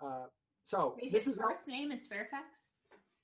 Uh, 0.00 0.26
so 0.64 0.94
Wait, 1.02 1.12
this 1.12 1.24
his 1.24 1.38
how- 1.38 1.48
first 1.48 1.66
name 1.66 1.90
is 1.90 2.06
Fairfax. 2.06 2.58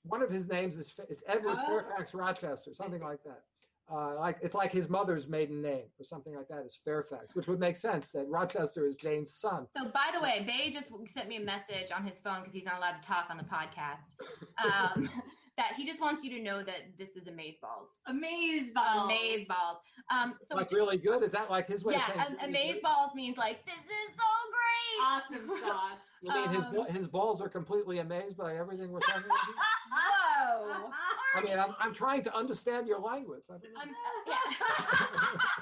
one 0.03 0.21
of 0.21 0.29
his 0.29 0.47
names 0.47 0.77
is 0.77 0.93
it's 1.09 1.23
Edward 1.27 1.57
Oh. 1.59 1.65
Fairfax 1.65 2.13
Rochester, 2.13 2.73
something 2.75 3.01
like 3.01 3.23
that. 3.23 3.43
Uh, 3.91 4.15
like 4.15 4.37
it's 4.41 4.55
like 4.55 4.71
his 4.71 4.89
mother's 4.89 5.27
maiden 5.27 5.61
name 5.61 5.85
or 5.99 6.05
something 6.05 6.35
like 6.35 6.47
that 6.47 6.63
is 6.65 6.79
Fairfax, 6.85 7.35
which 7.35 7.47
would 7.47 7.59
make 7.59 7.75
sense 7.75 8.09
that 8.09 8.27
Rochester 8.27 8.85
is 8.85 8.95
Jane's 8.95 9.33
son. 9.33 9.67
So, 9.75 9.85
by 9.85 10.07
the 10.13 10.21
way, 10.21 10.43
Bay 10.47 10.71
just 10.71 10.89
sent 11.07 11.27
me 11.27 11.35
a 11.35 11.41
message 11.41 11.91
on 11.95 12.05
his 12.05 12.17
phone 12.19 12.39
because 12.39 12.53
he's 12.53 12.65
not 12.65 12.77
allowed 12.77 12.95
to 12.95 13.01
talk 13.01 13.27
on 13.29 13.37
the 13.37 13.43
podcast. 13.43 14.15
Um, 14.63 15.09
that 15.57 15.73
he 15.75 15.85
just 15.85 16.01
wants 16.01 16.23
you 16.23 16.31
to 16.31 16.41
know 16.41 16.63
that 16.63 16.97
this 16.97 17.15
is 17.15 17.27
amaze 17.27 17.57
balls. 17.61 17.99
Amaze 18.07 18.71
balls. 18.71 19.05
Amaze 19.05 19.47
balls. 19.47 19.77
Um, 20.11 20.33
so 20.41 20.55
like 20.55 20.65
just- 20.65 20.73
really 20.75 20.97
good? 20.97 21.23
Is 21.23 21.31
that 21.31 21.49
like 21.49 21.67
his 21.67 21.83
way 21.83 21.95
of 21.95 22.01
yeah, 22.01 22.07
saying? 22.07 22.19
am- 22.19 22.33
really 22.33 22.49
amaze 22.49 22.73
good? 22.75 22.83
balls 22.83 23.11
means 23.15 23.37
like 23.37 23.65
this 23.65 23.75
is 23.75 24.07
so 24.17 24.29
great. 24.51 25.05
Awesome 25.05 25.49
sauce. 25.61 25.99
You 26.21 26.33
mean 26.33 26.49
his 26.49 26.65
um, 26.65 26.73
ba- 26.73 26.91
his 26.91 27.07
balls 27.07 27.41
are 27.41 27.49
completely 27.49 27.99
amazed 27.99 28.37
by 28.37 28.55
everything 28.55 28.91
we're 28.91 29.01
talking 29.01 29.23
about? 29.25 29.37
Whoa. 29.91 30.89
I 31.35 31.41
mean, 31.41 31.57
I'm, 31.57 31.75
I'm 31.79 31.93
trying 31.93 32.23
to 32.23 32.35
understand 32.35 32.87
your 32.87 32.99
language. 32.99 33.41
I 33.49 33.53
don't. 33.53 33.89
Um, 33.89 33.95
yeah. 34.27 35.37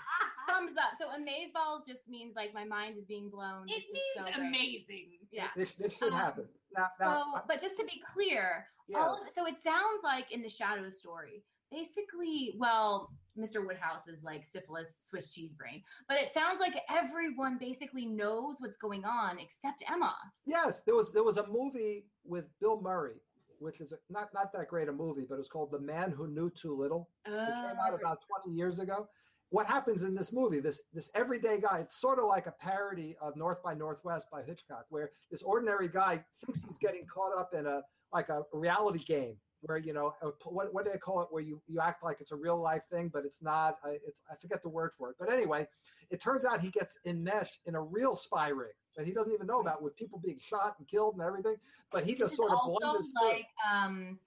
so 0.62 0.66
thumbs 0.68 0.78
up. 0.78 0.98
So 1.00 1.10
amaze 1.16 1.52
balls 1.54 1.84
just 1.88 2.10
means 2.10 2.34
like 2.36 2.54
my 2.54 2.64
mind 2.66 2.98
is 2.98 3.06
being 3.06 3.30
blown. 3.30 3.68
It 3.70 3.76
This 3.76 3.84
is 3.86 3.94
means 3.94 4.04
so 4.18 4.24
great. 4.24 4.36
amazing. 4.48 5.08
Yeah. 5.32 5.48
This, 5.56 5.72
this 5.80 5.94
should 5.94 6.14
Um, 6.14 6.20
happen. 6.20 6.46
Now, 6.78 6.86
So, 6.98 7.06
now, 7.06 7.44
but 7.48 7.62
just 7.62 7.76
to 7.78 7.86
be 7.86 8.02
clear, 8.14 8.68
yeah, 8.88 9.00
all 9.00 9.22
of, 9.22 9.30
so 9.30 9.46
it 9.46 9.58
sounds 9.58 10.02
like 10.04 10.32
in 10.32 10.42
the 10.42 10.50
shadow 10.50 10.90
story, 10.90 11.44
basically, 11.72 12.56
well, 12.58 13.12
Mr. 13.38 13.66
Woodhouse 13.66 14.08
is 14.08 14.24
like 14.24 14.46
syphilis, 14.46 15.08
Swiss 15.10 15.34
cheese 15.34 15.54
brain, 15.54 15.82
but 16.08 16.18
it 16.18 16.34
sounds 16.34 16.60
like 16.60 16.74
everyone 16.90 17.58
basically 17.58 18.06
knows 18.06 18.56
what's 18.60 18.78
going 18.78 19.06
on 19.06 19.40
except 19.40 19.84
Emma. 19.90 20.16
yes, 20.46 20.82
there 20.86 20.96
was 20.96 21.12
there 21.14 21.24
was 21.24 21.38
a 21.38 21.48
movie 21.48 22.06
with 22.26 22.46
Bill 22.60 22.82
Murray, 22.82 23.22
which 23.60 23.80
is 23.80 23.94
a, 23.94 23.98
not 24.10 24.34
not 24.34 24.52
that 24.54 24.68
great 24.68 24.90
a 24.90 24.92
movie, 24.92 25.24
but 25.28 25.36
it 25.36 25.40
was 25.40 25.48
called 25.50 25.72
The 25.72 25.80
Man 25.80 26.12
Who 26.12 26.28
Knew 26.28 26.50
Too 26.50 26.76
Little. 26.76 27.08
It 27.26 27.32
Oh, 27.32 27.46
came 27.46 27.78
out 27.86 27.94
about 27.98 28.20
20 28.44 28.56
years 28.58 28.80
ago. 28.80 29.08
What 29.52 29.68
happens 29.68 30.04
in 30.04 30.16
this 30.16 30.32
movie? 30.32 30.62
This 30.62 30.82
this 30.94 31.12
everyday 31.14 31.60
guy. 31.60 31.80
It's 31.80 32.00
sort 32.00 32.20
of 32.20 32.26
like 32.26 32.48
a 32.48 32.52
parody 32.52 33.16
of 33.22 33.36
North 33.36 33.62
by 33.62 33.74
Northwest 33.74 34.28
by 34.32 34.44
Hitchcock, 34.44 34.86
where 34.90 35.12
this 35.30 35.42
ordinary 35.42 35.90
guy 35.90 36.24
thinks 36.46 36.64
he's 36.64 36.78
getting 36.78 37.06
caught 37.06 37.38
up 37.38 37.54
in 37.54 37.66
a 37.68 37.82
like 38.14 38.30
a 38.30 38.44
reality 38.54 39.04
game, 39.04 39.36
where 39.62 39.78
you 39.78 39.92
know 39.94 40.14
what 40.46 40.74
what 40.74 40.86
do 40.86 40.92
they 40.92 40.98
call 40.98 41.22
it? 41.22 41.28
Where 41.32 41.44
you 41.44 41.62
you 41.68 41.82
act 41.82 42.02
like 42.02 42.18
it's 42.22 42.32
a 42.32 42.36
real 42.36 42.60
life 42.62 42.84
thing, 42.90 43.10
but 43.14 43.26
it's 43.26 43.42
not. 43.42 43.78
Uh, 43.86 43.92
it's 44.08 44.22
I 44.32 44.36
forget 44.42 44.64
the 44.64 44.70
word 44.70 44.92
for 44.98 45.10
it. 45.10 45.18
But 45.20 45.30
anyway, 45.30 45.68
it 46.10 46.22
turns 46.22 46.46
out 46.46 46.62
he 46.62 46.70
gets 46.70 46.98
enmeshed 47.06 47.60
in 47.66 47.76
a 47.76 47.82
real 47.82 48.16
spy 48.16 48.50
ring 48.50 48.72
that 48.96 49.06
he 49.06 49.12
doesn't 49.12 49.34
even 49.34 49.48
know 49.48 49.60
about, 49.60 49.82
with 49.82 49.96
people 49.96 50.20
being 50.24 50.40
shot 50.40 50.76
and 50.80 50.88
killed 50.88 51.16
and 51.16 51.24
everything. 51.24 51.56
But 51.92 52.06
he 52.06 52.16
just 52.16 52.36
sort 52.36 52.52
of 52.52 52.60
also 52.60 53.02
like 53.22 53.48
um, 53.70 54.18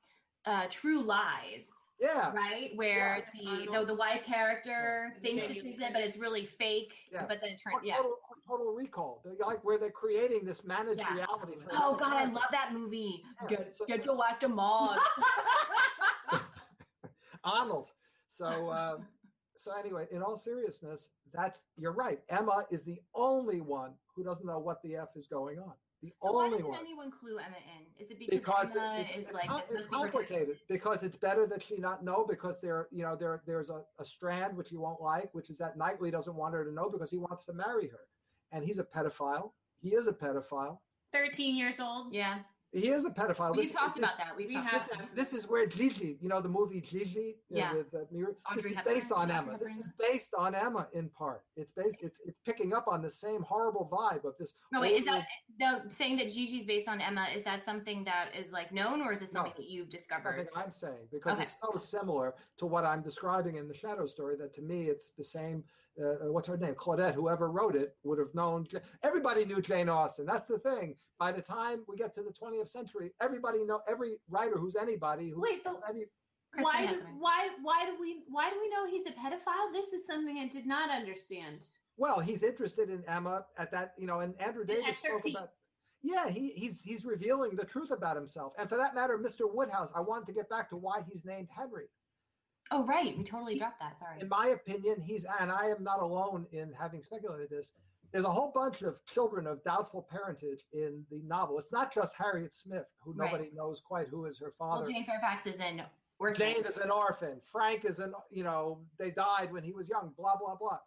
uh, 0.44 0.66
True 0.68 1.02
Lies. 1.02 1.64
Yeah, 2.00 2.32
right? 2.32 2.70
Where 2.74 3.24
the, 3.34 3.66
the 3.72 3.84
the 3.86 3.94
wife 3.94 4.24
character 4.24 5.14
Yeah. 5.22 5.30
thinks 5.30 5.46
that 5.46 5.54
she's 5.54 5.78
it, 5.78 5.92
but 5.92 6.02
it's 6.02 6.16
really 6.16 6.44
fake. 6.44 6.92
Yeah. 7.12 7.24
But 7.26 7.40
then 7.40 7.50
it 7.50 7.62
turns 7.62 7.84
yeah. 7.84 7.96
total, 7.96 8.16
total 8.46 8.72
recall. 8.74 9.22
They're 9.24 9.34
like 9.46 9.64
where 9.64 9.78
they're 9.78 9.90
creating 9.90 10.44
this 10.44 10.64
managed 10.64 11.00
Yeah. 11.00 11.14
reality. 11.14 11.52
Oh 11.72 11.96
God, 11.96 12.12
I 12.12 12.24
love 12.24 12.48
that 12.50 12.72
movie. 12.72 13.22
Yeah, 13.42 13.48
Get, 13.48 13.76
so- 13.76 13.86
get 13.86 14.04
your 14.04 14.18
ass 14.28 14.38
to 14.40 14.48
Mars. 14.48 14.98
Arnold. 17.44 17.90
So, 18.28 18.70
um, 18.72 19.06
so 19.56 19.72
anyway, 19.78 20.06
in 20.10 20.22
all 20.22 20.36
seriousness, 20.36 21.10
that's 21.32 21.64
you're 21.76 21.92
right. 21.92 22.20
Emma 22.28 22.64
is 22.70 22.82
the 22.84 23.00
only 23.14 23.60
one 23.60 23.92
who 24.14 24.24
doesn't 24.24 24.46
know 24.46 24.58
what 24.58 24.82
the 24.82 24.96
f 24.96 25.08
is 25.14 25.26
going 25.26 25.58
on. 25.58 25.72
The 26.04 26.12
So 26.22 26.32
why 26.32 26.44
only 26.44 26.58
doesn't 26.58 26.70
one. 26.70 26.80
anyone 26.80 27.10
clue 27.10 27.38
Emma 27.38 27.56
in? 27.56 28.04
Is 28.04 28.10
it 28.10 28.18
because, 28.18 28.38
Because 28.38 28.76
Emma 28.76 28.98
it- 28.98 29.16
is 29.18 29.24
it's, 29.24 29.32
like 29.32 29.46
com- 29.48 29.60
this 29.60 29.70
it's 29.70 29.72
must 29.72 29.88
protected? 29.90 30.12
complicated. 30.28 30.56
Because 30.68 31.02
it's 31.02 31.16
better 31.16 31.46
that 31.46 31.62
she 31.62 31.78
not 31.78 32.04
know. 32.04 32.26
Because 32.28 32.60
there, 32.60 32.88
you 32.90 33.02
know, 33.02 33.16
there 33.16 33.40
there's 33.46 33.70
a, 33.70 33.80
a 33.98 34.04
strand 34.04 34.54
which 34.54 34.70
you 34.70 34.80
won't 34.80 35.00
like, 35.00 35.34
which 35.34 35.48
is 35.48 35.56
that 35.58 35.78
Knightley 35.78 36.10
doesn't 36.10 36.34
want 36.34 36.52
her 36.54 36.62
to 36.64 36.70
know 36.72 36.90
because 36.90 37.10
he 37.10 37.16
wants 37.16 37.46
to 37.46 37.54
marry 37.54 37.88
her, 37.88 38.00
and 38.52 38.62
he's 38.64 38.78
a 38.78 38.84
pedophile. 38.84 39.52
He 39.80 39.94
is 39.94 40.06
a 40.06 40.12
pedophile. 40.12 40.78
13 41.12 41.56
years 41.56 41.80
old. 41.80 42.12
Yeah, 42.12 42.40
He 42.74 42.88
is 42.88 43.04
a 43.04 43.10
pedophile. 43.10 43.54
we 43.54 43.62
This- 43.62 43.72
talked 43.72 43.98
about 43.98 44.18
that. 44.18 44.36
We, 44.36 44.46
we 44.46 44.54
have. 44.54 44.88
this 44.88 44.98
is, 44.98 45.06
this 45.14 45.32
is 45.32 45.48
where 45.48 45.64
Gigi, 45.64 46.18
you 46.20 46.28
know, 46.28 46.40
the 46.40 46.48
movie 46.48 46.80
Gigi 46.80 47.36
uh, 47.52 47.56
Yeah. 47.56 47.72
with 47.72 47.94
uh, 47.94 47.98
Mira, 48.10 48.32
this 48.56 48.64
is 48.66 48.74
based 48.84 49.12
on 49.12 49.30
Emma. 49.30 49.56
This 49.60 49.70
is 49.76 49.88
based 49.96 50.34
on 50.36 50.56
Emma 50.56 50.88
in 50.92 51.08
part. 51.10 51.42
It's 51.56 51.70
based. 51.70 51.98
It's 52.00 52.18
it's 52.26 52.36
picking 52.44 52.72
up 52.72 52.88
on 52.88 53.00
the 53.00 53.10
same 53.10 53.42
horrible 53.42 53.88
vibe 53.92 54.24
of 54.24 54.36
this. 54.38 54.54
No, 54.72 54.80
wait, 54.80 54.96
is 54.98 55.04
that 55.04 55.24
the 55.60 55.82
saying 55.88 56.16
that 56.16 56.26
Gigi's 56.30 56.66
based 56.66 56.88
on 56.88 57.00
Emma? 57.00 57.28
Is 57.34 57.44
that 57.44 57.64
something 57.64 58.02
that 58.04 58.30
is 58.36 58.50
like 58.50 58.72
known, 58.72 59.00
or 59.02 59.12
is 59.12 59.20
this 59.20 59.32
No. 59.32 59.42
something 59.44 59.54
that 59.56 59.70
you've 59.70 59.88
discovered? 59.88 60.48
something 60.52 60.52
I'm 60.56 60.72
saying 60.72 61.06
because 61.12 61.34
Okay. 61.34 61.44
it's 61.44 61.56
so 61.60 61.78
similar 61.78 62.34
to 62.58 62.66
what 62.66 62.84
I'm 62.84 63.02
describing 63.02 63.54
in 63.56 63.68
the 63.68 63.74
Shadow 63.74 64.06
story 64.06 64.34
that 64.38 64.52
to 64.54 64.62
me 64.62 64.88
it's 64.88 65.10
the 65.10 65.24
same. 65.24 65.62
Uh, 66.00 66.30
what's 66.30 66.48
her 66.48 66.56
name? 66.56 66.74
Claudette. 66.74 67.14
Whoever 67.14 67.50
wrote 67.50 67.76
it 67.76 67.96
would 68.02 68.18
have 68.18 68.34
known. 68.34 68.66
Everybody 69.02 69.44
knew 69.44 69.60
Jane 69.62 69.88
Austen. 69.88 70.26
That's 70.26 70.48
the 70.48 70.58
thing. 70.58 70.96
By 71.18 71.30
the 71.30 71.42
time 71.42 71.84
we 71.88 71.96
get 71.96 72.14
to 72.14 72.22
the 72.22 72.32
20th 72.32 72.68
century, 72.68 73.12
everybody 73.20 73.64
know 73.64 73.80
every 73.88 74.16
writer 74.28 74.58
who's 74.58 74.76
anybody 74.76 75.30
who 75.30 75.40
Wait, 75.40 75.62
but 75.62 75.80
any, 75.88 76.06
Kristen 76.52 76.72
why, 76.72 76.86
do, 76.86 76.98
why, 77.18 77.48
why 77.62 77.86
do 77.86 77.92
we, 78.00 78.22
why 78.28 78.50
do 78.50 78.56
we 78.60 78.68
know 78.68 78.86
he's 78.86 79.06
a 79.06 79.10
pedophile? 79.10 79.72
This 79.72 79.92
is 79.92 80.04
something 80.06 80.38
I 80.38 80.48
did 80.48 80.66
not 80.66 80.90
understand. 80.90 81.68
Well, 81.96 82.18
he's 82.18 82.42
interested 82.42 82.90
in 82.90 83.04
Emma 83.08 83.46
at 83.56 83.70
that, 83.70 83.94
you 83.96 84.06
know, 84.06 84.20
and 84.20 84.34
Andrew 84.40 84.62
At 84.62 84.68
Davies 84.68 84.98
spoke 84.98 85.22
13. 85.22 85.36
about. 85.36 85.50
Yeah, 86.02 86.28
he, 86.28 86.50
he's 86.50 86.80
he's 86.82 87.06
revealing 87.06 87.56
the 87.56 87.64
truth 87.64 87.90
about 87.90 88.14
himself, 88.14 88.52
and 88.58 88.68
for 88.68 88.76
that 88.76 88.94
matter, 88.94 89.16
Mr. 89.16 89.50
Woodhouse. 89.50 89.90
I 89.96 90.00
wanted 90.02 90.26
to 90.26 90.34
get 90.34 90.50
back 90.50 90.68
to 90.68 90.76
why 90.76 91.02
he's 91.10 91.24
named 91.24 91.48
Henry. 91.56 91.86
Oh, 92.74 92.84
right. 92.84 93.16
We 93.16 93.22
totally 93.22 93.56
dropped 93.56 93.78
that. 93.80 93.98
Sorry. 93.98 94.20
In 94.20 94.28
my 94.28 94.48
opinion, 94.48 95.00
he's 95.00 95.24
and 95.40 95.50
I 95.50 95.66
am 95.66 95.82
not 95.84 96.00
alone 96.00 96.46
in 96.52 96.72
having 96.72 97.02
speculated 97.02 97.50
this. 97.50 97.72
There's 98.12 98.24
a 98.24 98.30
whole 98.30 98.50
bunch 98.52 98.82
of 98.82 99.04
children 99.06 99.46
of 99.46 99.62
doubtful 99.64 100.06
parentage 100.10 100.64
in 100.72 101.04
the 101.10 101.20
novel. 101.26 101.58
It's 101.58 101.72
not 101.72 101.92
just 101.92 102.14
Harriet 102.16 102.52
Smith, 102.52 102.86
who 103.00 103.12
Right. 103.12 103.30
nobody 103.30 103.50
knows 103.54 103.80
quite 103.80 104.08
who 104.08 104.24
is 104.26 104.38
her 104.38 104.52
father. 104.58 104.82
Well. 104.82 104.90
Jane 104.90 105.04
Fairfax 105.04 105.46
is 105.46 105.56
in 105.56 105.82
Orphan. 106.18 106.36
Jane 106.36 106.64
is 106.64 106.78
an 106.78 106.90
orphan. 106.90 107.40
Frank 107.50 107.84
is 107.84 107.98
an, 107.98 108.14
you 108.30 108.44
know, 108.44 108.80
they 108.98 109.10
died 109.10 109.52
when 109.52 109.64
he 109.64 109.72
was 109.72 109.88
young, 109.88 110.12
blah, 110.16 110.36
blah, 110.36 110.54
blah. 110.54 110.78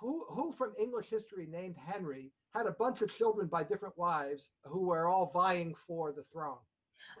Who, 0.00 0.24
who 0.30 0.52
from 0.52 0.74
English 0.78 1.08
history 1.08 1.46
named 1.46 1.76
Henry 1.76 2.32
had 2.54 2.66
a 2.66 2.72
bunch 2.72 3.02
of 3.02 3.14
children 3.14 3.48
by 3.48 3.62
different 3.62 3.96
wives 3.96 4.50
who 4.64 4.86
were 4.86 5.06
all 5.06 5.30
vying 5.32 5.74
for 5.86 6.12
the 6.12 6.22
throne? 6.32 6.58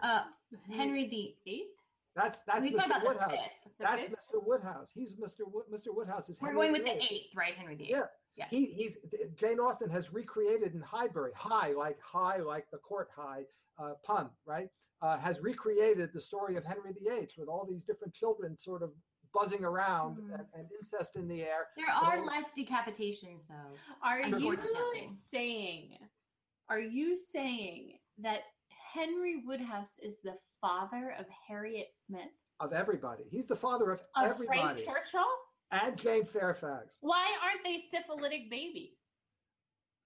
Uh, 0.02 0.24
Henry 0.70 1.06
the 1.08 1.34
Eighth? 1.50 1.77
That's, 2.18 2.40
that's 2.46 2.64
He's 2.66 2.74
Mr. 2.74 2.78
talking 2.78 2.90
about 2.90 3.02
the 3.02 3.08
Woodhouse. 3.10 3.30
fifth. 3.30 3.72
The 3.78 3.84
That's 3.84 4.02
fifth? 4.02 4.12
Mr. 4.34 4.46
Woodhouse. 4.46 4.90
He's 4.92 5.12
Mr. 5.12 5.40
Wood, 5.46 5.64
Mr. 5.72 5.94
Woodhouse 5.94 6.28
is 6.28 6.40
We're 6.40 6.48
Henry 6.48 6.62
going 6.62 6.72
with 6.72 6.82
VIII. 6.84 6.94
the 6.98 7.14
eighth, 7.14 7.36
right? 7.36 7.54
Henry 7.54 7.76
the 7.76 7.84
eighth. 7.84 7.90
Yeah. 7.92 8.02
Yeah. 8.36 8.46
He, 8.50 8.66
he's 8.66 8.96
Jane 9.36 9.58
Austen 9.60 9.88
has 9.90 10.12
recreated 10.12 10.74
in 10.74 10.80
Highbury, 10.80 11.32
high 11.36 11.72
like 11.72 11.98
high 12.00 12.38
like 12.38 12.66
the 12.72 12.78
court 12.78 13.08
high 13.16 13.42
uh, 13.78 13.94
pun, 14.04 14.30
right? 14.46 14.68
Uh, 15.00 15.16
has 15.18 15.40
recreated 15.40 16.10
the 16.12 16.20
story 16.20 16.56
of 16.56 16.64
Henry 16.64 16.92
VIII 17.00 17.28
with 17.38 17.48
all 17.48 17.64
these 17.68 17.84
different 17.84 18.12
children 18.14 18.56
sort 18.58 18.82
of 18.82 18.90
buzzing 19.34 19.64
around 19.64 20.16
Mhm. 20.18 20.34
and, 20.34 20.44
and 20.54 20.68
incest 20.80 21.14
in 21.16 21.28
the 21.28 21.42
air. 21.42 21.68
There 21.76 21.86
are 21.88 22.16
Those- 22.18 22.26
less 22.26 22.54
decapitations, 22.56 23.46
though. 23.48 23.76
Are 24.02 24.20
you 24.22 24.56
saying, 25.30 25.98
are 26.68 26.80
you 26.80 27.16
saying 27.16 27.98
that 28.18 28.40
Henry 28.92 29.42
Woodhouse 29.46 29.98
is 30.02 30.20
the 30.22 30.34
father 30.60 31.14
of 31.18 31.26
Harriet 31.46 31.88
Smith? 32.06 32.30
Of 32.60 32.72
everybody, 32.72 33.24
he's 33.30 33.46
the 33.46 33.56
father 33.56 33.90
of, 33.92 34.00
Of 34.16 34.30
everybody, 34.30 34.58
Frank 34.60 34.78
Churchill? 34.78 35.26
and 35.70 35.96
Jane 35.96 36.24
Fairfax, 36.24 36.96
Why 37.00 37.26
aren't 37.44 37.62
they 37.64 37.78
syphilitic 37.78 38.50
babies? 38.50 38.98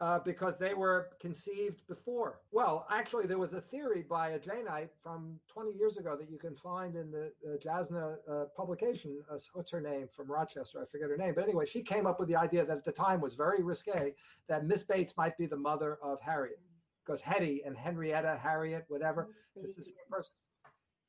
uh, 0.00 0.18
because 0.24 0.58
they 0.58 0.74
were 0.74 1.10
conceived 1.20 1.80
before. 1.86 2.40
Well, 2.50 2.86
actually, 2.90 3.26
there 3.28 3.38
was 3.38 3.52
a 3.52 3.60
theory 3.60 4.04
by 4.10 4.30
a 4.30 4.38
Janeite 4.38 4.88
from 5.00 5.38
20 5.46 5.70
years 5.78 5.96
ago 5.96 6.16
that 6.18 6.28
you 6.28 6.38
can 6.38 6.56
find 6.56 6.96
in 6.96 7.12
the, 7.12 7.30
the 7.40 7.56
JASNA 7.64 8.16
uh, 8.28 8.44
publication. 8.56 9.20
Uh, 9.30 9.38
what's 9.52 9.70
her 9.70 9.80
name 9.80 10.08
from 10.14 10.28
Rochester? 10.28 10.82
I 10.82 10.86
forget 10.90 11.08
her 11.08 11.16
name, 11.16 11.34
but 11.36 11.44
anyway, 11.44 11.66
she 11.66 11.82
came 11.82 12.04
up 12.08 12.18
with 12.18 12.28
the 12.28 12.34
idea 12.34 12.66
that 12.66 12.78
at 12.78 12.84
the 12.84 12.90
time 12.90 13.20
was 13.20 13.34
very 13.34 13.62
risque 13.62 14.12
that 14.48 14.66
Miss 14.66 14.82
Bates 14.82 15.14
might 15.16 15.38
be 15.38 15.46
the 15.46 15.56
mother 15.56 15.98
of 16.02 16.20
Harriet, 16.20 16.58
because 17.06 17.20
Hetty 17.20 17.62
and 17.64 17.76
Henrietta, 17.76 18.36
Harriet, 18.42 18.84
whatever, 18.88 19.28
is 19.54 19.76
the 19.76 19.84
same 19.84 19.94
person. 20.10 20.32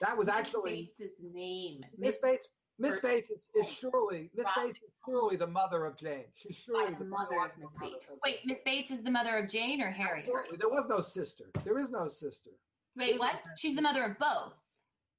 That 0.01 0.17
was 0.17 0.27
Miss 0.27 0.35
actually 0.35 0.71
Bates's 0.71 1.13
name. 1.21 1.81
Miss 1.97 2.17
Bates. 2.17 2.47
Miss 2.79 2.99
Bates 2.99 3.29
is, 3.29 3.41
is 3.55 3.71
surely 3.71 4.31
Miss 4.35 4.47
Bates 4.57 4.77
is 4.77 4.91
surely 5.05 5.35
the 5.35 5.47
mother 5.47 5.85
of 5.85 5.95
Jane. 5.95 6.25
She's 6.35 6.55
surely 6.55 6.93
the 6.93 7.03
the 7.03 7.05
mother 7.05 7.35
of 7.39 7.51
Miss 7.57 7.69
mother 7.79 7.91
Bates. 7.93 8.05
of 8.11 8.19
Wait, 8.25 8.39
Miss 8.45 8.61
Bates 8.65 8.91
is 8.91 9.03
the 9.03 9.11
mother 9.11 9.37
of 9.37 9.47
Jane 9.47 9.81
or 9.81 9.91
Harry? 9.91 10.19
Absolutely. 10.19 10.57
There 10.57 10.69
was 10.69 10.85
no 10.89 10.99
sister. 10.99 11.45
There 11.63 11.77
is 11.77 11.89
no 11.91 12.07
sister. 12.07 12.49
Wait, 12.97 13.19
what? 13.19 13.35
She's 13.57 13.75
the 13.75 13.81
mother 13.81 14.03
of 14.03 14.17
both. 14.19 14.53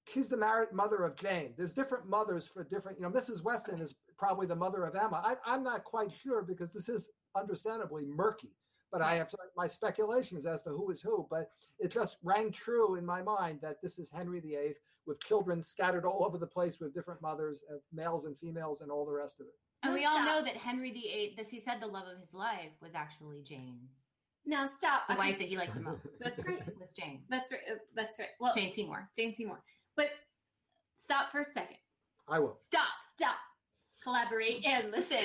She's 0.06 0.28
the 0.28 0.36
married 0.36 0.72
mother 0.72 1.02
of 1.04 1.16
Jane. 1.16 1.54
There's 1.56 1.72
different 1.72 2.08
mothers 2.08 2.46
for 2.46 2.64
different, 2.64 2.98
you 2.98 3.04
know, 3.04 3.10
Mrs. 3.10 3.42
Weston 3.42 3.80
is 3.80 3.94
probably 4.18 4.46
the 4.46 4.56
mother 4.56 4.84
of 4.84 4.94
Emma. 4.94 5.22
I, 5.24 5.36
I'm 5.46 5.62
not 5.62 5.84
quite 5.84 6.12
sure 6.12 6.42
because 6.42 6.72
this 6.72 6.88
is 6.88 7.08
understandably 7.36 8.04
murky, 8.04 8.50
but 8.94 9.02
I 9.02 9.16
have 9.16 9.28
my 9.56 9.66
speculations 9.66 10.46
as 10.46 10.62
to 10.62 10.70
who 10.70 10.88
is 10.92 11.00
who. 11.00 11.26
But 11.28 11.50
it 11.80 11.90
just 11.90 12.16
rang 12.22 12.52
true 12.52 12.94
in 12.94 13.04
my 13.04 13.22
mind 13.22 13.58
that 13.60 13.82
this 13.82 13.98
is 13.98 14.08
Henry 14.08 14.38
VIII 14.38 14.74
with 15.04 15.20
children 15.20 15.64
scattered 15.64 16.04
all 16.06 16.24
over 16.24 16.38
the 16.38 16.46
place 16.46 16.78
with 16.78 16.94
different 16.94 17.20
mothers, 17.20 17.64
uh, 17.72 17.78
males 17.92 18.24
and 18.24 18.38
females, 18.38 18.82
and 18.82 18.92
all 18.92 19.04
the 19.04 19.12
rest 19.12 19.40
of 19.40 19.46
it. 19.46 19.54
And 19.82 19.92
we 19.94 20.04
all 20.04 20.24
know 20.24 20.42
that 20.44 20.56
Henry 20.56 20.92
VIII, 20.92 21.34
this 21.36 21.50
he 21.50 21.58
said 21.58 21.80
the 21.80 21.88
love 21.88 22.06
of 22.06 22.20
his 22.20 22.32
life 22.32 22.70
was 22.80 22.94
actually 22.94 23.42
Jane. 23.42 23.80
Now 24.46 24.68
stop. 24.68 25.08
The 25.08 25.14
because- 25.14 25.26
wife 25.26 25.38
that 25.40 25.48
he 25.48 25.56
liked 25.56 25.74
the 25.74 25.80
most 25.80 26.06
That's 26.20 26.46
right. 26.46 26.62
was 26.80 26.92
Jane. 26.92 27.22
That's 27.28 27.50
right. 27.50 27.60
uh, 27.72 27.74
That's 27.96 28.20
right. 28.20 28.28
Well, 28.38 28.54
Jane 28.54 28.72
Seymour. 28.72 29.10
Jane 29.16 29.34
Seymour. 29.34 29.60
But 29.96 30.10
stop 30.96 31.32
for 31.32 31.40
a 31.40 31.44
second. 31.44 31.78
I 32.28 32.38
will. 32.38 32.56
Stop. 32.62 32.86
Stop. 33.16 33.36
Collaborate 34.04 34.64
and 34.64 34.90
listen. 34.92 35.16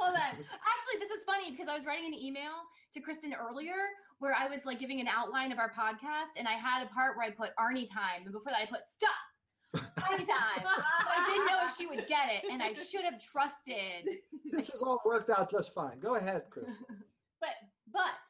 Hold 0.00 0.16
on. 0.16 0.32
Actually, 0.32 0.98
this 0.98 1.10
is 1.10 1.22
funny 1.24 1.50
because 1.52 1.68
I 1.68 1.74
was 1.74 1.84
writing 1.86 2.06
an 2.06 2.14
email 2.18 2.52
to 2.94 3.00
Kristen 3.00 3.34
earlier 3.34 3.76
where 4.18 4.34
I 4.34 4.48
was 4.48 4.64
like 4.64 4.80
giving 4.80 5.00
an 5.00 5.08
outline 5.08 5.52
of 5.52 5.58
our 5.58 5.70
podcast 5.70 6.38
and 6.38 6.48
I 6.48 6.54
had 6.54 6.82
a 6.82 6.86
part 6.86 7.16
where 7.16 7.26
I 7.26 7.30
put 7.30 7.50
Arnie 7.60 7.86
time 7.86 8.24
and 8.24 8.32
before 8.32 8.50
that 8.52 8.60
I 8.60 8.66
put 8.66 8.88
stop. 8.88 9.10
anytime. 10.10 10.62
but 10.64 10.82
I 10.82 11.24
didn't 11.28 11.46
know 11.46 11.58
if 11.66 11.76
she 11.76 11.86
would 11.86 12.06
get 12.08 12.28
it, 12.30 12.50
and 12.50 12.62
I 12.62 12.72
should 12.72 13.04
have 13.04 13.22
trusted. 13.22 14.08
This 14.50 14.70
has 14.70 14.80
all 14.80 15.02
worked 15.04 15.28
out 15.28 15.50
just 15.50 15.74
fine. 15.74 15.98
Go 16.00 16.14
ahead, 16.16 16.44
Chris. 16.50 16.66
But 17.40 17.50
but 17.92 18.24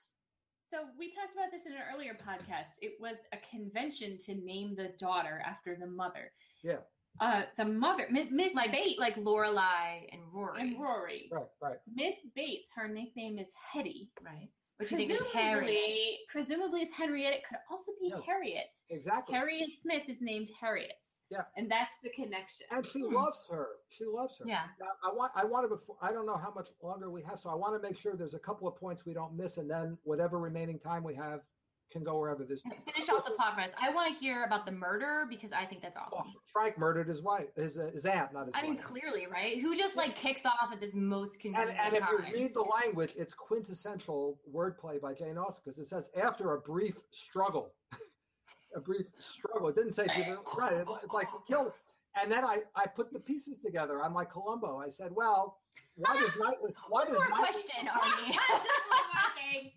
so 0.69 0.79
we 0.99 1.13
talked 1.13 1.33
about 1.33 1.53
this 1.53 1.65
in 1.65 1.73
an 1.73 1.79
earlier 1.95 2.15
podcast. 2.15 2.79
It 2.83 2.95
was 3.01 3.17
a 3.33 3.37
convention 3.49 4.19
to 4.27 4.35
name 4.35 4.75
the 4.75 4.91
daughter 4.99 5.41
after 5.47 5.77
the 5.77 5.87
mother. 5.87 6.33
Yeah. 6.65 6.79
Uh, 7.21 7.43
the 7.57 7.65
mother, 7.65 8.07
Mi- 8.11 8.29
Miss 8.31 8.55
Like 8.55 8.73
Bates, 8.73 8.99
like 8.99 9.15
Lorelai 9.17 10.07
and 10.13 10.21
Rory, 10.33 10.61
and 10.61 10.81
Rory. 10.81 11.29
Right, 11.33 11.45
right. 11.63 11.77
Miss 11.95 12.15
Bates, 12.35 12.71
her 12.77 12.89
nickname 12.89 13.39
is 13.39 13.49
Hetty. 13.73 14.11
right? 14.25 14.49
Which 14.79 14.91
you 14.91 14.99
think 14.99 15.11
is 15.11 15.17
Presumably, 15.19 15.43
Harriet. 15.75 16.19
presumably 16.29 16.83
is 16.83 16.91
Henrietta. 16.91 17.37
It 17.37 17.43
could 17.49 17.57
also 17.71 17.93
be 17.99 18.09
Yes. 18.09 18.21
Harriet. 18.27 18.67
Exactly. 18.91 19.35
Harriet 19.35 19.71
Smith 19.81 20.03
is 20.07 20.21
named 20.21 20.51
Harriet. 20.61 20.93
Yeah. 21.31 21.45
And 21.57 21.71
that's 21.71 21.93
the 22.03 22.11
connection. 22.11 22.67
and 22.71 22.85
she 22.87 23.01
Hmm. 23.01 23.15
loves 23.15 23.43
her. 23.51 23.69
She 23.89 24.05
loves 24.05 24.37
her. 24.39 24.45
Yeah. 24.47 24.67
Now, 24.79 24.89
I 25.03 25.15
want 25.15 25.33
I 25.35 25.45
want 25.47 25.65
to 25.65 25.69
before 25.75 25.97
I 26.03 26.13
don't 26.13 26.27
know 26.27 26.37
how 26.37 26.53
much 26.53 26.69
longer 26.83 27.11
we 27.11 27.23
have, 27.23 27.41
so 27.41 27.49
I 27.49 27.55
want 27.55 27.75
to 27.81 27.89
make 27.89 27.97
sure 27.99 28.15
there's 28.17 28.35
a 28.35 28.39
couple 28.39 28.69
of 28.69 28.77
points 28.77 29.07
we 29.07 29.15
don't 29.15 29.35
miss, 29.35 29.57
and 29.57 29.69
then 29.71 29.97
whatever 30.05 30.39
remaining 30.39 30.79
time 30.79 31.03
we 31.03 31.15
have 31.15 31.41
can 31.93 32.03
go 32.03 32.19
wherever 32.19 32.45
this. 32.45 32.63
Finish 32.63 33.09
off 33.09 33.25
the 33.25 33.31
plot 33.33 33.55
for 33.55 33.61
us. 33.61 33.71
I 33.81 33.91
want 33.91 34.13
to 34.13 34.19
hear 34.19 34.45
about 34.45 34.67
the 34.67 34.73
murder 34.73 35.25
because 35.29 35.53
I 35.53 35.65
think 35.65 35.83
that's 35.83 35.97
Oh, 35.97 36.03
awesome. 36.13 36.33
Frank 36.53 36.77
murdered 36.79 37.09
his 37.09 37.23
wife, 37.23 37.47
his 37.57 37.79
uh, 37.79 37.91
his 37.93 38.05
aunt, 38.07 38.33
not 38.33 38.47
his 38.47 38.55
I 38.57 38.63
mean, 38.63 38.77
clearly, 38.77 39.27
right? 39.31 39.59
Who 39.61 39.77
just 39.77 39.97
like 39.97 40.17
kicks 40.17 40.45
off 40.45 40.71
at 40.73 40.81
this 40.81 40.95
most 40.95 41.35
And, 41.45 41.55
convenient 41.55 41.79
and 41.81 41.97
if 41.97 42.05
you 42.11 42.19
read 42.35 42.55
the 42.55 42.63
language, 42.63 43.13
it's 43.17 43.35
quintessential 43.35 44.39
wordplay 44.53 45.01
by 45.01 45.15
Jane 45.15 45.39
Austen 45.39 45.63
because 45.65 45.79
it 45.79 45.87
says 45.89 46.11
after 46.21 46.55
a 46.55 46.61
brief 46.61 46.97
struggle, 47.11 47.73
a 48.77 48.81
brief 48.81 49.07
struggle. 49.19 49.69
It 49.69 49.77
didn't 49.77 49.95
say 49.95 50.07
right. 50.59 50.73
It's, 50.75 50.93
it's 51.05 51.15
like 51.15 51.29
killed. 51.49 51.73
And 52.21 52.33
then 52.33 52.45
I 52.45 52.59
I 52.75 52.87
put 52.87 53.13
the 53.13 53.21
pieces 53.21 53.59
together. 53.65 54.03
I'm 54.03 54.15
like 54.15 54.31
Columbo. 54.33 54.79
I 54.79 54.89
said, 54.89 55.11
well, 55.15 55.61
why 55.97 56.15
does 56.19 56.31
Knightley? 56.39 56.75
Why 56.89 57.05
One 57.05 57.07
does 57.09 57.17
more 57.19 57.29
Knightley- 57.29 57.47
question, 57.53 57.87
Arnie. 57.87 58.27
Just 58.33 58.69
one 58.91 59.07
more 59.15 59.53
thing. 59.53 59.71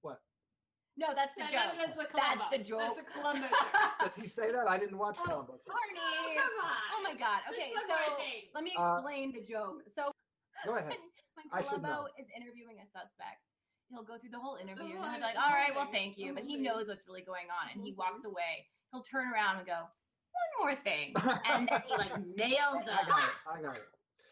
What? 0.00 0.20
No, 1.00 1.14
that's 1.16 1.32
the 1.32 1.48
That- 1.48 1.50
joke. 1.50 1.72
That's 1.80 1.96
the 1.96 2.06
That's 2.12 2.44
the 2.52 2.58
joke. 2.60 2.80
That's 2.84 2.96
the 3.00 3.08
Columbo. 3.08 3.48
Does 4.04 4.14
he 4.20 4.28
say 4.28 4.52
that? 4.52 4.68
I 4.68 4.76
didn't 4.76 4.98
watch 4.98 5.16
Oh, 5.20 5.24
Columbo. 5.24 5.56
so- 5.56 5.72
Arnie. 5.72 6.36
Come 6.36 6.60
on. 6.60 6.76
Oh 6.92 7.00
my 7.02 7.14
God. 7.16 7.40
Okay, 7.48 7.72
so 7.72 7.94
let 8.54 8.62
me 8.62 8.76
Uh, 8.78 8.96
explain 9.00 9.32
the 9.32 9.40
joke. 9.40 9.80
So 9.96 10.12
Go 10.66 10.76
ahead. 10.76 10.92
when 11.34 11.46
I 11.52 11.62
Columbo 11.62 12.04
is 12.18 12.26
interviewing 12.36 12.76
a 12.84 12.86
suspect, 12.86 13.56
he'll 13.88 14.02
go 14.04 14.18
through 14.18 14.30
the 14.30 14.38
whole 14.38 14.56
interview 14.56 14.84
and 14.84 14.92
he'll 14.92 15.14
be 15.14 15.20
like, 15.22 15.38
"All 15.38 15.52
right, 15.56 15.74
well, 15.74 15.88
thank 15.90 16.18
you," 16.18 16.34
but 16.34 16.44
he 16.44 16.56
knows 16.58 16.88
what's 16.88 17.02
really 17.08 17.22
going 17.22 17.48
on, 17.50 17.70
and 17.72 17.80
he 17.82 17.92
walks 17.94 18.24
away. 18.24 18.68
He'll 18.92 19.02
turn 19.02 19.32
around 19.32 19.56
and 19.56 19.66
go, 19.66 19.80
"One 19.80 20.50
more 20.60 20.74
thing," 20.76 21.14
and 21.46 21.66
then 21.66 21.82
he 21.88 21.96
like 21.96 22.12
nails 22.36 22.82
I 22.84 23.04
got 23.08 23.24
it. 23.24 23.34
I 23.48 23.62
got 23.62 23.76
it. 23.76 23.88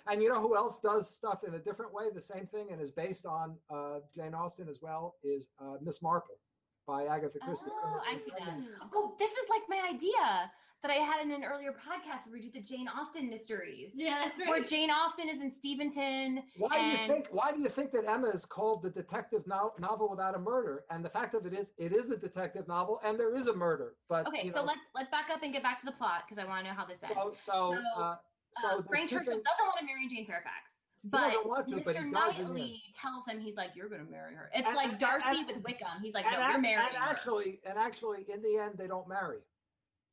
And 0.07 0.23
you 0.23 0.29
know 0.31 0.41
who 0.41 0.55
else 0.57 0.79
does 0.79 1.09
stuff 1.15 1.45
in 1.45 1.55
a 1.55 1.59
different 1.59 1.93
way, 1.95 2.11
the 2.11 2.21
same 2.21 2.47
thing, 2.47 2.73
and 2.73 2.81
is 2.81 2.91
based 2.91 3.25
on 3.25 3.57
uh, 3.71 4.01
Jane 4.15 4.35
Austen 4.35 4.69
as 4.69 4.81
well, 4.83 5.17
is 5.23 5.49
uh, 5.61 5.77
Miss 5.81 6.03
Marple 6.03 6.37
by 6.89 7.05
Agatha 7.05 7.39
Christie. 7.39 7.67
Oh, 7.71 8.01
if 8.11 8.17
I 8.17 8.19
see 8.25 8.31
read 8.33 8.49
that. 8.49 8.89
Oh, 8.95 9.15
this 9.19 9.31
is 9.31 9.47
like 9.51 9.63
my 9.69 9.87
idea 9.93 10.51
that 10.83 10.91
I 10.93 10.95
had 10.95 11.21
in 11.23 11.33
an 11.33 11.45
earlier 11.45 11.73
podcast 11.73 12.25
where 12.27 12.33
we 12.35 12.41
do 12.41 12.51
the 12.51 12.61
Jane 12.63 12.89
Austen 12.89 13.29
mysteries. 13.29 13.93
Yeah, 13.97 14.23
that's 14.25 14.39
right. 14.41 14.49
Where. 14.49 14.63
Jane 14.65 14.91
Austen 14.91 15.29
is 15.29 15.43
in 15.43 15.51
Steventon. 15.51 16.43
Why 16.57 16.79
do 16.79 16.87
you 17.03 17.07
think? 17.09 17.29
Why 17.31 17.53
do 17.53 17.61
you 17.61 17.69
think 17.69 17.93
that 17.93 18.09
Emma 18.09 18.29
is 18.29 18.45
called 18.47 18.83
the 18.83 18.91
detective 18.91 19.43
no- 19.47 19.73
novel 19.79 20.09
without 20.09 20.35
a 20.35 20.39
murder? 20.39 20.85
And 20.91 21.05
the 21.05 21.11
fact 21.11 21.35
of 21.35 21.45
it 21.47 21.53
is, 21.53 21.73
it 21.77 21.93
is 21.93 22.11
a 22.11 22.17
detective 22.17 22.67
novel, 22.69 23.01
and 23.05 23.19
there 23.21 23.37
is 23.37 23.49
a 23.49 23.55
murder. 23.55 23.97
But 24.09 24.27
Okay, 24.29 24.47
you 24.47 24.53
so 24.53 24.63
let's 24.63 24.87
let's 24.95 25.11
back 25.11 25.29
up 25.31 25.43
and 25.43 25.53
get 25.53 25.63
back 25.63 25.79
to 25.81 25.85
the 25.87 25.93
plot 25.93 26.23
because 26.27 26.39
I 26.39 26.45
want 26.47 26.65
to 26.65 26.71
know 26.71 26.77
how 26.77 26.87
this 26.87 27.03
ends. 27.03 27.15
so 27.17 27.35
so 27.45 27.77
So, 27.97 28.03
uh, 28.03 28.17
so 28.63 28.69
uh, 28.79 28.83
Frank 28.89 29.11
Churchill 29.11 29.35
things- 29.35 29.45
doesn't 29.45 29.67
want 29.67 29.79
to 29.81 29.85
marry 29.85 30.07
Jane 30.09 30.27
Fairfax, 30.27 30.71
He 30.71 30.78
but 31.11 31.31
to, 31.31 31.39
but 31.45 31.67
he 31.67 31.75
Mr. 31.75 31.85
does 31.85 32.05
Knightley 32.39 32.83
tells 33.01 33.25
him 33.27 33.41
he's 33.41 33.57
like, 33.57 33.71
"You're 33.75 33.89
going 33.89 34.05
to 34.05 34.11
marry 34.11 34.35
her." 34.35 34.51
It's 34.55 34.67
And- 34.67 34.77
like 34.77 34.99
Darcy 34.99 35.29
and- 35.29 35.47
with 35.47 35.65
Wickham. 35.65 36.01
He's 36.03 36.15
like, 36.15 36.25
"No, 36.25 36.33
you're 36.33 36.59
marrying 36.59 36.79
and 36.89 36.97
her." 36.97 37.11
actually, 37.11 37.61
and 37.65 37.79
actually, 37.79 38.27
in 38.33 38.43
the 38.43 38.59
end, 38.59 38.79
they 38.79 38.87
don't 38.87 39.09
marry. 39.09 39.39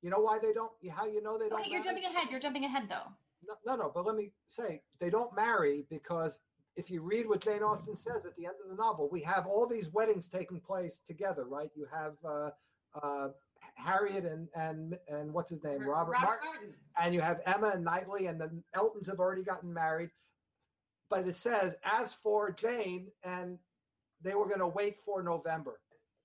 You 0.02 0.10
know 0.10 0.20
why 0.20 0.40
they 0.40 0.54
don't? 0.54 0.72
How 0.92 1.06
you 1.06 1.22
know 1.24 1.38
they 1.38 1.50
don't? 1.50 1.60
okay, 1.62 1.70
you're 1.70 1.84
marry? 1.84 1.96
jumping 2.02 2.16
ahead. 2.16 2.30
You're 2.30 2.40
jumping 2.40 2.66
ahead 2.66 2.84
though. 2.90 3.12
No, 3.48 3.56
no, 3.66 3.84
no, 3.84 3.92
but 3.94 4.06
let 4.06 4.16
me 4.16 4.32
say 4.48 4.82
they 5.00 5.10
don't 5.10 5.36
marry 5.36 5.86
because 5.90 6.40
if 6.76 6.90
you 6.90 7.02
read 7.02 7.28
what 7.28 7.42
Jane 7.42 7.64
Austen 7.64 7.96
says 7.96 8.26
at 8.26 8.36
the 8.36 8.46
end 8.46 8.56
of 8.64 8.70
the 8.70 8.76
novel, 8.76 9.08
we 9.12 9.22
have 9.22 9.46
all 9.48 9.66
these 9.68 9.90
weddings 9.90 10.28
taking 10.28 10.60
place 10.60 11.00
together, 11.08 11.46
right? 11.46 11.70
You 11.76 11.88
have 11.94 12.14
uh, 12.28 12.50
uh, 13.02 13.30
Harriet 13.76 14.26
and 14.26 14.48
and 14.56 14.98
and 15.08 15.34
what's 15.34 15.50
his 15.50 15.64
name, 15.64 15.88
Robert, 15.88 16.14
Martin, 16.22 16.48
Martin. 16.48 16.74
and 17.02 17.14
you 17.14 17.22
have 17.22 17.40
Emma 17.46 17.70
and 17.74 17.84
Knightley, 17.84 18.28
and 18.28 18.40
the 18.40 18.50
Eltons 18.76 19.08
have 19.08 19.20
already 19.20 19.44
gotten 19.44 19.74
married. 19.74 20.10
But 21.10 21.28
it 21.28 21.36
says, 21.36 21.76
as 21.84 22.14
for 22.14 22.52
Jane, 22.52 23.08
and 23.24 23.58
they 24.22 24.34
were 24.34 24.48
going 24.48 24.60
to 24.60 24.68
wait 24.68 24.98
for 25.06 25.22
November. 25.22 25.80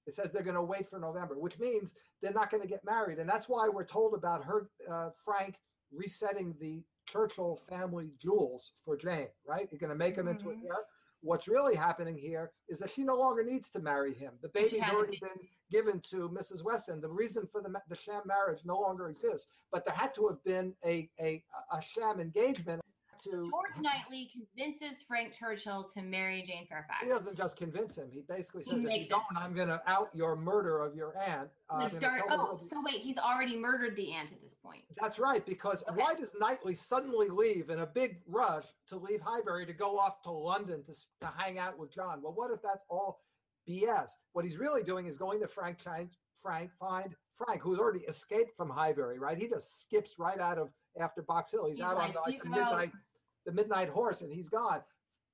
It 0.07 0.15
says 0.15 0.31
they're 0.33 0.43
going 0.43 0.57
to 0.57 0.63
wait 0.63 0.89
for 0.89 0.99
November, 0.99 1.39
which 1.39 1.59
means 1.59 1.93
they're 2.23 2.33
not 2.33 2.51
going 2.51 2.63
to 2.63 2.69
get 2.69 2.85
married, 2.85 3.19
and 3.19 3.29
that's 3.29 3.49
why 3.49 3.69
we're 3.69 3.85
told 3.85 4.15
about 4.15 4.45
her, 4.45 4.69
uh, 4.91 5.11
Frank, 5.25 5.57
resetting 5.93 6.55
the 6.61 6.83
Churchill 7.07 7.61
family 7.69 8.11
jewels 8.19 8.73
for 8.85 8.97
Jane. 8.97 9.29
Right? 9.47 9.69
You're 9.71 9.79
going 9.79 9.91
to 9.91 9.97
make 9.97 10.17
them 10.17 10.29
into 10.29 10.51
a 10.51 10.55
Mhm. 10.55 10.65
yeah. 10.65 10.73
What's 11.23 11.49
really 11.49 11.75
happening 11.77 12.17
here 12.17 12.51
is 12.69 12.79
that 12.79 12.91
she 12.91 13.03
no 13.05 13.15
longer 13.15 13.45
needs 13.45 13.71
to 13.73 13.79
marry 13.79 14.15
him. 14.15 14.33
The 14.41 14.49
baby's 14.49 14.81
already 14.95 15.19
been 15.19 15.49
given 15.71 16.01
to 16.11 16.31
Mrs. 16.31 16.65
Weston. 16.65 17.03
The 17.03 17.11
reason 17.11 17.47
for 17.53 17.61
the, 17.61 17.71
the 17.89 17.95
sham 17.95 18.23
marriage 18.25 18.61
no 18.65 18.81
longer 18.81 19.09
exists, 19.11 19.47
but 19.71 19.85
there 19.85 19.95
had 19.95 20.15
to 20.15 20.29
have 20.29 20.43
been 20.45 20.75
a 20.83 21.11
a, 21.21 21.45
a 21.73 21.83
sham 21.83 22.21
engagement 22.21 22.81
to. 23.25 23.31
George 23.31 23.81
Knightley 23.81 24.31
convinces 24.33 25.03
Frank 25.03 25.33
Churchill 25.33 25.85
to 25.95 26.03
marry 26.03 26.43
Jane 26.43 26.67
Fairfax. 26.67 27.03
He 27.03 27.09
doesn't 27.09 27.37
just 27.37 27.57
convince 27.57 27.97
him. 27.97 28.09
He 28.13 28.23
basically 28.23 28.63
He 28.65 28.71
says, 28.71 28.85
"If 28.85 28.91
you 28.91 28.97
it. 29.03 29.09
don't, 29.09 29.23
I'm 29.37 29.55
going 29.55 29.69
to 29.69 29.81
out 29.87 30.11
your 30.15 30.37
murder 30.37 30.81
of 30.83 30.95
your 30.95 31.17
aunt." 31.19 31.51
Uh, 31.69 31.75
I'm 31.75 31.81
The 31.85 31.89
gonna 31.89 32.01
dark- 32.01 32.29
kill 32.29 32.37
the 32.37 32.43
oh, 32.43 32.47
whole- 32.47 32.59
so 32.59 32.83
wait, 32.85 33.01
he's 33.03 33.19
already 33.19 33.57
murdered 33.57 33.97
the 33.97 34.13
aunt 34.13 34.33
at 34.33 34.41
this 34.43 34.55
point. 34.55 34.83
That's 35.01 35.19
right. 35.19 35.45
Because 35.45 35.83
Okay. 35.89 36.01
why 36.01 36.15
does 36.15 36.31
Knightley 36.39 36.75
suddenly 36.75 37.29
leave 37.29 37.71
in 37.71 37.81
a 37.81 37.87
big 37.87 38.23
rush 38.27 38.67
to 38.89 38.97
leave 38.97 39.21
Highbury 39.21 39.67
to 39.67 39.73
go 39.73 39.99
off 39.99 40.23
to 40.23 40.31
London 40.31 40.83
to, 40.85 40.95
to 41.21 41.27
hang 41.37 41.59
out 41.59 41.79
with 41.79 41.93
John? 41.93 42.23
Well, 42.23 42.33
what 42.33 42.51
if 42.51 42.61
that's 42.63 42.85
all 42.89 43.21
BS? 43.69 44.11
What 44.33 44.45
he's 44.45 44.57
really 44.57 44.83
doing 44.83 45.07
is 45.07 45.17
going 45.17 45.41
to 45.41 45.47
Frank 45.49 45.81
find 45.81 46.09
Frank 46.43 46.71
find 46.79 47.15
Frank, 47.37 47.61
who's 47.63 47.79
already 47.79 48.01
escaped 48.05 48.57
from 48.57 48.69
Highbury. 48.71 49.19
Right? 49.19 49.37
He 49.39 49.47
just 49.49 49.81
skips 49.81 50.19
right 50.19 50.39
out 50.41 50.59
of 50.59 50.71
after 50.99 51.23
Box 51.23 51.51
Hill. 51.53 51.67
He's, 51.67 51.77
He's 51.77 51.87
out 51.87 51.97
like, 51.97 52.09
on 52.11 52.15
like, 52.27 52.33
"Peace 52.33 52.43
the 52.43 52.61
out." 52.61 52.73
Midnight 53.53 53.87
the 53.87 53.87
midnight 53.87 53.89
horse, 53.95 54.23
and 54.23 54.33
he's 54.33 54.49
gone. 54.49 54.83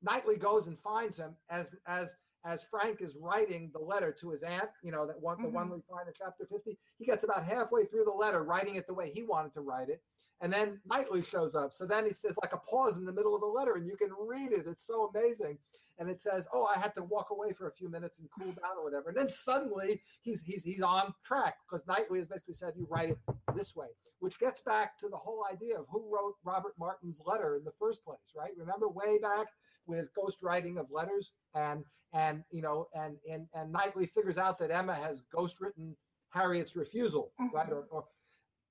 Knightley 0.02 0.36
goes 0.36 0.66
and 0.66 0.78
finds 0.78 1.16
him 1.16 1.34
as 1.50 1.68
as 1.86 2.14
as 2.44 2.62
Frank 2.62 3.00
is 3.02 3.16
writing 3.16 3.70
the 3.72 3.78
letter 3.80 4.12
to 4.12 4.30
his 4.30 4.44
aunt, 4.44 4.70
you 4.82 4.92
know, 4.92 5.04
that 5.04 5.20
one 5.20 5.42
the 5.42 5.48
one 5.48 5.68
Mhm. 5.68 5.74
we 5.74 5.80
find 5.82 6.06
in 6.06 6.14
chapter 6.14 6.46
50. 6.46 6.78
He 6.98 7.04
gets 7.04 7.24
about 7.24 7.42
halfway 7.44 7.86
through 7.86 8.04
the 8.04 8.12
letter, 8.12 8.44
writing 8.44 8.76
it 8.76 8.86
the 8.86 8.94
way 8.94 9.10
he 9.10 9.24
wanted 9.24 9.52
to 9.54 9.62
write 9.62 9.88
it. 9.88 10.00
And 10.40 10.52
then 10.52 10.80
Knightley 10.86 11.22
shows 11.22 11.54
up. 11.54 11.72
So 11.72 11.86
then 11.86 12.04
he 12.04 12.12
says 12.12 12.36
like 12.42 12.52
a 12.52 12.58
pause 12.58 12.98
in 12.98 13.06
the 13.06 13.12
middle 13.12 13.34
of 13.34 13.40
the 13.40 13.46
letter, 13.46 13.74
and 13.76 13.86
you 13.86 13.96
can 13.96 14.10
read 14.18 14.52
it. 14.52 14.66
It's 14.66 14.86
so 14.86 15.10
amazing. 15.14 15.58
And 15.98 16.10
it 16.10 16.20
says, 16.20 16.46
"Oh, 16.52 16.64
I 16.66 16.78
had 16.78 16.94
to 16.96 17.02
walk 17.02 17.28
away 17.30 17.54
for 17.54 17.68
a 17.68 17.72
few 17.72 17.88
minutes 17.88 18.18
and 18.18 18.28
cool 18.38 18.52
down 18.52 18.76
or 18.78 18.84
whatever." 18.84 19.08
And 19.08 19.16
then 19.16 19.30
suddenly 19.30 20.02
he's 20.20 20.42
he's 20.42 20.62
he's 20.62 20.82
on 20.82 21.14
track 21.24 21.54
because 21.68 21.86
Knightley 21.86 22.18
has 22.18 22.28
basically 22.28 22.54
said, 22.54 22.74
"You 22.76 22.86
write 22.90 23.10
it 23.10 23.18
this 23.54 23.74
way," 23.74 23.86
which 24.18 24.38
gets 24.38 24.60
back 24.60 24.98
to 24.98 25.08
the 25.08 25.16
whole 25.16 25.44
idea 25.50 25.78
of 25.78 25.86
who 25.90 26.06
wrote 26.14 26.34
Robert 26.44 26.74
Martin's 26.78 27.22
letter 27.24 27.56
in 27.56 27.64
the 27.64 27.72
first 27.78 28.04
place, 28.04 28.34
right? 28.36 28.52
Remember 28.58 28.88
way 28.88 29.18
back 29.18 29.46
with 29.86 30.12
ghost 30.14 30.42
writing 30.42 30.76
of 30.76 30.90
letters, 30.90 31.32
and 31.54 31.82
and 32.12 32.44
you 32.50 32.60
know, 32.60 32.88
and 32.94 33.16
and 33.30 33.46
and 33.54 33.72
Knightley 33.72 34.06
figures 34.06 34.36
out 34.36 34.58
that 34.58 34.70
Emma 34.70 34.94
has 34.94 35.22
ghost 35.34 35.60
written 35.62 35.96
Harriet's 36.28 36.76
refusal, 36.76 37.32
right? 37.54 37.68
Mhm. 37.70 37.72
Or, 37.72 37.86
or 37.90 38.04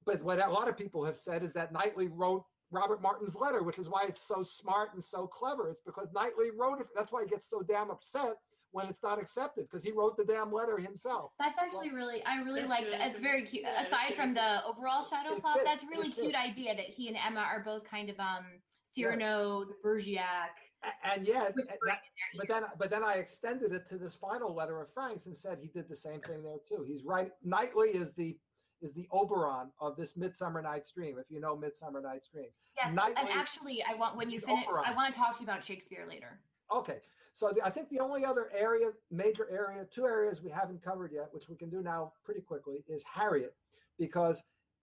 but 0.05 0.21
what 0.23 0.39
a 0.45 0.49
lot 0.49 0.67
of 0.67 0.77
people 0.77 1.03
have 1.05 1.17
said 1.17 1.43
is 1.43 1.53
that 1.53 1.71
Knightley 1.71 2.07
wrote 2.07 2.45
Robert 2.71 3.01
Martin's 3.01 3.35
letter, 3.35 3.63
which 3.63 3.79
is 3.79 3.89
why 3.89 4.05
it's 4.07 4.25
so 4.27 4.43
smart 4.43 4.89
and 4.93 5.03
so 5.03 5.27
clever. 5.27 5.69
It's 5.69 5.81
because 5.81 6.09
Knightley 6.13 6.49
wrote 6.55 6.79
it. 6.81 6.87
That's 6.95 7.11
why 7.11 7.23
he 7.23 7.29
gets 7.29 7.49
so 7.49 7.61
damn 7.61 7.89
upset 7.89 8.35
when 8.71 8.87
it's 8.87 9.01
not 9.01 9.19
accepted 9.21 9.65
because 9.69 9.83
he 9.83 9.91
wrote 9.91 10.17
the 10.17 10.25
damn 10.25 10.51
letter 10.51 10.77
himself. 10.77 11.31
That's 11.39 11.57
actually 11.57 11.91
really, 11.91 12.23
I 12.25 12.41
really 12.41 12.63
like 12.63 12.85
really 12.85 12.97
that. 12.97 13.07
It's 13.11 13.19
very 13.19 13.43
cute. 13.45 13.63
Yeah, 13.63 13.79
Aside 13.81 14.15
from 14.15 14.33
the 14.33 14.65
overall 14.65 15.01
shadow 15.03 15.39
plot, 15.39 15.55
fits, 15.59 15.65
that's 15.65 15.83
a 15.83 15.87
really 15.87 16.09
cute 16.11 16.33
fits. 16.33 16.37
idea 16.37 16.75
that 16.75 16.85
he 16.85 17.07
and 17.07 17.15
Emma 17.15 17.39
are 17.39 17.61
both 17.63 17.83
kind 17.89 18.09
of 18.09 18.19
um 18.19 18.43
Cyrano, 18.81 19.65
Bergerac, 19.83 20.55
A- 20.83 21.13
And 21.13 21.27
yet, 21.27 21.55
whispering 21.55 21.79
that- 21.87 21.99
but 22.37 22.47
then 22.49 22.63
ears. 22.63 22.71
but 22.77 22.89
then 22.89 23.03
I 23.03 23.13
extended 23.15 23.71
it 23.73 23.87
to 23.89 23.97
this 23.97 24.15
final 24.15 24.53
letter 24.53 24.81
of 24.81 24.91
Frank's 24.93 25.25
and 25.25 25.37
said 25.37 25.59
he 25.61 25.67
did 25.67 25.87
the 25.87 25.95
same 25.95 26.19
thing 26.21 26.43
there 26.43 26.57
too. 26.67 26.83
He's 26.85 27.03
right. 27.03 27.31
Knightley 27.43 27.89
is 27.91 28.13
the 28.13 28.37
is 28.81 28.93
the 28.93 29.07
Oberon 29.11 29.71
of 29.79 29.95
this 29.95 30.15
Midsummer 30.17 30.61
Night's 30.61 30.91
Dream. 30.91 31.17
If 31.19 31.25
you 31.29 31.39
know 31.39 31.55
Midsummer 31.55 32.01
Night's 32.01 32.27
Dream. 32.27 32.47
yes, 32.77 32.87
and 32.89 33.29
actually, 33.29 33.83
I 33.89 33.95
want 33.95 34.15
when 34.17 34.29
you 34.29 34.39
finish, 34.39 34.65
Oberon. 34.67 34.85
I 34.87 34.93
want 34.93 35.13
to 35.13 35.19
talk 35.19 35.35
to 35.37 35.43
you 35.43 35.47
about 35.49 35.63
Shakespeare 35.63 36.05
later. 36.07 36.39
Okay, 36.73 36.97
so 37.33 37.51
the, 37.55 37.65
I 37.65 37.69
think 37.69 37.89
the 37.89 37.99
only 37.99 38.25
other 38.25 38.49
area, 38.57 38.87
major 39.11 39.47
area, 39.51 39.85
two 39.93 40.05
areas 40.05 40.41
we 40.41 40.49
haven't 40.51 40.83
covered 40.83 41.11
yet, 41.13 41.29
which 41.31 41.47
we 41.49 41.55
can 41.55 41.69
do 41.69 41.81
now 41.81 42.11
pretty 42.23 42.41
quickly, 42.41 42.83
is 42.87 43.03
Harriet, 43.03 43.53
because 43.99 44.41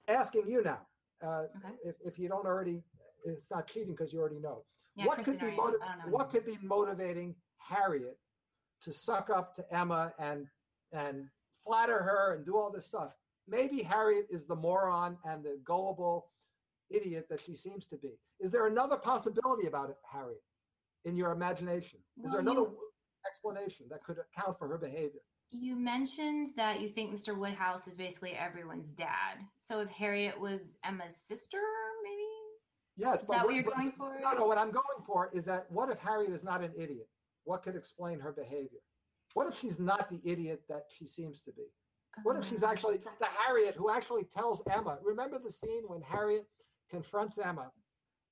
asking 0.08 0.48
you 0.48 0.62
now, 0.62 0.78
uh, 1.24 1.42
Okay. 1.56 1.74
if, 1.84 1.96
if 2.04 2.18
you 2.18 2.28
don't 2.28 2.46
already, 2.46 2.82
it's 3.24 3.50
not 3.50 3.66
cheating 3.66 3.92
because 3.92 4.12
you 4.12 4.20
already 4.20 4.38
know. 4.40 4.64
Yeah, 4.96 5.06
what 5.06 5.16
Kristen 5.16 5.38
could 5.38 5.50
be 5.50 5.56
motiv- 5.56 5.80
know. 5.80 6.10
what 6.10 6.30
could 6.30 6.44
be 6.44 6.58
motivating 6.62 7.34
Harriet 7.58 8.18
to 8.82 8.92
suck 8.92 9.30
up 9.30 9.54
to 9.56 9.74
Emma 9.74 10.12
and 10.18 10.46
and 10.92 11.28
flatter 11.64 12.02
her 12.02 12.34
and 12.34 12.44
do 12.44 12.58
all 12.58 12.70
this 12.70 12.84
stuff? 12.86 13.12
Maybe 13.48 13.82
Harriet 13.82 14.26
is 14.30 14.44
the 14.44 14.54
moron 14.56 15.16
and 15.24 15.42
the 15.42 15.58
gullible 15.64 16.26
idiot 16.90 17.26
that 17.30 17.40
she 17.40 17.54
seems 17.54 17.86
to 17.88 17.96
be. 17.96 18.18
Is 18.40 18.50
there 18.50 18.66
another 18.66 18.96
possibility 18.96 19.66
about 19.66 19.90
it, 19.90 19.96
Harriet, 20.10 20.42
in 21.04 21.16
your 21.16 21.32
imagination? 21.32 21.98
Is 22.24 22.32
there 22.32 22.40
another 22.40 22.60
you- 22.62 22.78
explanation 23.28 23.86
that 23.90 24.02
could 24.04 24.16
account 24.18 24.58
for 24.58 24.68
her 24.68 24.78
behavior? 24.78 25.20
You 25.50 25.76
mentioned 25.76 26.48
that 26.56 26.80
you 26.80 26.88
think 26.88 27.12
Mr. 27.14 27.36
Woodhouse 27.36 27.86
is 27.86 27.96
basically 27.96 28.32
everyone's 28.32 28.90
dad. 28.90 29.38
So 29.58 29.80
if 29.80 29.90
Harriet 29.90 30.38
was 30.40 30.78
Emma's 30.84 31.16
sister, 31.16 31.60
maybe? 32.02 32.22
Yes, 32.96 33.22
Is 33.22 33.28
that 33.28 33.44
what 33.44 33.54
you're 33.54 33.64
but- 33.64 33.74
going 33.76 33.92
for? 33.92 34.18
No, 34.20 34.32
no. 34.32 34.46
What 34.46 34.58
I'm 34.58 34.70
going 34.70 35.02
for 35.06 35.30
is 35.32 35.44
that 35.46 35.70
what 35.70 35.90
if 35.90 35.98
Harriet 35.98 36.32
is 36.32 36.42
not 36.42 36.62
an 36.62 36.72
idiot? 36.76 37.08
What 37.44 37.62
could 37.62 37.76
explain 37.76 38.18
her 38.20 38.32
behavior? 38.32 38.80
What 39.34 39.46
if 39.46 39.58
she's 39.58 39.78
not 39.78 40.08
the 40.10 40.20
idiot 40.24 40.62
that 40.68 40.86
she 40.90 41.06
seems 41.06 41.40
to 41.42 41.52
be? 41.52 41.66
What 42.22 42.36
if 42.36 42.48
she's 42.48 42.62
actually 42.62 42.98
the 42.98 43.26
Harriet 43.46 43.74
who 43.76 43.90
actually 43.90 44.24
tells 44.24 44.62
Emma? 44.70 44.98
Remember 45.02 45.38
the 45.38 45.50
scene 45.50 45.84
when 45.86 46.02
Harriet 46.02 46.46
confronts 46.90 47.38
Emma, 47.38 47.70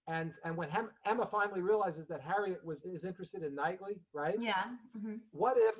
and 0.06 0.32
and 0.44 0.56
when 0.56 0.68
Hem, 0.68 0.90
Emma 1.06 1.26
finally 1.30 1.60
realizes 1.62 2.06
that 2.08 2.20
Harriet 2.20 2.64
was 2.64 2.82
is 2.84 3.04
interested 3.04 3.42
in 3.42 3.54
Knightley, 3.54 4.00
right? 4.12 4.36
Yeah. 4.38 4.64
mhm. 4.96 5.20
What 5.32 5.56
if 5.56 5.76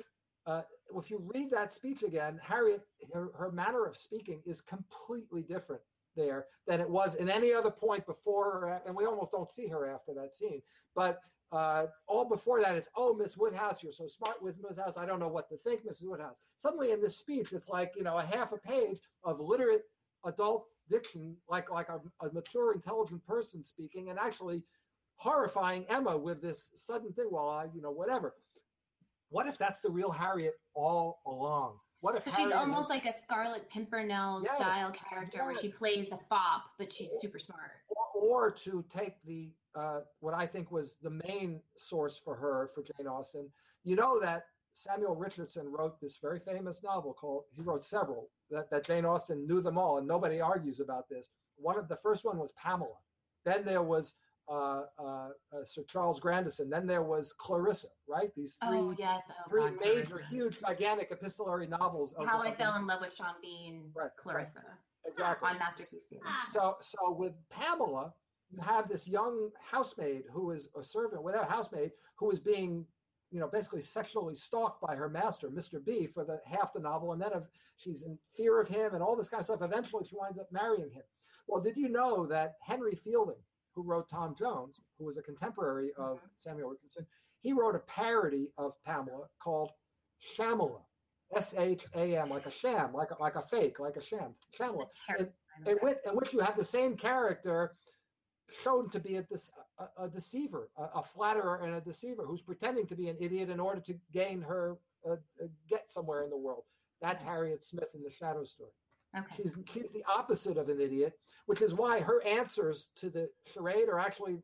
uh, 0.47 0.63
if 0.97 1.11
you 1.11 1.21
read 1.33 1.51
that 1.51 1.71
speech 1.71 2.01
again, 2.03 2.39
Harriet 2.43 2.81
her, 3.13 3.29
her 3.37 3.51
manner 3.51 3.85
of 3.85 3.95
speaking 3.95 4.41
is 4.45 4.61
completely 4.61 5.43
different 5.43 5.81
there 6.15 6.47
than 6.67 6.81
it 6.81 6.89
was 6.89 7.15
in 7.15 7.29
any 7.29 7.53
other 7.53 7.71
point 7.71 8.05
before, 8.05 8.45
or 8.65 8.81
and 8.85 8.95
we 8.95 9.05
almost 9.05 9.31
don't 9.31 9.51
see 9.51 9.67
her 9.67 9.87
after 9.89 10.13
that 10.15 10.33
scene. 10.33 10.61
But 10.95 11.19
uh, 11.51 11.85
all 12.07 12.25
before 12.25 12.61
that, 12.61 12.75
it's 12.75 12.89
oh, 12.95 13.13
Miss 13.13 13.37
Woodhouse, 13.37 13.83
you're 13.83 13.91
so 13.91 14.07
smart 14.07 14.41
with 14.41 14.55
Woodhouse. 14.61 14.95
I 14.97 15.05
don't 15.05 15.19
know 15.19 15.27
what 15.27 15.49
to 15.49 15.57
think, 15.57 15.85
Mrs. 15.85 16.05
Woodhouse. 16.05 16.37
Suddenly, 16.57 16.91
in 16.91 17.01
this 17.01 17.17
speech, 17.17 17.51
it's 17.51 17.67
like 17.69 17.93
you 17.95 18.03
know 18.03 18.17
a 18.17 18.23
half 18.25 18.51
a 18.51 18.57
page 18.57 18.99
of 19.23 19.39
literate 19.39 19.83
adult 20.25 20.67
diction, 20.89 21.35
like 21.49 21.69
like 21.69 21.89
a, 21.89 21.99
a 22.25 22.31
mature, 22.33 22.73
intelligent 22.73 23.25
person 23.25 23.63
speaking, 23.63 24.09
and 24.09 24.17
actually 24.17 24.63
horrifying 25.15 25.85
Emma 25.89 26.17
with 26.17 26.41
this 26.41 26.69
sudden 26.73 27.11
thing. 27.13 27.27
Well, 27.29 27.49
I, 27.49 27.65
you 27.73 27.81
know, 27.81 27.91
whatever. 27.91 28.33
What 29.29 29.47
if 29.47 29.57
that's 29.57 29.79
the 29.79 29.89
real 29.89 30.11
Harriet 30.11 30.55
all 30.73 31.19
along? 31.25 31.77
What 32.01 32.15
if 32.15 32.23
So 32.25 32.31
she's 32.35 32.51
almost 32.51 32.89
like 32.89 33.05
a 33.05 33.13
Scarlet 33.13 33.69
Pimpernel 33.69 34.41
Yes, 34.43 34.55
style 34.55 34.91
character 34.91 35.45
where 35.45 35.55
she 35.55 35.69
plays 35.69 36.09
the 36.09 36.17
fop, 36.29 36.63
but 36.79 36.91
she's 36.91 37.11
super 37.19 37.37
smart. 37.37 37.71
or, 38.15 38.47
or 38.47 38.51
to 38.51 38.83
take 38.89 39.23
the 39.23 39.51
uh, 39.75 39.99
what 40.19 40.33
I 40.33 40.45
think 40.45 40.71
was 40.71 40.97
the 41.01 41.09
main 41.09 41.61
source 41.75 42.19
for 42.23 42.35
her 42.35 42.69
for 42.73 42.83
Jane 42.83 43.07
Austen. 43.07 43.49
You 43.83 43.95
know 43.95 44.19
that 44.21 44.45
Samuel 44.73 45.15
Richardson 45.15 45.71
wrote 45.71 45.99
this 45.99 46.17
very 46.21 46.39
famous 46.39 46.83
novel 46.83 47.13
called. 47.13 47.43
He 47.51 47.61
wrote 47.61 47.83
several 47.83 48.29
that, 48.49 48.69
that 48.69 48.85
Jane 48.85 49.05
Austen 49.05 49.47
knew 49.47 49.61
them 49.61 49.77
all, 49.77 49.97
and 49.97 50.07
nobody 50.07 50.39
argues 50.41 50.79
about 50.79 51.09
this. 51.09 51.29
One 51.57 51.77
of 51.77 51.87
the 51.87 51.97
first 51.97 52.25
one 52.25 52.37
was 52.37 52.51
Pamela. 52.53 52.95
Then 53.45 53.65
there 53.65 53.83
was 53.83 54.13
uh, 54.49 54.83
uh, 54.99 55.03
uh, 55.03 55.29
Sir 55.65 55.83
Charles 55.83 56.19
Grandison. 56.19 56.69
Then 56.69 56.85
there 56.85 57.03
was 57.03 57.33
Clarissa. 57.33 57.87
Right? 58.07 58.33
These 58.35 58.57
three 58.67 58.77
Oh 58.77 58.95
yes, 58.97 59.21
oh 59.29 59.49
three 59.49 59.61
God, 59.61 59.73
major, 59.81 60.05
Clarissa. 60.05 60.29
huge, 60.29 60.57
gigantic 60.59 61.09
epistolary 61.11 61.67
novels. 61.67 62.13
Of, 62.17 62.27
How 62.27 62.41
I 62.41 62.53
Fell 62.53 62.75
in 62.75 62.87
Love 62.87 63.01
with 63.01 63.15
Sean 63.15 63.35
Bean, 63.41 63.91
Right, 63.93 64.03
right. 64.03 64.11
Clarissa 64.17 64.63
exactly. 65.05 65.49
on 65.49 65.57
Masterpiece 65.59 66.05
Theater. 66.09 66.25
So, 66.51 66.77
so 66.81 67.11
with 67.11 67.33
Pamela, 67.49 68.13
you 68.51 68.59
have 68.61 68.87
this 68.87 69.07
young 69.07 69.49
housemaid 69.59 70.23
who 70.31 70.51
is 70.51 70.69
a 70.77 70.83
servant, 70.83 71.23
whatever 71.23 71.45
housemaid, 71.45 71.91
who 72.15 72.29
is 72.31 72.39
being, 72.39 72.85
you 73.31 73.39
know, 73.39 73.47
basically 73.47 73.81
sexually 73.81 74.35
stalked 74.35 74.81
by 74.81 74.95
her 74.95 75.09
master, 75.09 75.49
Mr. 75.49 75.83
B, 75.83 76.07
for 76.07 76.23
the 76.25 76.39
half 76.45 76.73
the 76.73 76.79
novel, 76.79 77.13
and 77.13 77.21
then 77.21 77.33
of 77.33 77.47
she's 77.77 78.03
in 78.03 78.17
fear 78.35 78.59
of 78.59 78.67
him 78.67 78.93
and 78.93 79.01
all 79.01 79.15
this 79.15 79.29
kind 79.29 79.39
of 79.39 79.45
stuff. 79.45 79.61
Eventually, 79.61 80.05
she 80.05 80.15
winds 80.15 80.37
up 80.37 80.51
marrying 80.51 80.89
him. 80.91 81.03
Well, 81.47 81.61
did 81.61 81.77
you 81.77 81.89
know 81.89 82.25
that 82.27 82.55
Henry 82.61 82.95
Fielding, 82.95 83.41
who 83.73 83.83
wrote 83.83 84.09
Tom 84.09 84.35
Jones, 84.37 84.91
who 84.99 85.05
was 85.05 85.17
a 85.17 85.21
contemporary 85.23 85.93
of 85.93 86.17
Mhm. 86.21 86.29
Samuel 86.37 86.69
Richardson, 86.71 87.07
he 87.39 87.53
wrote 87.53 87.75
a 87.75 87.79
parody 87.79 88.51
of 88.57 88.73
Pamela 88.83 89.27
called 89.39 89.71
Shamela, 90.35 90.81
S 91.33 91.53
H 91.57 91.87
A 91.95 92.17
M, 92.17 92.29
like 92.29 92.45
a 92.45 92.51
sham, 92.51 92.93
like 92.93 93.11
a, 93.11 93.15
like 93.21 93.35
a 93.35 93.41
fake, 93.43 93.79
like 93.79 93.95
a 93.95 94.01
sham, 94.01 94.35
Shamela 94.53 94.83
It's 94.89 94.99
terrifying. 95.07 95.33
in 95.65 95.77
which, 95.77 95.97
in 96.05 96.15
which 96.15 96.33
you 96.33 96.39
have 96.39 96.57
the 96.57 96.63
same 96.63 96.95
character 96.97 97.75
shown 98.63 98.89
to 98.89 98.99
be 98.99 99.15
a, 99.17 99.25
a, 99.79 100.05
a 100.05 100.09
deceiver, 100.09 100.69
a, 100.77 100.99
a 100.99 101.03
flatterer 101.15 101.61
and 101.63 101.75
a 101.75 101.81
deceiver 101.81 102.25
who's 102.25 102.41
pretending 102.41 102.87
to 102.87 102.95
be 102.95 103.09
an 103.09 103.17
idiot 103.19 103.49
in 103.49 103.59
order 103.59 103.81
to 103.81 103.95
gain 104.13 104.41
her, 104.41 104.77
uh, 105.07 105.13
uh, 105.13 105.47
get 105.69 105.91
somewhere 105.91 106.23
in 106.23 106.29
the 106.29 106.37
world. 106.37 106.63
That's 107.01 107.23
Okay. 107.23 107.31
Harriet 107.31 107.63
Smith 107.63 107.89
in 107.95 108.03
the 108.03 108.11
Shadow 108.11 108.43
Story. 108.43 108.71
Okay. 109.17 109.43
She's, 109.43 109.55
she's 109.71 109.89
the 109.93 110.03
opposite 110.09 110.57
of 110.57 110.69
an 110.69 110.79
idiot, 110.79 111.17
which 111.45 111.61
is 111.61 111.73
why 111.73 111.99
her 111.99 112.25
answers 112.25 112.89
to 112.97 113.09
the 113.09 113.29
charade 113.53 113.89
are 113.89 113.99
actually 113.99 114.37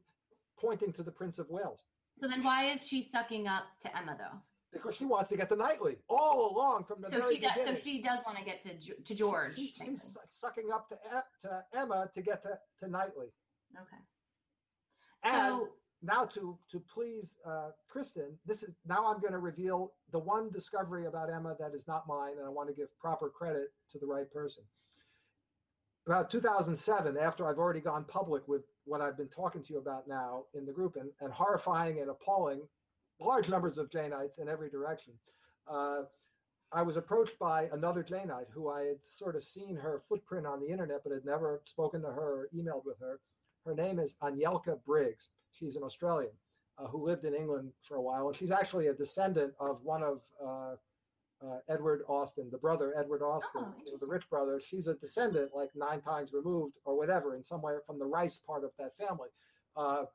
pointing 0.59 0.91
to 0.93 1.03
the 1.03 1.11
Prince 1.11 1.39
of 1.39 1.49
Wales. 1.49 1.85
So 2.19 2.27
then, 2.27 2.43
why 2.43 2.71
is 2.71 2.85
she 2.88 3.01
sucking 3.01 3.47
up 3.47 3.63
to 3.81 3.95
Emma 3.97 4.17
though? 4.17 4.39
Because 4.73 4.95
she 4.95 5.05
wants 5.05 5.29
to 5.29 5.38
get 5.38 5.47
to 5.49 5.55
Knightley 5.55 5.97
all 6.09 6.51
along 6.53 6.84
from 6.84 7.01
the 7.01 7.09
So 7.09 7.19
very 7.19 7.35
she 7.35 7.41
does. 7.41 7.55
So 7.63 7.75
she 7.75 8.01
does 8.01 8.19
want 8.25 8.38
to 8.39 8.43
get 8.43 8.59
to 8.61 8.73
to 9.03 9.15
George. 9.15 9.57
She- 9.57 9.73
she's 9.85 10.01
sucking 10.31 10.71
up 10.73 10.89
to, 10.89 10.97
to 11.47 11.63
Emma 11.73 12.09
to 12.13 12.21
get 12.21 12.41
to, 12.43 12.57
to 12.81 12.89
Knightley. 12.89 13.27
Okay. 13.76 13.98
And- 15.23 15.34
So 15.60 15.69
now 16.02 16.26
to 16.26 16.57
to 16.72 16.80
please 16.80 17.35
uh, 17.45 17.72
Kristen, 17.89 18.38
this 18.45 18.64
is 18.64 18.76
now 18.85 19.07
I'm 19.07 19.19
going 19.19 19.34
to 19.34 19.39
reveal 19.39 19.94
the 20.11 20.19
one 20.19 20.52
discovery 20.52 21.06
about 21.06 21.30
Emma 21.31 21.56
that 21.60 21.73
is 21.73 21.88
not 21.88 22.07
mine, 22.07 22.34
and 22.38 22.45
I 22.45 22.49
want 22.49 22.69
to 22.69 22.76
give 22.76 22.88
proper 22.99 23.30
credit 23.30 23.69
to 23.91 23.99
the 23.99 24.06
right 24.06 24.31
person. 24.31 24.64
About 26.06 26.30
2007, 26.31 27.18
after 27.18 27.49
I've 27.49 27.57
already 27.57 27.81
gone 27.81 28.06
public 28.06 28.48
with 28.48 28.61
what 28.85 29.02
I've 29.02 29.18
been 29.18 29.27
talking 29.27 29.61
to 29.64 29.73
you 29.73 29.80
about 29.80 30.07
now 30.07 30.45
in 30.53 30.65
the 30.65 30.72
group, 30.72 30.95
and, 30.95 31.10
and 31.19 31.34
horrifying 31.34 31.99
and 31.99 32.10
appalling 32.10 32.61
large 33.19 33.49
numbers 33.49 33.77
of 33.77 33.89
Janeites 33.89 34.39
in 34.39 34.48
every 34.48 34.69
direction, 34.69 35.14
uh, 35.69 36.03
I 36.72 36.81
was 36.84 36.95
approached 36.95 37.38
by 37.39 37.68
another 37.73 38.03
Janeite 38.03 38.49
who 38.53 38.69
I 38.69 38.84
had 38.84 39.03
sort 39.03 39.35
of 39.35 39.44
seen 39.44 39.76
her 39.76 40.03
footprint 40.07 40.45
on 40.45 40.61
the 40.61 40.68
internet, 40.68 41.02
but 41.03 41.11
had 41.11 41.26
never 41.26 41.61
spoken 41.65 42.02
to 42.03 42.07
her 42.07 42.44
or 42.44 42.49
emailed 42.56 42.85
with 42.85 42.99
her. 42.99 43.19
Her 43.68 43.76
name 43.76 43.99
is 43.99 44.15
Anielka 44.23 44.81
Briggs. 44.85 45.30
She's 45.52 45.76
an 45.76 45.84
Australian 45.84 46.31
uh, 46.77 46.88
who 46.88 47.06
lived 47.06 47.26
in 47.26 47.35
England 47.35 47.73
for 47.81 47.98
a 47.98 48.02
while, 48.02 48.27
and 48.27 48.35
she's 48.35 48.49
actually 48.49 48.88
a 48.88 48.94
descendant 48.94 49.53
of 49.60 49.84
one 49.84 50.03
of 50.03 50.22
uh, 50.41 50.76
uh, 51.45 51.60
Edward 51.68 52.03
Austen, 52.07 52.49
the 52.49 52.57
brother 52.57 52.94
Edward 52.98 53.22
Austen, 53.22 53.65
Oh, 53.65 53.73
you 53.85 53.91
know, 53.91 53.98
the 53.99 54.07
rich 54.07 54.30
brother. 54.30 54.61
She's 54.65 54.88
a 54.88 54.94
descendant, 54.94 55.52
like 55.53 55.69
nine 55.76 55.99
times 55.99 56.31
removed 56.31 56.76
or 56.85 56.98
whatever, 56.98 57.35
in 57.35 57.44
some 57.44 57.61
way 57.61 57.73
from 57.85 57.99
the 57.99 58.06
Rice 58.06 58.38
part 58.38 58.64
of 58.64 58.72
that 58.80 58.98
family. 58.98 59.27
Uh, 59.76 60.06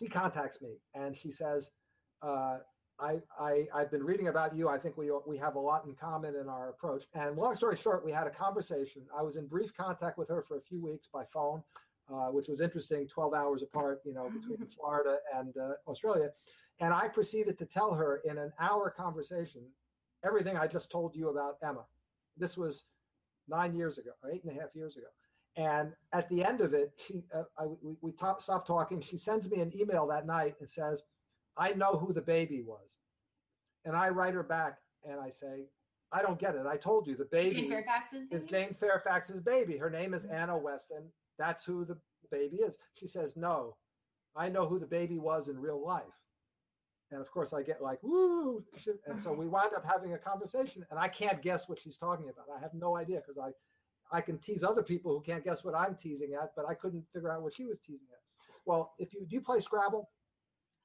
she 0.00 0.08
contacts 0.08 0.60
me 0.60 0.70
and 0.94 1.16
she 1.16 1.30
says, 1.30 1.70
uh, 2.20 2.58
I, 2.98 3.20
I, 3.38 3.66
I've 3.74 3.90
been 3.90 4.02
reading 4.02 4.28
about 4.28 4.54
you. 4.56 4.68
I 4.68 4.76
think 4.76 4.98
we, 4.98 5.10
we 5.26 5.38
have 5.38 5.54
a 5.54 5.60
lot 5.60 5.84
in 5.86 5.94
common 5.94 6.34
in 6.34 6.48
our 6.48 6.68
approach. 6.68 7.04
And 7.14 7.36
long 7.36 7.54
story 7.54 7.76
short, 7.76 8.04
we 8.04 8.12
had 8.12 8.26
a 8.26 8.30
conversation. 8.30 9.02
I 9.16 9.22
was 9.22 9.36
in 9.36 9.46
brief 9.46 9.74
contact 9.74 10.18
with 10.18 10.28
her 10.28 10.42
for 10.42 10.58
a 10.58 10.60
few 10.60 10.82
weeks 10.84 11.08
by 11.10 11.24
phone, 11.32 11.62
uh, 12.12 12.28
which 12.28 12.48
was 12.48 12.60
interesting, 12.60 13.06
12 13.06 13.34
hours 13.34 13.62
apart, 13.62 14.00
you 14.04 14.12
know, 14.12 14.30
between 14.30 14.66
Florida 14.76 15.18
and 15.34 15.56
uh, 15.56 15.72
Australia. 15.86 16.30
And 16.80 16.92
I 16.94 17.08
proceeded 17.08 17.58
to 17.58 17.66
tell 17.66 17.92
her 17.94 18.22
in 18.24 18.38
an 18.38 18.52
hour 18.58 18.90
conversation 18.90 19.62
everything 20.24 20.56
I 20.56 20.66
just 20.66 20.90
told 20.90 21.14
you 21.14 21.28
about 21.28 21.56
Emma. 21.62 21.84
This 22.36 22.56
was 22.56 22.86
nine 23.48 23.74
years 23.74 23.98
ago, 23.98 24.10
eight 24.32 24.44
and 24.44 24.56
a 24.56 24.60
half 24.60 24.70
years 24.74 24.96
ago. 24.96 25.06
And 25.56 25.92
at 26.12 26.28
the 26.28 26.44
end 26.44 26.60
of 26.60 26.74
it, 26.74 26.92
she, 26.96 27.24
uh, 27.34 27.42
I, 27.58 27.66
we, 27.82 27.96
we 28.00 28.12
talk, 28.12 28.40
stopped 28.40 28.66
talking. 28.66 29.00
She 29.00 29.18
sends 29.18 29.50
me 29.50 29.60
an 29.60 29.72
email 29.78 30.06
that 30.06 30.26
night 30.26 30.54
and 30.60 30.68
says, 30.68 31.02
I 31.56 31.72
know 31.72 31.94
who 31.98 32.12
the 32.12 32.20
baby 32.22 32.62
was. 32.62 32.96
And 33.84 33.96
I 33.96 34.08
write 34.10 34.34
her 34.34 34.42
back 34.42 34.78
and 35.08 35.20
I 35.20 35.30
say, 35.30 35.64
I 36.12 36.22
don't 36.22 36.38
get 36.38 36.54
it. 36.54 36.66
I 36.66 36.76
told 36.76 37.06
you 37.06 37.16
the 37.16 37.24
baby 37.26 37.62
Jane 37.62 37.70
Fairfax's 37.70 38.26
is? 38.30 38.44
Jane 38.48 38.74
Fairfax's 38.80 39.40
baby. 39.40 39.76
Her 39.76 39.90
name 39.90 40.14
is 40.14 40.26
Mhm. 40.26 40.34
Anna 40.34 40.56
Weston. 40.58 41.04
That's 41.40 41.64
who 41.64 41.86
the 41.86 41.96
baby 42.30 42.58
is. 42.58 42.76
She 42.92 43.06
says, 43.06 43.34
No, 43.34 43.76
I 44.36 44.50
know 44.50 44.66
who 44.66 44.78
the 44.78 44.86
baby 44.86 45.18
was 45.18 45.48
in 45.48 45.58
real 45.58 45.82
life. 45.84 46.02
And 47.10 47.20
of 47.20 47.30
course, 47.32 47.52
I 47.52 47.62
get 47.62 47.82
like, 47.82 47.98
woo. 48.02 48.62
And 49.06 49.20
so 49.20 49.32
we 49.32 49.48
wind 49.48 49.72
up 49.74 49.84
having 49.84 50.12
a 50.12 50.18
conversation, 50.18 50.84
and 50.90 51.00
I 51.00 51.08
can't 51.08 51.42
guess 51.42 51.68
what 51.68 51.80
she's 51.80 51.96
talking 51.96 52.26
about. 52.28 52.44
I 52.56 52.60
have 52.60 52.72
no 52.74 52.96
idea 52.96 53.16
because 53.26 53.36
I, 53.36 54.16
I 54.16 54.20
can 54.20 54.38
tease 54.38 54.62
other 54.62 54.82
people 54.82 55.12
who 55.12 55.20
can't 55.20 55.42
guess 55.42 55.64
what 55.64 55.74
I'm 55.74 55.96
teasing 55.96 56.34
at, 56.40 56.50
but 56.54 56.68
I 56.68 56.74
couldn't 56.74 57.04
figure 57.12 57.32
out 57.32 57.42
what 57.42 57.54
she 57.54 57.64
was 57.64 57.78
teasing 57.78 58.06
at. 58.12 58.20
Well, 58.66 58.92
if 58.98 59.12
you 59.14 59.26
do 59.26 59.34
you 59.34 59.40
play 59.40 59.58
Scrabble, 59.58 60.08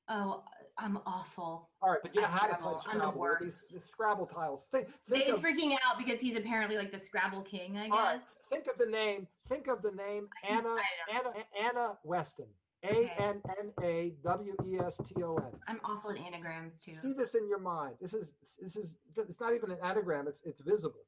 Oh, 0.07 0.43
I'm 0.77 0.99
awful. 1.05 1.69
All 1.81 1.89
right, 1.91 1.99
but 2.01 2.13
you 2.13 2.21
know 2.21 2.27
how 2.27 2.47
to 2.47 2.55
play 2.55 2.73
Scrabble. 2.81 3.01
I'm 3.07 3.13
the 3.13 3.19
with 3.19 3.39
These, 3.41 3.67
these 3.69 3.83
Scrabble 3.83 4.25
tiles. 4.27 4.67
Think, 4.71 4.87
think 5.09 5.23
He's 5.25 5.35
of, 5.35 5.41
freaking 5.41 5.73
out 5.87 5.97
because 5.97 6.21
he's 6.21 6.37
apparently 6.37 6.77
like 6.77 6.91
the 6.91 6.99
Scrabble 6.99 7.41
king, 7.41 7.77
I 7.77 7.87
right, 7.87 8.15
guess. 8.15 8.27
think 8.51 8.67
of 8.67 8.77
the 8.77 8.85
name. 8.85 9.27
Think 9.47 9.67
of 9.67 9.81
the 9.81 9.91
name 9.91 10.27
Anna 10.47 10.75
Anna 11.13 11.33
Anna 11.61 11.97
Weston. 12.03 12.47
A. 12.83 13.11
N 13.19 13.41
N 13.59 13.71
A 13.83 14.13
W 14.23 14.55
E 14.67 14.77
S 14.77 14.99
T 15.03 15.23
O 15.23 15.35
N. 15.37 15.51
I'm 15.67 15.79
awful 15.83 16.11
at 16.11 16.17
anagrams 16.17 16.81
too. 16.81 16.91
See 16.91 17.13
this 17.13 17.33
in 17.33 17.47
your 17.47 17.59
mind. 17.59 17.95
This 17.99 18.13
is 18.13 18.33
this 18.61 18.75
is 18.75 18.95
it's 19.17 19.39
not 19.39 19.53
even 19.55 19.71
an 19.71 19.77
anagram. 19.83 20.27
It's 20.27 20.43
it's 20.45 20.61
visible. 20.61 20.99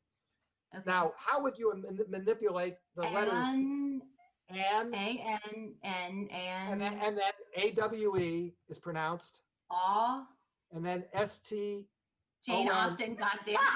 Okay. 0.74 0.84
Now, 0.86 1.14
how 1.18 1.42
would 1.42 1.58
you 1.58 1.74
man- 1.76 2.00
manipulate 2.10 2.76
the 2.96 3.04
letters 3.04 3.32
N 3.34 4.02
and 4.50 4.94
A 4.94 5.40
N 5.44 5.74
N 5.84 6.30
and 6.32 6.82
then 6.82 7.00
and 7.04 7.18
then 7.18 7.32
A 7.56 7.72
W 7.72 8.18
E 8.18 8.54
is 8.70 8.80
pronounced, 8.80 9.42
Aw 9.70 10.26
and 10.74 10.86
then 10.86 11.04
S 11.14 11.38
T. 11.40 11.86
Jane 12.46 12.70
Austen. 12.70 13.16
Goddamn. 13.16 13.58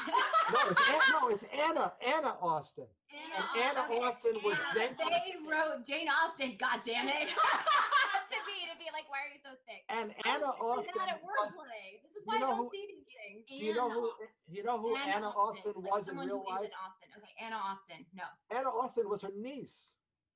No, 0.51 0.59
it's 0.69 0.81
no, 1.11 1.27
it's 1.29 1.45
Anna 1.53 1.93
Anna 2.05 2.35
Austen. 2.41 2.85
And 3.31 3.45
Anna 3.63 3.85
okay. 3.87 3.99
Austen 4.03 4.35
was 4.43 4.57
Anna- 4.75 4.87
Jane- 4.89 4.95
They 4.97 5.49
wrote 5.49 5.85
Jane 5.85 6.07
Austen. 6.09 6.55
God 6.59 6.79
damn 6.85 7.07
it. 7.07 7.29
to 8.31 8.37
me, 8.47 8.57
to 8.71 8.75
be 8.79 8.87
like, 8.91 9.07
why 9.11 9.23
are 9.27 9.31
you 9.31 9.39
so 9.43 9.51
thick? 9.67 9.83
And 9.89 10.11
I'm 10.25 10.35
Anna 10.35 10.51
really 10.59 10.79
Austen. 10.79 10.93
Not 10.97 11.09
at 11.09 11.21
Was, 11.23 11.51
wordplay. 11.53 11.99
This 12.03 12.11
is 12.11 12.15
you 12.17 12.21
why 12.25 12.35
I 12.35 12.39
know 12.39 12.47
don't 12.47 12.57
who- 12.57 12.69
see 12.71 12.85
these 12.87 13.07
things. 13.07 13.45
do 13.47 13.65
you 13.65 13.73
know 13.75 13.89
who? 13.89 14.11
Anna 14.11 14.27
Do 14.49 14.55
you 14.55 14.63
know 14.63 14.77
who 14.77 14.95
Anna, 14.95 15.27
Austen, 15.29 15.71
like 15.75 15.91
was 15.95 16.07
in 16.07 16.17
real 16.17 16.27
who 16.27 16.43
is 16.43 16.47
life? 16.49 16.65
in 16.65 16.75
Austen. 16.75 17.07
Okay, 17.17 17.33
Anna 17.45 17.55
Austen. 17.57 18.05
No. 18.15 18.23
Anna 18.51 18.69
Austen 18.69 19.09
was 19.09 19.21
her 19.21 19.31
niece, 19.39 19.87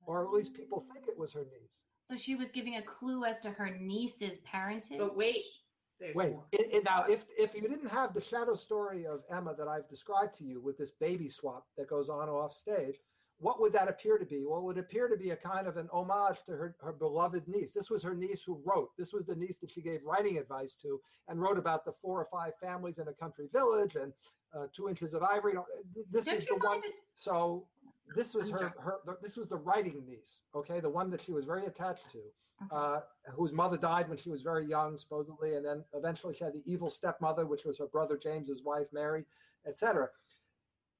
or 0.06 0.24
at 0.24 0.30
least 0.32 0.54
people 0.54 0.84
think 0.92 1.06
it 1.08 1.18
was 1.18 1.32
her 1.32 1.44
niece. 1.44 1.80
So 2.08 2.16
she 2.16 2.34
was 2.36 2.52
giving 2.52 2.76
a 2.76 2.82
clue 2.82 3.24
as 3.24 3.40
to 3.42 3.50
her 3.50 3.70
niece's 3.80 4.38
parentage. 4.40 4.98
But 4.98 5.16
wait, 5.16 5.42
there's 6.00 6.14
Wait, 6.14 6.34
it, 6.52 6.68
it- 6.72 6.84
now 6.84 7.04
if 7.08 7.24
if 7.38 7.54
you 7.54 7.62
didn't 7.62 7.88
have 7.88 8.12
the 8.14 8.20
shadow 8.20 8.54
story 8.54 9.06
of 9.06 9.20
Emma 9.30 9.54
that 9.56 9.68
I've 9.68 9.88
described 9.88 10.36
to 10.38 10.44
you 10.44 10.60
with 10.60 10.76
this 10.78 10.90
baby 10.90 11.28
swap 11.28 11.66
that 11.76 11.88
goes 11.88 12.08
on 12.08 12.28
off 12.28 12.52
stage, 12.54 12.96
what 13.38 13.60
would 13.60 13.72
that 13.74 13.88
appear 13.88 14.16
to 14.18 14.24
be? 14.24 14.44
Well, 14.46 14.60
it 14.60 14.64
would 14.64 14.78
appear 14.78 15.08
to 15.08 15.16
be 15.16 15.30
a 15.30 15.36
kind 15.36 15.66
of 15.66 15.76
an 15.76 15.88
homage 15.92 16.38
to 16.46 16.52
her, 16.52 16.74
her 16.82 16.92
beloved 16.92 17.46
niece. 17.48 17.72
This 17.72 17.90
was 17.90 18.02
her 18.02 18.14
niece 18.14 18.42
who 18.42 18.60
wrote. 18.64 18.90
This 18.96 19.12
was 19.12 19.26
the 19.26 19.34
niece 19.36 19.58
that 19.58 19.70
she 19.70 19.82
gave 19.82 20.00
writing 20.04 20.38
advice 20.38 20.74
to 20.82 21.00
and 21.28 21.40
wrote 21.40 21.58
about 21.58 21.84
the 21.84 21.92
four 22.00 22.20
or 22.20 22.28
five 22.32 22.52
families 22.60 22.98
in 22.98 23.08
a 23.08 23.12
country 23.12 23.46
village 23.52 23.96
and 23.96 24.12
uh, 24.54 24.66
two 24.74 24.88
inches 24.88 25.12
of 25.12 25.22
ivory. 25.22 25.54
This 26.10 26.24
Don't 26.26 26.34
is 26.36 26.46
the 26.46 26.56
one. 26.56 26.78
it? 26.78 26.94
So 27.14 27.66
this 28.14 28.32
was 28.34 28.50
her, 28.50 28.72
her 28.78 29.00
this 29.22 29.36
was 29.36 29.48
the 29.48 29.56
writing 29.56 30.02
niece, 30.08 30.40
okay, 30.54 30.80
the 30.80 30.88
one 30.88 31.10
that 31.10 31.20
she 31.20 31.32
was 31.32 31.44
very 31.44 31.66
attached 31.66 32.10
to. 32.12 32.20
Uh, 32.70 33.00
whose 33.32 33.52
mother 33.52 33.76
died 33.76 34.08
when 34.08 34.18
she 34.18 34.30
was 34.30 34.42
very 34.42 34.66
young, 34.66 34.96
supposedly, 34.96 35.54
and 35.56 35.64
then 35.64 35.84
eventually 35.94 36.34
she 36.34 36.44
had 36.44 36.54
the 36.54 36.62
evil 36.64 36.90
stepmother, 36.90 37.46
which 37.46 37.64
was 37.64 37.78
her 37.78 37.86
brother 37.86 38.16
James's 38.16 38.62
wife, 38.62 38.86
Mary, 38.92 39.24
etc. 39.66 40.08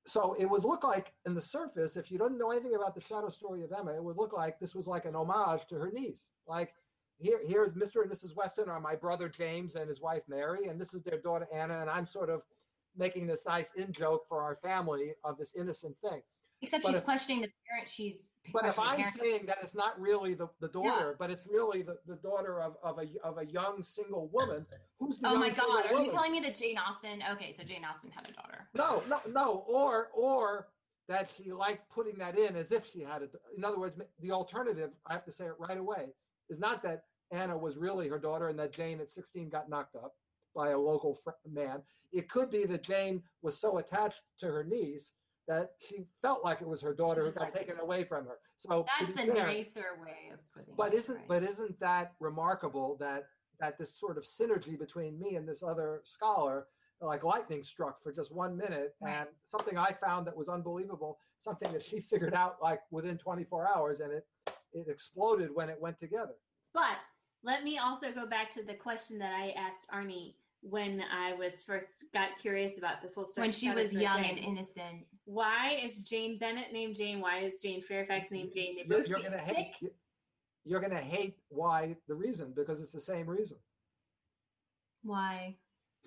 So 0.07 0.37
it 0.39 0.47
would 0.47 0.65
look 0.65 0.85
like, 0.85 1.13
in 1.25 1.35
the 1.35 1.41
surface, 1.41 1.97
if 1.97 2.11
you 2.11 2.19
don't 2.19 2.39
know 2.39 2.51
anything 2.51 2.75
about 2.75 2.95
the 2.95 3.01
shadow 3.01 3.29
story 3.29 3.65
of 3.65 3.73
Emma, 3.73 3.95
it 3.95 4.03
would 4.05 4.17
look 4.17 4.33
like 4.33 4.61
this 4.61 4.75
was 4.75 4.87
like 4.87 5.05
an 5.05 5.17
homage 5.17 5.67
to 5.69 5.77
her 5.77 5.91
niece. 5.91 6.29
Like 6.47 6.75
here, 7.19 7.41
here's 7.45 7.73
Mr. 7.73 8.03
and 8.03 8.11
Mrs. 8.11 8.37
Weston 8.37 8.69
are 8.69 8.79
my 8.81 8.95
brother 8.95 9.29
James 9.29 9.75
and 9.75 9.89
his 9.89 10.01
wife 10.01 10.23
Mary, 10.29 10.69
and 10.69 10.81
this 10.81 10.95
is 10.95 11.03
their 11.03 11.19
daughter 11.19 11.49
Anna, 11.53 11.81
and 11.81 11.91
I'm 11.91 12.07
sort 12.07 12.31
of 12.31 12.43
making 12.97 13.27
this 13.27 13.45
nice 13.47 13.73
in 13.77 13.93
joke 13.93 14.27
for 14.29 14.43
our 14.43 14.57
family 14.57 15.15
of 15.25 15.39
this 15.39 15.55
innocent 15.59 15.97
thing. 16.01 16.23
Except 16.63 16.83
but 16.83 16.91
she's 16.91 16.99
if- 16.99 17.05
questioning 17.05 17.43
the 17.43 17.51
parent. 17.69 17.89
She's 17.89 18.27
But 18.53 18.67
if 18.67 18.79
I'm 18.79 18.97
parent. 18.97 19.19
saying 19.21 19.47
that 19.47 19.59
it's 19.63 19.75
not 19.75 20.01
really 20.01 20.35
the, 20.35 20.49
the 20.61 20.69
daughter, 20.69 21.17
but 21.19 21.31
it's 21.31 21.47
really 21.47 21.83
the, 21.83 21.99
the 22.07 22.17
daughter 22.17 22.61
of, 22.61 22.77
of 22.83 22.99
a 22.99 23.07
of 23.27 23.39
a 23.39 23.47
young 23.47 23.83
single 23.83 24.29
woman, 24.33 24.67
who's 24.99 25.19
the 25.19 25.29
Oh 25.29 25.37
my 25.37 25.51
God! 25.51 25.87
Are 25.87 26.03
you 26.03 26.11
telling 26.11 26.33
me 26.33 26.41
that 26.41 26.57
Jane 26.57 26.77
Austen? 26.79 27.23
Okay, 27.33 27.53
so 27.53 27.63
Jane 27.63 27.85
Austen 27.85 28.11
had 28.11 28.29
a 28.29 28.33
daughter. 28.33 28.69
No, 28.75 29.03
no, 29.09 29.21
no. 29.33 29.65
Or 29.69 30.09
or 30.15 30.69
that 31.09 31.29
she 31.37 31.53
liked 31.53 31.89
putting 31.93 32.19
that 32.19 32.37
in 32.39 32.57
as 32.57 32.73
if 32.73 32.85
she 32.93 33.01
had 33.01 33.23
it. 33.23 33.33
In 33.57 33.65
other 33.65 33.79
words, 33.79 33.99
the 34.21 34.33
alternative, 34.33 34.91
I 35.07 35.13
have 35.13 35.25
to 35.25 35.33
say 35.33 35.47
it 35.47 35.55
right 35.59 35.79
away, 35.79 36.07
is 36.49 36.59
not 36.59 36.83
that 36.83 37.05
Anna 37.31 37.57
was 37.57 37.77
really 37.77 38.09
her 38.09 38.19
daughter 38.19 38.49
and 38.49 38.59
that 38.59 38.73
Jane 38.73 39.01
at 39.01 39.11
16 39.11 39.49
got 39.49 39.69
knocked 39.69 39.97
up 39.97 40.15
by 40.55 40.71
a 40.71 40.79
local 40.79 41.15
fr- 41.15 41.31
man. 41.49 41.83
It 42.13 42.29
could 42.29 42.51
be 42.51 42.65
that 42.67 42.83
Jane 42.83 43.23
was 43.43 43.59
so 43.59 43.79
attached 43.79 44.23
to 44.41 44.47
her 44.47 44.65
niece 44.65 45.13
that 45.49 45.71
she 45.81 46.05
felt 46.23 46.45
like 46.45 46.61
it 46.61 46.67
was 46.69 46.81
her 46.83 46.95
daughter 46.95 47.25
who 47.25 47.31
got 47.33 47.55
taken 47.55 47.79
away 47.81 48.05
from 48.05 48.25
her. 48.27 48.39
So 48.57 48.85
That's 48.99 49.13
the 49.13 49.33
fair- 49.33 49.47
nicer 49.47 49.85
way 50.03 50.31
of 50.33 50.41
putting 50.53 50.75
but 50.77 50.93
it. 50.93 50.99
isn't 51.01 51.15
right? 51.17 51.29
but 51.29 51.43
isn't 51.43 51.79
that 51.81 52.13
remarkable 52.21 52.97
that 53.01 53.25
that 53.61 53.79
this 53.79 53.99
sort 53.99 54.19
of 54.19 54.25
synergy 54.25 54.79
between 54.79 55.19
me 55.19 55.37
and 55.37 55.49
this 55.49 55.63
other 55.63 56.01
scholar 56.05 56.67
like 57.01 57.25
lightning 57.25 57.63
struck 57.63 58.03
for 58.03 58.13
just 58.13 58.35
one 58.35 58.57
minute 58.57 58.95
Right. 59.01 59.15
and 59.21 59.29
something 59.45 59.77
i 59.79 59.93
found 60.05 60.27
that 60.27 60.37
was 60.37 60.49
unbelievable 60.49 61.19
something 61.41 61.71
that 61.73 61.83
she 61.83 62.01
figured 62.11 62.35
out 62.35 62.57
like 62.63 62.81
within 62.91 63.17
24 63.19 63.69
hours 63.75 64.01
and 64.01 64.13
it 64.13 64.27
it 64.73 64.87
exploded 64.89 65.51
when 65.55 65.69
it 65.71 65.77
went 65.81 65.99
together 66.01 66.35
But 66.75 66.97
let 67.43 67.63
me 67.65 67.79
also 67.79 68.13
go 68.13 68.27
back 68.27 68.51
to 68.53 68.63
the 68.63 68.75
question 68.75 69.19
that 69.21 69.33
I 69.33 69.51
asked 69.51 69.87
Arnie 69.95 70.35
when 70.63 71.03
I 71.13 71.33
was 71.35 71.63
first 71.63 72.05
got 72.13 72.31
curious 72.41 72.77
about 72.79 73.01
this 73.03 73.15
whole 73.15 73.25
story. 73.25 73.47
when 73.47 73.53
she 73.53 73.71
was 73.73 73.93
young 73.93 74.23
thing. 74.23 74.31
and 74.31 74.39
innocent. 74.39 75.07
Why 75.25 75.79
is 75.83 76.03
Jane 76.03 76.39
Bennet 76.39 76.73
named 76.73 76.97
Jane? 76.97 77.21
Why 77.21 77.39
is 77.39 77.61
Jane 77.61 77.83
Fairfax 77.83 78.31
named 78.31 78.53
Jane? 78.55 78.77
They 78.77 78.85
you're, 78.89 79.07
you're 79.07 79.19
be 79.19 79.25
gonna 79.25 79.45
sick. 79.47 79.57
hate 79.57 79.75
you- 79.81 79.95
you're 80.69 80.81
gonna 80.81 81.01
hate 81.01 81.37
why 81.49 81.97
the 82.09 82.15
reason 82.15 82.53
because 82.57 82.83
it's 82.83 82.91
the 82.91 82.99
same 83.01 83.29
reason 83.31 83.57
Why? 85.03 85.57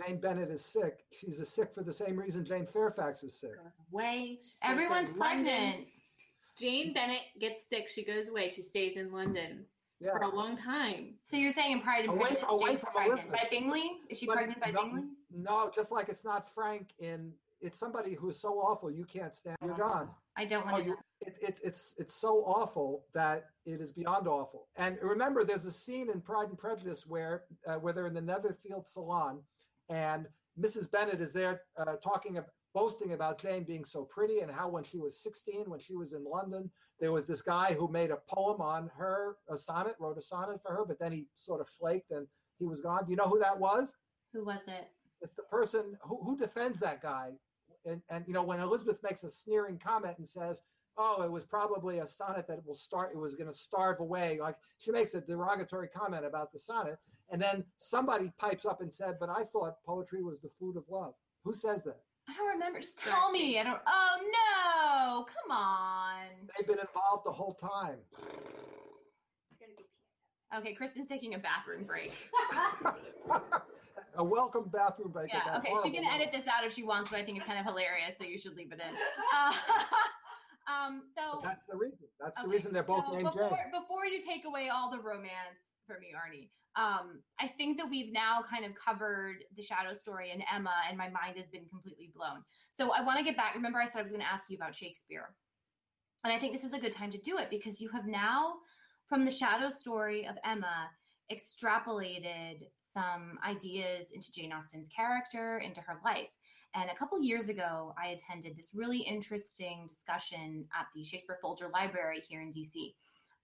jane 0.05 0.17
bennet 0.19 0.49
is 0.49 0.63
sick 0.63 1.05
she's 1.13 1.39
as 1.39 1.47
sick 1.49 1.73
for 1.73 1.81
the 1.83 1.93
same 1.93 2.17
reason 2.17 2.43
jane 2.45 2.65
fairfax 2.65 3.23
is 3.23 3.33
sick 3.33 3.55
Goes 3.55 3.71
away. 3.93 4.37
She 4.41 4.43
stays 4.47 4.59
in 4.65 4.71
Everyone's 4.71 5.09
London. 5.11 5.45
pregnant. 5.45 5.87
Jane 6.57 6.91
Bennet 6.93 7.21
gets 7.39 7.69
sick. 7.69 7.87
She 7.87 8.03
goes 8.03 8.27
away. 8.27 8.49
She 8.49 8.61
stays 8.61 8.97
in 8.97 9.13
London 9.13 9.63
yeah 9.99 10.11
for 10.11 10.19
a 10.23 10.35
long 10.35 10.55
time. 10.57 11.15
So 11.23 11.37
you're 11.37 11.51
saying 11.51 11.71
in 11.71 11.81
Pride 11.81 12.05
and 12.05 12.09
Away- 12.13 12.19
Prejudice, 12.19 12.45
away 12.49 12.75
from 12.77 12.93
pregnant 12.93 13.31
by 13.31 13.47
Bingley? 13.49 13.91
Is 14.09 14.17
she 14.19 14.25
But 14.25 14.35
pregnant 14.35 14.61
by 14.61 14.71
no, 14.71 14.81
Bingley? 14.83 15.03
No, 15.35 15.71
just 15.73 15.91
like 15.91 16.09
it's 16.09 16.23
not 16.23 16.53
Frank 16.53 16.89
in 16.99 17.31
it's 17.61 17.77
somebody 17.77 18.13
who's 18.13 18.39
so 18.39 18.53
awful 18.59 18.89
you 18.89 19.03
can't 19.03 19.35
stand. 19.35 19.57
You're 19.61 19.75
gone. 19.75 20.07
I 20.37 20.45
don't 20.45 20.63
Oh, 20.65 20.71
want 20.71 20.83
to 20.85 20.89
know. 20.91 20.95
it, 21.19 21.35
it, 21.41 21.57
it's 21.61 21.93
it's 21.97 22.15
so 22.15 22.37
awful 22.45 23.03
that 23.13 23.47
it 23.65 23.81
is 23.81 23.91
beyond 23.91 24.27
awful. 24.29 24.67
And 24.77 24.97
remember, 25.01 25.43
there's 25.43 25.65
a 25.65 25.71
scene 25.71 26.09
in 26.09 26.21
Pride 26.21 26.47
and 26.47 26.57
Prejudice 26.57 27.05
where 27.05 27.43
uh, 27.67 27.75
where 27.75 27.91
they're 27.91 28.07
in 28.07 28.13
the 28.13 28.21
Netherfield 28.21 28.87
salon, 28.87 29.41
and 29.89 30.25
Mrs. 30.57 30.89
Bennet 30.89 31.19
is 31.19 31.33
there 31.33 31.63
uh, 31.77 31.95
talking, 32.01 32.39
boasting 32.73 33.11
about 33.11 33.41
Jane 33.41 33.65
being 33.65 33.83
so 33.83 34.03
pretty, 34.05 34.39
and 34.39 34.49
how 34.49 34.69
when 34.69 34.83
she 34.85 34.97
was 34.97 35.21
16, 35.21 35.69
when 35.69 35.79
she 35.81 35.95
was 35.95 36.13
in 36.13 36.23
London, 36.23 36.69
there 36.99 37.11
was 37.11 37.27
this 37.27 37.41
guy 37.41 37.73
who 37.73 37.87
made 37.87 38.11
a 38.11 38.17
poem 38.27 38.61
on 38.61 38.89
her, 38.97 39.37
a 39.49 39.57
sonnet, 39.57 39.95
wrote 39.99 40.17
a 40.17 40.21
sonnet 40.21 40.61
for 40.61 40.71
her, 40.71 40.85
but 40.85 40.99
then 40.99 41.11
he 41.11 41.27
sort 41.35 41.61
of 41.61 41.69
flaked 41.69 42.11
and 42.11 42.27
he 42.57 42.65
was 42.65 42.81
gone. 42.81 43.05
Do 43.05 43.11
you 43.11 43.17
know 43.17 43.29
who 43.29 43.39
that 43.39 43.57
was? 43.57 43.93
Who 44.33 44.45
was 44.45 44.67
it? 44.67 44.91
it's 45.21 45.35
the 45.35 45.43
person 45.43 45.97
who, 46.01 46.19
who 46.23 46.37
defends 46.37 46.79
that 46.79 47.01
guy. 47.01 47.31
And, 47.85 48.01
and, 48.09 48.23
you 48.27 48.33
know, 48.33 48.43
when 48.43 48.59
Elizabeth 48.59 48.97
makes 49.03 49.23
a 49.23 49.29
sneering 49.29 49.79
comment 49.83 50.17
and 50.17 50.27
says, 50.27 50.61
oh, 50.97 51.21
it 51.23 51.31
was 51.31 51.45
probably 51.45 51.99
a 51.99 52.07
sonnet 52.07 52.45
that 52.47 52.65
will 52.65 52.75
start, 52.75 53.11
it 53.13 53.17
was 53.17 53.35
going 53.35 53.49
to 53.49 53.55
starve 53.55 53.99
away. 53.99 54.37
Like 54.41 54.55
she 54.77 54.91
makes 54.91 55.13
a 55.13 55.21
derogatory 55.21 55.87
comment 55.87 56.25
about 56.25 56.51
the 56.51 56.59
sonnet. 56.59 56.97
And 57.31 57.41
then 57.41 57.63
somebody 57.77 58.31
pipes 58.37 58.65
up 58.65 58.81
and 58.81 58.93
said, 58.93 59.17
but 59.19 59.29
I 59.29 59.43
thought 59.43 59.83
poetry 59.85 60.23
was 60.23 60.39
the 60.39 60.49
food 60.59 60.75
of 60.75 60.83
love. 60.89 61.13
Who 61.45 61.53
says 61.53 61.83
that? 61.83 62.01
I 62.29 62.37
don't 62.37 62.49
remember. 62.49 62.79
Just 62.79 62.99
tell 62.99 63.31
me. 63.31 63.59
I 63.59 63.63
don't. 63.63 63.79
Oh 63.87 64.17
no! 64.21 65.25
Come 65.25 65.57
on. 65.57 66.25
They've 66.57 66.67
been 66.67 66.79
involved 66.79 67.25
the 67.25 67.31
whole 67.31 67.53
time. 67.53 67.97
Okay, 70.55 70.73
Kristen's 70.73 71.07
taking 71.07 71.35
a 71.35 71.37
bathroom 71.37 71.83
break. 71.83 72.11
a 74.17 74.23
welcome 74.23 74.69
bathroom 74.71 75.09
break. 75.09 75.31
Yeah. 75.31 75.57
Okay, 75.57 75.69
she 75.69 75.73
horrible 75.73 75.91
can 75.91 76.05
edit 76.05 76.29
this 76.33 76.47
out 76.47 76.65
if 76.65 76.73
she 76.73 76.83
wants, 76.83 77.09
but 77.09 77.19
I 77.19 77.23
think 77.23 77.37
it's 77.37 77.45
kind 77.45 77.59
of 77.59 77.65
hilarious, 77.65 78.15
so 78.17 78.25
you 78.25 78.37
should 78.37 78.55
leave 78.55 78.71
it 78.71 78.79
in. 78.79 78.95
Uh, 79.35 79.53
um. 80.69 81.01
So. 81.17 81.39
But 81.41 81.49
That's 81.49 81.65
the 81.69 81.77
reason. 81.77 82.07
That's 82.19 82.41
the 82.41 82.47
reason 82.47 82.73
they're 82.73 82.83
both 82.83 83.05
so 83.05 83.13
named 83.13 83.25
before, 83.25 83.49
Jane. 83.49 83.71
Before 83.71 84.05
you 84.05 84.21
take 84.21 84.45
away 84.45 84.69
all 84.69 84.91
the 84.91 84.99
romance 84.99 85.81
for 85.87 85.99
me, 85.99 86.13
Arnie, 86.13 86.49
um, 86.75 87.21
I 87.39 87.47
think 87.47 87.77
that 87.77 87.89
we've 87.89 88.13
now 88.13 88.43
kind 88.49 88.65
of 88.65 88.71
covered 88.75 89.43
the 89.55 89.63
shadow 89.63 89.93
story 89.93 90.31
and 90.31 90.43
Emma, 90.53 90.73
and 90.87 90.97
my 90.97 91.09
mind 91.09 91.35
has 91.37 91.47
been 91.47 91.65
completely 91.69 92.11
blown. 92.15 92.43
So 92.69 92.91
I 92.93 93.01
want 93.01 93.17
to 93.17 93.23
get 93.23 93.35
back. 93.35 93.55
Remember, 93.55 93.79
I 93.79 93.85
said 93.85 93.99
I 93.99 94.03
was 94.03 94.11
going 94.11 94.23
to 94.23 94.31
ask 94.31 94.49
you 94.49 94.57
about 94.57 94.75
Shakespeare. 94.75 95.35
And 96.23 96.33
I 96.33 96.37
think 96.37 96.53
this 96.53 96.63
is 96.63 96.73
a 96.73 96.79
good 96.79 96.91
time 96.91 97.11
to 97.11 97.17
do 97.17 97.37
it 97.37 97.49
because 97.49 97.79
you 97.79 97.89
have 97.89 98.05
now, 98.05 98.55
from 99.07 99.25
the 99.25 99.31
shadow 99.31 99.69
story 99.69 100.27
of 100.27 100.35
Emma, 100.43 100.89
extrapolated 101.31 102.67
some 102.77 103.37
ideas 103.47 104.11
into 104.13 104.31
Jane 104.31 104.51
Austen's 104.51 104.89
character, 104.89 105.59
into 105.59 105.81
her 105.81 105.99
life. 106.03 106.27
And 106.75 106.89
a 106.89 106.95
couple 106.95 107.21
years 107.21 107.49
ago, 107.49 107.93
I 108.01 108.09
attended 108.09 108.55
this 108.55 108.71
really 108.75 108.99
interesting 108.99 109.87
discussion 109.87 110.65
at 110.79 110.87
the 110.93 111.03
Shakespeare 111.03 111.39
Folger 111.41 111.69
Library 111.73 112.21
here 112.27 112.41
in 112.41 112.51
DC. 112.51 112.93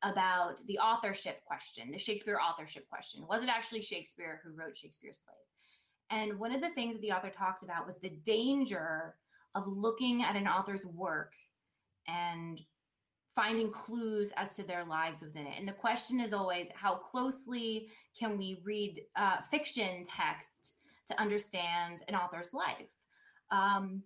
about 0.03 0.61
the 0.67 0.77
authorship 0.77 1.43
question, 1.45 1.89
the 1.89 1.97
Shakespeare 1.97 2.37
authorship 2.37 2.87
question. 2.89 3.25
Was 3.27 3.41
it 3.41 3.49
actually 3.49 3.81
Shakespeare 3.81 4.41
who 4.43 4.51
wrote 4.53 4.77
Shakespeare's 4.77 5.17
plays? 5.17 5.53
And 6.11 6.37
one 6.37 6.53
of 6.53 6.61
the 6.61 6.69
things 6.71 6.95
that 6.95 7.01
the 7.01 7.11
author 7.11 7.29
talked 7.29 7.63
about 7.63 7.85
was 7.85 7.97
the 7.97 8.11
danger 8.23 9.15
of 9.55 9.67
looking 9.67 10.21
at 10.21 10.35
an 10.35 10.47
author's 10.47 10.85
work 10.85 11.33
and 12.07 12.61
finding 13.33 13.71
clues 13.71 14.31
as 14.37 14.55
to 14.55 14.67
their 14.67 14.85
lives 14.85 15.21
within 15.21 15.47
it. 15.47 15.57
And 15.57 15.67
the 15.67 15.73
question 15.73 16.19
is 16.19 16.33
always 16.33 16.67
how 16.73 16.95
closely 16.95 17.89
can 18.17 18.37
we 18.37 18.61
read 18.63 19.01
uh, 19.15 19.41
fiction 19.41 20.03
text 20.05 20.73
to 21.07 21.19
understand 21.19 22.03
an 22.07 22.15
author's 22.15 22.53
life? 22.53 22.94
Um, 23.51 24.03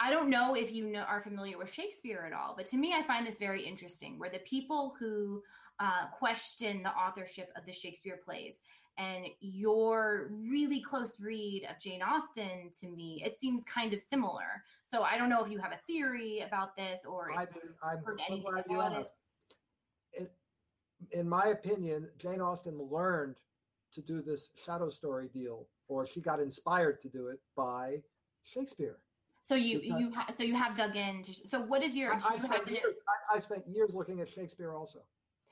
I 0.00 0.10
don't 0.10 0.30
know 0.30 0.54
if 0.54 0.72
you 0.72 0.86
know, 0.86 1.00
are 1.00 1.20
familiar 1.20 1.58
with 1.58 1.72
Shakespeare 1.72 2.24
at 2.26 2.32
all, 2.32 2.54
but 2.56 2.66
to 2.66 2.76
me, 2.76 2.94
I 2.94 3.02
find 3.02 3.26
this 3.26 3.36
very 3.38 3.62
interesting 3.62 4.18
where 4.18 4.30
the 4.30 4.38
people 4.40 4.94
who 4.98 5.42
uh, 5.80 6.06
question 6.12 6.82
the 6.82 6.90
authorship 6.90 7.50
of 7.56 7.66
the 7.66 7.72
Shakespeare 7.72 8.18
plays 8.24 8.60
and 8.96 9.26
your 9.40 10.30
really 10.32 10.80
close 10.80 11.20
read 11.20 11.66
of 11.70 11.78
Jane 11.80 12.02
Austen 12.02 12.70
to 12.80 12.88
me, 12.88 13.22
it 13.24 13.38
seems 13.38 13.64
kind 13.64 13.92
of 13.92 14.00
similar. 14.00 14.62
So 14.82 15.02
I 15.02 15.16
don't 15.16 15.28
know 15.28 15.44
if 15.44 15.50
you 15.50 15.58
have 15.58 15.72
a 15.72 15.78
theory 15.86 16.44
about 16.46 16.76
this 16.76 17.04
or 17.08 17.30
I 17.36 17.44
do. 17.44 17.60
I'm 17.82 18.02
so 18.28 18.36
glad 18.38 18.64
you 18.68 18.80
asked. 18.80 19.12
It. 20.12 20.32
in 21.12 21.28
my 21.28 21.48
opinion, 21.48 22.08
Jane 22.18 22.40
Austen 22.40 22.76
learned 22.90 23.36
to 23.94 24.02
do 24.02 24.20
this 24.20 24.50
shadow 24.64 24.88
story 24.88 25.28
deal, 25.32 25.66
or 25.86 26.06
she 26.06 26.20
got 26.20 26.40
inspired 26.40 27.00
to 27.02 27.08
do 27.08 27.28
it 27.28 27.38
by 27.56 27.98
Shakespeare. 28.44 28.98
So 29.42 29.54
you 29.54 29.80
because 29.80 30.00
you 30.00 30.12
ha- 30.14 30.26
so 30.30 30.42
you 30.42 30.54
have 30.54 30.74
dug 30.74 30.96
into. 30.96 31.32
So 31.32 31.62
what 31.62 31.82
is 31.82 31.96
your? 31.96 32.12
I, 32.12 32.16
I 32.16 32.38
spent 32.38 32.68
years. 32.68 32.84
I, 33.32 33.36
I 33.36 33.38
spent 33.38 33.62
years 33.66 33.94
looking 33.94 34.20
at 34.20 34.28
Shakespeare 34.28 34.74
also. 34.74 35.00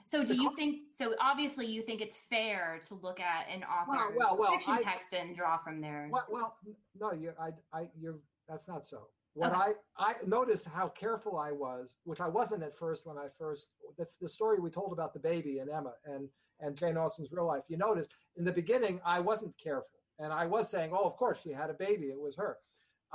So 0.05 0.25
do 0.25 0.37
you 0.37 0.55
think 0.55 0.83
so 0.93 1.15
obviously 1.21 1.67
you 1.67 1.83
think 1.83 2.01
it's 2.01 2.17
fair 2.17 2.79
to 2.87 2.95
look 2.95 3.19
at 3.19 3.49
an 3.53 3.65
author's 3.65 4.15
well, 4.17 4.29
well, 4.31 4.39
well, 4.39 4.53
fiction 4.53 4.77
text 4.79 5.13
and 5.13 5.35
draw 5.35 5.59
from 5.59 5.81
there? 5.81 6.09
Well, 6.13 6.27
well 6.31 6.57
no, 6.99 7.13
you 7.13 7.33
I 7.41 7.51
I 7.73 7.89
you're 7.99 8.19
that's 8.49 8.69
not 8.69 8.87
so. 8.87 9.09
What 9.35 9.51
okay. 9.51 9.73
I 9.99 10.11
I 10.11 10.15
noticed 10.25 10.67
how 10.67 10.89
careful 10.89 11.39
I 11.39 11.51
was, 11.51 11.97
which 12.05 12.21
I 12.21 12.29
wasn't 12.29 12.63
at 12.63 12.79
first 12.79 13.05
when 13.05 13.19
I 13.19 13.27
first 13.37 13.67
the, 13.99 14.07
the 14.21 14.29
story 14.29 14.61
we 14.61 14.71
told 14.71 14.93
about 14.93 15.13
the 15.13 15.21
baby 15.21 15.59
and 15.59 15.69
Emma 15.69 15.95
and 16.05 16.29
and 16.61 16.77
Jane 16.77 16.97
Austen's 16.97 17.33
real 17.33 17.47
life. 17.47 17.65
You 17.69 17.77
noticed 17.77 18.11
in 18.37 18.45
the 18.45 18.53
beginning 18.53 19.01
I 19.05 19.19
wasn't 19.19 19.59
careful 19.59 19.99
and 20.21 20.33
I 20.33 20.47
was 20.47 20.71
saying, 20.71 20.93
"Oh, 20.93 21.05
of 21.05 21.17
course 21.17 21.39
she 21.43 21.51
had 21.51 21.69
a 21.69 21.75
baby, 21.75 22.07
it 22.07 22.21
was 22.21 22.37
her." 22.37 22.59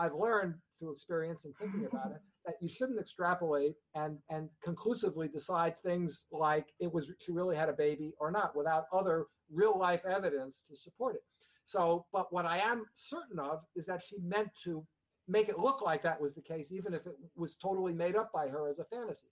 I've 0.02 0.16
learned 0.16 0.56
through 0.80 0.94
experience 0.94 1.46
and 1.46 1.54
thinking 1.58 1.86
about 1.86 2.12
it 2.12 2.22
that 2.46 2.56
you 2.60 2.68
shouldn't 2.68 3.00
extrapolate 3.00 3.76
and 3.94 4.18
and 4.30 4.50
conclusively 4.64 5.28
decide 5.28 5.76
things 5.84 6.26
like 6.32 6.66
it 6.80 6.92
was 6.92 7.12
she 7.20 7.32
really 7.32 7.56
had 7.56 7.70
a 7.70 7.74
baby 7.74 8.14
or 8.20 8.32
not 8.32 8.56
without 8.56 8.86
other 8.92 9.28
real 9.54 9.78
life 9.78 10.02
evidence 10.06 10.64
to 10.68 10.76
support 10.76 11.16
it. 11.16 11.22
So, 11.66 12.06
but 12.12 12.34
what 12.34 12.46
I 12.48 12.58
am 12.58 12.86
certain 12.94 13.40
of 13.40 13.60
is 13.76 13.86
that 13.86 14.02
she 14.02 14.18
meant 14.24 14.50
to 14.64 14.84
make 15.28 15.50
it 15.50 15.60
look 15.60 15.82
like 15.82 16.02
that 16.02 16.20
was 16.20 16.34
the 16.34 16.42
case, 16.42 16.72
even 16.72 16.96
if 16.96 17.06
it 17.06 17.16
was 17.36 17.56
totally 17.56 17.94
made 17.94 18.16
up 18.16 18.32
by 18.34 18.48
her 18.48 18.68
as 18.68 18.80
a 18.80 18.86
fantasy. 18.86 19.28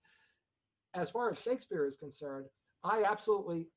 As 0.94 1.10
far 1.10 1.32
as 1.32 1.40
Shakespeare 1.40 1.86
is 1.86 1.96
concerned, 1.96 2.46
I 2.84 3.04
absolutely 3.04 3.68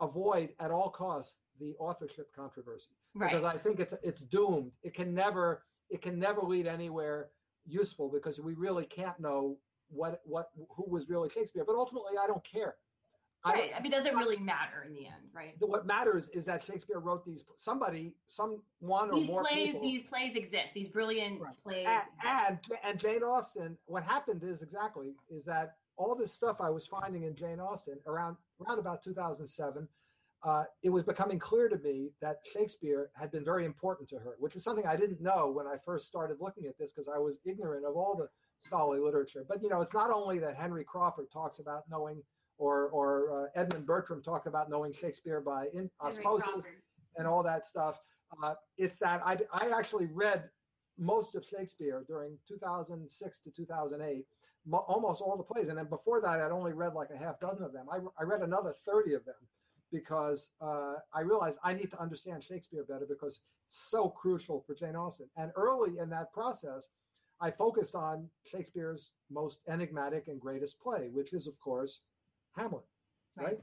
avoid 0.00 0.50
at 0.60 0.70
all 0.70 0.90
costs 0.90 1.38
the 1.58 1.74
authorship 1.80 2.28
controversy 2.34 2.90
right. 3.14 3.30
because 3.30 3.44
I 3.44 3.58
think 3.58 3.80
it's 3.80 3.94
it's 4.02 4.20
doomed. 4.20 4.70
It 4.84 4.94
can 4.94 5.12
never 5.12 5.64
it 5.90 6.02
can 6.02 6.18
never 6.18 6.42
lead 6.42 6.66
anywhere 6.66 7.28
useful 7.66 8.08
because 8.08 8.40
we 8.40 8.54
really 8.54 8.84
can't 8.84 9.18
know 9.18 9.56
what 9.88 10.20
what 10.24 10.50
who 10.70 10.84
was 10.88 11.08
really 11.08 11.28
Shakespeare. 11.28 11.64
But 11.66 11.76
ultimately, 11.76 12.14
I 12.22 12.26
don't 12.26 12.44
care. 12.44 12.74
Right. 13.44 13.70
I, 13.72 13.78
I 13.78 13.80
mean, 13.80 13.92
does 13.92 14.06
it 14.06 14.14
really 14.14 14.38
matter 14.38 14.84
in 14.84 14.92
the 14.92 15.06
end, 15.06 15.30
right? 15.32 15.54
What 15.60 15.86
matters 15.86 16.28
is 16.30 16.44
that 16.46 16.64
Shakespeare 16.64 16.98
wrote 16.98 17.24
these. 17.24 17.44
Somebody, 17.56 18.14
some 18.26 18.60
one 18.80 19.14
these 19.14 19.28
or 19.28 19.32
more 19.32 19.42
plays, 19.42 19.66
people, 19.66 19.82
These 19.82 20.02
plays 20.02 20.34
exist. 20.34 20.74
These 20.74 20.88
brilliant 20.88 21.40
right. 21.40 21.54
plays. 21.62 21.86
And, 22.24 22.48
and, 22.48 22.58
and 22.84 22.98
Jane 22.98 23.22
Austen. 23.22 23.76
What 23.86 24.02
happened 24.02 24.42
is 24.42 24.62
exactly 24.62 25.14
is 25.30 25.44
that 25.44 25.76
all 25.96 26.16
this 26.16 26.32
stuff 26.32 26.56
I 26.60 26.70
was 26.70 26.86
finding 26.86 27.22
in 27.22 27.36
Jane 27.36 27.60
Austen 27.60 27.98
around 28.06 28.36
around 28.66 28.78
about 28.78 29.04
2007 29.04 29.86
uh, 30.42 30.64
it 30.82 30.90
was 30.90 31.02
becoming 31.02 31.38
clear 31.38 31.68
to 31.68 31.78
me 31.78 32.10
that 32.20 32.36
Shakespeare 32.52 33.10
had 33.14 33.30
been 33.32 33.44
very 33.44 33.64
important 33.64 34.08
to 34.10 34.16
her, 34.16 34.36
which 34.38 34.54
is 34.54 34.62
something 34.62 34.86
I 34.86 34.96
didn't 34.96 35.20
know 35.20 35.50
when 35.50 35.66
I 35.66 35.76
first 35.84 36.06
started 36.06 36.36
looking 36.40 36.66
at 36.66 36.78
this 36.78 36.92
because 36.92 37.08
I 37.08 37.18
was 37.18 37.38
ignorant 37.44 37.84
of 37.84 37.96
all 37.96 38.14
the 38.16 38.28
scholarly 38.60 39.00
literature. 39.00 39.44
But 39.48 39.62
you 39.62 39.68
know, 39.68 39.80
it's 39.80 39.94
not 39.94 40.10
only 40.10 40.38
that 40.40 40.56
Henry 40.56 40.84
Crawford 40.84 41.26
talks 41.32 41.58
about 41.58 41.84
knowing, 41.90 42.22
or 42.58 42.88
or 42.88 43.48
uh, 43.56 43.60
Edmund 43.60 43.86
Bertram 43.86 44.22
talk 44.22 44.46
about 44.46 44.70
knowing 44.70 44.92
Shakespeare 44.92 45.40
by 45.40 45.66
in, 45.74 45.90
osmosis 46.00 46.64
and 47.16 47.26
all 47.26 47.42
that 47.42 47.64
stuff. 47.66 47.98
Uh, 48.42 48.54
it's 48.76 48.98
that 48.98 49.22
I 49.24 49.38
I 49.52 49.70
actually 49.76 50.06
read 50.06 50.44
most 50.98 51.34
of 51.34 51.44
Shakespeare 51.44 52.04
during 52.06 52.38
2006 52.48 53.40
to 53.40 53.50
2008, 53.50 54.24
mo- 54.66 54.84
almost 54.88 55.20
all 55.20 55.36
the 55.36 55.42
plays, 55.42 55.68
and 55.68 55.76
then 55.76 55.86
before 55.86 56.20
that 56.20 56.40
I'd 56.40 56.52
only 56.52 56.72
read 56.72 56.94
like 56.94 57.10
a 57.14 57.18
half 57.18 57.38
dozen 57.40 57.64
of 57.64 57.72
them. 57.72 57.86
I, 57.90 57.98
I 58.18 58.24
read 58.24 58.40
another 58.42 58.74
30 58.86 59.14
of 59.14 59.24
them 59.24 59.34
because 59.92 60.50
uh, 60.60 60.94
I 61.14 61.20
realized 61.20 61.58
I 61.62 61.72
need 61.72 61.90
to 61.90 62.00
understand 62.00 62.42
Shakespeare 62.42 62.84
better 62.88 63.06
because 63.08 63.40
it's 63.66 63.90
so 63.90 64.08
crucial 64.08 64.62
for 64.66 64.74
Jane 64.74 64.96
Austen. 64.96 65.26
And 65.36 65.50
early 65.56 65.98
in 65.98 66.10
that 66.10 66.32
process, 66.32 66.88
I 67.40 67.50
focused 67.50 67.94
on 67.94 68.28
Shakespeare's 68.44 69.10
most 69.30 69.60
enigmatic 69.68 70.28
and 70.28 70.40
greatest 70.40 70.80
play, 70.80 71.08
which 71.12 71.32
is, 71.32 71.46
of 71.46 71.58
course, 71.58 72.00
Hamlet. 72.56 72.84
Right. 73.36 73.46
right? 73.46 73.60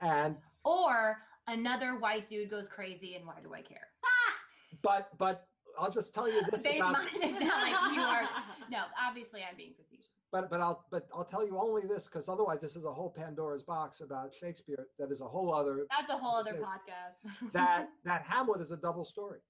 And 0.00 0.36
or 0.64 1.16
another 1.48 1.98
white 1.98 2.28
dude 2.28 2.50
goes 2.50 2.68
crazy, 2.68 3.16
and 3.16 3.26
why 3.26 3.36
do 3.42 3.52
I 3.54 3.62
care? 3.62 3.88
But 4.82 5.08
but 5.18 5.48
I'll 5.78 5.90
just 5.90 6.14
tell 6.14 6.28
you 6.28 6.42
this 6.52 6.60
about 6.60 6.92
mine 6.92 7.22
is 7.22 7.32
not 7.40 7.62
like 7.62 7.94
you 7.94 8.02
are. 8.02 8.22
No, 8.70 8.82
obviously 9.02 9.40
I'm 9.40 9.56
being 9.56 9.72
facetious. 9.74 10.17
But 10.30 10.50
but 10.50 10.60
I'll 10.60 10.84
but 10.90 11.08
I'll 11.14 11.24
tell 11.24 11.46
you 11.46 11.58
only 11.58 11.82
this 11.86 12.04
because 12.04 12.28
otherwise 12.28 12.60
this 12.60 12.76
is 12.76 12.84
a 12.84 12.92
whole 12.92 13.10
Pandora's 13.10 13.62
box 13.62 14.00
about 14.00 14.34
Shakespeare 14.34 14.86
that 14.98 15.10
is 15.10 15.20
a 15.20 15.26
whole 15.26 15.54
other. 15.54 15.86
That's 15.90 16.10
a 16.10 16.16
whole 16.16 16.36
other 16.36 16.54
podcast. 16.54 17.50
that 17.52 17.88
that 18.04 18.22
Hamlet 18.22 18.60
is 18.60 18.70
a 18.70 18.76
double 18.76 19.04
story, 19.04 19.40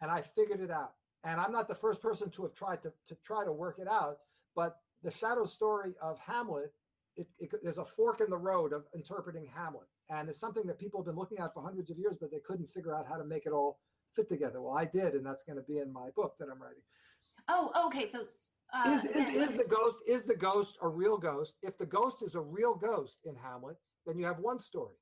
and 0.00 0.10
I 0.10 0.22
figured 0.22 0.60
it 0.60 0.70
out. 0.70 0.92
And 1.24 1.40
I'm 1.40 1.52
not 1.52 1.68
the 1.68 1.74
first 1.74 2.00
person 2.00 2.30
to 2.30 2.42
have 2.42 2.54
tried 2.54 2.82
to 2.82 2.92
to 3.08 3.16
try 3.24 3.44
to 3.44 3.52
work 3.52 3.78
it 3.78 3.88
out. 3.88 4.18
But 4.54 4.76
the 5.02 5.10
shadow 5.10 5.44
story 5.44 5.94
of 6.00 6.18
Hamlet, 6.18 6.72
it, 7.16 7.26
it, 7.38 7.50
there's 7.62 7.78
a 7.78 7.84
fork 7.84 8.20
in 8.20 8.30
the 8.30 8.38
road 8.38 8.72
of 8.72 8.84
interpreting 8.94 9.46
Hamlet, 9.54 9.88
and 10.08 10.28
it's 10.28 10.40
something 10.40 10.66
that 10.66 10.78
people 10.78 11.00
have 11.00 11.06
been 11.06 11.16
looking 11.16 11.38
at 11.38 11.52
for 11.52 11.62
hundreds 11.62 11.90
of 11.90 11.98
years, 11.98 12.16
but 12.20 12.30
they 12.30 12.40
couldn't 12.46 12.70
figure 12.72 12.94
out 12.94 13.06
how 13.08 13.16
to 13.16 13.24
make 13.24 13.44
it 13.46 13.52
all 13.52 13.80
fit 14.14 14.28
together. 14.28 14.60
Well, 14.60 14.76
I 14.76 14.84
did, 14.84 15.14
and 15.14 15.26
that's 15.26 15.42
going 15.42 15.56
to 15.56 15.62
be 15.62 15.78
in 15.78 15.92
my 15.92 16.10
book 16.14 16.34
that 16.38 16.48
I'm 16.52 16.60
writing. 16.62 16.82
Oh, 17.48 17.86
okay. 17.86 18.10
So 18.10 18.24
uh, 18.72 18.98
is, 18.98 19.04
is, 19.04 19.50
is 19.50 19.56
the 19.56 19.64
ghost 19.64 19.98
is 20.06 20.22
the 20.22 20.36
ghost 20.36 20.78
a 20.82 20.88
real 20.88 21.18
ghost? 21.18 21.54
If 21.62 21.78
the 21.78 21.86
ghost 21.86 22.22
is 22.22 22.34
a 22.34 22.40
real 22.40 22.74
ghost 22.74 23.18
in 23.24 23.34
Hamlet, 23.34 23.76
then 24.06 24.18
you 24.18 24.24
have 24.26 24.38
one 24.38 24.58
story. 24.58 24.94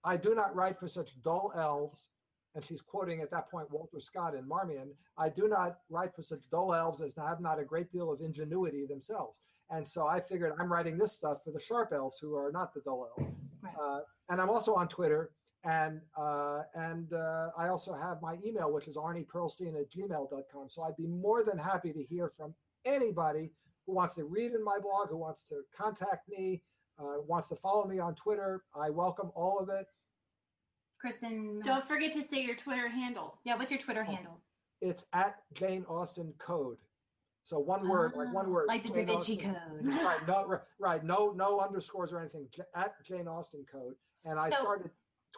I 0.02 0.16
do 0.16 0.34
not 0.34 0.56
write 0.56 0.78
for 0.78 0.88
such 0.88 1.10
dull 1.22 1.52
elves 1.56 2.08
and 2.54 2.64
she's 2.64 2.80
quoting 2.80 3.20
at 3.20 3.30
that 3.30 3.50
point 3.50 3.70
Walter 3.70 4.00
Scott 4.00 4.34
in 4.34 4.48
Marmion. 4.48 4.88
I 5.16 5.28
do 5.28 5.48
not 5.48 5.78
write 5.88 6.14
for 6.14 6.22
such 6.22 6.50
dull 6.50 6.74
elves 6.74 7.00
as 7.00 7.14
have 7.16 7.40
not 7.40 7.60
a 7.60 7.64
great 7.64 7.92
deal 7.92 8.10
of 8.10 8.20
ingenuity 8.20 8.86
themselves. 8.86 9.40
And 9.70 9.86
so 9.86 10.06
I 10.06 10.20
figured 10.20 10.52
I'm 10.58 10.70
writing 10.72 10.98
this 10.98 11.12
stuff 11.12 11.38
for 11.44 11.52
the 11.52 11.60
sharp 11.60 11.92
elves 11.92 12.18
who 12.18 12.34
are 12.34 12.50
not 12.52 12.74
the 12.74 12.80
dull 12.80 13.08
elves. 13.18 13.32
Right. 13.62 13.74
Uh, 13.80 14.00
and 14.28 14.40
I'm 14.40 14.50
also 14.50 14.74
on 14.74 14.88
Twitter. 14.88 15.30
And 15.62 16.00
uh, 16.18 16.62
and 16.74 17.12
uh, 17.12 17.50
I 17.56 17.68
also 17.68 17.92
have 17.92 18.22
my 18.22 18.38
email, 18.44 18.72
which 18.72 18.88
is 18.88 18.96
arnieperlstein 18.96 19.78
at 19.78 19.92
gmail.com. 19.92 20.68
So 20.70 20.82
I'd 20.82 20.96
be 20.96 21.06
more 21.06 21.44
than 21.44 21.58
happy 21.58 21.92
to 21.92 22.02
hear 22.02 22.32
from 22.36 22.54
anybody 22.86 23.50
who 23.86 23.92
wants 23.94 24.14
to 24.14 24.24
read 24.24 24.52
in 24.52 24.64
my 24.64 24.78
blog, 24.78 25.10
who 25.10 25.18
wants 25.18 25.42
to 25.50 25.56
contact 25.76 26.28
me, 26.30 26.62
uh, 26.98 27.20
wants 27.26 27.48
to 27.48 27.56
follow 27.56 27.86
me 27.86 27.98
on 27.98 28.14
Twitter. 28.14 28.62
I 28.74 28.88
welcome 28.88 29.30
all 29.34 29.58
of 29.58 29.68
it. 29.68 29.84
Kristen, 30.98 31.60
Don't 31.64 31.84
forget 31.84 32.12
to 32.14 32.22
say 32.22 32.42
your 32.42 32.56
Twitter 32.56 32.88
handle. 32.88 33.38
yeah, 33.44 33.56
what's 33.56 33.70
your 33.70 33.80
Twitter 33.80 34.04
Oh. 34.08 34.12
handle? 34.12 34.40
It's 34.80 35.04
at 35.12 35.42
Jane 35.52 35.84
Austen 35.88 36.32
Code. 36.38 36.78
So 37.42 37.58
one 37.58 37.80
ah, 37.84 37.90
word, 37.90 38.12
like 38.14 38.32
one 38.32 38.50
word. 38.50 38.66
like 38.68 38.82
the 38.82 38.90
Da 38.90 38.94
Jane 38.96 39.06
Vinci 39.06 39.32
Austen- 39.36 39.54
Code. 39.54 39.86
right 40.04 40.26
no 40.28 40.60
right 40.78 41.04
no 41.04 41.32
no 41.36 41.60
underscores 41.60 42.12
or 42.12 42.20
anything 42.20 42.46
at 42.74 42.94
jane 43.04 43.26
austen 43.26 43.64
code 43.70 43.94
and 44.24 44.38
i 44.38 44.50
So- 44.50 44.56
started 44.56 44.90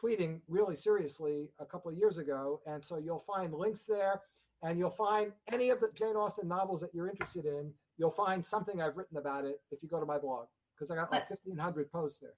tweeting 0.03 0.41
really 0.49 0.75
seriously 0.75 1.49
a 1.61 1.65
couple 1.65 1.91
of 1.91 1.97
years 1.97 2.19
ago 2.19 2.61
and 2.67 2.85
so 2.85 2.97
you'll 2.97 3.25
find 3.27 3.55
links 3.55 3.85
there 3.85 4.21
and 4.63 4.79
you'll 4.79 4.91
find 4.91 5.33
any 5.53 5.71
of 5.71 5.81
the 5.81 5.91
jane 5.95 6.17
austen 6.17 6.49
novels 6.49 6.81
that 6.81 6.91
you're 6.95 7.09
interested 7.09 7.45
in 7.45 7.73
you'll 7.99 8.11
find 8.11 8.45
something 8.45 8.81
i've 8.83 8.97
written 8.97 9.17
about 9.19 9.45
it 9.45 9.61
if 9.71 9.83
you 9.83 9.89
go 9.89 10.01
to 10.01 10.07
my 10.07 10.19
blog 10.19 10.47
because 10.75 10.91
i 10.91 10.95
got 10.97 11.11
like 11.13 11.29
1500 11.31 11.91
posts 11.93 12.19
there 12.19 12.35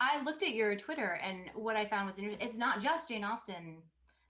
I 0.00 0.22
looked 0.22 0.44
at 0.44 0.54
your 0.54 0.76
Twitter, 0.76 1.18
and 1.24 1.50
what 1.56 1.74
I 1.74 1.84
found 1.84 2.08
was 2.08 2.18
interesting. 2.20 2.46
It's 2.48 2.56
not 2.56 2.80
just 2.80 3.08
Jane 3.08 3.24
Austen, 3.24 3.78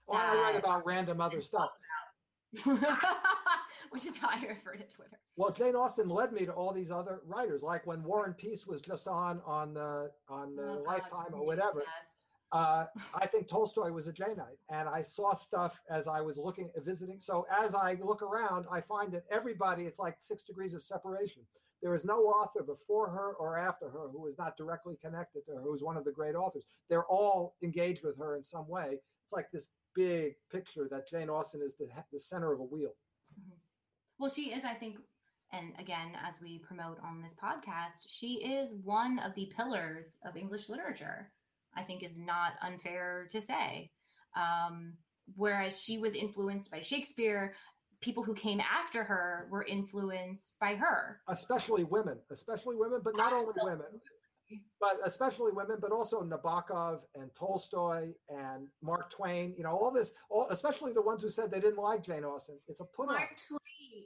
well, 0.07 0.19
i 0.19 0.33
write 0.35 0.55
about 0.55 0.83
random 0.83 1.21
other 1.21 1.43
stuff 1.43 1.77
which 3.91 4.05
is 4.05 4.17
how 4.17 4.29
I 4.29 4.45
refer 4.47 4.73
to 4.75 4.83
Twitter. 4.83 5.19
well 5.35 5.51
jane 5.51 5.75
austen 5.75 6.09
led 6.09 6.31
me 6.33 6.45
to 6.45 6.51
all 6.51 6.73
these 6.73 6.91
other 6.91 7.21
writers 7.25 7.61
like 7.63 7.85
when 7.87 8.03
war 8.03 8.25
and 8.25 8.37
peace 8.37 8.65
was 8.67 8.81
just 8.81 9.07
on 9.07 9.41
on 9.45 9.73
the 9.73 10.11
on 10.29 10.55
the 10.55 10.63
Oh, 10.63 10.83
God, 10.85 10.87
lifetime 10.87 11.33
or 11.33 11.45
whatever 11.45 11.83
uh, 12.51 12.85
I 13.13 13.27
think 13.27 13.47
Tolstoy 13.47 13.91
was 13.91 14.07
a 14.07 14.11
Janeite, 14.11 14.57
and 14.71 14.89
I 14.89 15.03
saw 15.03 15.33
stuff 15.33 15.79
as 15.87 16.07
I 16.07 16.19
was 16.21 16.35
looking 16.35 16.71
visiting. 16.83 17.19
So 17.19 17.45
as 17.63 17.75
I 17.75 17.95
look 18.01 18.23
around, 18.23 18.65
I 18.71 18.81
find 18.81 19.11
that 19.11 19.25
everybody 19.31 19.83
it's 19.83 19.99
like 19.99 20.15
six 20.19 20.41
degrees 20.41 20.73
of 20.73 20.81
separation. 20.81 21.43
There 21.83 21.93
is 21.93 22.03
no 22.03 22.21
author 22.23 22.63
before 22.63 23.07
her 23.11 23.33
or 23.33 23.59
after 23.59 23.87
her 23.89 24.07
who 24.11 24.25
is 24.25 24.39
not 24.39 24.57
directly 24.57 24.97
connected 24.99 25.45
to 25.45 25.51
her, 25.57 25.61
who 25.61 25.75
is 25.75 25.83
one 25.83 25.95
of 25.95 26.05
the 26.05 26.11
great 26.11 26.33
authors. 26.33 26.65
They're 26.89 27.05
all 27.05 27.55
engaged 27.61 28.03
with 28.03 28.17
her 28.17 28.35
in 28.35 28.43
some 28.43 28.67
way. 28.67 28.99
It's 29.23 29.31
like 29.31 29.51
this 29.53 29.67
big 29.93 30.33
picture 30.51 30.87
that 30.89 31.07
Jane 31.07 31.29
Austen 31.29 31.61
is 31.63 31.75
the 31.75 31.87
the 32.11 32.17
center 32.19 32.51
of 32.51 32.61
a 32.61 32.63
wheel. 32.63 32.95
Well, 34.19 34.29
she 34.29 34.51
is, 34.53 34.65
I 34.65 34.73
think, 34.73 34.97
and 35.51 35.73
again, 35.79 36.11
as 36.27 36.35
we 36.41 36.59
promote 36.59 36.99
on 37.03 37.21
this 37.21 37.33
podcast, 37.41 38.05
she 38.07 38.33
is 38.35 38.75
one 38.83 39.19
of 39.19 39.33
the 39.35 39.51
pillars 39.55 40.17
of 40.25 40.35
English 40.35 40.69
literature. 40.69 41.31
I 41.75 41.83
think 41.83 42.03
is 42.03 42.17
not 42.17 42.53
unfair 42.61 43.27
to 43.31 43.39
say. 43.39 43.91
Um, 44.35 44.93
whereas 45.35 45.81
she 45.81 45.97
was 45.97 46.15
influenced 46.15 46.71
by 46.71 46.81
Shakespeare, 46.81 47.53
people 48.01 48.23
who 48.23 48.33
came 48.33 48.59
after 48.59 49.03
her 49.03 49.47
were 49.51 49.63
influenced 49.63 50.55
by 50.59 50.75
her. 50.75 51.21
especially 51.27 51.83
women, 51.83 52.17
especially 52.31 52.75
women, 52.75 53.01
but 53.03 53.15
not 53.15 53.33
only 53.33 53.53
women, 53.61 54.01
but 54.79 54.99
especially 55.05 55.51
women, 55.51 55.77
but 55.79 55.91
also 55.91 56.23
Nabokov 56.23 57.01
and 57.15 57.29
Tolstoy 57.37 58.09
and 58.29 58.67
Mark 58.81 59.11
Twain. 59.11 59.53
You 59.57 59.63
know, 59.63 59.71
all 59.71 59.91
this, 59.91 60.11
all, 60.29 60.47
especially 60.49 60.93
the 60.93 61.01
ones 61.01 61.21
who 61.21 61.29
said 61.29 61.51
they 61.51 61.59
didn't 61.59 61.81
like 61.81 62.03
Jane 62.03 62.23
Austen. 62.23 62.57
It's 62.67 62.79
a 62.79 62.85
put. 62.85 63.07
Mark 63.07 63.29
Twain. 63.47 63.59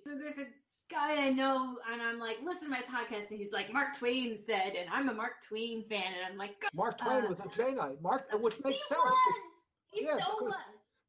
So 0.03 0.11
there's 0.17 0.37
a 0.37 0.47
guy 0.89 1.25
I 1.25 1.29
know, 1.29 1.77
and 1.91 2.01
I'm 2.01 2.19
like, 2.19 2.37
listen 2.43 2.63
to 2.65 2.69
my 2.69 2.81
podcast, 2.81 3.29
and 3.29 3.39
he's 3.39 3.51
like, 3.51 3.71
Mark 3.73 3.97
Twain 3.97 4.37
said, 4.37 4.73
and 4.79 4.89
I'm 4.91 5.09
a 5.09 5.13
Mark 5.13 5.41
Twain 5.47 5.83
fan, 5.89 6.03
and 6.15 6.31
I'm 6.31 6.37
like, 6.37 6.51
Mark 6.73 6.99
Twain 6.99 7.25
Uh, 7.25 7.29
was 7.29 7.39
a 7.39 7.43
Janeite. 7.43 8.01
Mark, 8.01 8.27
which 8.39 8.55
he 8.55 8.61
makes 8.63 8.87
sense 8.87 8.99
was. 9.03 9.33
He 9.91 10.05
Yeah, 10.05 10.11
so 10.13 10.17
because- 10.17 10.41
was. 10.41 10.55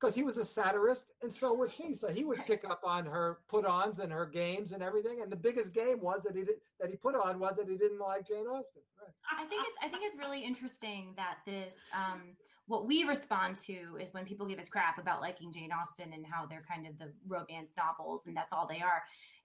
because 0.01 0.15
he 0.15 0.23
was 0.23 0.39
a 0.39 0.45
satirist, 0.45 1.05
and 1.23 1.33
so 1.33 1.53
was 1.55 1.73
she. 1.73 1.93
So 1.95 2.09
he 2.09 2.25
would 2.25 2.45
pick 2.47 2.65
up 2.69 2.83
on 2.85 3.07
her 3.07 3.39
put-ons 3.49 3.99
and 4.01 4.13
her 4.13 4.27
games 4.27 4.73
and 4.73 4.83
everything. 4.83 5.23
And 5.23 5.31
the 5.33 5.37
biggest 5.37 5.73
game 5.73 6.01
was 6.01 6.23
that 6.25 6.35
he 6.37 6.43
did, 6.45 6.57
that 6.81 6.91
he 6.91 6.97
put 6.97 7.15
on 7.15 7.39
was 7.39 7.57
that 7.57 7.69
he 7.69 7.77
didn't 7.77 7.99
like 8.01 8.29
Jane 8.29 8.47
Austen. 8.47 8.83
Right. 9.01 9.13
I 9.41 9.45
think 9.47 9.67
it's 9.67 9.77
I 9.83 9.89
think 9.89 10.03
it's 10.05 10.17
really 10.19 10.45
interesting 10.45 11.15
that 11.17 11.39
this 11.47 11.77
um, 11.95 12.21
what 12.67 12.87
we 12.87 13.05
respond 13.05 13.57
to 13.57 13.99
is 14.01 14.13
when 14.13 14.25
people 14.25 14.47
give 14.47 14.59
us 14.59 14.69
crap 14.69 14.99
about 14.99 15.21
liking 15.21 15.53
Jane 15.53 15.71
Austen 15.73 16.13
and 16.13 16.25
how 16.27 16.47
they're 16.47 16.65
kind 16.69 16.87
of 16.87 16.99
the 16.99 17.13
romance 17.27 17.75
novels 17.77 18.27
and 18.27 18.37
that's 18.37 18.53
all 18.53 18.67
they 18.67 18.81
are. 18.81 19.03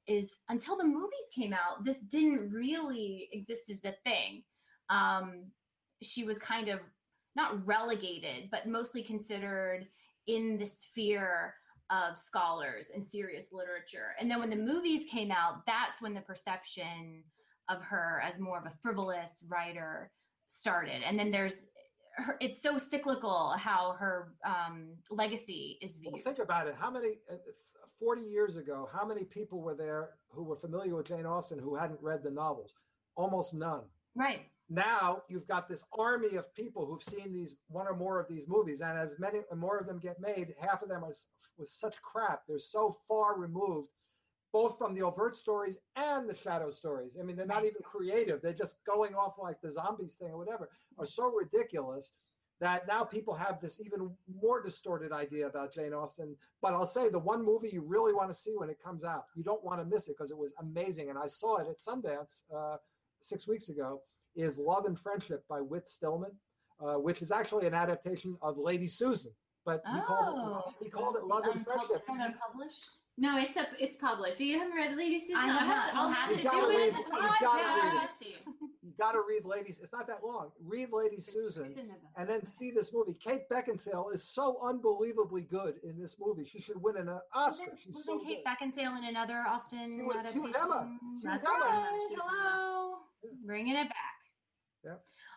Is 0.08 0.40
until 0.50 0.78
the 0.78 0.86
movies 0.86 1.30
came 1.36 1.54
out, 1.54 1.84
this 1.84 2.00
didn't 2.00 2.52
really 2.52 3.30
exist 3.32 3.70
as 3.70 3.86
a 3.86 3.91
thing. 4.04 4.44
Um, 4.90 5.52
she 6.02 6.24
was 6.24 6.40
kind 6.40 6.70
of 6.70 6.80
not 7.36 7.66
relegated, 7.66 8.50
but 8.50 8.68
mostly 8.68 9.04
considered 9.04 9.88
in 10.28 10.58
the 10.58 10.66
sphere 10.66 11.54
of 11.90 12.18
scholars 12.18 12.91
and 12.94 13.04
serious 13.04 13.48
literature. 13.52 14.16
And 14.20 14.30
then 14.30 14.40
when 14.40 14.50
the 14.50 14.56
movies 14.56 15.06
came 15.10 15.32
out, 15.32 15.66
that's 15.66 16.02
when 16.02 16.14
the 16.14 16.22
perception 16.22 17.24
of 17.68 17.82
her 17.84 18.22
as 18.26 18.40
more 18.40 18.58
of 18.58 18.66
a 18.66 18.76
frivolous 18.82 19.44
writer 19.48 20.12
started. 20.48 21.02
And 21.06 21.18
then 21.20 21.32
there's 21.32 21.66
her, 22.22 22.38
it's 22.40 22.62
so 22.62 22.78
cyclical 22.78 23.50
how 23.58 23.94
her 24.00 24.34
um, 24.46 24.90
legacy 25.10 25.78
is 25.82 26.00
Well, 26.04 26.14
viewed. 26.14 26.26
think 26.26 26.40
about 26.40 26.68
it. 26.68 26.76
How 26.78 26.90
many, 26.91 27.18
uh, 27.32 27.36
40 28.00 28.22
years 28.22 28.56
ago, 28.56 28.88
how 28.94 29.06
many 29.06 29.24
people 29.24 29.62
were 29.62 29.76
there 29.76 30.12
who 30.30 30.44
were 30.44 30.56
familiar 30.56 30.96
with 30.96 31.08
Jane 31.08 31.26
Austen 31.26 31.60
who 31.60 31.76
hadn't 31.76 32.02
read 32.02 32.24
the 32.24 32.32
novels? 32.32 32.74
Almost 33.16 33.54
none. 33.54 33.82
Right. 34.16 34.48
Now 34.70 35.24
you've 35.28 35.48
got 35.48 35.68
this 35.68 35.84
army 35.98 36.36
of 36.38 36.54
people 36.54 36.86
who've 36.86 37.04
seen 37.04 37.34
these 37.34 37.56
one 37.68 37.88
or 37.88 37.96
more 37.96 38.20
of 38.20 38.28
these 38.30 38.48
movies, 38.48 38.82
and 38.82 38.98
as 38.98 39.18
many 39.20 39.40
more 39.56 39.78
of 39.78 39.88
them 39.88 40.00
get 40.00 40.20
made, 40.22 40.54
half 40.60 40.82
of 40.84 40.90
them 40.90 41.04
are 41.04 41.10
s- 41.10 41.28
with 41.58 41.68
such 41.70 42.02
crap. 42.02 42.44
They're 42.48 42.60
so 42.60 42.96
far 43.08 43.38
removed, 43.38 43.90
both 44.52 44.78
from 44.78 44.94
the 44.96 45.02
overt 45.02 45.36
stories 45.36 45.78
and 45.96 46.28
the 46.30 46.36
shadow 46.36 46.70
stories. 46.72 47.18
I 47.20 47.24
mean, 47.24 47.36
they're 47.36 47.46
not 47.46 47.66
even 47.66 47.82
creative. 47.84 48.42
They're 48.42 48.54
just 48.54 48.76
going 48.86 49.14
off 49.16 49.34
like 49.42 49.62
the 49.62 49.72
zombies 49.72 50.16
thing 50.16 50.30
or 50.30 50.38
whatever. 50.38 50.70
Are 50.98 51.06
so 51.06 51.32
ridiculous 51.32 52.12
that 52.60 52.88
now 52.88 53.04
people 53.06 53.34
have 53.34 53.62
this 53.62 53.80
even 53.80 54.10
more 54.42 54.62
distorted 54.62 55.12
idea 55.14 55.48
about 55.48 55.74
Jane 55.74 55.94
Austen. 55.94 56.36
But 56.62 56.74
I'll 56.74 56.86
say 56.86 57.08
the 57.10 57.20
one 57.20 57.44
movie 57.46 57.70
you 57.72 57.82
really 57.82 58.14
want 58.14 58.30
to 58.30 58.34
see 58.36 58.54
when 58.58 58.70
it 58.70 58.78
comes 58.84 59.04
out, 59.06 59.26
you 59.36 59.44
don't 59.44 59.64
want 59.64 59.80
to 59.80 59.86
miss 59.86 60.08
it 60.10 60.16
because 60.18 60.32
it 60.32 60.38
was 60.38 60.52
amazing. 60.60 61.10
And 61.10 61.18
I 61.18 61.26
saw 61.28 61.58
it 61.58 61.68
at 61.70 61.78
Sundance 61.78 62.42
uh, 62.56 62.78
six 63.22 63.48
weeks 63.48 63.70
ago. 63.70 64.02
Is 64.36 64.60
Love 64.60 64.86
and 64.86 64.98
Friendship 64.98 65.44
by 65.50 65.60
Whit 65.60 65.90
Stillman, 65.90 66.32
uh, 66.80 66.94
which 66.96 67.22
is 67.22 67.32
actually 67.32 67.66
an 67.66 67.74
adaptation 67.74 68.38
of 68.42 68.58
Lady 68.58 68.88
Susan. 68.88 69.32
But 69.66 69.82
he 69.92 70.00
called 70.02 70.36
Oh. 70.38 70.64
it 70.80 70.84
he 70.84 70.90
called 70.90 71.16
it 71.16 71.24
Love 71.26 71.44
and 71.52 71.66
Friendship. 71.66 72.04
Unpublished? 72.08 73.00
No, 73.22 73.38
it's 73.38 73.58
a, 73.58 73.68
it's 73.80 73.98
published. 73.98 74.40
You 74.40 74.58
haven't 74.60 74.76
read 74.76 74.96
Lady 74.96 75.20
Susan? 75.20 75.36
I 75.36 75.48
have 75.48 75.62
I'll 75.62 75.68
not. 75.68 75.90
to- 75.90 75.96
I'll 75.98 76.10
have 76.10 76.30
have 76.30 76.38
to 76.38 76.41
do 76.41 76.48
it. 76.48 76.54
You 76.54 76.60
gotta 76.62 76.68
read 76.78 76.94
it. 76.94 77.06
podcast. 77.12 78.36
You 78.82 78.94
got 78.98 79.12
to 79.12 79.22
read 79.28 79.46
Ladies. 79.46 79.80
It's 79.84 79.91
not 79.94 80.08
that 80.08 80.24
long. 80.24 80.52
Read 80.66 80.90
Lady 80.91 81.20
Susan. 81.20 81.74
And 82.18 82.28
then 82.30 82.46
see 82.46 82.72
this 82.72 82.91
movie. 82.94 83.16
Kate 83.24 83.48
Beckinsale 83.50 84.14
is 84.14 84.24
so 84.24 84.60
unbelievably 84.64 85.44
good 85.44 85.76
in 85.84 86.00
this 86.00 86.16
movie. 86.20 86.46
She 86.46 86.60
should 86.62 86.82
win 86.82 86.98
an 86.98 87.10
Oscar. 87.34 87.64
Wasn't, 87.66 87.80
She's 87.80 87.96
wasn't 87.96 88.06
so 88.06 88.26
Kate 88.26 88.44
good. 88.44 88.74
Beckinsale 88.78 88.98
in 88.98 89.04
another 89.06 89.44
Austen 89.48 89.98
She 89.98 90.02
was- 90.02 90.14
she 90.16 90.20
adaptation? 90.20 90.44
was 90.44 90.56
Emma. 90.56 90.98
She 91.22 91.28
was 91.28 91.44
Emma. 91.46 91.90
She 92.10 92.16
was 92.16 92.22
Hello. 92.32 92.96
Bringing 93.46 93.76
it 93.76 93.88
back. 93.90 94.16
Yeah. 94.86 94.91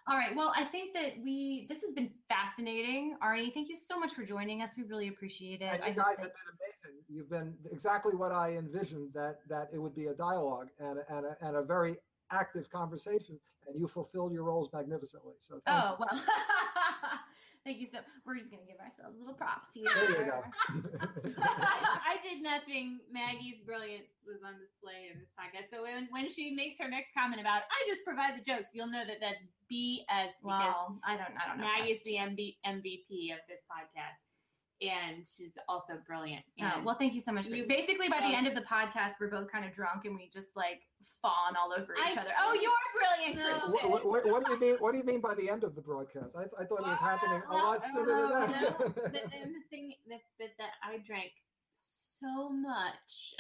All 0.08 0.16
right. 0.16 0.34
Well, 0.34 0.52
I 0.56 0.64
think 0.64 0.94
that 0.94 1.12
we 1.22 1.66
this 1.68 1.80
has 1.82 1.92
been 1.92 2.10
fascinating, 2.28 3.16
Arnie. 3.22 3.52
Thank 3.54 3.68
you 3.68 3.76
so 3.76 3.98
much 3.98 4.12
for 4.12 4.24
joining 4.24 4.60
us. 4.60 4.72
We 4.76 4.82
really 4.82 5.08
appreciate 5.08 5.62
it. 5.62 5.80
And 5.80 5.82
you 5.86 5.94
guys 5.94 6.16
have 6.18 6.32
been 6.32 6.50
amazing. 6.58 7.02
You've 7.08 7.30
been 7.30 7.54
exactly 7.70 8.14
what 8.16 8.32
I 8.32 8.56
envisioned 8.56 9.12
that 9.14 9.38
that 9.48 9.68
it 9.72 9.78
would 9.78 9.94
be 9.94 10.06
a 10.06 10.14
dialogue 10.14 10.68
and 10.80 10.98
a- 10.98 11.14
and 11.16 11.26
a, 11.26 11.36
and 11.40 11.56
a 11.56 11.62
very 11.62 11.96
active 12.32 12.68
conversation, 12.70 13.38
and 13.68 13.78
you 13.78 13.86
fulfilled 13.86 14.32
your 14.32 14.42
roles 14.42 14.70
magnificently. 14.72 15.34
So 15.38 15.60
thank 15.66 15.78
Oh 15.84 15.96
well. 16.00 16.24
Thank 17.64 17.78
you 17.78 17.86
so. 17.86 17.98
We're 18.26 18.36
just 18.38 18.50
gonna 18.50 18.66
give 18.66 18.78
ourselves 18.82 19.14
little 19.18 19.34
props 19.38 19.74
here. 19.74 19.86
there 19.94 20.26
you 20.26 20.30
go. 20.34 20.42
I 21.38 22.18
did 22.22 22.42
nothing. 22.42 22.98
Maggie's 23.10 23.60
brilliance 23.62 24.10
was 24.26 24.42
on 24.42 24.58
display 24.58 25.14
in 25.14 25.18
this 25.22 25.30
podcast. 25.38 25.70
So 25.70 25.82
when, 25.86 26.08
when 26.10 26.26
she 26.28 26.50
makes 26.50 26.78
her 26.82 26.88
next 26.90 27.14
comment 27.14 27.40
about, 27.40 27.62
I 27.70 27.78
just 27.86 28.02
provide 28.04 28.34
the 28.34 28.42
jokes, 28.42 28.70
you'll 28.74 28.90
know 28.90 29.06
that 29.06 29.22
that's 29.22 29.42
BS 29.70 30.34
because 30.42 30.74
Well, 30.74 30.98
I 31.06 31.14
don't. 31.16 31.30
I 31.38 31.46
don't 31.46 31.58
know. 31.62 31.70
if 31.70 31.70
Maggie's 31.78 32.02
the 32.02 32.18
MB, 32.18 32.56
MVP 32.66 33.30
of 33.30 33.40
this 33.46 33.62
podcast. 33.70 34.18
And 34.82 35.26
she's 35.26 35.52
also 35.68 35.94
brilliant. 36.06 36.44
Oh, 36.60 36.82
well, 36.84 36.96
thank 36.98 37.14
you 37.14 37.20
so 37.20 37.32
much. 37.32 37.46
You- 37.46 37.66
Basically, 37.66 38.08
by 38.08 38.18
the 38.18 38.26
Oh. 38.34 38.36
end 38.36 38.46
of 38.46 38.54
the 38.54 38.62
podcast, 38.62 39.12
we're 39.20 39.30
both 39.30 39.50
kind 39.50 39.64
of 39.64 39.72
drunk 39.72 40.04
and 40.04 40.14
we 40.16 40.28
just 40.32 40.56
like 40.56 40.80
fawn 41.20 41.56
all 41.56 41.72
over 41.72 41.94
each 41.94 42.16
I 42.16 42.20
other. 42.20 42.30
Oh, 42.40 42.52
you're 42.52 42.72
brilliant, 42.98 43.36
No. 43.38 43.68
Kristen. 43.70 43.90
What, 43.90 44.04
what, 44.06 44.26
what 44.26 44.44
do 44.46 44.52
you 44.52 44.60
mean? 44.60 44.74
What 44.80 44.92
do 44.92 44.98
you 44.98 45.04
mean 45.04 45.20
by 45.20 45.34
the 45.34 45.48
end 45.48 45.64
of 45.64 45.74
the 45.74 45.80
broadcast? 45.80 46.34
I, 46.36 46.42
I 46.60 46.64
thought 46.66 46.80
it 46.80 46.86
was 46.86 46.98
happening 46.98 47.42
a 47.50 47.54
lot 47.54 47.82
sooner 47.84 48.06
than 48.06 48.50
that. 48.52 48.78
but 48.78 49.12
then 49.12 49.52
the 49.52 49.62
thing 49.70 49.94
that, 50.08 50.20
that, 50.40 50.50
that 50.58 50.70
I 50.82 50.98
drank 51.06 51.32
so 51.74 52.48
much. 52.50 53.34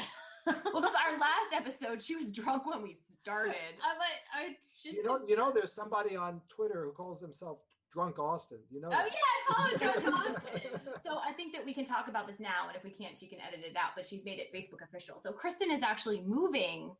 Well, 0.44 0.80
this 0.82 0.90
is 0.90 0.96
our 1.08 1.18
last 1.20 1.52
episode. 1.54 2.02
She 2.02 2.16
was 2.16 2.32
drunk 2.32 2.66
when 2.66 2.82
we 2.82 2.94
started. 2.94 3.54
I, 3.80 3.94
but 3.96 4.06
I 4.36 4.56
should. 4.76 4.94
you 4.94 5.04
know, 5.04 5.20
you 5.24 5.36
know, 5.36 5.52
there's 5.52 5.72
somebody 5.72 6.16
on 6.16 6.40
Twitter 6.48 6.84
who 6.84 6.90
calls 6.90 7.20
himself 7.20 7.58
Drunk 7.92 8.18
Austin. 8.18 8.58
You 8.70 8.80
know? 8.80 8.88
Oh 8.88 8.90
that? 8.90 9.06
yeah, 9.06 9.56
I 9.56 9.78
follow 9.78 9.92
Drunk 10.02 10.36
Austin. 10.36 10.80
So 11.04 11.18
I 11.18 11.32
think 11.32 11.52
that 11.54 11.64
we 11.64 11.74
can 11.74 11.84
talk 11.84 12.08
about 12.08 12.26
this 12.26 12.40
now, 12.40 12.68
and 12.68 12.76
if 12.76 12.84
we 12.84 12.90
can't, 12.90 13.16
she 13.16 13.26
can 13.26 13.38
edit 13.40 13.64
it 13.64 13.76
out. 13.76 13.90
But 13.94 14.06
she's 14.06 14.24
made 14.24 14.38
it 14.38 14.52
Facebook 14.54 14.82
official. 14.82 15.18
So 15.20 15.32
Kristen 15.32 15.70
is 15.70 15.82
actually 15.82 16.22
moving 16.26 16.92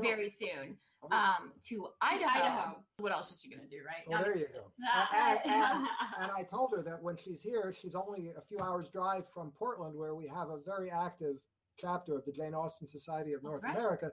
very 0.00 0.28
soon 0.28 0.76
um, 1.10 1.52
to 1.68 1.88
Idaho. 2.00 2.30
Idaho. 2.30 2.76
What 2.98 3.12
else 3.12 3.30
is 3.30 3.40
she 3.40 3.54
gonna 3.54 3.68
do, 3.68 3.78
right? 3.86 4.04
well, 4.06 4.18
I'm 4.18 4.24
there 4.24 4.36
you 4.36 4.46
go. 4.52 4.72
And, 5.14 5.38
and, 5.44 5.86
and 6.20 6.30
I 6.36 6.42
told 6.42 6.72
her 6.74 6.82
that 6.82 7.02
when 7.02 7.16
she's 7.16 7.40
here, 7.40 7.74
she's 7.78 7.94
only 7.94 8.32
a 8.36 8.40
few 8.40 8.58
hours 8.60 8.88
drive 8.88 9.24
from 9.32 9.52
Portland, 9.58 9.96
where 9.96 10.14
we 10.14 10.26
have 10.26 10.50
a 10.50 10.58
very 10.64 10.90
active 10.90 11.36
chapter 11.78 12.16
of 12.16 12.24
the 12.24 12.32
Jane 12.32 12.54
Austen 12.54 12.86
Society 12.86 13.32
of 13.32 13.42
That's 13.42 13.52
North 13.52 13.62
right. 13.62 13.76
America. 13.76 14.10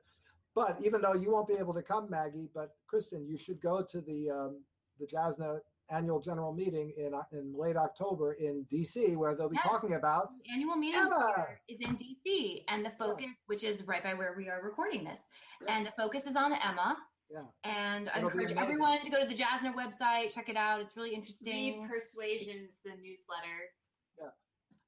But 0.53 0.77
even 0.81 1.01
though 1.01 1.13
you 1.13 1.31
won't 1.31 1.47
be 1.47 1.55
able 1.55 1.73
to 1.73 1.81
come, 1.81 2.09
Maggie, 2.09 2.49
but 2.53 2.75
Kristen, 2.87 3.27
you 3.27 3.37
should 3.37 3.61
go 3.61 3.81
to 3.81 4.01
the 4.01 4.29
um, 4.29 4.61
the 4.99 5.05
JASNA 5.05 5.59
annual 5.89 6.19
general 6.19 6.53
meeting 6.53 6.93
in 6.97 7.13
uh, 7.13 7.21
in 7.31 7.53
late 7.57 7.75
October 7.77 8.33
in 8.33 8.65
DC, 8.71 9.15
where 9.15 9.35
they'll 9.35 9.49
be 9.49 9.55
Yes. 9.55 9.65
talking 9.67 9.93
about 9.93 10.29
The 10.43 10.53
annual 10.53 10.75
meeting 10.75 11.01
Emma. 11.01 11.33
here 11.35 11.61
is 11.67 11.81
in 11.81 11.95
DC, 11.97 12.63
and 12.67 12.85
the 12.85 12.91
focus, 12.91 13.31
which 13.47 13.63
is 13.63 13.83
right 13.87 14.03
by 14.03 14.13
where 14.13 14.33
we 14.35 14.49
are 14.49 14.61
recording 14.63 15.03
this, 15.03 15.27
Yeah. 15.61 15.75
and 15.77 15.85
the 15.85 15.91
focus 15.91 16.25
is 16.27 16.35
on 16.35 16.53
Emma. 16.53 16.97
Yeah. 17.29 17.41
And 17.63 18.09
I 18.09 18.17
It'll 18.19 18.29
be 18.29 18.43
encourage 18.43 18.57
everyone 18.57 19.01
to 19.01 19.09
go 19.09 19.19
to 19.19 19.27
the 19.27 19.33
JASNA 19.35 19.73
website, 19.73 20.33
check 20.33 20.47
it 20.47 20.55
out. 20.55 20.79
It's 20.81 20.95
really 20.95 21.13
interesting. 21.13 21.81
Read 21.81 21.89
Persuasions, 21.89 22.79
the 22.83 22.91
newsletter. 22.91 23.71
Yeah. 24.19 24.29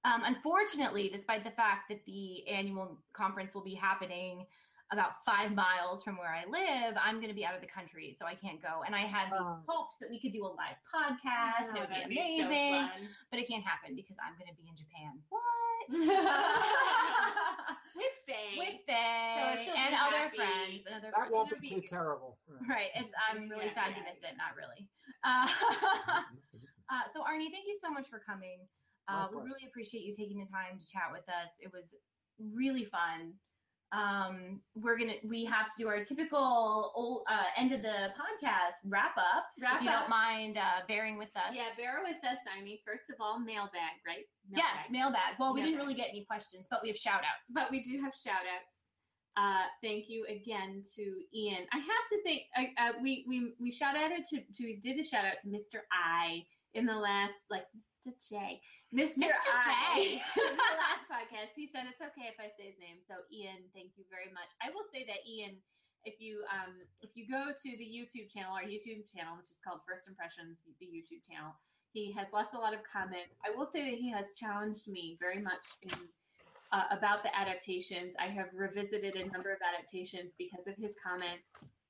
Um, 0.04 0.24
unfortunately, 0.24 1.10
despite 1.10 1.44
the 1.44 1.52
fact 1.52 1.90
that 1.90 2.06
the 2.06 2.48
annual 2.48 3.00
conference 3.14 3.54
will 3.56 3.64
be 3.64 3.74
happening 3.74 4.46
about 4.92 5.24
five 5.26 5.54
miles 5.54 6.02
from 6.04 6.18
where 6.18 6.34
I 6.34 6.46
live, 6.50 6.96
I'm 7.02 7.16
going 7.16 7.28
to 7.28 7.34
be 7.36 7.46
out 7.46 7.56
of 7.56 7.62
the 7.62 7.68
country, 7.68 8.14
so 8.18 8.26
I 8.26 8.36
can't 8.36 8.62
go. 8.62 8.84
And 8.86 8.96
I 8.96 9.02
had 9.02 9.28
these 9.32 9.40
Oh. 9.42 9.58
hopes 9.68 9.98
that 10.00 10.10
we 10.10 10.20
could 10.20 10.32
do 10.32 10.46
a 10.46 10.48
live 10.56 10.78
podcast. 10.88 11.72
Oh, 11.72 11.76
it 11.76 11.80
would 11.82 11.90
that'd 11.90 12.10
be 12.10 12.16
be 12.16 12.40
so 12.42 12.48
amazing, 12.48 12.88
but 13.30 13.40
it 13.40 13.48
can't 13.50 13.64
happen 13.66 13.96
because 13.96 14.16
I'm 14.24 14.34
going 14.40 14.48
to 14.48 14.56
be 14.56 14.64
in 14.70 14.76
Japan. 14.76 15.20
What? 15.28 15.44
With 17.96 18.14
Faye. 18.28 18.56
With 18.60 18.80
Faye 18.86 19.56
So 19.66 19.72
and 19.74 19.90
be 19.92 19.96
other 19.98 20.18
happy. 20.18 20.38
friends 20.38 20.84
and 20.86 20.96
other 20.96 21.08
that 21.12 21.16
friends. 21.28 21.32
won't 21.34 21.50
be 21.62 21.70
be- 21.70 21.76
too 21.76 21.82
terrible. 21.88 22.38
Right. 22.48 22.70
Right. 22.70 22.90
It's 22.96 23.12
I'm 23.30 23.50
really 23.50 23.66
Yeah, 23.66 23.74
sad 23.74 23.94
to 23.96 24.00
yeah, 24.00 24.06
miss 24.08 24.20
yeah. 24.24 24.30
it. 24.30 24.36
Not 24.38 24.56
really. 24.56 24.88
Uh, 25.24 25.48
uh, 26.94 27.06
so 27.14 27.22
Arnie, 27.28 27.50
thank 27.52 27.66
you 27.68 27.76
so 27.82 27.90
much 27.92 28.08
for 28.08 28.20
coming. 28.20 28.60
Uh, 29.08 29.28
we 29.32 29.38
really 29.42 29.66
appreciate 29.68 30.04
you 30.04 30.14
taking 30.14 30.38
the 30.40 30.46
time 30.46 30.78
to 30.80 30.86
chat 30.86 31.10
with 31.12 31.28
us. 31.30 31.58
It 31.62 31.72
was 31.74 31.96
really 32.54 32.84
fun. 32.86 33.34
Um, 33.94 34.60
we're 34.76 34.98
gonna 34.98 35.14
we 35.24 35.46
have 35.46 35.68
to 35.68 35.84
do 35.84 35.88
our 35.88 36.04
typical 36.04 36.92
old, 36.94 37.22
uh, 37.30 37.44
end 37.58 37.72
of 37.72 37.82
the 37.82 38.12
podcast 38.20 38.84
wrap 38.86 39.18
up. 39.18 39.46
Wrap 39.62 39.78
if 39.78 39.84
you 39.84 39.90
up. 39.90 40.02
don't 40.02 40.10
mind 40.10 40.58
uh, 40.58 40.84
bearing 40.88 41.18
with 41.18 41.32
us. 41.36 41.54
Yeah, 41.54 41.70
bear 41.78 42.02
with 42.04 42.18
us, 42.30 42.40
I 42.52 42.62
mean, 42.64 42.80
First 42.86 43.10
of 43.10 43.16
all, 43.22 43.40
mailbag, 43.40 44.04
right? 44.06 44.26
Yes, 44.50 44.90
Mailbag. 44.90 44.92
mailbag. 44.92 45.40
Well, 45.40 45.54
we 45.54 45.62
didn't 45.62 45.78
really 45.78 45.94
get 45.94 46.10
any 46.10 46.26
questions, 46.26 46.68
but 46.70 46.82
we 46.84 46.90
have 46.90 46.98
shout 46.98 47.22
outs. 47.22 47.52
But 47.54 47.72
we 47.72 47.82
do 47.82 48.02
have 48.04 48.14
shout 48.14 48.44
outs. 48.44 48.92
Uh, 49.38 49.66
thank 49.84 50.10
you 50.10 50.26
again 50.30 50.82
to 50.96 51.04
Ian. 51.34 51.66
I 51.72 51.78
have 51.78 52.06
to 52.12 52.24
think. 52.24 52.42
Uh, 52.58 52.94
we 53.02 53.24
we 53.28 53.54
we 53.60 53.72
shout 53.72 53.96
out 53.96 54.10
to, 54.32 54.38
to 54.38 54.64
we 54.64 54.80
did 54.82 55.00
a 55.00 55.04
shout 55.04 55.26
out 55.26 55.38
to 55.44 55.48
Mr. 55.48 55.82
I 55.92 56.44
in 56.78 56.86
the 56.86 56.96
last 56.96 57.50
like 57.50 57.66
Mr. 57.74 58.14
J, 58.22 58.62
Mr. 58.94 59.26
Mr. 59.26 59.50
I 59.50 59.98
J. 59.98 60.22
in 60.46 60.54
the 60.54 60.78
last 60.86 61.06
podcast. 61.10 61.58
He 61.58 61.66
said 61.66 61.90
it's 61.90 62.06
okay 62.06 62.30
if 62.30 62.38
I 62.38 62.54
say 62.54 62.70
his 62.70 62.78
name. 62.78 63.02
So 63.02 63.26
Ian, 63.34 63.66
thank 63.74 63.98
you 63.98 64.06
very 64.14 64.30
much. 64.30 64.54
I 64.62 64.70
will 64.70 64.86
say 64.86 65.02
that 65.10 65.26
Ian, 65.26 65.58
if 66.06 66.22
you 66.22 66.46
um 66.54 66.78
if 67.02 67.18
you 67.18 67.26
go 67.26 67.50
to 67.50 67.70
the 67.82 67.90
YouTube 67.90 68.30
channel, 68.30 68.54
our 68.54 68.64
YouTube 68.64 69.10
channel, 69.10 69.34
which 69.36 69.50
is 69.50 69.58
called 69.66 69.82
First 69.90 70.06
Impressions, 70.06 70.62
the 70.78 70.86
YouTube 70.86 71.26
channel, 71.26 71.58
he 71.98 72.14
has 72.14 72.30
left 72.30 72.54
a 72.54 72.62
lot 72.62 72.78
of 72.78 72.86
comments. 72.86 73.34
I 73.42 73.50
will 73.58 73.66
say 73.66 73.82
that 73.90 73.98
he 73.98 74.14
has 74.14 74.38
challenged 74.38 74.88
me 74.88 75.18
very 75.20 75.42
much 75.42 75.66
in 75.82 75.98
uh, 76.72 76.84
about 76.92 77.24
the 77.24 77.34
adaptations. 77.34 78.14
I 78.20 78.28
have 78.28 78.54
revisited 78.54 79.16
a 79.16 79.26
number 79.34 79.52
of 79.52 79.60
adaptations 79.66 80.34
because 80.38 80.68
of 80.68 80.76
his 80.78 80.94
comment. 81.02 81.42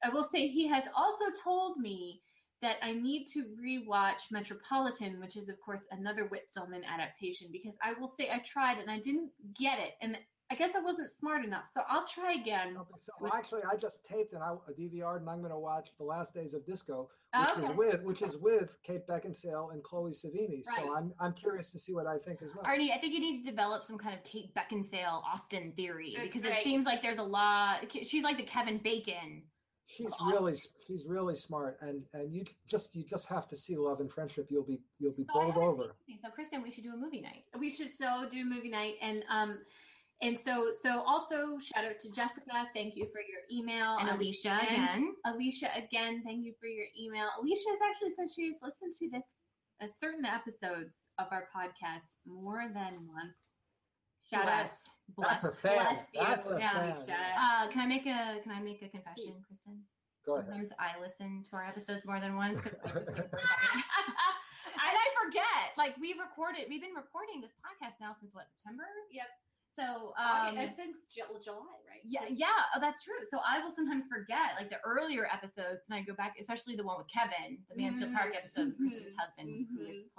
I 0.04 0.10
will 0.10 0.24
say 0.24 0.48
he 0.48 0.68
has 0.68 0.84
also 0.96 1.26
told 1.44 1.78
me 1.78 2.22
that 2.62 2.78
I 2.82 2.92
need 2.94 3.26
to 3.34 3.46
rewatch 3.64 4.32
Metropolitan, 4.32 5.20
which 5.20 5.38
is, 5.38 5.50
of 5.50 5.60
course, 5.60 5.84
another 5.92 6.26
Whit 6.26 6.50
Stillman 6.50 6.84
adaptation, 6.84 7.50
because 7.52 7.76
I 7.84 7.94
will 8.00 8.08
say 8.08 8.30
I 8.34 8.40
tried 8.40 8.80
and 8.80 8.90
I 8.90 9.00
didn't 9.00 9.30
get 9.60 9.80
it. 9.80 9.94
And 10.02 10.18
I 10.50 10.56
guess 10.56 10.72
I 10.76 10.80
wasn't 10.80 11.12
smart 11.12 11.44
enough. 11.44 11.68
So 11.68 11.82
I'll 11.90 12.08
try 12.08 12.34
again. 12.34 12.76
Okay, 12.80 12.94
so 12.98 13.12
actually, 13.36 13.62
I 13.70 13.76
just 13.76 14.04
taped 14.06 14.34
and 14.34 14.42
I 14.42 14.48
uh, 14.48 14.58
a 14.70 14.72
DVR, 14.72 15.18
and 15.18 15.30
I'm 15.30 15.40
going 15.40 15.52
to 15.52 15.60
watch 15.60 15.90
the 15.98 16.06
last 16.06 16.34
days 16.34 16.54
of 16.54 16.66
Disco, 16.66 17.10
which 17.38 17.50
Okay. 17.50 17.62
is 17.68 17.78
with 17.78 18.04
which 18.04 18.22
is 18.22 18.38
with 18.38 18.72
Kate 18.82 19.06
Beckinsale 19.06 19.74
and 19.74 19.84
Chloe 19.84 20.12
Sevigny. 20.12 20.66
Right. 20.66 20.78
So 20.78 20.96
I'm 20.96 21.14
I'm 21.20 21.34
curious 21.34 21.72
to 21.74 21.80
see 21.80 21.94
what 21.94 22.08
I 22.08 22.18
think 22.18 22.42
as 22.42 22.52
well. 22.56 22.66
Arnie, 22.66 22.96
I 22.96 22.98
think 22.98 23.14
you 23.14 23.20
need 23.20 23.44
to 23.44 23.50
develop 23.50 23.84
some 23.84 23.98
kind 23.98 24.16
of 24.16 24.24
Kate 24.24 24.50
Beckinsale 24.56 25.22
Austen 25.26 25.74
theory 25.74 26.14
That's 26.16 26.28
because 26.28 26.46
it 26.46 26.64
seems 26.64 26.86
like 26.86 27.02
there's 27.02 27.18
a 27.18 27.24
lot. 27.24 27.92
She's 27.92 28.24
like 28.24 28.38
the 28.38 28.44
Kevin 28.44 28.78
Bacon. 28.78 29.44
She's 29.88 30.12
Awesome. 30.14 30.28
really 30.30 30.56
she's 30.86 31.06
really 31.06 31.36
smart, 31.36 31.78
and 31.82 32.04
and 32.14 32.32
you 32.34 32.44
just 32.68 32.94
you 32.96 33.04
just 33.04 33.26
have 33.28 33.48
to 33.48 33.56
see 33.56 33.76
Love 33.78 34.00
and 34.02 34.12
Friendship. 34.12 34.48
You'll 34.50 34.64
be 34.64 34.82
you'll 35.00 35.14
be 35.14 35.24
So 35.24 35.34
bowled 35.34 35.58
over. 35.58 35.96
So, 36.22 36.30
Kristen, 36.30 36.62
we 36.62 36.70
should 36.72 36.84
do 36.84 36.94
a 36.94 36.98
movie 36.98 37.22
night. 37.22 37.46
we 37.58 37.70
should 37.70 37.90
so 37.90 38.28
do 38.32 38.44
movie 38.46 38.70
night 38.70 38.96
and 39.02 39.24
um 39.30 39.60
and 40.22 40.38
so 40.38 40.72
so 40.74 41.02
also 41.06 41.58
shout 41.60 41.86
out 41.86 42.00
to 42.00 42.12
jessica 42.12 42.68
thank 42.74 42.96
you 42.96 43.06
for 43.14 43.22
your 43.22 43.42
email 43.54 43.98
And 44.00 44.10
Um, 44.10 44.16
Alicia 44.18 44.50
and 44.50 44.90
again. 44.90 45.14
alicia 45.26 45.70
again 45.78 46.24
thank 46.26 46.44
you 46.44 46.54
for 46.60 46.66
your 46.68 46.88
email 47.00 47.28
alicia 47.40 47.70
has 47.70 47.80
actually 47.88 48.10
said 48.18 48.28
she's 48.36 48.58
listened 48.64 48.94
to 49.00 49.10
this 49.12 49.36
uh, 49.80 49.86
certain 49.88 50.26
episodes 50.26 50.98
of 51.20 51.28
our 51.32 51.48
podcast 51.56 52.16
more 52.26 52.66
than 52.74 52.94
once 53.14 53.57
shout 54.30 54.48
out 54.48 54.66
Bless. 54.68 54.90
Bless. 55.16 55.41
That's 55.41 55.44
a 55.45 55.52
fan. 55.60 55.76
bless 55.84 56.10
you. 56.14 56.22
That's 56.22 56.49
a 56.52 56.58
Yeah, 56.60 56.94
fan. 56.94 57.16
Uh, 57.40 57.68
can 57.70 57.82
I 57.82 57.86
make 57.88 58.06
a 58.06 58.40
Can 58.44 58.52
I 58.52 58.60
make 58.62 58.82
a 58.82 58.90
confession, 58.90 59.34
Please. 59.34 59.44
Kristen? 59.48 59.82
Go 60.26 60.34
ahead. 60.36 60.45
Sometimes 60.48 60.72
I 60.80 60.99
listen 61.02 61.44
to 61.49 61.56
our 61.56 61.66
episodes 61.66 62.06
more 62.06 62.20
than 62.20 62.36
once 62.36 62.60
because 62.62 62.78
I 62.84 62.90
just 62.90 63.06
think 63.16 63.18
they're 63.32 63.40
and 64.76 64.95
I 64.98 65.08
forget. 65.24 65.76
Like 65.78 65.95
we've 65.99 66.20
recorded, 66.20 66.66
we've 66.70 66.82
been 66.82 66.95
recording 66.95 67.40
this 67.41 67.52
podcast 67.64 68.02
now 68.02 68.14
since 68.20 68.34
what 68.36 68.48
September. 68.56 68.84
Yep. 69.12 69.28
So 69.78 70.14
Um, 70.18 70.58
um, 70.58 70.70
since 70.74 71.06
July, 71.06 71.78
right? 71.86 72.02
Yeah, 72.04 72.22
Just- 72.26 72.34
yeah, 72.40 72.66
oh, 72.76 72.80
that's 72.82 73.04
true. 73.04 73.22
So 73.30 73.40
I 73.48 73.62
will 73.64 73.72
sometimes 73.72 74.08
forget 74.10 74.58
like 74.58 74.70
the 74.70 74.82
earlier 74.84 75.30
episodes, 75.32 75.86
and 75.88 75.94
I 75.95 76.02
go 76.02 76.14
back, 76.18 76.36
especially 76.40 76.76
the 76.76 76.84
one 76.84 76.98
with 76.98 77.08
Kevin, 77.08 77.60
the 77.70 77.78
Mansfield 77.78 78.12
Park 78.14 78.34
Mhm, 78.34 78.38
episode, 78.38 78.66
with 78.74 78.78
Kristen's 78.78 79.14
mhm, 79.14 79.20
husband, 79.22 79.68
who 79.78 79.86
is 79.86 80.02
mhm. 80.02 80.10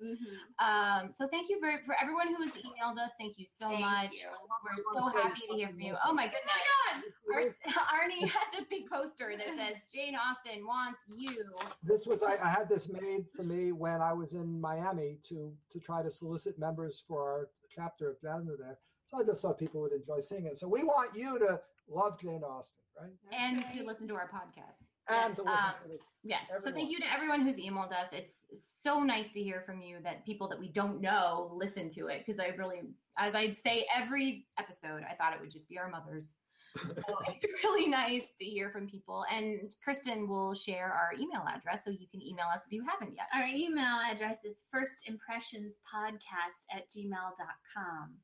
Hilarious. 0.00 0.18
Mhm. 0.60 1.02
Um, 1.04 1.12
so 1.12 1.28
thank 1.28 1.48
you 1.48 1.58
for 1.60 1.70
for 1.86 1.94
everyone 2.00 2.28
who 2.34 2.42
has 2.42 2.50
emailed 2.52 2.98
us. 2.98 3.12
Thank 3.18 3.38
you 3.38 3.46
so 3.46 3.68
Thank 3.68 3.80
much. 3.80 4.14
you. 4.14 4.28
We're 4.64 5.00
so 5.00 5.08
happy 5.08 5.42
to 5.50 5.54
hear 5.54 5.68
from 5.68 5.80
you. 5.80 5.96
Oh 6.04 6.12
my 6.12 6.24
goodness. 6.24 7.54
Our, 7.66 7.72
Arnie 8.00 8.22
has 8.28 8.60
a 8.60 8.64
big 8.68 8.88
poster 8.90 9.32
that 9.36 9.46
says 9.56 9.84
Jane 9.92 10.14
Austen 10.16 10.66
wants 10.66 11.04
you. 11.16 11.44
This 11.82 12.06
was 12.06 12.22
I, 12.22 12.36
I 12.42 12.48
had 12.48 12.68
this 12.68 12.88
made 12.88 13.26
for 13.34 13.42
me 13.42 13.72
when 13.72 14.00
I 14.00 14.12
was 14.12 14.34
in 14.34 14.60
Miami 14.60 15.18
to 15.28 15.52
to 15.70 15.78
try 15.78 16.02
to 16.02 16.10
solicit 16.10 16.58
members 16.58 17.02
for 17.06 17.22
our 17.22 17.48
chapter 17.68 18.10
of 18.10 18.20
JASNA 18.20 18.58
there. 18.58 18.78
So 19.06 19.18
I 19.18 19.24
just 19.24 19.42
thought 19.42 19.58
people 19.58 19.80
would 19.82 19.92
enjoy 19.92 20.20
seeing 20.20 20.46
it. 20.46 20.56
So 20.58 20.68
we 20.68 20.82
want 20.84 21.16
you 21.16 21.38
to 21.40 21.60
love 21.88 22.20
Jane 22.20 22.42
Austen, 22.44 22.78
right? 23.00 23.10
and 23.32 23.64
to 23.76 23.84
listen 23.84 24.06
to 24.08 24.14
our 24.14 24.28
podcast. 24.28 24.86
And 25.10 25.36
to 25.36 25.42
listen 25.42 25.58
Um, 25.58 25.74
to 25.82 25.88
the 25.88 25.98
Yes. 26.22 26.48
So 26.62 26.70
thank 26.70 26.90
you 26.90 26.98
to 27.00 27.10
everyone 27.10 27.40
who's 27.40 27.58
emailed 27.58 27.92
us. 27.92 28.08
It's 28.12 28.44
so 28.52 29.00
nice 29.00 29.28
to 29.28 29.42
hear 29.42 29.62
from 29.62 29.80
you 29.80 30.00
that 30.02 30.24
people 30.26 30.48
that 30.48 30.60
we 30.60 30.68
don't 30.68 31.00
know 31.00 31.50
listen 31.54 31.88
to 31.90 32.08
it 32.08 32.18
because 32.18 32.38
I 32.38 32.48
really, 32.48 32.82
as 33.18 33.34
I 33.34 33.50
say 33.52 33.86
every 33.94 34.46
episode, 34.58 35.02
I 35.08 35.14
thought 35.14 35.32
it 35.32 35.40
would 35.40 35.50
just 35.50 35.68
be 35.68 35.78
our 35.78 35.88
mothers. 35.88 36.34
So 36.76 37.02
it's 37.28 37.44
really 37.64 37.88
nice 37.88 38.26
to 38.38 38.44
hear 38.44 38.68
from 38.70 38.86
people. 38.86 39.24
And 39.32 39.74
Kristen 39.82 40.28
will 40.28 40.54
share 40.54 40.92
our 40.92 41.12
email 41.18 41.44
address 41.48 41.84
so 41.84 41.90
you 41.90 42.06
can 42.10 42.20
email 42.20 42.46
us 42.54 42.66
if 42.66 42.72
you 42.72 42.84
haven't 42.86 43.16
yet. 43.16 43.26
Our 43.34 43.46
email 43.46 43.98
address 44.10 44.44
is 44.44 44.64
firstimpressionspodcast 44.74 46.66
at 46.74 46.90
gmail.com. 46.90 48.14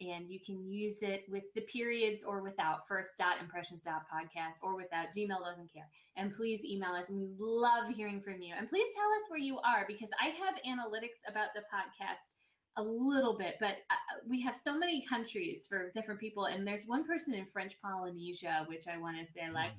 And 0.00 0.28
you 0.28 0.40
can 0.44 0.64
use 0.64 1.02
it 1.02 1.24
with 1.28 1.44
the 1.54 1.60
periods 1.62 2.24
or 2.24 2.42
without 2.42 2.88
first 2.88 3.10
dot 3.18 3.36
impressions 3.40 3.82
dot 3.82 4.02
podcast 4.12 4.56
or 4.62 4.74
without. 4.76 5.08
Gmail 5.16 5.40
doesn't 5.44 5.72
care. 5.72 5.88
And 6.16 6.34
please 6.34 6.64
email 6.64 6.90
us. 6.90 7.08
And 7.08 7.20
we 7.20 7.28
love 7.38 7.94
hearing 7.94 8.20
from 8.20 8.42
you. 8.42 8.54
And 8.56 8.68
please 8.68 8.88
tell 8.96 9.06
us 9.06 9.22
where 9.28 9.40
you 9.40 9.58
are 9.58 9.84
because 9.86 10.10
I 10.20 10.26
have 10.28 10.54
analytics 10.66 11.22
about 11.28 11.54
the 11.54 11.60
podcast 11.72 12.34
a 12.76 12.82
little 12.82 13.36
bit, 13.36 13.56
but 13.60 13.76
uh, 13.90 13.94
we 14.28 14.40
have 14.40 14.56
so 14.56 14.76
many 14.78 15.04
countries 15.04 15.66
for 15.68 15.90
different 15.94 16.18
people, 16.18 16.46
and 16.46 16.66
there's 16.66 16.84
one 16.86 17.04
person 17.04 17.34
in 17.34 17.44
French 17.52 17.74
Polynesia, 17.82 18.64
which 18.66 18.84
I 18.88 18.96
want 18.98 19.18
to 19.18 19.30
say 19.30 19.42
like. 19.52 19.72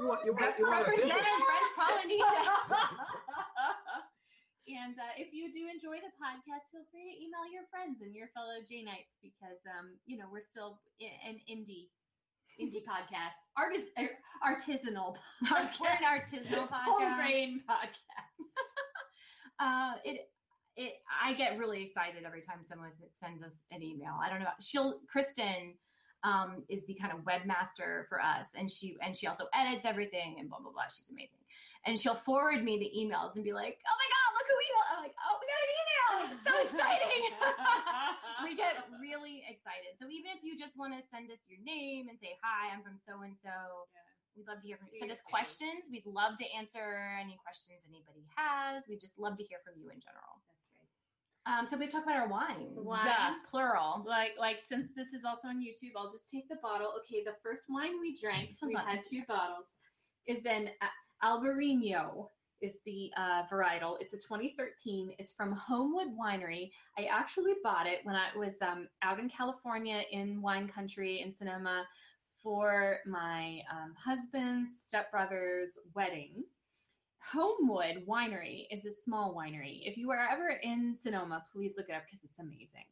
You 0.00 0.08
want, 0.08 0.20
you 0.24 0.32
want, 0.32 0.58
you 0.58 0.66
want 0.66 0.86
Represent 0.88 1.12
visit? 1.12 1.24
French 1.44 1.70
Polynesia. 1.76 2.50
and 4.64 4.96
uh, 4.96 5.12
if 5.20 5.32
you 5.32 5.52
do 5.52 5.68
enjoy 5.68 6.00
the 6.00 6.12
podcast, 6.16 6.72
feel 6.72 6.88
free 6.88 7.04
to 7.04 7.14
email 7.20 7.44
your 7.52 7.68
friends 7.68 8.00
and 8.00 8.16
your 8.16 8.32
fellow 8.32 8.64
Janeites 8.64 9.20
because, 9.20 9.60
um, 9.68 10.00
you 10.08 10.16
know, 10.16 10.24
we're 10.32 10.44
still 10.44 10.80
an 11.00 11.36
indie 11.44 11.92
indie 12.56 12.84
podcast, 12.90 13.36
artist, 13.56 13.90
er, 13.98 14.16
artisanal 14.40 15.16
We're 15.50 15.90
an 15.90 16.06
artisanal 16.06 16.68
whole 16.72 17.00
podcast. 17.00 17.16
grain 17.16 17.60
podcast. 17.68 18.48
Uh, 19.60 19.94
it 20.04 20.30
it 20.76 20.94
I 21.22 21.34
get 21.34 21.58
really 21.58 21.82
excited 21.82 22.24
every 22.26 22.40
time 22.40 22.64
someone 22.64 22.90
sends 23.20 23.42
us 23.42 23.56
an 23.70 23.82
email. 23.82 24.16
I 24.22 24.30
don't 24.30 24.40
know. 24.40 24.48
She'll 24.60 25.00
Kristen 25.08 25.74
um, 26.24 26.64
is 26.70 26.86
the 26.86 26.94
kind 26.94 27.12
of 27.12 27.20
webmaster 27.20 28.06
for 28.08 28.20
us, 28.20 28.48
and 28.56 28.70
she 28.70 28.96
and 29.04 29.14
she 29.16 29.26
also 29.26 29.44
edits 29.54 29.84
everything 29.84 30.36
and 30.38 30.48
blah 30.48 30.58
blah 30.58 30.72
blah. 30.72 30.84
She's 30.88 31.10
amazing, 31.10 31.44
and 31.86 31.98
she'll 31.98 32.14
forward 32.14 32.64
me 32.64 32.78
the 32.78 32.90
emails 32.98 33.36
and 33.36 33.44
be 33.44 33.52
like, 33.52 33.78
"Oh 33.86 33.96
my 33.98 34.08
god, 34.08 34.23
look 34.44 34.52
who 34.52 34.56
emailed!" 34.60 34.88
I'm 34.92 35.00
like, 35.00 35.16
"Oh, 35.16 35.34
we 35.40 35.44
got 35.48 35.60
an 35.64 35.72
email! 35.72 36.12
It's 36.36 36.44
so 36.44 36.54
exciting!" 36.60 37.22
we 38.44 38.52
get 38.52 38.84
really 39.00 39.40
excited. 39.48 39.96
So 39.96 40.12
even 40.12 40.36
if 40.36 40.44
you 40.44 40.52
just 40.52 40.76
want 40.76 40.92
to 40.92 41.00
send 41.00 41.32
us 41.32 41.48
your 41.48 41.64
name 41.64 42.12
and 42.12 42.20
say, 42.20 42.36
"Hi, 42.44 42.68
I'm 42.68 42.84
from 42.84 43.00
so 43.00 43.24
and 43.24 43.34
so," 43.40 43.88
We'd 44.36 44.48
love 44.48 44.60
to 44.60 44.66
hear 44.66 44.76
from 44.76 44.88
you. 44.92 44.98
Send 44.98 45.12
us 45.12 45.22
questions. 45.22 45.86
We'd 45.90 46.06
love 46.06 46.36
to 46.38 46.46
answer 46.58 47.18
any 47.20 47.38
questions 47.42 47.86
anybody 47.88 48.26
has. 48.34 48.84
We'd 48.88 49.00
just 49.00 49.18
love 49.18 49.36
to 49.36 49.44
hear 49.44 49.58
from 49.64 49.74
you 49.78 49.90
in 49.90 50.00
general. 50.02 50.42
That's 50.50 50.66
right. 50.74 50.90
Um, 51.46 51.66
so 51.66 51.78
we 51.78 51.86
talk 51.86 52.02
about 52.02 52.16
our 52.16 52.28
wines. 52.28 52.74
Wine. 52.74 53.06
Uh, 53.06 53.34
plural. 53.48 54.02
Like, 54.06 54.32
like 54.38 54.58
since 54.66 54.88
this 54.96 55.12
is 55.12 55.24
also 55.24 55.48
on 55.48 55.62
YouTube, 55.62 55.94
I'll 55.96 56.10
just 56.10 56.30
take 56.30 56.48
the 56.48 56.58
bottle. 56.62 56.92
Okay, 56.98 57.22
the 57.22 57.36
first 57.42 57.66
wine 57.68 58.00
we 58.00 58.16
drank, 58.16 58.50
we 58.62 58.74
had 58.74 59.02
two 59.08 59.22
bottles, 59.28 59.78
is 60.26 60.46
an 60.46 60.70
uh, 60.82 60.90
Albarino 61.22 62.28
is 62.64 62.78
the 62.86 63.10
uh, 63.16 63.42
varietal. 63.50 63.96
It's 64.00 64.14
a 64.14 64.16
2013. 64.16 65.14
It's 65.18 65.32
from 65.32 65.52
Homewood 65.52 66.16
Winery. 66.18 66.70
I 66.98 67.04
actually 67.04 67.52
bought 67.62 67.86
it 67.86 68.00
when 68.04 68.16
I 68.16 68.36
was 68.36 68.60
um, 68.62 68.88
out 69.02 69.20
in 69.20 69.28
California 69.28 70.02
in 70.10 70.40
wine 70.40 70.66
country 70.66 71.20
in 71.20 71.30
Sonoma 71.30 71.84
for 72.42 72.98
my 73.06 73.60
um, 73.70 73.94
husband's 74.02 74.70
stepbrother's 74.82 75.78
wedding. 75.94 76.44
Homewood 77.18 78.06
Winery 78.08 78.66
is 78.70 78.86
a 78.86 78.92
small 78.92 79.34
winery. 79.34 79.80
If 79.84 79.96
you 79.96 80.10
are 80.10 80.28
ever 80.30 80.58
in 80.62 80.96
Sonoma, 80.96 81.44
please 81.52 81.74
look 81.76 81.88
it 81.88 81.94
up 81.94 82.02
because 82.06 82.24
it's 82.24 82.38
amazing. 82.38 82.84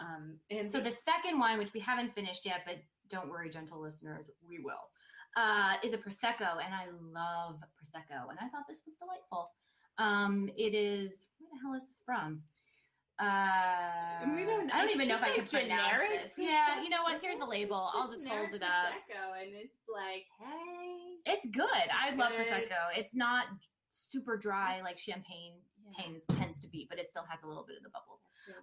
Um, 0.00 0.38
and 0.50 0.68
So 0.68 0.80
the 0.80 0.90
second 0.90 1.38
wine, 1.38 1.58
which 1.58 1.72
we 1.72 1.80
haven't 1.80 2.14
finished 2.14 2.44
yet, 2.46 2.62
but 2.66 2.76
don't 3.08 3.28
worry, 3.28 3.50
gentle 3.50 3.80
listeners, 3.80 4.30
we 4.48 4.58
will, 4.58 4.90
uh, 5.36 5.74
is 5.82 5.92
a 5.94 5.98
prosecco, 5.98 6.58
and 6.64 6.74
I 6.74 6.86
love 7.12 7.60
prosecco, 7.78 8.28
and 8.30 8.38
I 8.40 8.48
thought 8.48 8.64
this 8.68 8.82
was 8.86 8.96
delightful. 8.96 9.50
Um, 9.98 10.48
it 10.56 10.74
is 10.74 11.26
where 11.38 11.48
the 11.52 11.58
hell 11.62 11.74
is 11.80 11.88
this 11.88 12.02
from? 12.04 12.42
Uh, 13.18 14.34
we 14.34 14.44
don't. 14.44 14.72
I 14.74 14.82
don't 14.82 14.90
even 14.90 15.06
know 15.08 15.14
if 15.14 15.20
just 15.20 15.22
I 15.22 15.26
like 15.28 15.34
can 15.36 15.46
pronounce 15.68 16.02
this. 16.10 16.30
Yeah, 16.38 16.82
you 16.82 16.88
know 16.90 17.02
what? 17.02 17.20
Here's 17.22 17.38
the 17.38 17.46
label. 17.46 17.86
It's 17.88 17.94
I'll 17.96 18.10
just 18.12 18.26
hold 18.26 18.52
it 18.52 18.62
up. 18.62 18.68
Prosecco, 18.90 19.42
and 19.42 19.52
it's 19.54 19.76
like, 19.92 20.24
hey, 20.40 21.32
It's 21.32 21.46
good. 21.46 21.68
I 21.92 22.14
love 22.14 22.32
good. 22.36 22.46
prosecco. 22.46 22.96
It's 22.96 23.14
not 23.14 23.46
super 23.92 24.36
dry 24.36 24.72
Just- 24.74 24.84
like 24.84 24.98
champagne 24.98 25.54
Yeah. 25.86 26.04
tends 26.04 26.24
tends 26.38 26.60
to 26.62 26.68
be, 26.68 26.86
but 26.90 26.98
it 26.98 27.06
still 27.06 27.24
has 27.30 27.42
a 27.44 27.46
little 27.46 27.64
bit 27.64 27.76
of 27.76 27.82
the 27.82 27.90
bubbles. 27.90 28.18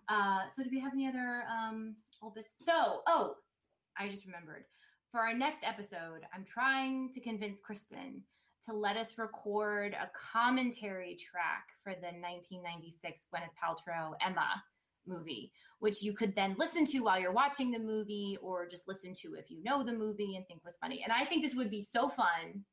Uh, 0.10 0.50
so 0.54 0.62
do 0.64 0.70
we 0.70 0.80
have 0.82 0.92
any 0.94 1.08
other 1.08 1.44
um 1.50 1.96
old 2.22 2.36
bus- 2.36 2.56
So, 2.66 3.02
oh, 3.08 3.36
I 3.98 4.10
just 4.10 4.26
remembered. 4.26 4.66
For 5.12 5.22
our 5.22 5.34
next 5.34 5.64
episode, 5.64 6.22
I'm 6.32 6.46
trying 6.46 7.12
to 7.14 7.20
convince 7.20 7.60
Kristen 7.60 8.22
to 8.66 8.74
let 8.74 8.96
us 8.96 9.18
record 9.18 9.94
a 9.94 10.12
commentary 10.16 11.16
track 11.16 11.70
for 11.84 11.94
the 11.94 12.14
1996 12.14 13.26
Gwyneth 13.34 13.56
Paltrow 13.58 14.12
Emma 14.22 14.64
movie, 15.08 15.52
which 15.80 16.04
you 16.04 16.14
could 16.14 16.36
then 16.36 16.56
listen 16.60 16.86
to 16.86 17.00
while 17.00 17.20
you're 17.20 17.32
watching 17.32 17.72
the 17.72 17.80
movie 17.80 18.38
or 18.40 18.68
just 18.68 18.88
listen 18.88 19.14
to 19.22 19.34
if 19.34 19.50
you 19.50 19.64
know 19.64 19.82
the 19.84 19.94
movie 19.94 20.36
and 20.36 20.46
think 20.46 20.64
was 20.64 20.78
funny. 20.80 21.02
And 21.04 21.12
I 21.12 21.26
think 21.26 21.42
this 21.42 21.56
would 21.56 21.72
be 21.72 21.82
so 21.82 22.08
fun. 22.08 22.64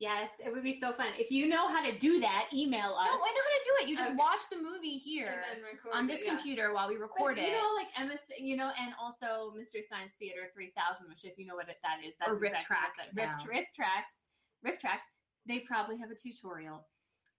Yes, 0.00 0.30
it 0.44 0.52
would 0.52 0.64
be 0.64 0.76
so 0.78 0.92
fun 0.92 1.06
if 1.18 1.30
you 1.30 1.48
know 1.48 1.68
how 1.68 1.80
to 1.82 1.96
do 1.98 2.18
that. 2.20 2.46
Email 2.52 2.94
us. 2.98 3.06
No. 3.06 3.12
I 3.14 3.30
know 3.32 3.44
how 3.46 3.54
to 3.54 3.62
do 3.64 3.72
it. 3.84 3.88
You 3.88 3.96
just 3.96 4.08
Okay. 4.10 4.16
watch 4.16 4.40
the 4.50 4.58
movie 4.58 4.98
here 4.98 5.44
and 5.50 5.62
then 5.62 5.70
record 5.72 5.92
on 5.96 6.10
it, 6.10 6.12
this 6.14 6.24
yeah. 6.24 6.34
computer 6.34 6.74
while 6.74 6.88
we 6.88 6.94
But, 6.96 7.02
record 7.02 7.38
it. 7.38 7.46
You 7.48 7.52
know, 7.54 7.72
like 7.76 7.86
Emma, 7.96 8.14
you 8.38 8.56
know, 8.56 8.72
and 8.78 8.92
also 9.00 9.52
Mystery 9.56 9.84
Science 9.88 10.12
Theater 10.18 10.50
3000, 10.52 11.08
which 11.08 11.24
if 11.24 11.38
you 11.38 11.46
know 11.46 11.54
what 11.54 11.68
it, 11.68 11.76
that 11.84 12.04
is, 12.04 12.16
that's 12.18 12.30
Or 12.30 12.34
Riff 12.34 12.54
exactly 12.54 12.74
what 12.76 12.94
Tracks 12.96 13.14
that- 13.14 13.22
Riff, 13.22 13.30
now. 13.78 13.84
RiffTrax, 13.84 14.28
Riff 14.64 14.78
Tracks. 14.80 15.06
They 15.46 15.60
probably 15.60 15.96
have 15.98 16.10
a 16.10 16.14
tutorial. 16.16 16.86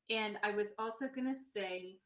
And 0.10 0.38
I 0.41 0.52
was 0.52 0.69
also 0.80 1.07
gonna 1.14 1.36
say, 1.36 1.98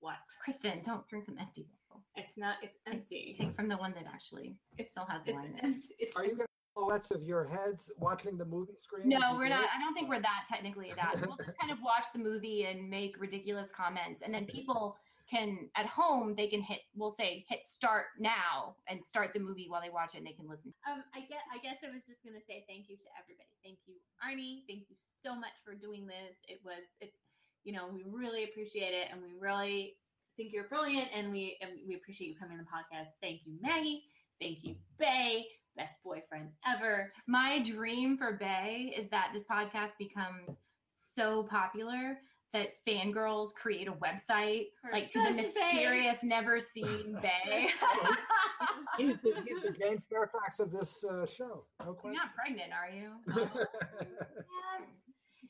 what? 0.00 0.16
Kristen, 0.44 0.82
don't 0.84 1.06
drink 1.08 1.24
from 1.24 1.38
empty 1.38 1.66
bottle. 1.88 2.04
It's 2.14 2.36
not. 2.36 2.56
It's 2.62 2.76
Take- 2.84 2.94
empty. 2.94 3.34
Take 3.36 3.56
from 3.56 3.68
the 3.68 3.76
one 3.78 3.94
that 3.94 4.06
actually 4.12 4.58
it 4.76 4.88
still 4.90 5.06
has 5.06 5.22
It's 5.26 5.34
wine 5.34 5.46
in 5.46 5.54
it. 5.58 5.64
empty. 5.64 5.94
It's 5.98 6.14
Are 6.16 6.24
you 6.24 6.36
going 6.36 6.40
to 6.40 6.47
silhouettes 6.78 7.10
of 7.10 7.22
your 7.24 7.44
heads 7.44 7.90
watching 7.98 8.36
the 8.36 8.44
movie 8.44 8.76
screen? 8.80 9.08
No, 9.08 9.36
we're 9.36 9.48
not. 9.48 9.66
I 9.74 9.80
don't 9.80 9.94
think 9.94 10.08
we're 10.08 10.20
that 10.20 10.44
technically 10.48 10.92
that. 10.96 11.14
We'll 11.20 11.36
just 11.36 11.58
kind 11.60 11.72
of 11.72 11.78
watch 11.82 12.06
the 12.12 12.18
movie 12.18 12.64
and 12.64 12.88
make 12.88 13.20
ridiculous 13.20 13.70
comments, 13.70 14.22
and 14.24 14.32
then 14.32 14.46
people 14.46 14.96
can 15.30 15.68
at 15.76 15.86
home 15.86 16.34
they 16.36 16.46
can 16.46 16.62
hit. 16.62 16.80
We'll 16.94 17.10
say 17.10 17.44
hit 17.48 17.62
start 17.62 18.06
now 18.18 18.76
and 18.88 19.04
start 19.04 19.32
the 19.34 19.40
movie 19.40 19.66
while 19.68 19.82
they 19.82 19.90
watch 19.90 20.14
it, 20.14 20.18
and 20.18 20.26
they 20.26 20.32
can 20.32 20.48
listen. 20.48 20.72
Um, 20.90 21.02
I 21.14 21.20
guess 21.20 21.42
I 21.52 21.58
guess 21.58 21.78
I 21.84 21.92
was 21.92 22.06
just 22.06 22.24
gonna 22.24 22.42
say 22.46 22.64
thank 22.68 22.88
you 22.88 22.96
to 22.96 23.08
everybody. 23.20 23.48
Thank 23.62 23.78
you, 23.86 23.94
Arnie. 24.24 24.62
Thank 24.68 24.88
you 24.88 24.96
so 24.98 25.34
much 25.34 25.60
for 25.64 25.74
doing 25.74 26.06
this. 26.06 26.38
It 26.48 26.60
was 26.64 26.84
it, 27.00 27.12
you 27.64 27.72
know, 27.72 27.88
we 27.92 28.04
really 28.06 28.44
appreciate 28.44 28.94
it, 28.94 29.08
and 29.12 29.20
we 29.20 29.38
really 29.38 29.96
think 30.36 30.52
you're 30.52 30.68
brilliant, 30.68 31.08
and 31.14 31.30
we 31.30 31.58
and 31.60 31.72
we 31.86 31.94
appreciate 31.96 32.28
you 32.28 32.36
coming 32.36 32.58
on 32.58 32.64
the 32.64 32.70
podcast. 32.70 33.08
Thank 33.20 33.40
you, 33.44 33.54
Maggie. 33.60 34.04
Thank 34.40 34.58
you, 34.62 34.76
Bay. 34.98 35.46
Best 35.78 36.02
boyfriend 36.04 36.48
ever. 36.66 37.12
My 37.26 37.62
dream 37.62 38.18
for 38.18 38.32
Bay 38.32 38.92
is 38.96 39.08
that 39.08 39.30
this 39.32 39.44
podcast 39.50 39.92
becomes 39.98 40.58
so 41.14 41.44
popular 41.44 42.18
that 42.52 42.70
fangirls 42.86 43.54
create 43.54 43.86
a 43.88 43.92
website 43.92 44.66
For 44.82 44.90
like 44.92 45.08
to 45.08 45.18
the 45.20 45.34
Best 45.36 45.54
Bae. 45.54 45.64
mysterious, 45.66 46.16
never 46.24 46.58
seen 46.58 47.16
Bay. 47.22 47.68
He's 48.98 49.16
the, 49.18 49.32
he's 49.46 49.62
the 49.62 49.70
James 49.78 50.00
Fairfax 50.10 50.58
of 50.58 50.72
this 50.72 51.04
uh, 51.04 51.24
show. 51.24 51.64
No 51.80 51.96
You're 52.02 52.14
not 52.14 52.34
pregnant, 52.34 52.72
are 52.72 52.90
you? 52.92 53.12
Yes. 54.80 54.88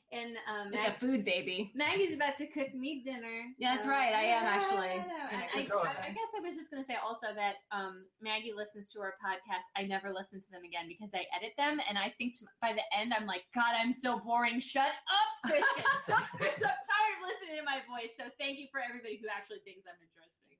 And 0.09 0.41
um, 0.49 0.73
It's 0.73 0.89
a 0.89 0.97
food 0.97 1.21
baby. 1.21 1.69
Maggie's 1.77 2.17
about 2.17 2.33
to 2.41 2.49
cook 2.49 2.73
me 2.73 3.05
dinner. 3.05 3.45
Yeah, 3.61 3.77
that's 3.77 3.85
right. 3.85 4.09
I 4.09 4.33
am 4.33 4.41
actually 4.41 4.97
Yeah, 4.97 5.05
I. 5.29 5.61
I, 5.61 6.09
I 6.09 6.09
guess 6.09 6.31
I 6.33 6.41
was 6.41 6.57
just 6.57 6.73
going 6.73 6.81
to 6.81 6.87
say 6.87 6.97
also 6.97 7.29
that 7.37 7.61
um, 7.69 8.09
Maggie 8.17 8.53
listens 8.57 8.89
to 8.97 9.05
our 9.05 9.13
podcast. 9.21 9.69
I 9.77 9.85
never 9.85 10.09
listen 10.09 10.41
to 10.41 10.49
them 10.49 10.65
again 10.65 10.89
because 10.89 11.13
I 11.13 11.29
edit 11.29 11.53
them, 11.61 11.77
and 11.85 11.93
I 11.93 12.09
think 12.17 12.33
to, 12.41 12.49
by 12.57 12.73
the 12.73 12.81
end 12.89 13.13
I'm 13.13 13.29
like, 13.29 13.45
God, 13.53 13.77
I'm 13.77 13.93
so 13.93 14.17
boring. 14.17 14.57
Shut 14.57 14.89
up, 14.89 15.29
Kristen. 15.45 15.85
so 16.09 16.17
I'm 16.17 16.81
tired 16.89 17.13
of 17.13 17.21
listening 17.29 17.61
to 17.61 17.65
my 17.65 17.85
voice. 17.85 18.17
So 18.17 18.33
thank 18.41 18.57
you 18.57 18.65
for 18.73 18.81
everybody 18.81 19.21
who 19.21 19.29
actually 19.29 19.61
thinks 19.61 19.85
I'm 19.85 19.99
interesting. 20.01 20.57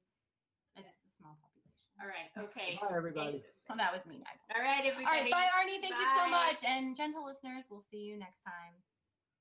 It's 0.77 1.01
a 1.03 1.11
small 1.11 1.35
population. 1.41 1.89
All 1.99 2.07
right. 2.07 2.29
Okay. 2.37 2.77
Bye, 2.77 2.95
everybody. 2.95 3.41
Thanks. 3.43 3.67
Well, 3.67 3.77
that 3.77 3.91
was 3.91 4.05
me. 4.05 4.23
I 4.23 4.33
All 4.55 4.61
right, 4.61 4.85
All 4.85 4.85
right, 4.85 4.85
everybody. 4.85 5.31
bye, 5.31 5.49
Arnie. 5.57 5.81
Thank 5.81 5.97
you 5.97 6.09
so 6.15 6.29
much. 6.29 6.63
And 6.65 6.95
gentle 6.95 7.25
listeners, 7.25 7.65
we'll 7.69 7.83
see 7.91 8.05
you 8.05 8.17
next 8.17 8.43
time. 8.43 8.73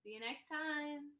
See 0.09 0.15
you 0.15 0.21
next 0.21 0.49
time. 0.49 1.18